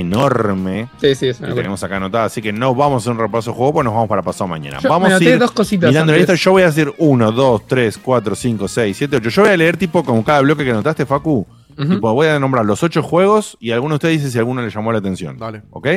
[0.00, 0.88] Enorme.
[1.00, 3.50] Sí, sí, es Que tenemos acá anotada, así que no vamos a hacer un repaso
[3.50, 4.78] de juego, pues nos vamos para pasado mañana.
[4.80, 6.34] Yo vamos me a anoté ir dos cositas mirando la lista.
[6.34, 9.28] Yo voy a decir 1, 2, 3, 4, 5, 6, 7, 8.
[9.30, 11.46] Yo voy a leer tipo con cada bloque que anotaste, Facu.
[11.76, 11.88] Ujú.
[11.94, 14.70] Tipo, voy a nombrar los 8 juegos y alguno de ustedes dice si alguno le
[14.70, 15.38] llamó la atención.
[15.38, 15.62] Dale.
[15.70, 15.88] ¿Ok?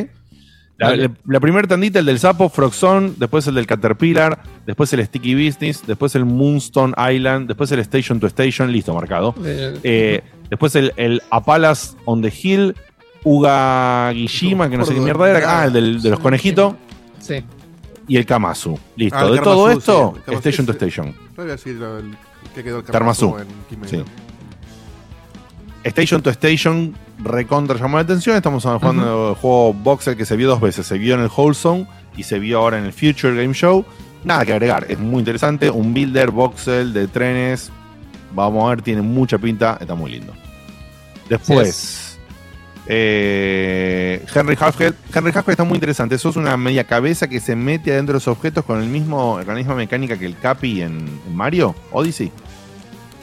[0.79, 5.03] La, la- la primera tandita, el del sapo, Frogzone, después el del Caterpillar, después el
[5.03, 9.33] Sticky Business, después el Moonstone Island, después el Station to Station, listo, marcado.
[9.43, 12.75] Eh, Eh, después el, el A Palace on the Hill,
[13.23, 15.61] Uga Gishima, que no sé qué mierda era.
[15.61, 16.75] Ah, el del- de los conejitos.
[17.19, 17.43] sí.
[18.09, 18.79] Y el Kamazu.
[18.95, 19.17] Listo.
[19.19, 21.13] Ah, el de todo esto, sí, el Kamazu, Station to Station.
[21.35, 22.15] Voy a decir el,
[22.55, 23.31] que quedó el Karmazu.
[23.33, 23.95] Karmazu en Kimetsu.
[23.97, 24.03] Sí.
[25.83, 28.35] Station to Station recontra llamó la atención.
[28.37, 30.85] Estamos jugando el juego Voxel que se vio dos veces.
[30.87, 33.83] Se vio en el Wholesome y se vio ahora en el Future Game Show.
[34.23, 35.69] Nada que agregar, es muy interesante.
[35.69, 37.71] Un builder Voxel de trenes.
[38.33, 40.33] Vamos a ver, tiene mucha pinta, está muy lindo.
[41.29, 42.06] Después,
[42.89, 44.93] eh, Henry Halfhead.
[45.13, 46.15] Henry Halfhead está muy interesante.
[46.15, 49.35] Eso es una media cabeza que se mete adentro de los objetos con, el mismo,
[49.37, 52.31] con la misma mecánica que el Capi en, en Mario Odyssey.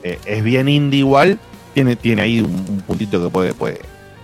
[0.03, 1.39] Eh, es bien indie igual.
[1.73, 3.81] Tiene, tiene ahí un, un puntito que puede, puede,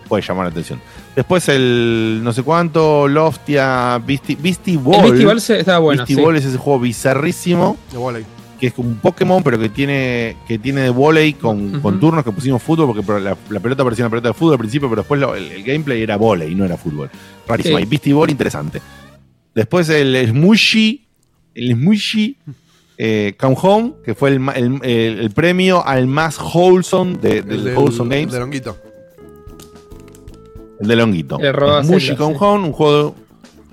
[0.09, 0.81] puede llamar la atención.
[1.17, 4.97] Después el no sé cuánto, Loftia, Beastie, Beastie Ball.
[4.97, 6.23] El Beastie Ball se- estaba bueno, Beastie sí.
[6.23, 7.77] Ball es ese juego bizarrísimo.
[7.93, 8.25] De.
[8.61, 12.23] Que es como un Pokémon, pero que tiene, que tiene de volei con, con turnos
[12.23, 15.01] que pusimos fútbol, porque la, la pelota parecía una pelota de fútbol al principio, pero
[15.01, 17.09] después lo- el, el gameplay era volei, no era fútbol.
[17.49, 17.79] Rarísimo.
[17.79, 17.85] Sí.
[17.85, 18.83] Y Beastie Ball, interesante.
[19.55, 21.07] Después el Smushy,
[21.55, 22.37] el Smushy
[22.99, 27.67] eh, Come Home, que fue el, el- el- el premio al más wholesome de, del
[27.69, 28.35] El Wholesome el Games.
[28.35, 28.77] de Longuito.
[30.81, 31.39] El del honguito.
[31.39, 32.39] Le roba Smushy Come sí.
[32.41, 33.15] Home, un juego,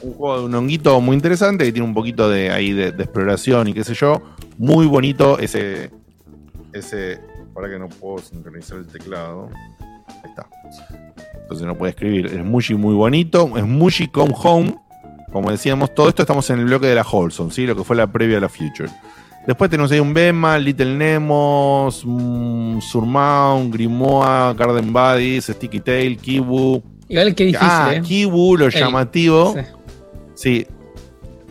[0.02, 3.04] un juego de un honguito muy interesante que tiene un poquito de ahí de, de
[3.04, 4.22] exploración y qué sé yo.
[4.58, 5.92] Muy bonito ese.
[6.74, 7.19] Ese.
[7.53, 9.50] Para que no puedo sincronizar el teclado.
[10.08, 10.48] Ahí está.
[11.42, 12.27] Entonces no puede escribir.
[12.27, 13.52] Es Mushy muy bonito.
[13.58, 14.76] Es Mushy Come Home.
[15.32, 17.66] Como decíamos, todo esto estamos en el bloque de la Wholesome, ¿sí?
[17.68, 18.90] Lo que fue la previa a la Future.
[19.45, 26.82] Después tenemos ahí un Bema, Little Nemos, mm, Surmount, Grimoire, Garden Buddies, Sticky Tail, Kibu.
[27.10, 28.02] Igual que difícil, Ah, ¿eh?
[28.02, 29.53] Kibu, lo El- llamativo.
[29.53, 29.61] sí.
[30.36, 30.68] Sí.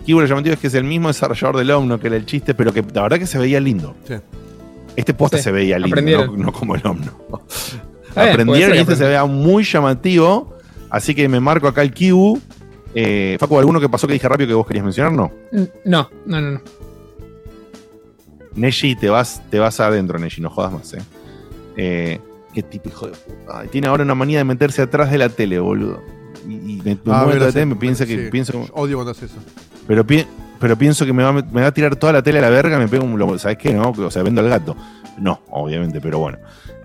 [0.07, 2.55] Kibu, lo llamativo es que es el mismo desarrollador del Omno que era el chiste,
[2.55, 3.95] pero que la verdad que se veía lindo.
[4.07, 4.15] Sí.
[4.97, 7.13] Este posta Sí, se veía lindo, no, no como el Omno.
[8.15, 10.55] Puede Aprendieron ser y este se veía muy llamativo.
[10.89, 12.41] Así que me marco acá el Kibu.
[12.95, 15.13] Eh, Facu, ¿alguno que pasó que dije rápido que vos querías mencionar?
[15.13, 15.31] No.
[15.85, 16.61] No, no, no, no.
[18.55, 21.03] Neji, te vas, te vas adentro, Neji, no jodas más, eh.
[21.77, 22.21] Eh,
[22.55, 23.59] qué tipo hijo de puta.
[23.61, 26.03] Ay, tiene ahora una manía de meterse atrás de la tele, boludo.
[26.49, 28.31] Y, y me, me Ah, de la tele, me piensa que sí.
[28.31, 29.35] pienso que- Odio cuando hace eso.
[29.87, 30.27] Pero, pi-
[30.61, 32.79] pero pienso que me va, me va a tirar toda la tele a la verga,
[32.79, 33.39] me pego un lobo.
[33.39, 33.73] ¿Sabes qué?
[33.73, 34.77] No, o sea, vendo el gato.
[35.19, 36.39] No, obviamente, pero bueno.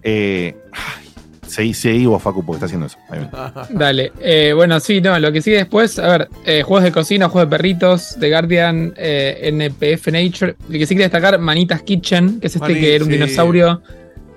[0.03, 1.05] Eh, ay,
[1.47, 2.97] seguí, seguí vos, Facu, porque está haciendo eso.
[3.71, 4.11] Dale.
[4.19, 7.49] Eh, bueno, sí, no, lo que sigue después, a ver, eh, juegos de cocina, juegos
[7.49, 10.55] de perritos, de Guardian, eh, NPF Nature.
[10.69, 13.17] El que sí quiere destacar, Manitas Kitchen, que es este Mani, que era un sí.
[13.17, 13.81] dinosaurio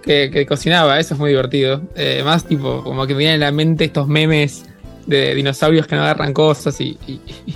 [0.03, 1.83] que, que cocinaba, eso es muy divertido.
[1.95, 4.65] Eh, más tipo, como que me vienen a la mente estos memes
[5.07, 7.55] de dinosaurios que no agarran cosas y, y- y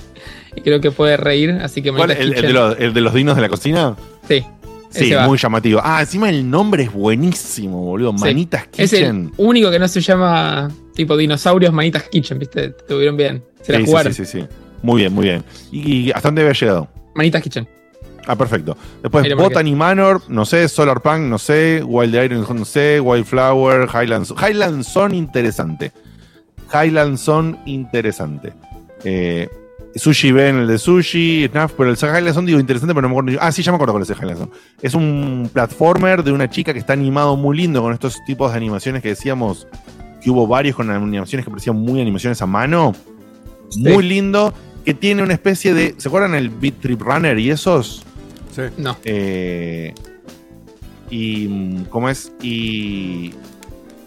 [0.62, 2.09] creo que puede reír, así que ¿Cuál?
[2.09, 2.47] Manitas ¿El, el Kitchen.
[2.49, 3.97] de los, el de los dinos de la cocina?
[4.28, 4.45] Sí.
[4.91, 5.81] Sí, muy llamativo.
[5.85, 8.12] Ah, encima el nombre es buenísimo, boludo.
[8.17, 8.20] Sí.
[8.25, 9.33] Manitas Es el Kitchen.
[9.37, 12.70] único que no se llama tipo dinosaurios Manitas Kitchen, ¿viste?
[12.70, 13.45] Tuvieron bien.
[13.62, 14.15] Se la Sí, jugaron.
[14.15, 14.47] sí, sí, sí.
[14.83, 15.45] Muy bien, muy bien.
[15.70, 16.89] ¿Y, y hasta dónde había llegado?
[17.15, 17.69] Manitas Kitchen.
[18.27, 18.77] Ah, perfecto.
[19.03, 19.27] Después.
[19.37, 24.33] Botany Manor, no sé, Solar Punk, no sé, Wild Iron, no sé, Wildflower, Highlands.
[24.39, 25.93] Highlands son interesante.
[26.73, 28.53] Highlands son interesante.
[29.05, 29.49] Eh,
[29.94, 33.20] Sushi Ben, el de Sushi, Snaf, pero el Highlands son, digo, interesante, pero no me
[33.20, 33.39] acuerdo.
[33.41, 34.50] Ah, sí, ya me acuerdo es el Highlands Son.
[34.83, 38.57] Es un platformer de una chica que está animado muy lindo con estos tipos de
[38.57, 39.67] animaciones que decíamos
[40.20, 42.94] que hubo varios con animaciones que parecían muy animaciones a mano.
[43.76, 45.94] Muy lindo, que tiene una especie de.
[45.99, 48.02] ¿Se acuerdan el Beat Trip Runner y esos?
[48.55, 48.62] Sí.
[48.76, 48.97] No.
[49.05, 49.94] Eh,
[51.10, 51.49] y.
[51.49, 52.33] mm, ¿Cómo es?
[52.41, 53.34] Y.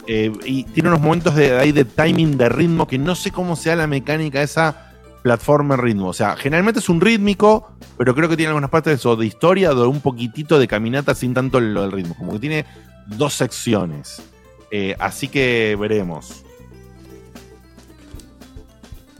[0.08, 3.56] eh, y tiene unos momentos de, ahí de timing, de ritmo, que no sé cómo
[3.56, 4.91] sea la mecánica esa
[5.22, 6.08] plataforma en ritmo.
[6.08, 9.26] O sea, generalmente es un rítmico, pero creo que tiene algunas partes de, eso, de
[9.26, 12.16] historia, de un poquitito de caminata sin tanto lo del ritmo.
[12.16, 12.66] Como que tiene
[13.08, 14.22] dos secciones.
[14.72, 16.44] Eh, así que veremos.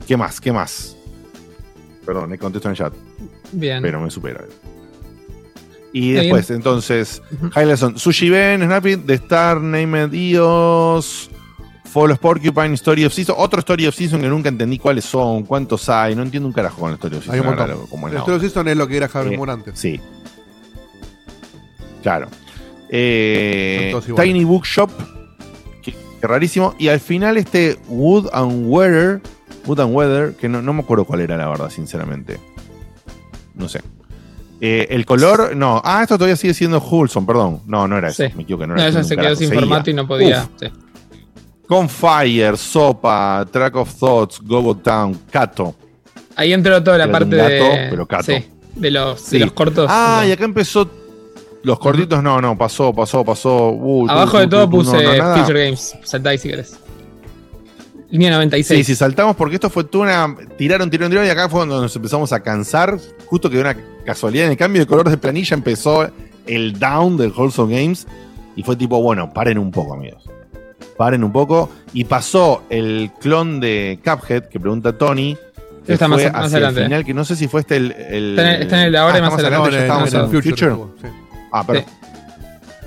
[0.08, 0.42] ¿Qué más?
[0.42, 0.98] ¿Qué más?
[2.06, 2.94] Perdón, le contesto en el chat.
[3.52, 3.82] Bien.
[3.82, 4.44] Pero me supera.
[5.94, 7.22] Y después, entonces,
[7.56, 11.30] highlights son Sushi Ben, Snappy, The Star, Named EOS,
[11.92, 15.44] Fall of Porcupine, Story of Season, otro Story of Season que nunca entendí cuáles son,
[15.44, 17.34] cuántos hay, no entiendo un carajo con la Story of Season.
[17.36, 17.76] Hay un ahora, montón.
[17.78, 18.42] loco, como es El la Story of.
[18.44, 19.80] Season es lo que era Harvey Eh, Moore antes.
[19.80, 20.00] Sí.
[22.04, 22.28] Claro.
[22.90, 23.94] Eh.
[24.16, 24.90] Tiny Bookshop,
[25.82, 26.76] que, que rarísimo.
[26.80, 29.22] Y al final este Wood and Weather,
[29.66, 32.40] Wood and Weather, que no, no me acuerdo cuál era la verdad, sinceramente.
[33.54, 33.82] No sé.
[34.60, 35.82] Eh, el color, no.
[35.84, 37.62] Ah, esto todavía sigue siendo Wholesome, perdón.
[37.66, 38.26] No, no era eso.
[38.28, 38.34] Sí.
[38.36, 38.68] Me equivoqué.
[38.68, 39.60] No, No, era ella eso, se quedó sin seguía.
[39.62, 40.44] formato y no podía.
[40.44, 40.50] Uf.
[40.60, 40.68] sí.
[41.72, 45.74] Con Fire, Sopa, Track of Thoughts, Gogo Town, Kato.
[46.36, 47.88] Ahí entró toda la parte un gato, de.
[47.90, 48.24] pero cato.
[48.26, 49.40] sí, de los, Sí.
[49.40, 49.88] de los cortos.
[49.90, 50.28] Ah, No.
[50.28, 50.92] y acá empezó.
[51.64, 53.70] Los cortitos, no, no, pasó, pasó, pasó.
[53.70, 55.38] Uh, Abajo tú, de todo tú, puse no.
[55.38, 55.96] Future Games.
[56.04, 56.78] Saltá ahí si querés.
[58.10, 58.78] Línea 96.
[58.80, 60.36] Sí, sí, saltamos porque esto fue toda una.
[60.58, 62.98] Tiraron, tiraron, tiraron y acá fue cuando nos empezamos a cansar.
[63.28, 66.10] Justo que de una casualidad en el cambio de color de planilla empezó
[66.48, 68.06] el down del Wholesome Games.
[68.58, 70.22] Y fue tipo, bueno, paren un poco, amigos.
[71.02, 71.70] Paren un poco.
[71.94, 75.36] Y pasó el clon de Cuphead, que pregunta Tony.
[75.86, 76.80] Que Está fue más- más adelante.
[76.82, 77.92] el final, que no sé si fue este el.
[77.92, 79.72] el- Está en- está en el de ahora y Ah, más estamos adelante.
[79.72, 80.76] Ya estábamos En el Future.
[81.52, 81.84] Ah, pero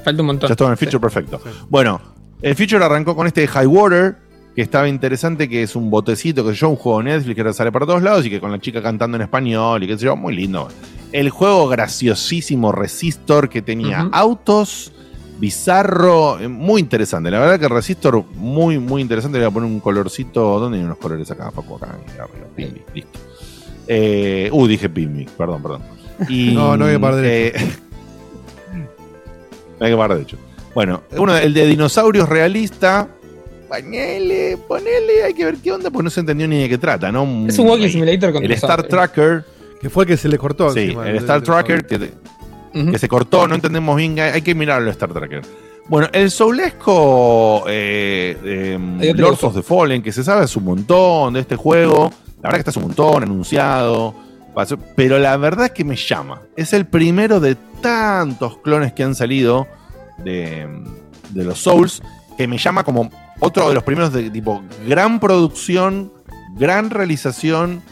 [0.04, 0.48] Falta un montón.
[0.48, 1.40] ya estaba en el Future perfecto.
[1.68, 2.00] Bueno,
[2.40, 4.16] el Future arrancó con este High Water,
[4.54, 7.40] que estaba interesante, que es un botecito, que sé yo, un juego de Netflix que
[7.40, 9.98] ahora sale para todos lados y que con la chica cantando en español y qué
[9.98, 10.68] sé yo, muy lindo.
[11.10, 14.92] El juego graciosísimo Resistor que tenía autos,
[15.38, 17.30] bizarro, eh, muy interesante.
[17.30, 19.38] La verdad que Resistor, muy, muy interesante.
[19.38, 20.58] Le voy a poner un colorcito.
[20.60, 21.50] ¿Dónde hay unos colores acá?
[21.50, 23.18] Paco, acá, arriba, Pimbi, listo.
[23.86, 25.82] Eh, uh, dije Pimbi, perdón, perdón.
[26.28, 27.52] Y, No, no hay que parar de eh,
[29.78, 30.36] no hay que parar de hecho.
[30.74, 33.08] Bueno, uno, el de dinosaurios realista.
[33.68, 37.10] Ponele, ponele, hay que ver qué onda, porque no se entendió ni de qué trata,
[37.10, 37.46] ¿no?
[37.48, 38.82] Es un walking simulator con El Star.
[38.84, 39.44] Tracker.
[39.80, 40.72] Que fue el que se le cortó.
[40.72, 42.12] Sí, encima, el Star Tracker que,
[42.74, 45.42] que se cortó, no entendemos bien, hay que mirarlo, Star Tracker.
[45.86, 50.64] Bueno, el Soulesco eh, eh, Lords lo of the Fallen, que se sabe hace un
[50.64, 52.10] montón de este juego.
[52.42, 54.14] La verdad que está hace un montón anunciado.
[54.94, 56.42] Pero la verdad es que me llama.
[56.56, 59.66] Es el primero de tantos clones que han salido
[60.18, 60.66] de,
[61.30, 62.02] de los Souls
[62.38, 66.12] que me llama como otro de los primeros de tipo gran producción,
[66.56, 67.82] gran realización.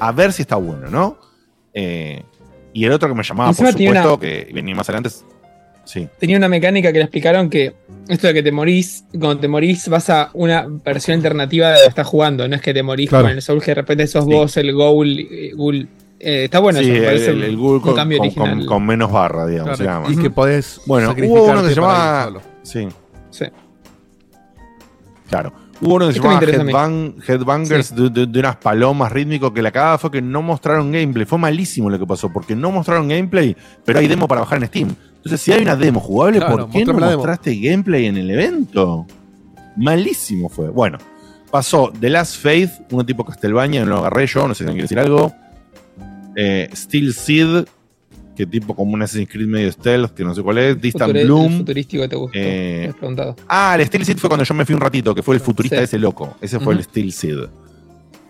[0.00, 1.18] A ver si está bueno, ¿no?
[1.74, 2.24] Eh,
[2.78, 5.10] y el otro que me llamaba, Encima por supuesto, una- que venía más adelante.
[5.84, 6.06] Sí.
[6.18, 7.74] Tenía una mecánica que le explicaron que
[8.08, 11.80] esto de que te morís, cuando te morís vas a una versión alternativa de lo
[11.84, 12.46] que estás jugando.
[12.46, 13.24] No es que te morís Claro.
[13.24, 14.30] con el Soul que de repente sos Sí.
[14.30, 15.18] vos, el Goal.
[15.18, 15.88] eh, Ghoul.
[16.20, 18.58] Eh, está bueno Sí, eso, el, un con, cambio con- original.
[18.58, 19.76] con- con menos barra, digamos.
[19.78, 20.12] Claro, se llama.
[20.20, 22.32] y que podés Bueno, hubo uno que se llamaba.
[22.64, 22.86] Sí.
[25.30, 25.52] Claro.
[25.80, 26.88] Hubo uno que se Este llamaba.
[26.88, 30.90] Headbang- Headbangers de, de- de unas palomas rítmicos que la cagada fue que no mostraron
[30.90, 31.24] gameplay.
[31.24, 34.66] Fue malísimo lo que pasó, porque no mostraron gameplay, pero hay demo para bajar en
[34.66, 34.94] Steam.
[35.16, 37.10] Entonces, si hay una demo jugable, Claro, ¿por qué no demo.
[37.16, 39.06] mostraste gameplay en el evento?
[39.76, 40.68] Malísimo fue.
[40.70, 40.98] Bueno,
[41.50, 44.86] pasó The Last Faith, un tipo Castlevania, no lo agarré yo, no sé si alguien
[44.86, 45.32] quiere decir algo.
[46.36, 47.64] Eh, Steel Seed,
[48.38, 50.80] que tipo como un Assassin's Creed medio stealth, que no sé cuál es.
[50.80, 51.58] Distant Future- el Bloom.
[51.58, 52.38] futurístico que te gustó.
[52.38, 53.36] Eh, me has preguntado.
[53.48, 55.76] Ah, el Steel Seed fue cuando yo me fui un ratito, que fue el futurista
[55.78, 55.82] Sí.
[55.84, 56.36] ese loco.
[56.40, 57.38] Ese fue el Steel Seed.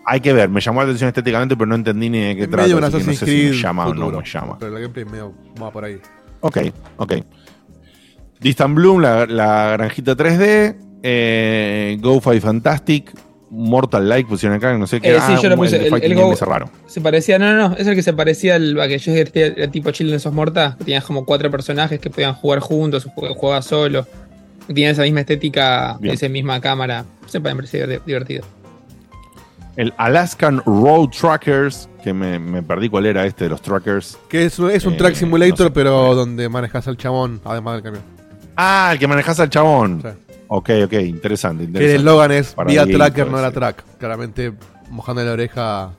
[0.05, 2.67] Hay que ver, me llamó la atención estéticamente, pero no entendí ni de qué trata.
[2.67, 4.57] de no sé si me llama o no me llama.
[4.59, 5.99] Pero la gameplay medio va por ahí.
[6.41, 6.57] Ok,
[6.97, 7.13] ok.
[8.39, 10.75] Distant Bloom, la, la granjita 3D.
[11.03, 13.11] Eh, Go Five Fantastic.
[13.51, 15.09] Mortal Like pusieron acá, no sé qué.
[15.15, 15.75] Eh, sí, Ah, yo lo puse.
[15.77, 16.69] El, Fighting el Game Go- ese raro.
[16.87, 19.71] Se parecía, no, no, no, es el que se parecía al a que yo era
[19.71, 23.35] tipo Children esos Mortas, que tenías como cuatro personajes que podían jugar juntos o jug-
[23.35, 24.05] jugabas solo.
[24.67, 26.13] que Tenían esa misma estética, Bien.
[26.13, 27.05] esa misma cámara.
[27.25, 28.45] Se di- divertido.
[29.75, 34.17] El Alaskan Road Trackers, que me, me perdí cuál era este de los trackers.
[34.29, 35.71] Que es, un- es un Eh, track simulator, no sé.
[35.71, 38.03] pero donde manejas al chabón, además del camión.
[38.57, 40.01] Ah, el que manejas al chabón.
[40.03, 40.28] Sí.
[40.51, 41.61] Ok, ok, interesante.
[41.63, 41.91] Que interesante.
[41.95, 43.83] el eslogan es Para vía tracker, no era track.
[43.99, 44.51] Claramente
[44.89, 45.91] mojando la oreja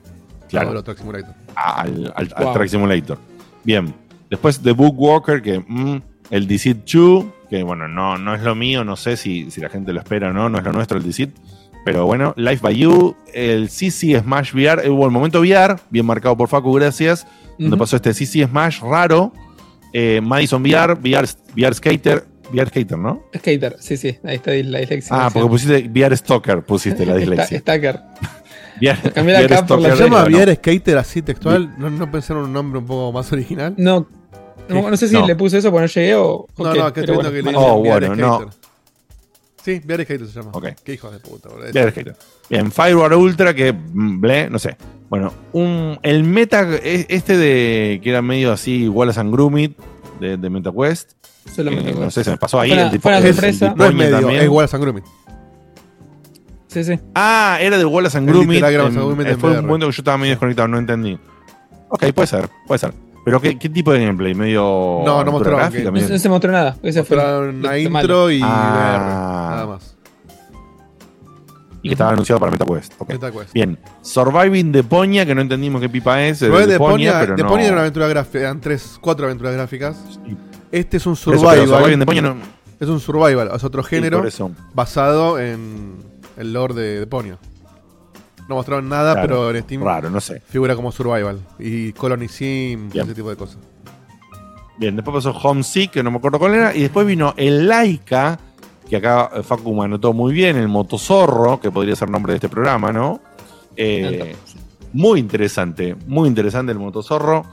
[0.49, 0.71] Claro.
[0.71, 1.33] a los track simulator.
[1.55, 2.53] al, al- al.
[2.53, 3.17] Track Simulator.
[3.63, 3.93] Bien.
[4.29, 8.53] Después The Book Walker, que mm, el Deceit 2, que bueno, no, no es lo
[8.55, 10.97] mío, no sé si, si la gente lo espera o no, no es lo nuestro
[10.97, 11.31] el Deceit.
[11.85, 16.05] Pero bueno, Life by You, el CC Smash VR, eh, hubo el momento VR, bien
[16.05, 17.25] marcado por Facu, gracias.
[17.57, 19.31] Donde pasó este CC Smash raro.
[19.93, 23.23] eh, Madison VR, VR, VR Skater, VR Skater, ¿no?
[23.35, 25.25] Skater, sí, sí, ahí está la dislexia.
[25.25, 27.59] Ah, porque pusiste VR Stalker, pusiste la dislexia.
[27.59, 27.99] Stacker.
[28.81, 30.23] VR, Cambié la por la Stalker, ¿Se llama.
[30.23, 31.75] VR Skater así textual?
[31.77, 33.75] ¿No, ¿No pensaron un nombre un poco más original?
[33.77, 34.07] No,
[34.69, 35.27] no, no sé si No.
[35.27, 36.25] le puse eso porque no llegué o.
[36.29, 38.35] o No, qué, no, acá estoy viendo que le bueno, Oh, dicen VR bueno, no.
[38.39, 38.53] Skater.
[39.63, 40.51] Sí, VR Skater se llama.
[40.53, 40.65] Ok.
[40.83, 41.69] Qué hijos de puta, boludo.
[41.69, 42.15] VR Skater.
[42.49, 44.75] Bien, Firewall Ultra, que mm, ble, no sé.
[45.09, 49.77] Bueno, un, el meta, e- este de que era medio así, Wallace and Gromit,
[50.19, 51.11] de, de MetaQuest.
[51.45, 51.95] Eh.
[51.99, 52.71] No sé, se me pasó ahí.
[52.71, 53.65] El tipo, fue una el- el sorpresa.
[53.67, 54.41] tipo No es medio, también.
[54.43, 55.03] es Wallace and.
[56.67, 56.99] Sí, sí.
[57.15, 60.67] Ah, era del Wallace and El en fue un momento que yo estaba medio desconectado,
[60.69, 61.17] no entendí.
[61.89, 62.93] Ok, puede ser, puede ser.
[63.25, 64.33] Pero ¿qué, qué tipo de gameplay?
[64.33, 65.91] ¿Medio No, no mostraron gráfica?
[65.91, 66.77] No, se- no se mostró nada.
[66.81, 67.17] Ese fue
[67.49, 68.71] una intro y Ah.
[68.73, 69.55] VR.
[69.55, 69.97] Nada más.
[71.83, 72.93] Y que estaba anunciado para MetaQuest.
[73.07, 73.53] MetaQuest.
[73.53, 73.77] Bien.
[74.01, 76.39] Surviving Deponia, que no entendimos qué pipa es.
[76.39, 79.97] De de pero no- Deponia era una aventura gráfica, eran tres, cuatro aventuras gráficas.
[80.71, 81.99] Este es un eso, survival.
[81.99, 82.35] no-
[82.79, 84.23] Es un survival, es otro género
[84.73, 85.97] basado en
[86.37, 87.37] el lore de Deponia.
[88.49, 90.41] No mostraron nada, Claro, pero en Steam Raro, no sé.
[90.47, 91.39] figura como survival.
[91.59, 93.05] Y Colony Sim, Bien.
[93.05, 93.57] ese tipo de cosas.
[94.77, 96.75] Bien, después pasó Homesick, que no me acuerdo cuál era.
[96.75, 98.39] Y después vino el Laika,
[98.89, 102.37] que acá eh, Facu me anotó muy bien, el Motozorro, que podría ser nombre de
[102.37, 103.21] este programa, ¿no?
[103.77, 104.35] Eh,
[104.93, 107.45] muy interesante, muy interesante el Motozorro.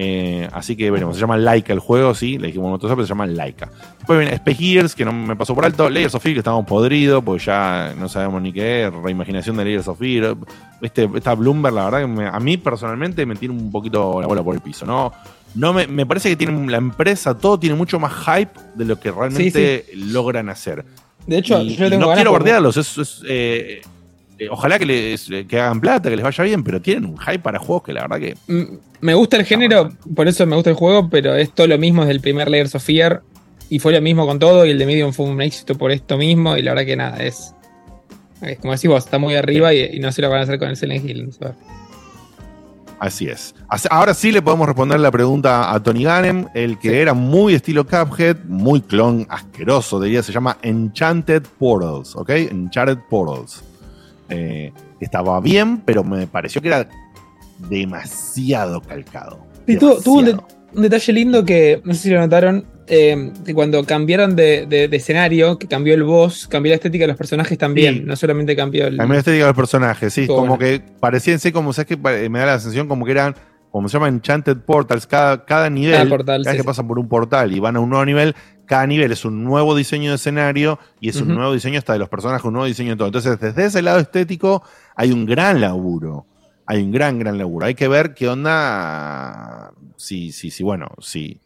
[0.00, 1.16] Eh, así que veremos.
[1.16, 2.38] Se llama Laika el juego, sí.
[2.38, 3.68] Le dijimos nosotros, pero se llama Laika.
[3.96, 5.90] Después viene Space Gears, que no me pasó por alto.
[5.90, 8.92] Layers of Fear, que estamos podridos, porque ya no sabemos ni qué es.
[8.94, 10.36] Reimaginación de Layers of Fear.
[10.80, 14.28] Este, esta Bloomberg, la verdad, que me- a mí personalmente me tiene un poquito la
[14.28, 15.12] bola por el piso, ¿no?
[15.56, 19.00] No me, me parece que tiene la empresa, todo tiene mucho más hype de lo
[19.00, 20.84] que realmente logran hacer.
[21.26, 23.80] De hecho, Y- yo y tengo no ganas quiero por- bordearlos, es, es, eh,
[24.38, 27.40] eh, ojalá que, les, que hagan plata, que les vaya bien, pero tienen un hype
[27.40, 30.70] para juegos que la verdad que Mm, Me gusta el género, por eso me gusta
[30.70, 33.22] el juego, pero es todo lo mismo desde el primer Layers of Fear.
[33.70, 36.16] Y fue lo mismo con todo, y el de Medium fue un éxito por esto
[36.16, 37.54] mismo, y la verdad que nada, es.
[38.40, 40.58] es como decís vos, está muy arriba y, y no sé lo van a hacer
[40.58, 41.30] con el Silent Hill.
[43.00, 43.54] Así es.
[43.90, 47.86] Ahora sí le podemos responder la pregunta a Tony Gannem, el que era muy estilo
[47.86, 52.30] Cuphead, muy clon asqueroso, diría, se llama Enchanted Portals, ¿ok?
[52.30, 53.62] Enchanted Portals.
[54.30, 56.88] Eh, estaba bien, pero me pareció que era
[57.70, 59.38] demasiado calcado.
[59.66, 60.58] Y tuvo, tuvo un, de- Demasiado.
[60.74, 62.64] un detalle lindo que no sé si lo notaron.
[62.90, 67.02] eh, que cuando cambiaron de, de- de escenario, que cambió el voz, cambió la estética
[67.04, 67.94] de los personajes también.
[67.96, 68.00] Sí.
[68.06, 68.96] No solamente cambió el.
[68.96, 70.58] También la estética de los personajes, sí, como bueno.
[70.58, 71.96] que parecían ser como, ¿sabes qué?
[71.98, 73.34] Pare- Me da la sensación como que eran,
[73.70, 76.98] como se llama Enchanted Portals, cada, cada nivel, Cada portal, cada sí, que pasan por
[76.98, 78.34] un portal y van a un nuevo nivel,
[78.66, 81.98] cada nivel es un nuevo diseño de escenario y es un nuevo diseño hasta de
[81.98, 83.08] los personajes, un nuevo diseño de todo.
[83.08, 84.62] Entonces, desde ese lado estético
[84.96, 86.26] hay un gran laburo.
[86.66, 87.64] Hay un gran, gran laburo.
[87.64, 91.40] Hay que ver qué onda, si, si, si bueno, si,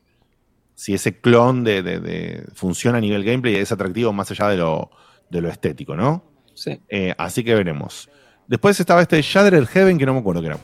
[0.74, 4.48] si ese clon de, de- de- funciona a nivel gameplay y es atractivo más allá
[4.48, 4.90] de lo,
[5.30, 6.24] de lo estético, ¿no?
[6.54, 6.80] Sí.
[6.88, 8.08] Eh, así que veremos.
[8.48, 10.58] Después estaba este Shattered Heaven, que no me acuerdo qué era.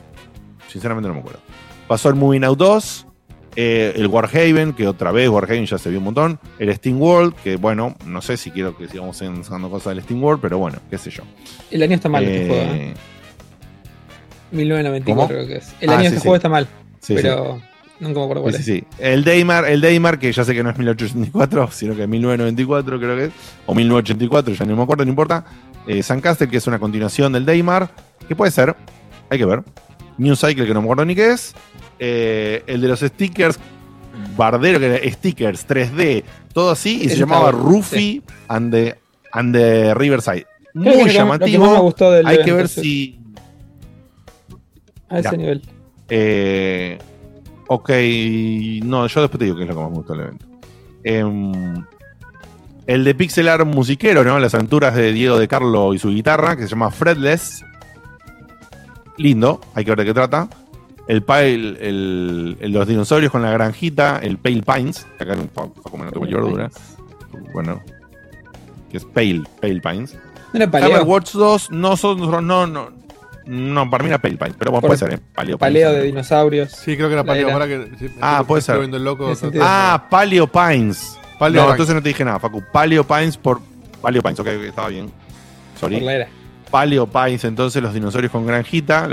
[0.71, 1.39] Sinceramente no me acuerdo.
[1.87, 3.07] Pasó el Moving Out 2,
[3.55, 6.39] eh, el Warhaven, que otra vez Warhaven ya se vio un montón.
[6.59, 10.23] El Steam World, que bueno, no sé si quiero que sigamos sacando cosas del Steam
[10.23, 11.23] World, pero bueno, qué sé yo.
[11.71, 12.73] El año está mal este Eh, juego.
[12.73, 12.93] ¿eh?
[14.51, 15.27] 1994 ¿cómo?
[15.27, 15.73] creo que es.
[15.81, 16.21] El Ah, año de sí, este sí.
[16.23, 16.67] juego está mal.
[16.99, 17.61] Sí, pero
[17.99, 18.65] nunca me acuerdo cuál es.
[18.65, 18.83] sí, sí.
[18.99, 22.99] El Daymar, el Daymar, que ya sé que no es 1884, sino que es 1994,
[22.99, 23.31] creo que es.
[23.65, 25.45] O 1984, ya no me acuerdo, no importa.
[25.87, 27.89] Eh, Castle, que es una continuación del Daymar,
[28.27, 28.75] que puede ser,
[29.29, 29.63] hay que ver.
[30.19, 31.55] New Cycle, que no me acuerdo ni qué es.
[31.97, 33.59] Eh, el de los stickers,
[34.37, 36.23] Bardero, que era stickers 3D,
[36.53, 38.95] todo así, y se llamaba bueno, Rufy and, the,
[39.31, 40.45] and the Riverside.
[40.73, 41.65] Creo que Muy que- que llamativo.
[41.65, 42.81] más me gustó del hay que ver sí.
[42.81, 43.19] si.
[45.09, 45.37] A ese Ya.
[45.37, 45.61] nivel.
[46.09, 46.97] Eh,
[47.67, 47.89] ok,
[48.83, 50.45] no, yo después te digo qué es lo que más me gustó del evento.
[51.03, 51.85] Em,
[52.87, 54.39] el de pixel art musiquero, ¿no?
[54.39, 57.63] Las aventuras de Diego de Carlo y su guitarra, que se llama Fredless.
[59.19, 60.47] Lindo, hay que ver de qué trata.
[61.07, 65.05] El, pa- el, el- de los dinosaurios con la granjita, el Pale Pines.
[65.19, 66.69] Acá no Facu me notó cualquier verdura.
[67.53, 67.81] Bueno,
[68.91, 70.13] que es Pale, Pale Pines.
[70.53, 70.87] ¿No era paleo?
[70.95, 72.19] Hammer Watch 2 no son.
[72.47, 72.91] No, no,
[73.45, 75.19] no, para mí era Pale Pines, pero bueno, puede ser, ¿eh?
[75.33, 75.59] Paleo Pines.
[75.59, 76.71] Paleo de dinosaurios.
[76.71, 77.59] Sí, creo que era Paleo.
[77.67, 78.79] que, sí, Ah, puede estoy ser.
[78.79, 79.31] viendo el loco.
[79.61, 81.17] Ah, Paleo Pines.
[81.39, 81.71] Paleo no, Pines.
[81.71, 82.63] entonces no te dije nada, Facu.
[82.71, 83.59] Paleo Pines por.
[84.01, 85.09] Paleo Pines, ok, ok, estaba bien.
[85.79, 85.95] Sorry.
[85.95, 86.27] Por la era.
[86.69, 89.07] Paleo Pines, entonces los dinosaurios con granjita.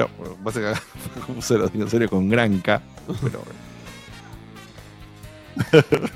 [0.47, 0.83] Es que acá
[1.27, 2.83] puse los dinosaurios con granca.
[3.23, 3.67] Pero bueno.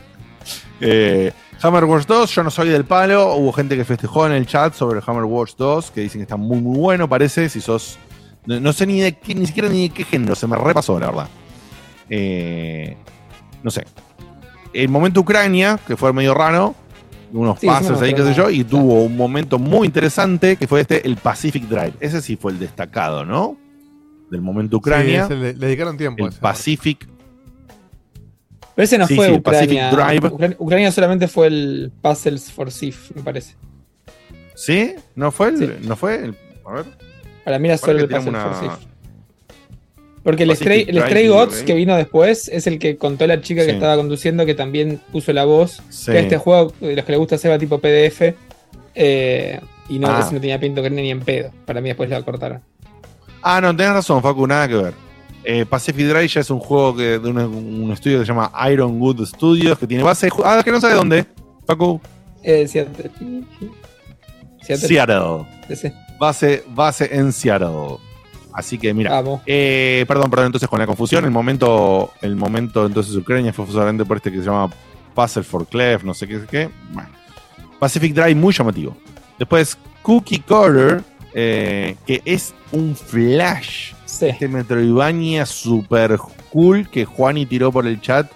[0.83, 3.35] Eh, Hammer Watch 2, yo no soy del palo.
[3.35, 6.37] Hubo gente que festejó en el chat sobre Hammer Watch 2, que dicen que está
[6.37, 7.51] muy, muy bueno, parece.
[7.51, 7.99] Si sos.
[8.47, 10.99] No, no sé ni de qué, ni siquiera ni de qué género, se me repasó,
[10.99, 11.29] la verdad.
[12.09, 12.97] Eh,
[13.63, 13.85] no sé.
[14.73, 16.75] El momento Ucrania, que fue medio raro,
[17.33, 20.57] unos Sí, sí me pases ahí, qué sé yo, y tuvo un momento muy interesante
[20.57, 21.93] que fue este, el Pacific Drive.
[22.01, 23.57] Ese sí fue el destacado, ¿no?
[24.31, 25.27] Del momento Ucrania.
[25.27, 26.25] Sí, le, le dedicaron tiempo.
[26.25, 26.41] a el ese.
[26.41, 27.09] Pacific.
[28.75, 29.91] Pero ese no Sí, fue sí, Pacific Ucrania.
[30.21, 30.29] Drive.
[30.35, 30.57] Ucrania.
[30.59, 33.57] Ucrania solamente fue el Puzzles for Sif, me parece.
[34.55, 34.95] ¿Sí?
[35.15, 35.59] ¿No fue el.?
[35.59, 35.89] Sí.
[35.89, 36.37] ¿No fue el.?
[36.67, 36.85] A ver.
[37.45, 38.87] Para mí era solo el Puzzles for Sif.
[40.23, 43.65] Porque el Stray, el Stray Gods que vino después es el que contó la chica
[43.65, 45.81] que estaba conduciendo que también puso la voz.
[45.89, 46.13] Sí.
[46.15, 48.35] Este juego, de los que le gusta hacer va tipo PDF.
[48.95, 50.29] eh, y no, Ah.
[50.33, 51.51] no tenía pinto que ni en pedo.
[51.65, 52.61] Para mí después la cortaron.
[53.43, 54.95] Ah, no, tenés razón, Facu, nada que ver.
[55.43, 58.53] Eh, Pacific Drive ya es un juego que, de un, un estudio que se llama
[58.71, 60.29] Ironwood Studios, que tiene base.
[60.45, 61.25] Ah, que no sabe dónde.
[61.67, 61.99] Facu.
[62.43, 63.11] Eh, Seattle.
[64.63, 64.89] Seattle.
[64.89, 65.47] Seattle.
[66.19, 67.97] Base, base en Seattle.
[68.53, 69.23] Así que mira.
[69.47, 74.05] Eh, perdón, perdón, entonces con la confusión, el momento, el momento entonces Ucrania fue solamente
[74.05, 74.71] por este que se llama
[75.15, 76.71] Puzzle for Clef, no sé qué, qué.
[76.93, 77.11] Bueno.
[77.79, 78.97] Pacific Drive muy llamativo.
[79.39, 81.03] Después Cookie Cutter,
[81.35, 83.93] eh, que es un flash.
[84.05, 86.19] Este Metroidvania super
[86.51, 88.31] cool que Juani tiró por el chat,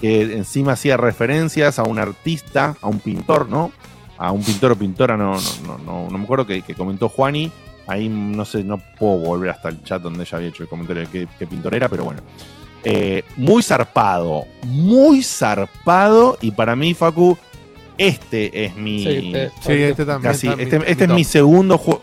[0.00, 3.72] que encima hacía referencias a un artista, a un pintor, ¿no?
[4.16, 7.08] A un pintor o pintora, no, no, no, no, no me acuerdo que, que comentó
[7.08, 7.50] Juani.
[7.86, 11.02] Ahí no sé, no puedo volver hasta el chat donde ella había hecho el comentario
[11.02, 12.20] de qué, qué pintor era, pero bueno.
[12.82, 16.36] Eh, muy zarpado, muy zarpado.
[16.40, 17.36] Y para mí, Facu,
[17.98, 18.98] este es mi.
[19.04, 21.78] Sí, te- Sí, este también casi- está en este mi- este mi es mi segundo
[21.78, 22.00] juego.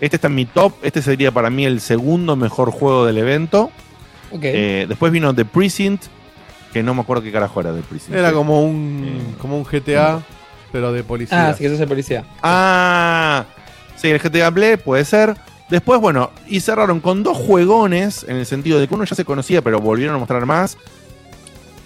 [0.00, 0.72] Este está en mi top.
[0.82, 3.70] Este sería para mí el segundo mejor juego del evento.
[4.32, 6.04] Eh, después vino The Precinct,
[6.72, 8.16] que no me acuerdo qué carajo era The Precinct.
[8.16, 10.22] Era como un, como un GTA,
[10.70, 11.48] pero de policía.
[11.48, 12.24] Ah, sí que sos el policía.
[12.42, 13.44] Ah,
[14.00, 15.36] sí, el GTA Play puede ser.
[15.68, 19.24] Después, bueno, y cerraron con dos juegones, en el sentido de que uno ya se
[19.24, 20.78] conocía, pero volvieron a mostrar más.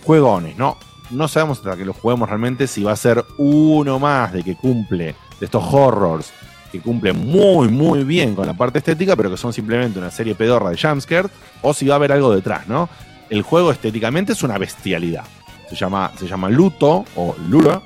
[0.04, 0.76] Juegones, ¿no?
[1.10, 4.54] No sabemos hasta que lo juguemos realmente si va a ser uno más de que
[4.54, 6.32] cumple, de estos horrors,
[6.70, 10.34] que cumple muy, muy bien con la parte estética, pero que son simplemente una serie
[10.34, 11.28] pedorra de jumpscare,
[11.60, 12.88] o si va a haber algo detrás, ¿no?
[13.28, 15.24] El juego estéticamente es una bestialidad.
[15.68, 17.82] Se llama, se llama Luto, o Lura,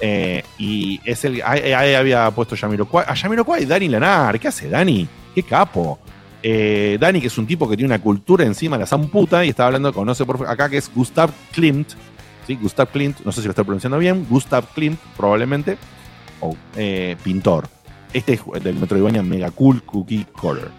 [0.00, 1.42] eh, y es el.
[1.44, 3.04] Ahí, había puesto Yamiroquai.
[3.08, 4.38] A Yamiroquai, Dani Lanar.
[4.38, 5.06] ¿Qué hace Dani?
[5.34, 5.98] ¡Qué capo!
[6.42, 9.48] Eh, Dani, que es un tipo que tiene una cultura encima de la zamputa y
[9.48, 11.90] estaba hablando, conoce por acá, que es Gustav Klimt.
[12.46, 12.56] ¿sí?
[12.56, 14.26] Gustav Klimt, no sé si lo estoy pronunciando bien.
[14.28, 15.76] Gustav Klimt, probablemente.
[16.40, 17.68] O eh, pintor.
[18.12, 20.70] Este es del Metroidvania Mega Cool Cookie Color.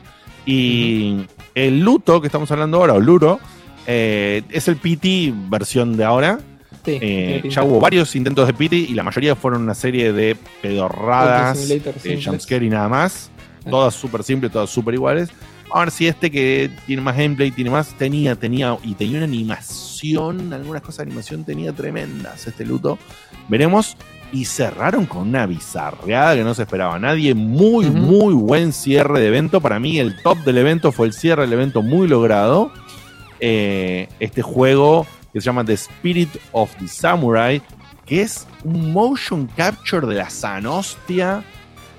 [0.45, 3.39] Y el Luto que estamos hablando ahora, o Luro,
[3.85, 6.39] eh, es el PT versión de ahora.
[6.85, 10.35] Sí, Eh, ya hubo varios intentos de Pity y la mayoría fueron una serie de
[10.61, 13.32] pedorradas, eh, jumpscare y nada más.
[13.66, 13.69] Ah.
[13.69, 15.30] Todas súper simples, todas súper iguales.
[15.72, 19.25] A ver si este que tiene más gameplay, tiene más, tenía, tenía, y tenía una
[19.25, 22.98] animación, algunas cosas de animación tenía tremendas este luto.
[23.48, 23.95] Veremos.
[24.32, 27.33] Y cerraron con una bizarreada que no se esperaba nadie.
[27.33, 29.59] Muy, muy buen cierre de evento.
[29.59, 32.72] Para mí, el top del evento fue el cierre del evento muy logrado.
[33.40, 37.61] Eh, este juego que se llama The Spirit of the Samurai,
[38.06, 41.43] que es un motion capture de la sanostia,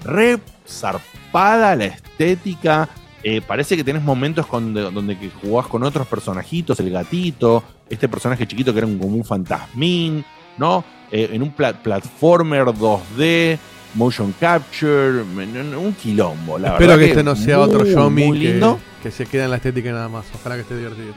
[0.05, 2.89] re zarpada la estética.
[3.23, 7.63] Eh, parece que tenés momentos con- de- donde que jugás con otros personajitos, el gatito,
[7.89, 10.25] este personaje chiquito que era un- como un fantasmín,
[10.57, 10.83] ¿no?
[11.13, 13.59] Eh, en un pla- platformer 2D,
[13.95, 16.59] motion capture, un quilombo.
[16.59, 19.57] La Espero verdad que este no sea otro Yomi que, que se queda en la
[19.57, 20.25] estética nada más.
[20.35, 21.13] Ojalá que esté divertido.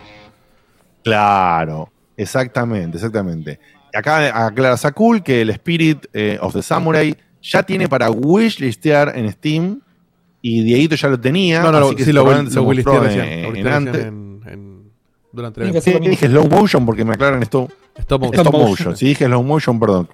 [1.04, 3.60] Claro, exactamente, exactamente.
[3.94, 9.32] Acá aclara Sakul que el Spirit eh, of the Samurai ya tiene para wishlistear en
[9.32, 9.82] Steam
[10.42, 11.62] y Dieguito ya lo tenía.
[11.62, 14.06] No, no, así lo- que sí, lo, lo mostró recién, en- lo en antes.
[14.06, 14.92] en- en-
[15.32, 17.68] durante el Sí, dije slow motion porque me aclaran esto.
[17.98, 18.34] Stop motion.
[18.34, 18.70] Stop Stop motion.
[18.70, 18.98] motion.
[18.98, 20.10] Si dije slow motion, perdón.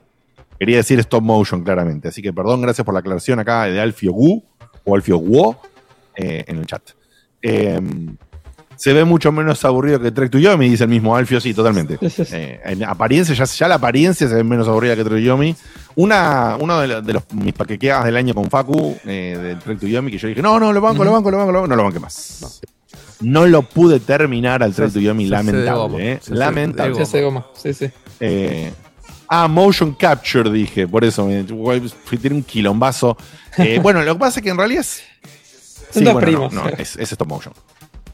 [0.59, 2.09] Quería decir stop motion claramente.
[2.09, 4.43] Así que perdón, gracias por la aclaración acá de Alfio Gu
[4.83, 5.57] o Alfio Guo
[6.15, 6.83] eh, en el chat.
[7.41, 7.79] Eh,
[8.79, 11.97] se ve mucho menos aburrido que Trek to Yomi, dice el mismo Alfio, sí, totalmente.
[12.31, 15.53] Eh, en apariencia, ya, ya la apariencia se ve menos aburrida que Trek to Yomi.
[15.95, 19.79] Una, uno de, los- de los, mis paquequeadas del año con Facu, eh, del Trek
[19.81, 21.67] to Yomi, que yo dije, no, no, lo banco, lo banco, lo banco, lo banco,
[21.67, 22.61] no lo banque más.
[23.19, 26.97] No lo pude terminar al Trek to Yomi, de lamentable, eh, lamentable.
[26.99, 27.05] De
[27.53, 27.89] sí, sí.
[28.21, 28.71] Eh,
[29.27, 30.87] ah, motion capture, dije.
[30.87, 33.17] Por eso me fui- tiene un quilombazo.
[33.57, 35.03] Eh, bueno, lo que pasa es que en realidad es.
[35.93, 36.53] Dos bueno, primos.
[36.53, 37.53] No, no, es, es stop motion.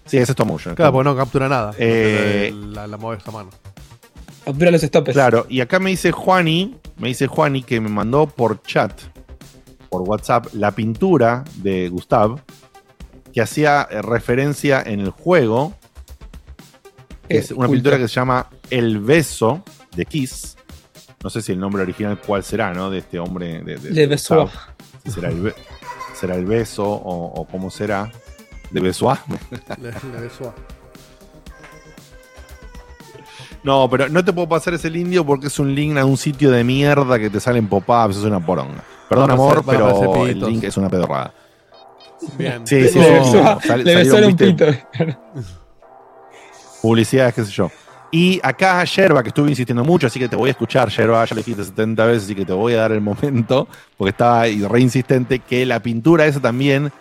[0.05, 0.75] Sí, es stop motion.
[0.75, 1.73] Claro, porque no captura nada.
[1.77, 3.49] Eh, la, la mueves a mano.
[4.43, 5.13] Captura los stopes.
[5.13, 8.91] Claro, y acá me dice Juani, me dice Juani que me mandó por chat,
[9.89, 12.39] por WhatsApp, la pintura de Gustav,
[13.33, 15.73] que hacía eh, referencia en el juego.
[17.27, 17.71] que Eh, es una culto.
[17.73, 19.63] pintura que se llama El Beso
[19.95, 20.55] de Kiss.
[21.23, 22.91] No sé si el nombre original cuál será, ¿no?
[22.91, 23.63] De este hombre.
[23.63, 24.15] De, de- Le de.
[24.15, 24.49] Gustav.
[25.11, 25.55] Será el, be-
[26.13, 28.11] será el beso o, o cómo será.
[28.71, 28.81] De.
[28.81, 30.53] Le, le a-
[33.63, 36.51] No, pero no te puedo pasar ese indio porque es un link a un sitio
[36.51, 38.83] de mierda que te salen pop-ups, es una poronga.
[39.09, 41.33] Perdón, Van amor, pero el link es una pedorrada.
[42.37, 42.65] Bien.
[42.65, 44.65] Sí, sí, Le sí, besó sal- le besó un pito.
[46.81, 47.71] Publicidades, qué sé yo.
[48.11, 51.35] Y acá Yerba, que estuve insistiendo mucho, así que te voy a escuchar, Yerba, ya
[51.35, 54.79] lo dijiste 70 veces, así que te voy a dar el momento, porque estaba re
[54.79, 56.91] insistente, que la pintura esa también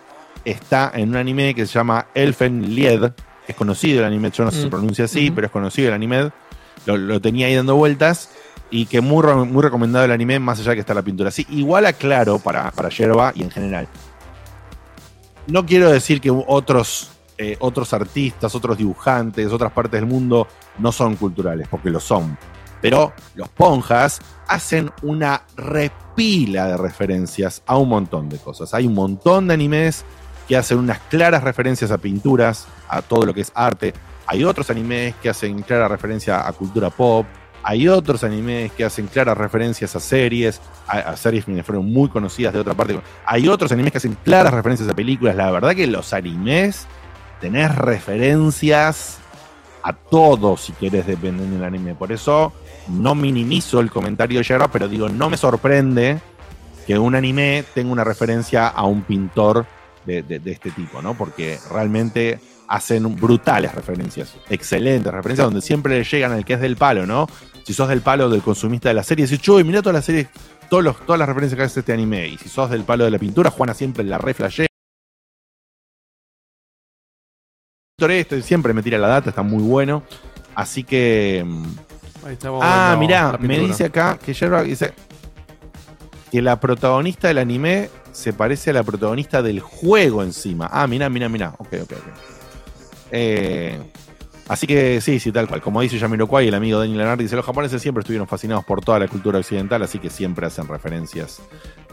[0.45, 3.11] está en un anime que se llama Elfen Lied,
[3.47, 4.71] es conocido el anime, yo no sé si se Mm.
[4.71, 6.31] pronuncia así, pero es conocido el anime,
[6.85, 8.29] lo, lo tenía ahí dando vueltas,
[8.71, 11.31] y que muy, muy recomendado el anime, más allá de que está la pintura.
[11.31, 13.87] Sí, igual aclaro para, para Yerba y en general.
[15.47, 20.47] No quiero decir que otros, eh, otros artistas, otros dibujantes, otras partes del mundo
[20.79, 22.37] no son culturales, porque lo son.
[22.81, 28.73] Pero los ponjas hacen una repila de referencias a un montón de cosas.
[28.73, 30.03] Hay un montón de animes
[30.47, 33.93] que hacen unas claras referencias a pinturas, a todo lo que es arte.
[34.27, 37.25] Hay otros animes que hacen clara referencia a cultura pop.
[37.63, 42.53] Hay otros animes que hacen claras referencias a series, a, series que fueron muy conocidas
[42.53, 42.99] de otra parte.
[43.25, 45.35] Hay otros animes que hacen claras referencias a películas.
[45.35, 46.85] La verdad que los animes
[47.41, 49.17] tenés referencias
[49.81, 51.95] a todo, si querés, dependiendo del anime.
[51.95, 52.53] Por eso
[52.87, 56.19] no minimizo el comentario de Gerard, pero digo, no me sorprende
[56.85, 59.65] que un anime tenga una referencia a un pintor
[60.05, 61.15] de, de- de este tipo, ¿no?
[61.15, 66.77] Porque realmente hacen brutales referencias, excelentes referencias, donde siempre le llegan al que es del
[66.77, 67.27] palo, ¿no?
[67.63, 70.27] Si sos del palo del consumista de la serie, decís, chuy, mira todas las series,
[70.69, 72.27] todos los, todas las referencias que hace este anime.
[72.27, 74.67] Y si sos del palo de la pintura, Juana siempre la re flashea.
[77.97, 80.03] Este siempre me tira la data, está muy bueno.
[80.53, 81.43] Así que.
[81.45, 81.65] mm,
[82.25, 84.93] Ahí Ah, mirá, me dice acá que Gerard dice
[86.31, 90.69] que la protagonista del anime se parece a la protagonista del juego encima.
[90.71, 91.53] Ah, mirá, mirá, mirá.
[91.57, 92.07] Ok, ok, ok.
[93.11, 93.79] Eh,
[94.47, 95.61] así que sí, sí, tal cual.
[95.61, 98.99] Como dice Yamiroquai, el amigo Daniel Leonardo dice: Los japoneses siempre estuvieron fascinados por toda
[98.99, 101.41] la cultura occidental, así que siempre hacen referencias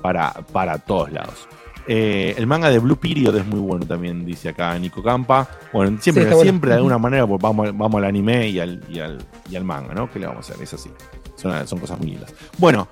[0.00, 1.48] para, para todos lados.
[1.88, 5.48] Eh, el manga de Blue Period es muy bueno también, dice acá Nico Campa.
[5.72, 6.42] Bueno, siempre, Sí, está bueno.
[6.50, 9.18] siempre de alguna manera pues, vamos, al- vamos al anime y al, y, al,
[9.50, 10.08] y al manga, ¿no?
[10.10, 10.62] ¿Qué le vamos a hacer?
[10.62, 10.90] Es así.
[11.34, 12.32] Son, son cosas muy lindas.
[12.58, 12.86] Bueno,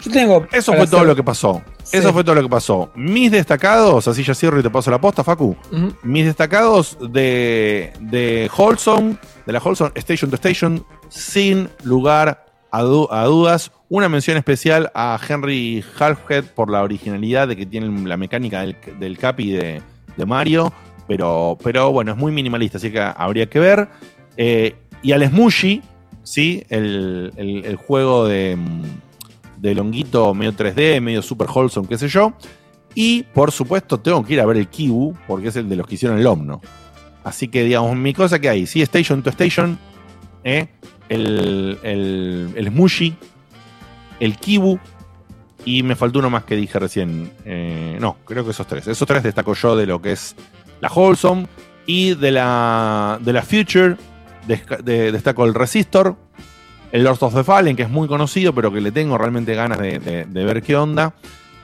[0.00, 0.46] Yo tengo.
[0.52, 1.62] eso fue todo lo que pasó.
[1.82, 1.96] Sí.
[1.98, 2.90] Eso fue todo lo que pasó.
[2.94, 5.56] Mis destacados, así ya cierro y te paso la posta, Facu.
[6.02, 9.16] Mis destacados de, de Wholesome,
[9.46, 13.72] de la Wholesome Station to Station, sin lugar a, du- a dudas.
[13.88, 18.76] Una mención especial a Henry Halfhead por la originalidad de que tiene la mecánica del,
[18.98, 19.80] del Capi de,
[20.16, 20.72] de Mario.
[21.08, 23.88] Pero, pero bueno, es muy minimalista, así que habría que ver.
[24.36, 25.80] Eh, y al Smushy,
[26.24, 26.64] ¿sí?
[26.68, 28.58] El, el- el juego de,
[29.66, 32.32] de Longuito medio 3D, medio super wholesome, qué sé yo.
[32.94, 35.86] Y por supuesto, tengo que ir a ver el Kibu, porque es el de los
[35.86, 36.60] que hicieron el Omno.
[37.24, 39.78] Así que, digamos, mi cosa que hay, sí, Station to Station,
[40.44, 40.68] ¿eh?
[41.08, 43.16] el, el, el
[44.18, 44.78] el Kibu,
[45.66, 47.30] y me faltó uno más que dije recién.
[47.44, 48.86] Eh, no, creo que esos tres.
[48.86, 50.36] Esos tres destaco yo de lo que es
[50.80, 51.48] la Wholesome
[51.86, 53.96] y de la, de la Future.
[54.46, 56.16] destaco el Resistor,
[56.92, 59.78] el Lord of the Fallen, que es muy conocido, pero que le tengo realmente ganas
[59.78, 61.14] de, de- de ver qué onda.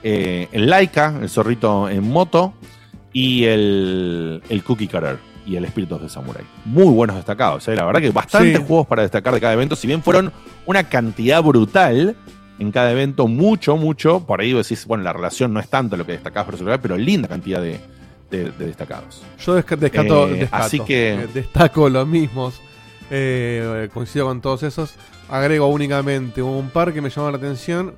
[0.03, 2.55] Eh, el Laika, el zorrito en moto.
[3.15, 6.45] Y el, el Cookie Cutter y el Espíritus de Samurai.
[6.65, 7.77] Muy buenos destacados, ¿eh?
[7.77, 8.65] la verdad que bastantes Sí.
[8.67, 9.77] juegos para destacar de cada evento.
[9.77, 10.33] Si bien fueron
[10.65, 12.17] una cantidad brutal
[12.59, 14.21] en cada evento, mucho, mucho.
[14.25, 16.97] Por ahí decís, bueno, la relación no es tanto lo que destacás por celular, pero
[16.97, 17.79] linda cantidad de,
[18.31, 19.23] de- de destacados.
[19.45, 19.85] Yo descato,
[20.29, 20.63] Eh, descato.
[20.65, 22.63] así que- Eh, destaco los mismos.
[23.15, 24.95] Eh, coincido con todos esos.
[25.29, 27.95] Agrego únicamente un par que me llama la atención.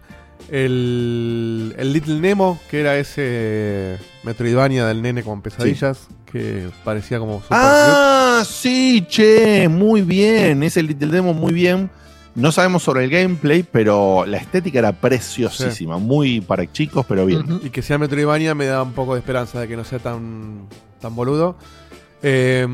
[0.50, 7.34] El, el Little Nemo, que era ese Metroidvania del nene con pesadillas, que parecía como
[7.40, 10.64] super Ah, sí, che, muy bien.
[10.64, 11.90] Es el Little Demo muy bien.
[12.34, 15.98] No sabemos sobre el gameplay, pero la estética era preciosísima.
[15.98, 17.42] Muy para chicos, pero bien.
[17.44, 17.68] cute.
[17.68, 20.66] Y que sea Metroidvania me da un poco de esperanza de que no sea tan,
[21.00, 21.56] tan boludo.
[22.26, 22.66] Eh,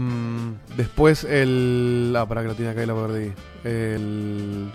[0.76, 2.14] después el.
[2.16, 3.32] Ah, para que lo tiene acá y lo perdí.
[3.64, 4.70] El.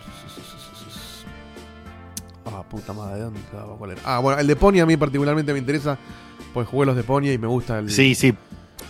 [2.46, 3.78] Ah, puta madre, ¿de dónde estaba?
[3.78, 4.02] ¿Cuál era?
[4.04, 5.98] Ah, bueno, el de Pony a mí particularmente me interesa,
[6.54, 7.90] pues jugué los de Pony y me gusta el.
[7.90, 8.36] Sí, sí.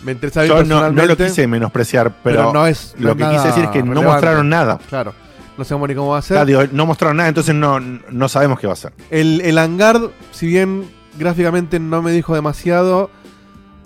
[0.02, 2.96] Me interesa Yo no, no lo quise menospreciar, pero, pero no es.
[2.98, 4.80] no lo es que quise decir es que no mostraron nada.
[4.88, 5.14] Claro,
[5.56, 6.72] no sabemos ni cómo va a ser.
[6.72, 8.92] No mostraron nada, entonces no, no sabemos qué va a ser.
[9.10, 10.00] El, el hangar,
[10.32, 13.10] si bien gráficamente no me dijo demasiado,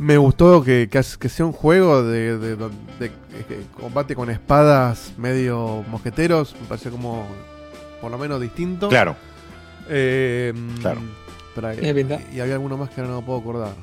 [0.01, 3.11] me gustó que, que, sea un juego de, de- de- de-
[3.49, 6.57] de combate con espadas medio mosqueteros.
[6.59, 7.27] Me pareció como
[8.01, 8.89] por lo menos distinto.
[8.89, 9.15] Claro.
[9.91, 11.01] Eh, Claro.
[11.83, 13.75] y, y había alguno más que ahora no puedo acordar.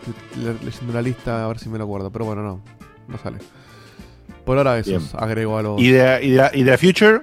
[0.00, 2.60] Estoy le- leyendo la lista a ver si me lo acuerdo, pero bueno, no,
[3.06, 3.38] no sale.
[4.44, 5.76] Por ahora eso, agrego algo.
[5.78, 7.20] ¿Y de, y de, y de la Future?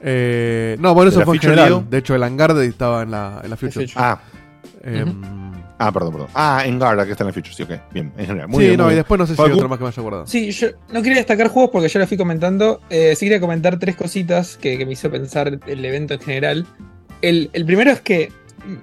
[0.00, 1.68] Eh, no, bueno, ¿De eso fue en general.
[1.68, 1.84] Leo?
[1.90, 3.86] De hecho, el hangar estaba en la, en la Future.
[3.96, 4.20] Ah.
[4.82, 5.20] Em,
[5.78, 6.28] Ah, perdón, perdón.
[6.34, 7.70] Ah, en Garda, que está en la Future, sí, ok.
[7.92, 8.48] Bien, en general.
[8.48, 9.00] Muy sí, bien, no, muy y bien.
[9.00, 10.26] después no sé si hay otro más que me haya acordado.
[10.26, 12.80] Sí, yo no quería destacar juegos porque ya lo fui comentando.
[12.90, 16.66] Eh, sí quería comentar tres cositas que, que me hizo pensar el evento en general.
[17.22, 18.32] El, el primero es que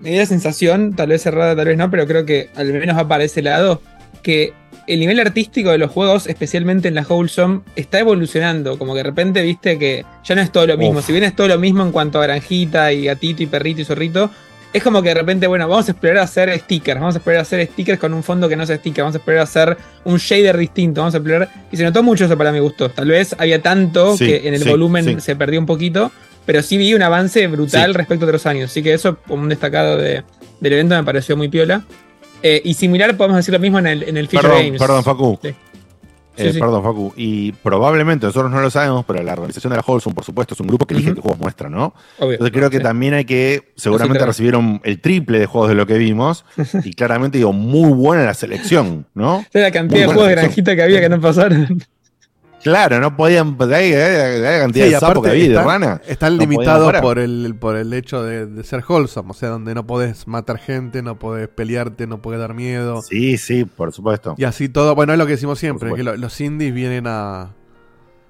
[0.01, 2.97] me dio la sensación, tal vez errada, tal vez no, pero creo que al menos
[2.97, 3.81] va para ese lado,
[4.23, 4.53] que
[4.87, 8.77] el nivel artístico de los juegos, especialmente en la Wholesome, está evolucionando.
[8.77, 10.99] Como que de repente viste que ya no es todo lo mismo.
[10.99, 11.05] Uf.
[11.05, 13.85] Si bien es todo lo mismo en cuanto a granjita y gatito y perrito y
[13.85, 14.29] zorrito,
[14.77, 17.39] es como que de repente, bueno, vamos a explorar a hacer stickers, vamos a explorar
[17.39, 19.77] a hacer stickers con un fondo que no sea sticker, vamos a explorar a hacer
[20.03, 21.49] un shader distinto, vamos a explorar.
[21.71, 22.89] Y se notó mucho eso para mi gusto.
[22.89, 25.15] Tal vez había tanto Sí, que en el sí, volumen sí.
[25.19, 26.11] se perdió un poquito,
[26.45, 28.69] pero sí vi un avance brutal respecto a otros años.
[28.71, 30.23] Así que eso, como un destacado de-
[30.59, 31.83] del evento, me pareció muy piola.
[32.43, 34.81] Eh, y similar, podemos decir lo mismo en el, en el Feature Perdón, Games.
[34.81, 35.39] perdón, Facu.
[36.35, 36.43] Sí.
[36.47, 36.59] Eh, Sí.
[36.59, 37.13] Perdón, Facu.
[37.15, 40.59] Y probablemente nosotros no lo sabemos, pero la organización de la Wholesome, por supuesto, es
[40.59, 41.15] un grupo que elige Ujú.
[41.15, 41.93] qué juegos muestra, ¿no?
[42.19, 42.33] Obvio.
[42.33, 42.83] Entonces creo que Sí.
[42.83, 46.45] también hay que, seguramente recibieron el triple de juegos de lo que vimos.
[46.83, 49.45] y claramente digo, muy buena la selección, ¿no?
[49.53, 51.81] La cantidad de juegos de granjita que había que no pasaron.
[52.65, 53.55] Claro, no podían.
[53.61, 56.01] Hay, hay- hay cantidad Sí, de sapos que había y de están, rana.
[56.07, 59.75] están no limitados por el, por el hecho de, de ser wholesome, o sea, donde
[59.75, 63.03] no podés matar gente, no podés pelearte, no podés dar miedo.
[63.03, 64.33] Sí, sí, por supuesto.
[64.39, 67.51] Y así todo, bueno, es lo que decimos siempre, que lo- los indies vienen a,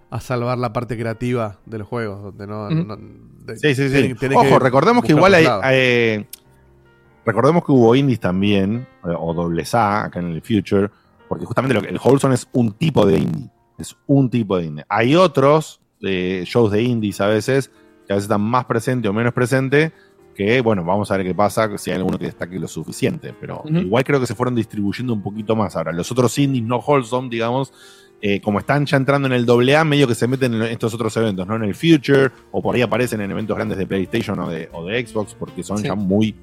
[0.10, 2.66] a salvar la parte creativa de los juegos, donde no...
[2.66, 2.76] Ujú.
[2.76, 3.96] no- de- Sí, sí, sí.
[3.96, 5.48] tenés- tenés Ojo, recordemos que igual hay.
[5.72, 6.26] eh,
[7.26, 10.90] recordemos que hubo indies también, eh, o dobles A acá en el Future,
[11.30, 13.50] porque justamente lo que, el Wholesome es un tipo de indie.
[13.78, 14.86] Es un tipo de indie.
[14.90, 17.70] Hay otros eh, shows de indies a veces,
[18.08, 19.92] que a veces están más presente o menos presente,
[20.36, 23.34] que bueno, vamos a ver qué pasa, si hay alguno que destaque lo suficiente.
[23.40, 25.92] Pero igual creo que se fueron distribuyendo un poquito más ahora.
[25.92, 27.74] Los otros indies no Wholesome, digamos,
[28.22, 31.16] eh, como están ya entrando en el AA, medio que se meten en estos otros
[31.18, 31.56] eventos, ¿no?
[31.56, 34.86] En el Future, o por ahí aparecen en eventos grandes de PlayStation o de, o
[34.86, 35.84] de Xbox, porque son Sí.
[35.86, 36.36] ya muy,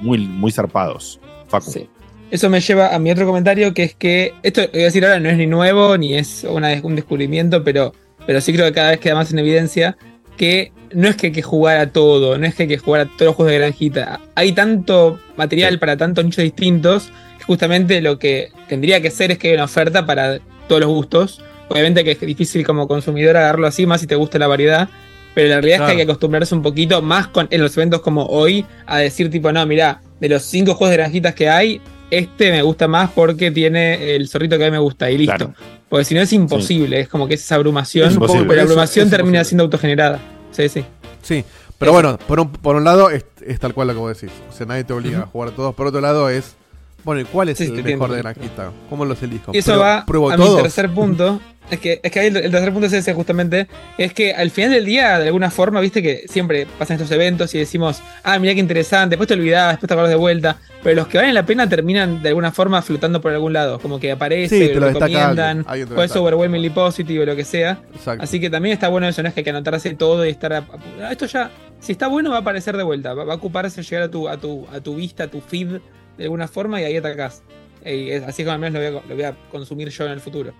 [0.00, 1.20] muy, muy zarpados.
[1.48, 1.70] Facu.
[1.70, 1.88] Sí.
[2.30, 5.18] Eso me lleva a mi otro comentario, que es que esto voy a decir ahora
[5.18, 7.92] no es ni nuevo ni es una, un descubrimiento, pero,
[8.26, 9.96] pero sí creo que cada vez queda más en evidencia
[10.36, 13.02] que no es que hay que jugar a todo, no es que hay que jugar
[13.02, 14.20] a todos los juegos de granjita.
[14.34, 19.38] Hay tanto material para tantos nichos distintos que justamente lo que tendría que ser es
[19.38, 21.42] que hay una oferta para todos los gustos.
[21.68, 24.88] Obviamente que es difícil como consumidor agarrarlo así, más si te gusta la variedad.
[25.34, 28.00] Pero la realidad es que hay que acostumbrarse un poquito más con, en los eventos
[28.00, 31.80] como hoy a decir tipo, no, mira, de los cinco juegos de granjitas que hay,
[32.10, 35.36] este me gusta más porque tiene el zorrito que a mí me gusta y listo.
[35.36, 35.54] Claro.
[35.88, 38.62] Porque si no es imposible, es como que es esa abrumación, Es imposible, pero la
[38.62, 39.44] abrumación es termina imposible.
[39.44, 40.20] siendo autogenerada.
[40.52, 40.84] Sí, sí.
[41.22, 41.44] Sí,
[41.78, 44.34] pero bueno, por un, por un lado es, es tal cual lo que vos decís.
[44.48, 45.74] O sea, nadie te obliga a jugar a todos.
[45.74, 46.54] Por otro lado es,
[47.04, 48.18] bueno, ¿y cuál es Sí, el mejor de entiendo.
[48.18, 48.72] granjita?
[48.88, 49.52] ¿Cómo los elijo?
[49.54, 50.56] Y eso ¿Pruebo- va ¿Pruebo a todos?
[50.56, 51.40] mi tercer punto.
[51.70, 53.68] Es que, es que ahí el, el tercer punto es ese justamente.
[53.96, 57.54] Es que al final del día, de alguna forma, viste que siempre pasan estos eventos
[57.54, 60.56] y decimos, ah, mira qué interesante, después te olvidás, después te acordás de vuelta.
[60.82, 63.78] Pero los que valen la pena terminan de alguna forma flotando por algún lado.
[63.78, 66.20] Como que aparece, Sí, te lo lo recomiendan, alguien, alguien ser destaca.
[66.20, 67.78] overwhelmingly positive o lo que sea.
[67.94, 68.24] Exacto.
[68.24, 70.52] Así que también está bueno eso, no es que hay que anotarse todo y estar.
[70.52, 70.64] a-
[71.04, 73.14] a- esto ya, si está bueno, va a aparecer de vuelta.
[73.14, 75.78] Va, va a ocuparse llegar a tu, a, tu, a tu vista, a tu feed
[76.20, 77.42] de alguna forma y ahí atacás.
[77.84, 80.12] Y es- así como al menos lo voy, a, lo voy a consumir yo en
[80.12, 80.52] el futuro.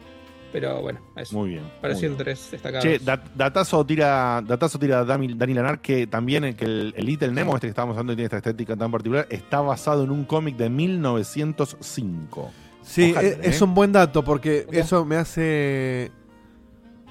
[0.52, 1.36] Pero bueno, eso.
[1.38, 1.62] Muy bien.
[1.80, 2.36] Parecieron muy bien.
[2.36, 2.82] tres destacados.
[2.84, 7.06] Che, dat- datazo tira, datazo tira Dani, Dani Lanar que también el, que el, el
[7.06, 10.10] Little Nemo, este que estábamos hablando y tiene esta estética tan particular, está basado en
[10.10, 12.50] un cómic de 1905.
[12.82, 13.64] Sí, Ojalá, es, es ¿eh?
[13.64, 16.10] un buen dato porque eso me hace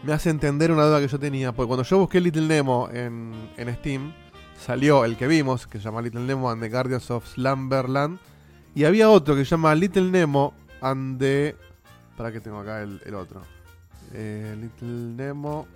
[0.04, 1.52] me hace entender una duda que yo tenía.
[1.54, 4.14] Porque cuando yo busqué Little Nemo en, en Steam,
[4.60, 8.20] salió el que vimos, que se llama Little Nemo and the Guardians of Slumberland.
[8.80, 11.54] Y había otro que se llama Little Nemo and the...
[12.16, 13.42] ¿Para qué tengo acá el, el otro?
[14.14, 15.68] Eh, Little Nemo...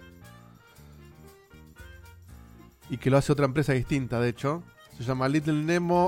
[2.89, 4.63] Y que lo hace otra empresa distinta, de hecho.
[4.97, 6.07] Se llama Little Nemo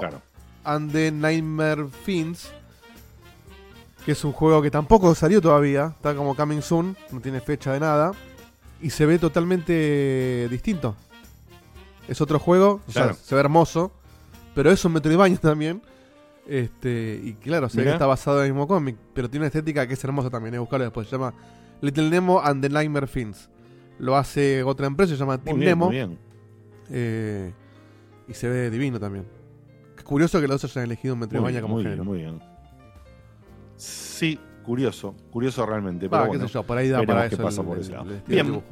[0.63, 2.49] and the Nightmare Fiends.
[4.05, 5.87] Que es un juego que tampoco salió todavía.
[5.97, 6.95] Está como coming soon.
[7.11, 8.13] No tiene fecha de nada.
[8.81, 10.95] Y se ve totalmente distinto.
[12.07, 12.79] Es otro juego.
[12.87, 13.17] o sea, Claro.
[13.21, 13.91] se ve hermoso.
[14.53, 15.81] Pero es un Metroidvania también.
[16.47, 17.95] Este, y claro, se ve que Mirá.
[17.95, 18.95] está basado en el mismo cómic.
[19.13, 20.53] Pero tiene una estética que es hermosa también.
[20.55, 21.07] He buscarlo después.
[21.07, 21.33] Se llama
[21.81, 23.49] Little Nemo and the Nightmare Fiends.
[23.97, 25.13] Lo hace otra empresa.
[25.13, 25.85] Se llama Team bien, Nemo.
[25.87, 26.19] muy bien.
[26.89, 27.51] Eh,
[28.27, 29.25] y se ve divino también.
[29.97, 32.03] Es curioso que los dos hayan elegido un Metroidvania como muy género.
[32.03, 32.55] bien, muy bien.
[33.75, 36.05] Sí, curioso, curioso realmente.
[36.07, 37.83] Ah, Pero qué bueno, sé yo, por ahí da para eso pasa el- por el-
[37.83, 38.05] ese lado.
[38.27, 38.45] Bien.
[38.47, 38.63] dibujo.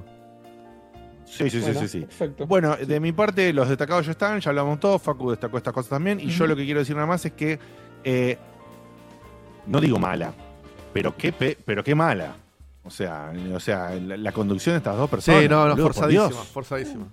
[1.26, 2.46] Sí, sí, Bueno, sí, sí, perfecto.
[2.48, 5.90] Bueno, de mi parte, los destacados ya están, ya hablamos todos, Facu destacó estas cosas
[5.90, 7.58] también, y yo lo que quiero decir nada más es que
[8.04, 8.38] eh,
[9.68, 10.34] no digo mala,
[10.92, 12.36] pero qué pe- pero qué mala.
[12.84, 15.42] O sea, o sea, la, la conducción de estas dos personas.
[15.42, 16.48] Sí, no, no, boludo, por forzadísima, Dios.
[16.50, 17.08] forzadísima.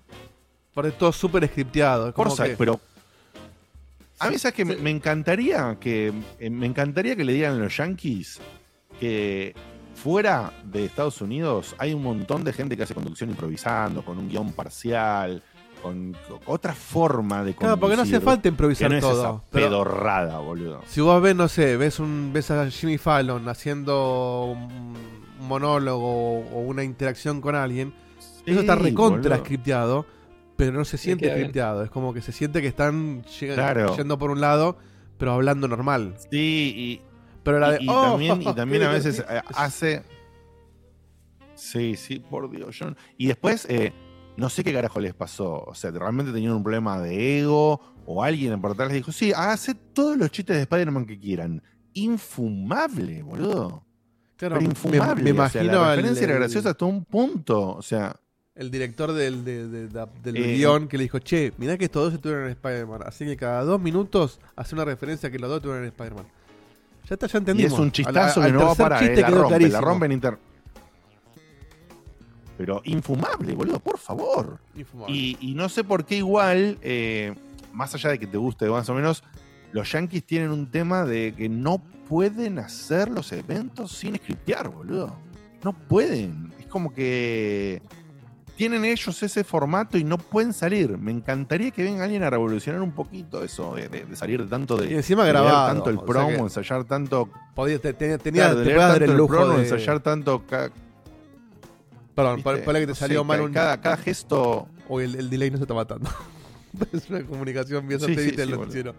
[0.74, 2.12] Por todo súper scripteado.
[2.12, 2.80] Forza, que- pero
[4.18, 7.58] a mí sabes que me, me encantaría que eh, me encantaría que le digan a
[7.58, 8.40] los Yankees
[8.98, 9.54] que
[10.02, 14.28] fuera de Estados Unidos hay un montón de gente que hace conducción improvisando, con un
[14.28, 15.42] guion parcial,
[15.82, 17.58] con, con otra forma de conducir.
[17.60, 20.80] Claro, porque no hace falta improvisar que no todo, Es esa pero- pedorrada, boludo.
[20.86, 24.94] Si vos ves, no sé, ves, un, ves a Jimmy Fallon haciendo un
[25.46, 27.92] monólogo o una interacción con alguien,
[28.46, 30.06] eso está recontra scripteado,
[30.56, 31.82] pero no se siente scripteado.
[31.84, 33.96] Es como que se siente que están lleg- Claro.
[33.96, 34.76] yendo por un lado,
[35.18, 36.14] pero hablando normal.
[36.30, 37.09] Sí, y,
[37.42, 37.78] Pero la de.
[37.80, 39.38] y, y "Oh, también, y también a veces divertido".
[39.40, 40.02] eh, hace.
[41.54, 42.78] Sí, sí, por Dios.
[42.78, 43.92] yo no- Y después, eh,
[44.36, 45.62] no sé qué carajo les pasó.
[45.66, 47.80] O sea, realmente tenían un problema de ego.
[48.06, 51.62] O alguien en portal les dijo: Sí, hace todos los chistes de Spider-Man que quieran.
[51.92, 53.84] Infumable, boludo.
[54.36, 55.22] Claro, Pero me- infumable.
[55.24, 57.76] me o sea, imagino la al- referencia era graciosa hasta un punto.
[57.76, 58.16] O sea.
[58.54, 61.84] El director del, de- de- de- del Eh, guion que le dijo, che, mirá que
[61.86, 63.00] estos dos estuvieron en Spider-Man.
[63.06, 66.26] Así que cada dos minutos hace una referencia que los dos estuvieron en Spider-Man.
[67.10, 67.72] Ya está, ya Y entendimos.
[67.72, 69.02] es un chistazo al que no va a parar.
[69.02, 70.38] eh, chiste la rompe, la rompe en inter.
[72.56, 74.60] pero infumable, boludo, por favor.
[74.76, 75.14] Infumable.
[75.16, 77.34] Y, y no sé por qué igual, eh,
[77.72, 79.24] más allá de que te guste más o menos,
[79.72, 85.16] los Yankees tienen un tema de que no pueden hacer los eventos sin scriptear, boludo.
[85.64, 86.52] No pueden.
[86.60, 87.80] Es como que
[88.60, 90.98] tienen ellos ese formato y no pueden salir.
[90.98, 94.50] Me encantaría que venga alguien a revolucionar un poquito eso, de, de- de salir de
[94.50, 94.90] tanto de.
[94.92, 97.30] Y encima grabado, tanto el o sea promo, que- ensayar tanto.
[97.54, 99.62] Podía, te- te- tenía, Claro, te podías tanto el el lujo promo, de...
[99.62, 100.42] ensayar tanto.
[100.46, 100.70] ca-
[102.14, 103.50] Perdón, ahí que te No sé, salió mal un...
[103.54, 104.68] cada- cada gesto...
[104.90, 106.10] O el, el delay no se está matando.
[106.92, 108.94] es una comunicación bien Sí, sí, sí, noticiero.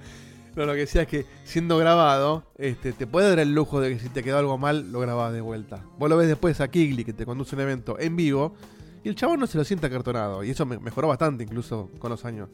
[0.56, 3.90] No, lo que decía es que siendo grabado, este, te puede dar el lujo de
[3.93, 5.83] que si te quedó algo mal, lo grabás de vuelta.
[5.99, 8.56] Vos lo ves después a Kigli, que te conduce un evento en vivo,
[9.03, 10.43] y el chabón no se lo siente acartonado.
[10.43, 12.49] Y eso me- mejoró bastante incluso con los años.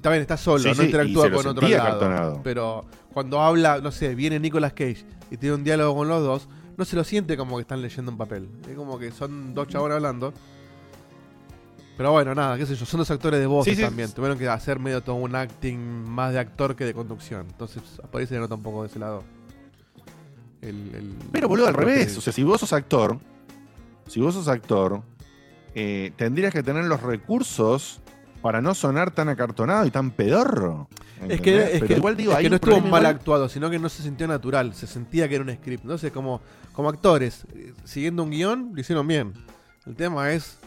[0.00, 1.82] También está solo, Sí, no sí, interactúa con otro lado.
[1.82, 2.40] acartonado.
[2.42, 6.48] Pero cuando habla, no sé, viene Nicolas Cage y tiene un diálogo con los dos,
[6.76, 8.48] no se lo siente como que están leyendo un papel.
[8.68, 10.32] Es como que son dos chabones hablando.
[11.98, 13.82] Pero bueno, nada, qué sé yo, son dos actores de voz Sí, sí.
[13.82, 14.10] también.
[14.12, 15.78] Tuvieron que hacer medio todo un acting
[16.08, 17.46] más de actor que de conducción.
[17.50, 19.22] Entonces, por ahí se le nota un poco de ese lado.
[20.62, 22.16] El- el- Pero boludo, al revés.
[22.16, 23.18] O sea, si vos sos actor,
[24.06, 25.02] si vos sos actor,
[25.74, 28.00] eh, tendrías que tener los recursos
[28.42, 30.88] para no sonar tan acartonado y tan pedorro.
[31.28, 33.48] Es que, es Pero que- igual digo, es hay que no estuvo mal igual- actuado,
[33.50, 35.82] sino que no se sintió natural, se sentía que era un script.
[35.84, 36.40] Entonces, como,
[36.72, 39.34] como actores, eh, siguiendo un guion, lo hicieron bien.
[39.84, 40.58] El tema es,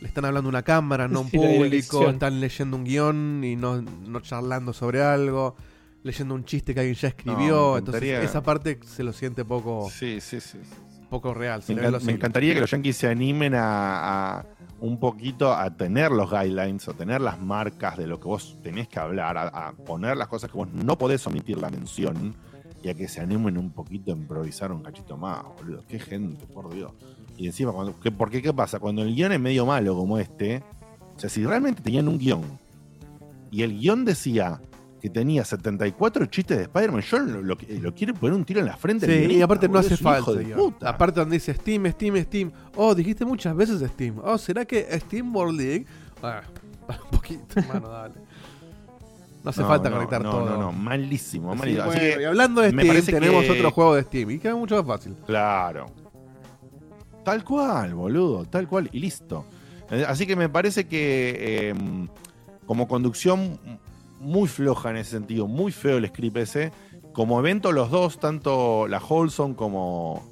[0.00, 3.44] le están hablando a una cámara, no a un Sí, público, están leyendo un guion
[3.44, 5.54] y no, no charlando sobre algo,
[6.02, 7.78] leyendo un chiste que alguien ya escribió.
[7.78, 10.58] Entonces, esa parte se lo siente poco, Sí, sí, sí.
[11.08, 11.62] Poco real.
[11.62, 14.46] se Me, encan- me encantaría que los Yankees se animen a, a
[14.80, 18.88] un poquito a tener los guidelines, a tener las marcas de lo que vos tenés
[18.88, 22.34] que hablar, a, a poner las cosas que vos no podés omitir la mención
[22.82, 25.82] y a que se animen un poquito a improvisar un cachito más, boludo.
[25.88, 26.92] Qué gente, por Dios.
[27.38, 28.78] Y encima, cuando, ¿qué, ¿por qué qué pasa?
[28.78, 30.62] Cuando el guion es medio malo como este,
[31.16, 32.42] o sea, si realmente tenían un guion
[33.50, 34.60] y el guion decía
[35.06, 38.66] que tenía 74 chistes de Spider-Man, yo lo, lo, lo quiero poner un tiro en
[38.66, 39.06] la frente.
[39.28, 40.32] Sí, y aparte no hace falta.
[40.32, 40.56] de digo.
[40.70, 40.86] puta.
[40.86, 42.50] La parte donde dice Steam, Steam, Steam.
[42.74, 44.18] Oh, dijiste muchas veces Steam.
[44.22, 45.86] Oh, ¿será que Steam World League?
[46.22, 46.42] Ah,
[46.88, 48.14] un poquito, hermano, dale.
[49.44, 50.50] No hace No, falta no, conectar no, todo.
[50.50, 51.84] No, no, malísimo, malísimo.
[51.84, 54.56] Así bueno, que y hablando de Steam, tenemos que- otro juego de Steam y queda
[54.56, 55.14] mucho más fácil.
[55.24, 55.86] Claro.
[57.24, 59.44] Tal cual, boludo, tal cual, y listo.
[59.90, 61.74] Eh, Así que me parece que eh,
[62.66, 63.58] como conducción
[64.20, 66.72] muy floja en ese sentido, muy feo el script ese.
[67.12, 70.22] Como evento, los dos, tanto la Wholesome como,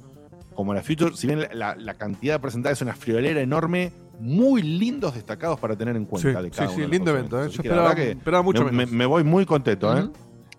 [0.53, 5.15] como la Future, si bien la, la- cantidad presentada es una friolera enorme, muy lindos
[5.15, 7.43] destacados para tener en cuenta Sí, de cada sí, uno sí, de lindo evento.
[7.43, 7.49] ¿eh?
[7.49, 8.91] Yo esperaba- que esperaba mucho me, menos.
[8.91, 10.07] me- me voy muy contento, ¿eh?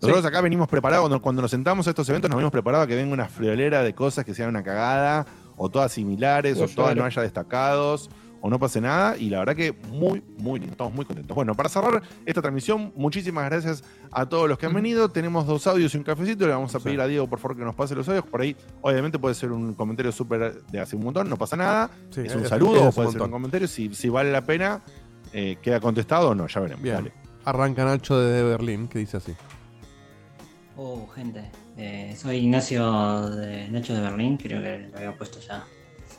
[0.03, 0.27] Nosotros Sí.
[0.29, 2.97] acá venimos preparados, cuando, cuando nos sentamos a estos eventos, nos venimos preparados a que
[2.97, 5.25] venga una friolera de cosas que sean una cagada,
[5.57, 6.97] o todas similares, o todas claro.
[7.01, 8.11] no haya destacados,
[8.47, 11.35] o no pase nada, y la verdad que muy, muy lindo, estamos muy contentos.
[11.35, 15.09] Bueno, para cerrar esta transmisión, muchísimas gracias a todos los que han venido.
[15.09, 17.65] Tenemos dos audios y un cafecito, le vamos a pedir a Diego, por favor, que
[17.65, 18.25] nos pase los audios.
[18.25, 21.91] Por ahí, obviamente, puede ser un comentario súper de hace un montón, no pasa nada.
[22.11, 23.67] Sí, es un es- saludo, es un puede ser un comentario.
[23.69, 24.81] Si, si vale la pena,
[25.33, 26.83] eh, queda contestado o no, ya veremos.
[26.83, 26.95] Bien.
[26.97, 27.13] Dale.
[27.45, 29.35] Arranca Nacho de Berlín, que dice así.
[30.77, 31.51] Oh, gente.
[31.77, 35.65] Eh, soy Ignacio de Nacho de Berlín, creo que lo había puesto ya.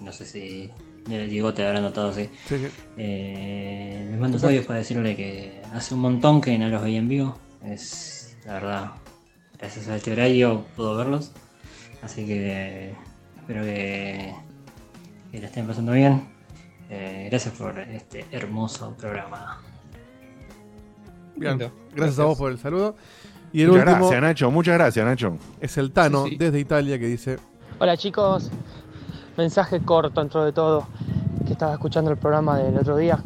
[0.01, 0.71] No sé si
[1.07, 2.29] Diego te habrá notado así.
[2.47, 2.67] Sí, sí.
[2.97, 7.07] Eh, les mando audios para decirle que hace un montón que no los veía en
[7.07, 7.37] vivo.
[7.65, 8.91] Es la verdad,
[9.57, 11.31] gracias a este horario puedo verlos.
[12.01, 12.93] Así que
[13.37, 14.33] espero que,
[15.31, 16.27] que la estén pasando bien.
[16.89, 19.61] Eh, gracias por este hermoso programa.
[21.35, 22.19] Bien, gracias, Gracias.
[22.19, 22.95] a vos por el saludo.
[23.53, 25.37] Y el Muchas último gracias, Nacho, muchas gracias, Nacho.
[25.61, 26.37] es el Tano, Sí, sí.
[26.37, 27.37] desde Italia, que dice...
[27.79, 28.49] Hola chicos,
[29.37, 30.87] mensaje corto dentro de todo,
[31.45, 33.21] que estaba escuchando el programa del otro día.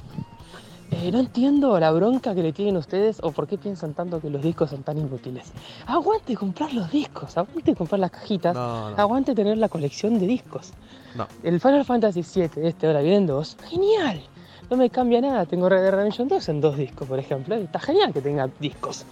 [0.91, 4.30] Eh, no entiendo la bronca que le tienen ustedes o por qué piensan tanto que
[4.30, 5.53] los discos son tan inútiles.
[5.88, 8.98] Aguante comprar los discos, aguante comprar las cajitas, No, no.
[8.98, 10.73] aguante tener la colección de discos.
[11.15, 11.27] No.
[11.43, 14.22] El Final Fantasy VII, este ahora vienen dos, genial.
[14.69, 17.56] No me cambia nada, tengo Red Dead Redemption 2 en dos discos, por ejemplo.
[17.56, 19.06] Está genial que tenga discos.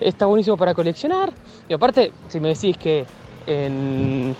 [0.00, 1.32] Está buenísimo para coleccionar.
[1.68, 3.06] Y aparte, si me decís que
[3.46, 4.34] en,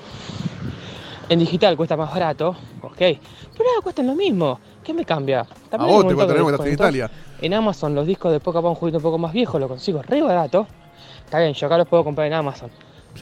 [1.28, 2.96] en digital cuesta más barato, ok.
[2.96, 4.58] Pero nada, cuestan lo mismo.
[4.82, 5.40] ¿Qué me cambia?
[5.40, 6.72] A vos te cuesta lo mismo estás en descuentos.
[6.72, 7.10] Italia.
[7.40, 10.22] En Amazon los discos de Pokémon un juguete un poco más viejo, lo consigo re
[10.22, 10.66] barato.
[11.24, 12.70] Está bien, yo acá los puedo comprar en Amazon.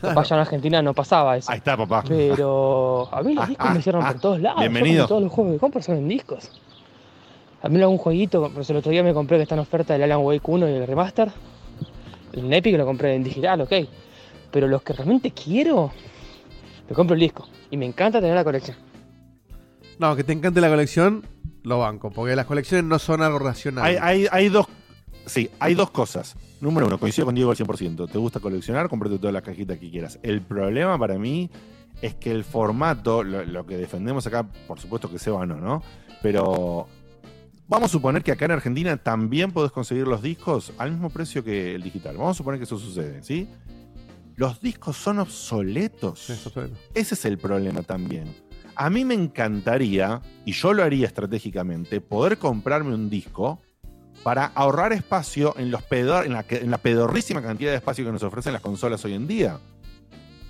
[0.00, 1.50] Papá allá en Argentina no pasaba eso.
[1.52, 2.02] Ahí está, papá.
[2.06, 4.60] Pero a mí los discos me cierran por todos lados.
[4.60, 5.06] Bienvenido.
[5.06, 6.50] todos los juegos que compro son en discos.
[7.62, 9.94] A mí algún jueguito, por eso el otro día me compré que está en oferta
[9.94, 11.30] el Alan Wake 1 y el remaster.
[12.32, 13.72] En Epic lo compré en digital, ok.
[14.50, 15.92] Pero los que realmente quiero,
[16.92, 17.48] me compro el disco.
[17.70, 18.76] Y me encanta tener la colección.
[19.98, 21.24] No, que te encante la colección,
[21.62, 23.82] lo banco, porque las colecciones no son algo racional.
[23.82, 24.66] Hay, hay, hay dos.
[25.24, 26.36] Sí, hay dos cosas.
[26.60, 28.10] Número uno, coincido con Diego al 100%.
[28.10, 30.18] Te gusta coleccionar, comprate todas las cajitas que quieras.
[30.22, 31.50] El problema para mí
[32.02, 35.82] es que el formato, lo, lo que defendemos acá, por supuesto que Seba no, ¿no?
[36.20, 36.88] Pero
[37.68, 41.42] vamos a suponer que acá en Argentina también podés conseguir los discos al mismo precio
[41.42, 42.18] que el digital.
[42.18, 43.48] Vamos a suponer que eso sucede, ¿sí?
[44.42, 46.28] Los discos son obsoletos.
[46.94, 48.34] Ese es el problema también.
[48.74, 53.62] A mí me encantaría, y yo lo haría estratégicamente, poder comprarme un disco
[54.24, 58.10] para ahorrar espacio en, los pedor, en, la, en la pedorrísima cantidad de espacio que
[58.10, 59.60] nos ofrecen las consolas hoy en día.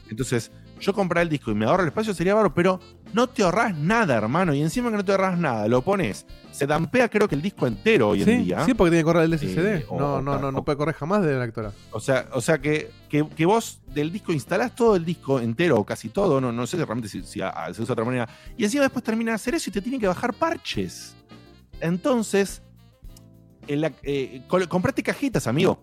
[0.08, 2.80] Entonces, yo comprar el disco y me ahorro el espacio sería bárbaro, pero
[3.14, 4.52] no te ahorras nada, hermano.
[4.52, 6.26] Y encima que no te ahorras nada, lo pones.
[6.50, 8.64] Se dampea, creo que el disco entero hoy sí, en día.
[8.66, 9.76] sí, porque tiene que correr el SSD.
[9.76, 11.72] Eh, no, o- no, no, no puede correr jamás de la lectora.
[11.92, 15.78] O sea, o sea que, que, que vos del disco instalás todo el disco entero
[15.78, 18.04] o casi todo, no, no sé realmente si, si a- a- se usa de otra
[18.04, 18.28] manera.
[18.58, 21.14] Y encima después termina de hacer eso y te tiene que bajar parches.
[21.80, 22.62] Entonces,
[23.66, 25.78] en la- eh, comprate cajitas, amigo.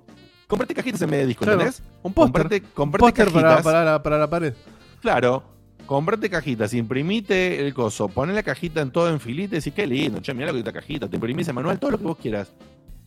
[0.47, 1.83] Comprate cajitas en vez de disco, Claro, ¿entendés?
[2.01, 2.41] un póster.
[2.73, 4.53] Comprate, Un póster para, para, la, para la pared.
[5.01, 5.43] Claro,
[5.85, 10.19] comprate cajitas, imprimite el coso, poné la cajita en todo en filita y qué lindo,
[10.19, 12.17] che, mirá lo que es esta cajita, te imprimís el manual, todo lo que vos
[12.17, 12.53] quieras.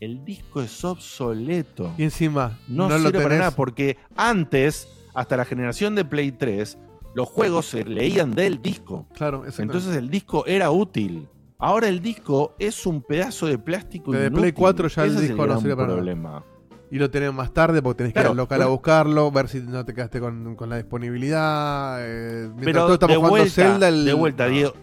[0.01, 1.95] El disco es obsoleto.
[1.97, 6.33] Y encima, No, no, lo sirve para nada, porque antes, hasta la generación de Play
[6.33, 6.77] 3,
[7.15, 9.07] los juegos se leían del disco.
[9.15, 9.45] Claro.
[9.59, 11.29] Entonces el disco era útil.
[11.59, 14.33] Ahora el disco es un pedazo de plástico inútil.
[14.33, 16.45] Play 4 ya el Ese es disco no sirve para nada.
[16.93, 19.61] Y lo tenés más tarde porque tenés que ir al local a buscarlo, ver si
[19.61, 21.97] no te quedaste con, con la disponibilidad.
[22.01, 23.89] eh, mientras Pero todos estamos de jugando vuelta, Zelda.
[23.89, 24.47] el- de vuelta.
[24.47, 24.75] Diego.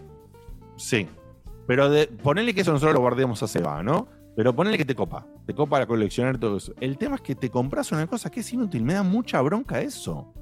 [0.76, 1.06] Sí.
[1.68, 4.08] Pero de, ponele que eso nosotros lo guardemos a Seba, ¿no?
[4.34, 5.24] Pero ponele que te copa.
[5.46, 6.74] Te copa la coleccionar todo eso.
[6.80, 8.82] El tema es que te compras una cosa que es inútil.
[8.82, 10.32] Me da mucha bronca eso.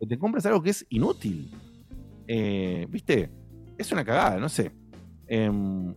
[0.00, 1.50] Que te compras algo que es inútil.
[2.26, 3.30] Eh, ¿Viste?
[3.76, 4.72] Es una cagada, no sé.
[5.26, 5.94] Em,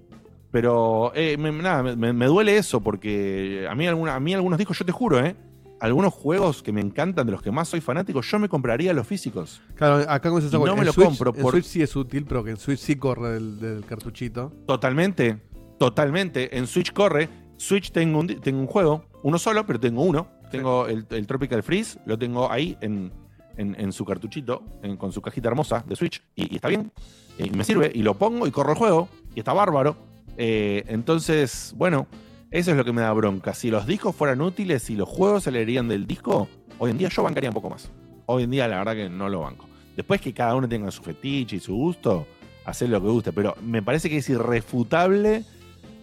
[0.56, 4.58] pero eh, me, nada, me, me duele eso porque a mí, alguna, a mí algunos
[4.58, 5.36] discos, yo te juro, ¿eh?
[5.82, 9.06] Algunos juegos que me encantan, de los que más soy fanático, yo me compraría los
[9.06, 9.62] físicos.
[9.76, 12.24] Claro, acá con software, no me lo Switch- compro En por- Switch sí es útil,
[12.26, 14.54] pero que en Switch sí corre del, del cartuchito.
[14.66, 15.42] Totalmente,
[15.78, 16.58] totalmente.
[16.58, 17.28] En Switch corre.
[17.58, 20.30] Switch tengo un, tengo un juego, uno solo, pero tengo uno.
[20.52, 23.12] Tengo el, el Tropical Freeze, lo tengo ahí en,
[23.58, 26.94] en- en su cartuchito, en- con su cajita hermosa de Switch, y, y está bien.
[27.38, 30.15] Y me sirve, y lo pongo y corro el juego, y está bárbaro.
[30.38, 32.08] Eh, entonces, bueno,
[32.52, 33.54] eso es lo que me da bronca.
[33.54, 36.48] Si los discos fueran útiles, si los juegos se leerían del disco,
[36.78, 37.90] hoy en día yo bancaría un poco más.
[38.28, 39.68] Hoy en día, la verdad que no lo banco.
[39.96, 42.28] Después que cada uno tenga su fetiche y su gusto,
[42.66, 43.32] hacer lo que guste.
[43.34, 45.44] Pero me parece que es irrefutable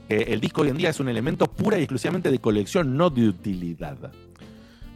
[0.09, 3.11] que el disco hoy en día es un elemento pura y exclusivamente de colección, no
[3.11, 3.97] de utilidad.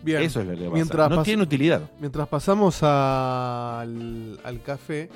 [0.03, 0.23] Bien.
[0.23, 0.73] Eso es lo que pasa.
[0.75, 1.91] Mientras no pas- tiene utilidad.
[2.01, 5.09] Mientras pasamos al, al café,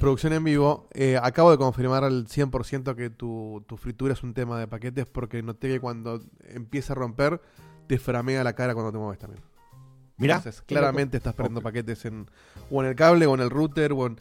[0.00, 4.34] producción en vivo, eh, acabo de confirmar al 100% que tu, tu fritura es un
[4.34, 7.40] tema de paquetes porque noté que cuando empieza a romper,
[7.86, 9.42] te framea la cara cuando te mueves también.
[10.16, 10.36] Mirá.
[10.36, 12.26] Entonces, claramente estás perdiendo paquetes en,
[12.70, 14.18] o en el cable, o en el router, o en...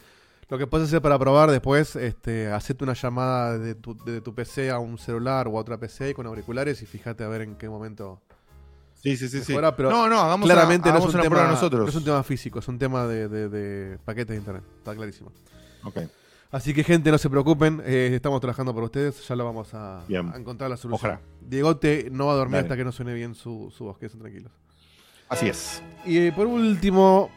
[0.49, 4.33] Lo que puedes hacer para probar después, este, hacerte una llamada de tu, de tu
[4.33, 7.55] PC a un celular o a otra PC con auriculares y fíjate a ver en
[7.55, 8.19] qué momento
[8.95, 9.41] Sí, sí, sí.
[9.43, 9.53] sí.
[9.77, 11.83] pero no, no, hagamos claramente una, no, es un una tema, nosotros.
[11.83, 14.95] no es un tema físico, es un tema de, de- de paquetes de internet, está
[14.95, 15.31] clarísimo.
[15.83, 15.97] Ok.
[16.51, 20.03] Así que gente, no se preocupen, eh, estamos trabajando por ustedes, ya lo vamos a,
[20.07, 20.31] Bien.
[20.33, 21.11] a encontrar la solución.
[21.11, 21.21] Ojalá.
[21.41, 22.65] Diegote no va a dormir Dale.
[22.65, 24.51] hasta que no suene bien su, su voz, que estén tranquilos.
[25.29, 25.83] Así es.
[26.05, 27.29] Y eh, por último,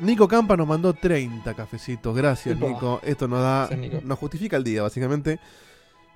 [0.00, 2.16] Nico Campa nos mandó 30 cafecitos.
[2.16, 2.66] Gracias, Epa.
[2.68, 3.00] Nico.
[3.04, 5.38] Esto nos da, Gracias, nos justifica el día, básicamente.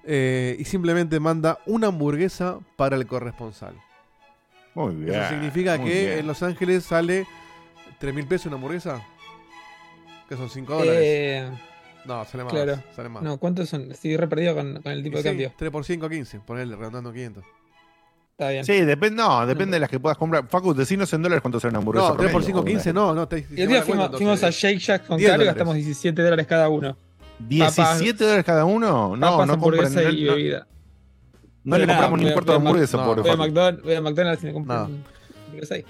[0.03, 3.75] Eh, y simplemente manda una hamburguesa para el corresponsal.
[4.75, 5.15] Muy bien.
[5.15, 6.19] Eso significa muy que bien.
[6.19, 7.29] en Los Ángeles sale
[8.01, 9.01] 3 mil pesos una hamburguesa.
[10.35, 11.01] Que son 5 dólares.
[11.03, 11.51] Eh,
[12.07, 12.53] no, sale más.
[12.53, 12.83] claro.
[12.95, 13.23] Sale más.
[13.23, 13.91] No, ¿cuántos son?
[13.93, 15.53] Estoy re perdido con, con el tipo Y de sí, cambio.
[15.57, 16.41] 3 por 5, 15.
[16.41, 17.45] Ponele, redondando 500.
[18.33, 18.65] Está bien.
[18.65, 20.49] Sí, depende, no, depende de las que puedas comprar.
[20.49, 22.09] Facu, decinos en dólares cuánto sale una hamburguesa.
[22.09, 23.29] No, 3 por promedio, 5, 15, no, no.
[23.29, 26.21] Te, Y el día fuimos, fuimos a Shake Shack con 10 Caro y gastamos 17
[26.23, 26.97] dólares cada uno.
[27.49, 29.17] ¿17 dólares cada uno?
[29.17, 29.87] No, papas, no compran.
[29.87, 30.67] hamburguesa No, y no- bebida.
[31.65, 33.37] no le Nada, compramos ni un cuarto de hamburguesa, Mac- pobre voy a.
[33.37, 34.85] McDonald's, voy a McDonald's y me compro No.
[34.87, 35.05] un
[35.47, 35.85] hamburguesa ahí.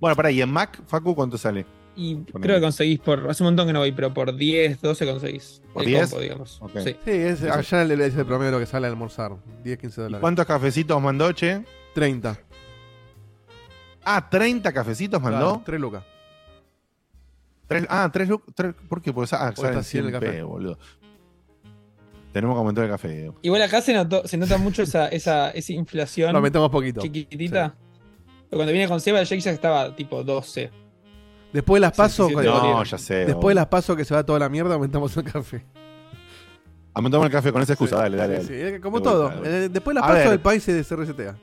[0.00, 1.64] Bueno, pará, ¿y en Mac, Facu, cuánto sale?
[1.96, 3.30] Y creo que conseguís por.
[3.30, 5.62] Hace un montón que no voy, pero por 10, 12 conseguís.
[5.72, 6.10] ¿Por el 10?
[6.10, 6.60] combo, digamos.
[6.60, 6.78] Ok.
[6.78, 6.96] Sí.
[7.04, 9.36] Sí, es, allá es el promedio de lo que sale a almorzar.
[9.62, 10.20] 10, 15 ¿Y dólares.
[10.20, 11.64] cuántos cafecitos mandó, che?
[11.94, 12.38] 30.
[14.04, 15.62] Ah, 30 cafecitos mandó.
[15.64, 16.04] 3 lucas.
[17.68, 18.54] Tres- ah, 3 lucas.
[18.88, 19.12] ¿Por qué?
[19.12, 20.32] Porque ah, está 100 el 100 café.
[20.32, 20.78] p, boludo.
[22.32, 23.30] Tenemos que aumentar el café.
[23.42, 26.32] Igual acá se, notó, se nota mucho esa, esa, esa inflación.
[26.32, 27.00] Lo aumentamos poquito.
[27.00, 27.76] Chiquitita.
[28.50, 30.83] Pero cuando viene con Seba, el Shake Shack estaba tipo 12.
[31.54, 32.26] Después de las pasos.
[32.28, 33.14] 67 No, ya sé.
[33.24, 35.64] Después de las pasos que se va toda la mierda, aumentamos el café.
[36.92, 38.42] Aumentamos el café con esa excusa, dale, dale.
[38.42, 38.74] Sí, dale.
[38.76, 39.30] sí, como De todo.
[39.30, 39.48] vuelta.
[39.48, 40.28] Eh, Después la A paso ver.
[40.30, 41.36] del país se se resetea.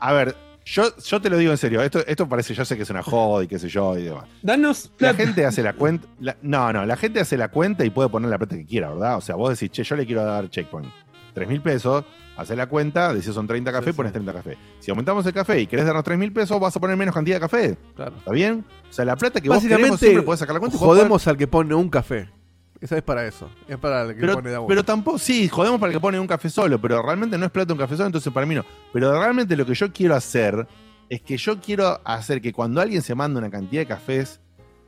[0.00, 2.82] A ver, yo, yo te lo digo en serio, esto, esto parece, yo sé que
[2.82, 4.24] es una joda y qué sé yo y demás.
[4.42, 5.16] Danos La plata.
[5.24, 6.06] gente hace la cuenta.
[6.20, 8.90] la- no, no, la gente hace la cuenta y puede poner la plata que quiera,
[8.90, 9.16] ¿verdad?
[9.16, 10.88] O sea, vos decís, che, yo le quiero dar checkpoint.
[11.32, 12.04] 3 mil pesos,
[12.36, 14.58] haces la cuenta, decís son 30 cafés, pones 30 cafés.
[14.78, 17.36] Si aumentamos el café y querés darnos 3 mil pesos, vas a poner menos cantidad
[17.36, 17.78] de café.
[17.94, 18.16] Claro.
[18.16, 18.64] ¿Está bien?
[18.88, 21.36] O sea, la plata que vos queremos Básicamente, siempre podés sacar la cuenta jodemos al
[21.36, 22.28] que pone un café.
[22.80, 23.50] Esa es para eso.
[23.68, 24.68] Es para el que pero, pone de agua.
[24.68, 27.50] pero tampoco, sí, jodemos para el que pone un café solo, pero realmente no es
[27.50, 28.64] plata un café solo, entonces para mí no.
[28.92, 30.66] Pero realmente lo que yo quiero hacer
[31.10, 34.40] es que yo quiero hacer que cuando alguien se manda una cantidad de cafés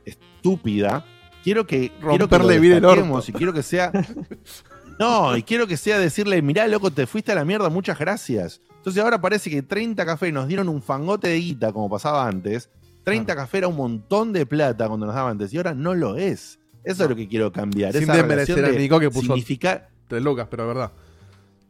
[0.05, 1.05] estúpida,
[1.43, 3.23] quiero que quiero que lo Romperle bien el orto.
[3.27, 3.91] y quiero que sea
[4.99, 8.61] No, y quiero que sea decirle, mirá, loco, te fuiste a la mierda, muchas gracias.
[8.77, 12.69] Entonces ahora parece que 30 cafés nos dieron un fangote de guita, como pasaba antes.
[13.03, 16.15] 30 café era un montón de plata cuando nos daba antes, y ahora no lo
[16.15, 16.59] es.
[16.83, 17.93] Eso es lo que quiero cambiar.
[17.93, 20.91] Sin desmerecer relación a de Nico que puso significar- tres lucas, pero verdad.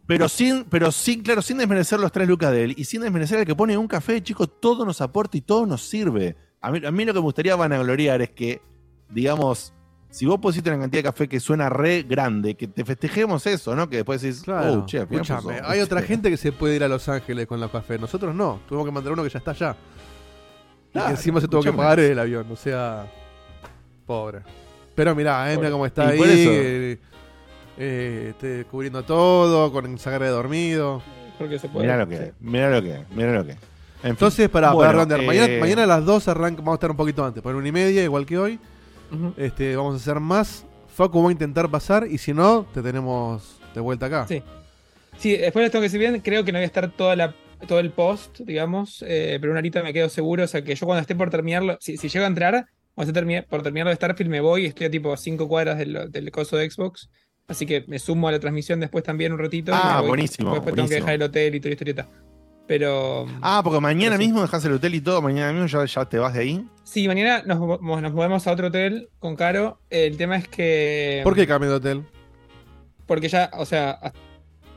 [0.06, 3.40] pero sin, pero sin, claro, sin desmerecer los tres lucas de él y sin desmerecer
[3.40, 6.35] al que pone un café, chicos, todo nos aporta y todo nos sirve.
[6.61, 8.61] A mí, a mí lo que me gustaría vanagloriar es que,
[9.10, 9.72] digamos,
[10.14, 13.75] si vos pusiste una cantidad de café que suena re grande, que te festejemos eso,
[13.75, 13.90] ¿no?
[13.90, 16.88] Que después decís, Claro, oh, che, escúchame, hay otra gente que se puede ir a
[16.88, 18.00] Los Ángeles con los cafés.
[18.00, 18.59] Nosotros no.
[18.67, 19.75] Tuvimos que mandar uno que ya está allá.
[20.90, 22.45] Y Claro, encima se tuvo que pagar el avión.
[22.51, 23.11] O sea,
[24.06, 24.42] pobre.
[24.93, 26.22] Pero mirá, eh, mirá cómo está ahí.
[26.24, 27.00] eh,
[27.80, 31.01] eh, este, cubriendo todo, con sacar de dormido.
[31.40, 31.88] Porque se puede.
[31.88, 33.53] Mirá lo que, mirá lo que, mirá lo que.
[33.53, 33.67] En fin.
[34.11, 36.92] Entonces, para, Bueno, para redondear, mañana, eh, mañana a las 2 arranca, vamos a estar
[36.92, 38.59] un poquito antes, por una y media, igual que hoy.
[39.38, 40.66] Este, vamos a hacer más.
[40.88, 44.27] Facu va a intentar pasar y si no, te tenemos de vuelta acá.
[44.27, 44.43] Sí.
[45.17, 47.35] Sí, después les tengo que decir bien, creo que no voy a estar toda la,
[47.67, 50.85] todo el post, digamos, eh, pero una horita me quedo seguro, o sea que yo
[50.85, 53.95] cuando esté por terminarlo, si, si llego a entrar, cuando esté termi- por terminarlo de
[53.95, 57.09] Starfield me voy, estoy a tipo 5 cuadras del, del coso de Xbox,
[57.48, 59.72] así que me sumo a la transmisión después también un ratito.
[59.72, 60.08] y Ah, me voy.
[60.09, 62.09] buenísimo, Después tengo que dejar el hotel y toda la historieta.
[62.67, 66.17] Pero Ah, porque mañana mismo dejas el hotel y todo, mañana mismo ya, ya te
[66.17, 66.66] vas de ahí.
[66.83, 69.80] sí, mañana nos, nos movemos a otro hotel con Caro.
[69.90, 71.22] El tema es que...
[71.24, 72.03] ¿Por qué cambio de hotel?
[73.06, 74.00] Porque ya, o sea,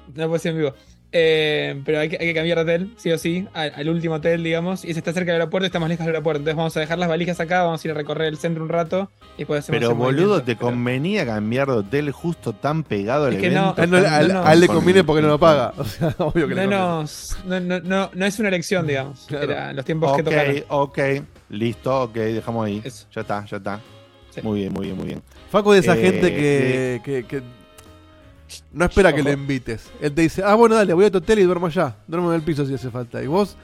[0.08, 0.74] no puedo decir en vivo.
[1.18, 4.16] Eh, pero hay que, hay que cambiar de hotel, sí o sí, al, al último
[4.16, 4.84] hotel, digamos.
[4.84, 6.40] Y ese está cerca del aeropuerto y está más lejos del aeropuerto.
[6.40, 8.68] Entonces vamos a dejar las valijas acá, vamos a ir a recorrer el centro un
[8.68, 13.34] rato y después hacemos Pero boludo, te convenía cambiar de hotel justo tan pegado al
[13.34, 13.80] Es que no, evento.
[13.80, 15.38] A él, no- tan- a él- no, a él le con- conviene porque no lo
[15.38, 15.72] paga.
[15.78, 19.24] O sea, obvio que le No, nos- no, no, no, no es una elección, digamos.
[19.26, 19.44] Claro.
[19.44, 20.56] Era los tiempos que Ok, tocaron.
[20.68, 20.98] ok,
[21.48, 22.82] listo, ok, dejamos ahí.
[23.14, 23.80] Ya está, ya está.
[24.42, 25.22] Muy bien, muy bien, muy bien.
[25.50, 27.42] Facu de esa Eh, gente que, que- que
[28.73, 29.91] no espera que le invites.
[30.00, 31.97] Él te dice, ah, bueno, dale, voy a tu hotel y duermo allá.
[32.07, 33.23] Duermo en el piso si hace falta.
[33.23, 33.57] Y vos,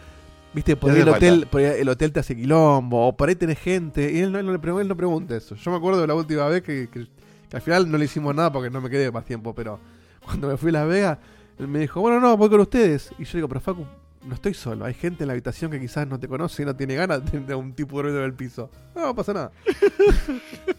[0.53, 1.51] viste, por ahí el hotel, falta.
[1.51, 4.11] por ahí el hotel te hace quilombo, o por ahí tenés gente.
[4.13, 5.55] Y él no, él no le pregunta, él no pregunta eso.
[5.55, 7.07] Yo me acuerdo de la última vez que, que-
[7.49, 9.79] que al final no le hicimos nada porque no me quedé más tiempo, pero
[10.25, 11.19] cuando me fui a Las Vegas,
[11.59, 13.11] él me dijo, bueno, no, voy con ustedes.
[13.19, 13.85] Y yo digo, pero Facu,
[14.25, 14.85] no estoy solo.
[14.85, 17.31] Hay gente en la habitación que quizás no te conoce y no tiene ganas de
[17.31, 18.71] tener un tipo de ruido en el piso.
[18.95, 19.53] No, no pasa nada.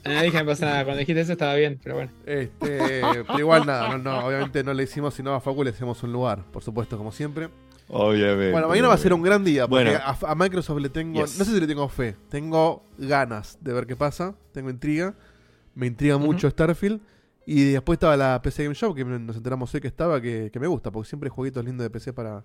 [0.05, 0.83] No dije que no pasa nada.
[0.83, 2.11] Cuando dijiste eso estaba bien, pero bueno.
[2.25, 6.03] Este, pero igual nada, no, no, obviamente no le hicimos sino a Facu le hacemos
[6.03, 7.49] un lugar, por supuesto, como siempre.
[7.87, 8.51] Obviamente.
[8.51, 9.99] Bueno, mañana va a ser un gran día, porque Bueno.
[10.03, 11.37] a, a Microsoft le tengo, Yes.
[11.39, 15.13] no sé si le tengo fe, tengo ganas de ver qué pasa, tengo intriga,
[15.75, 16.99] me intriga mucho Starfield,
[17.45, 20.59] y después estaba la PC Game Show, que nos enteramos hoy que estaba, que, que
[20.59, 22.43] me gusta, porque siempre hay jueguitos lindos de PC para,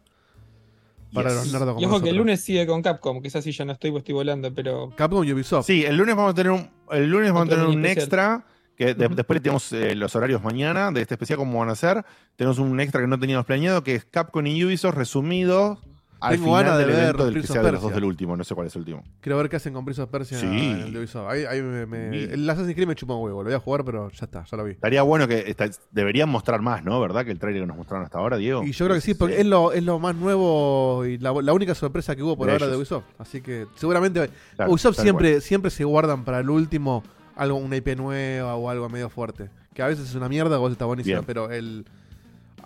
[1.12, 3.65] para los nerdos como Y ojo que el lunes sigue con Capcom, quizás sí ya
[3.65, 4.93] no estoy, pues estoy volando, pero.
[4.97, 5.67] Capcom y Ubisoft.
[5.67, 8.45] Sí, el lunes vamos a tener un, el lunes vamos a tener un extra.
[8.77, 12.05] Que de- después tenemos eh, los horarios mañana de este especial, cómo van a ser.
[12.37, 15.81] Tenemos un extra que no teníamos planeado, que es Capcom y Ubisoft resumido
[16.21, 17.95] al Tengo final ganas de del ver evento del que of sea de los dos
[17.95, 18.37] del último.
[18.37, 19.05] No sé cuál es el último.
[19.21, 20.47] Quiero ver qué hacen con Prince of Persia Sí.
[20.47, 21.31] en el de Ubisoft.
[21.31, 22.29] Ahí, ahí me, me- Sí.
[22.33, 24.57] el Assassin's Creed me chupa un huevo, lo voy a jugar, pero ya está, ya
[24.57, 24.73] lo vi.
[24.73, 25.55] Estaría bueno que
[25.93, 27.01] deberían mostrar más, ¿no?
[27.01, 27.25] ¿Verdad?
[27.25, 28.63] Que el trailer que nos mostraron hasta ahora, Diego.
[28.65, 31.53] Y yo creo que sí, porque es lo, es lo más nuevo y la, la
[31.53, 32.91] única sorpresa que hubo por De ahora de ellos.
[32.91, 33.05] Ubisoft.
[33.19, 37.03] Así que seguramente Claro, Ubisoft tal siempre, siempre se guardan para el último
[37.37, 39.51] algo, una IP nueva o algo medio fuerte.
[39.75, 41.25] Que a veces es una mierda, a veces está buenísima, Bien.
[41.27, 41.85] pero el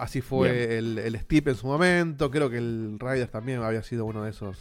[0.03, 2.31] así fue el, el Steep en su momento.
[2.31, 4.59] Creo que el Riders también había sido uno de esos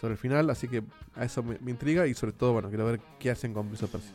[0.00, 0.50] sobre el final.
[0.50, 0.82] Así que
[1.14, 3.84] a eso me, me intriga y sobre todo, bueno, quiero ver qué hacen con Prince
[3.84, 4.12] of Persia.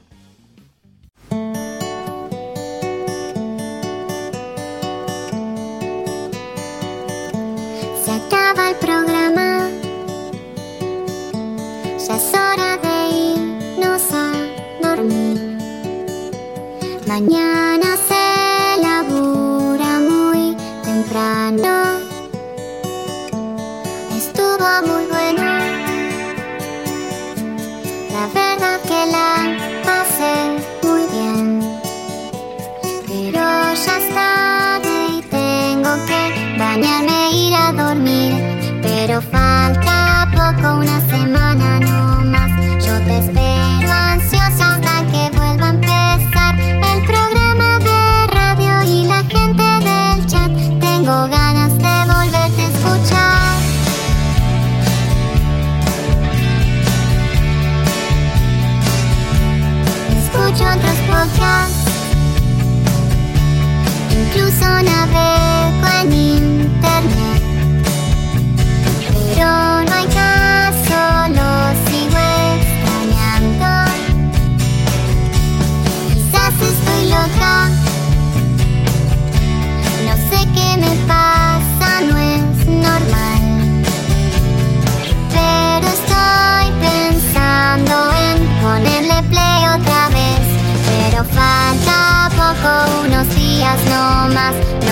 [8.04, 9.70] Se acaba el programa.
[12.08, 12.96] Ya es hora de
[13.36, 14.34] irnos a
[14.82, 15.58] dormir.
[17.08, 18.21] Mañana se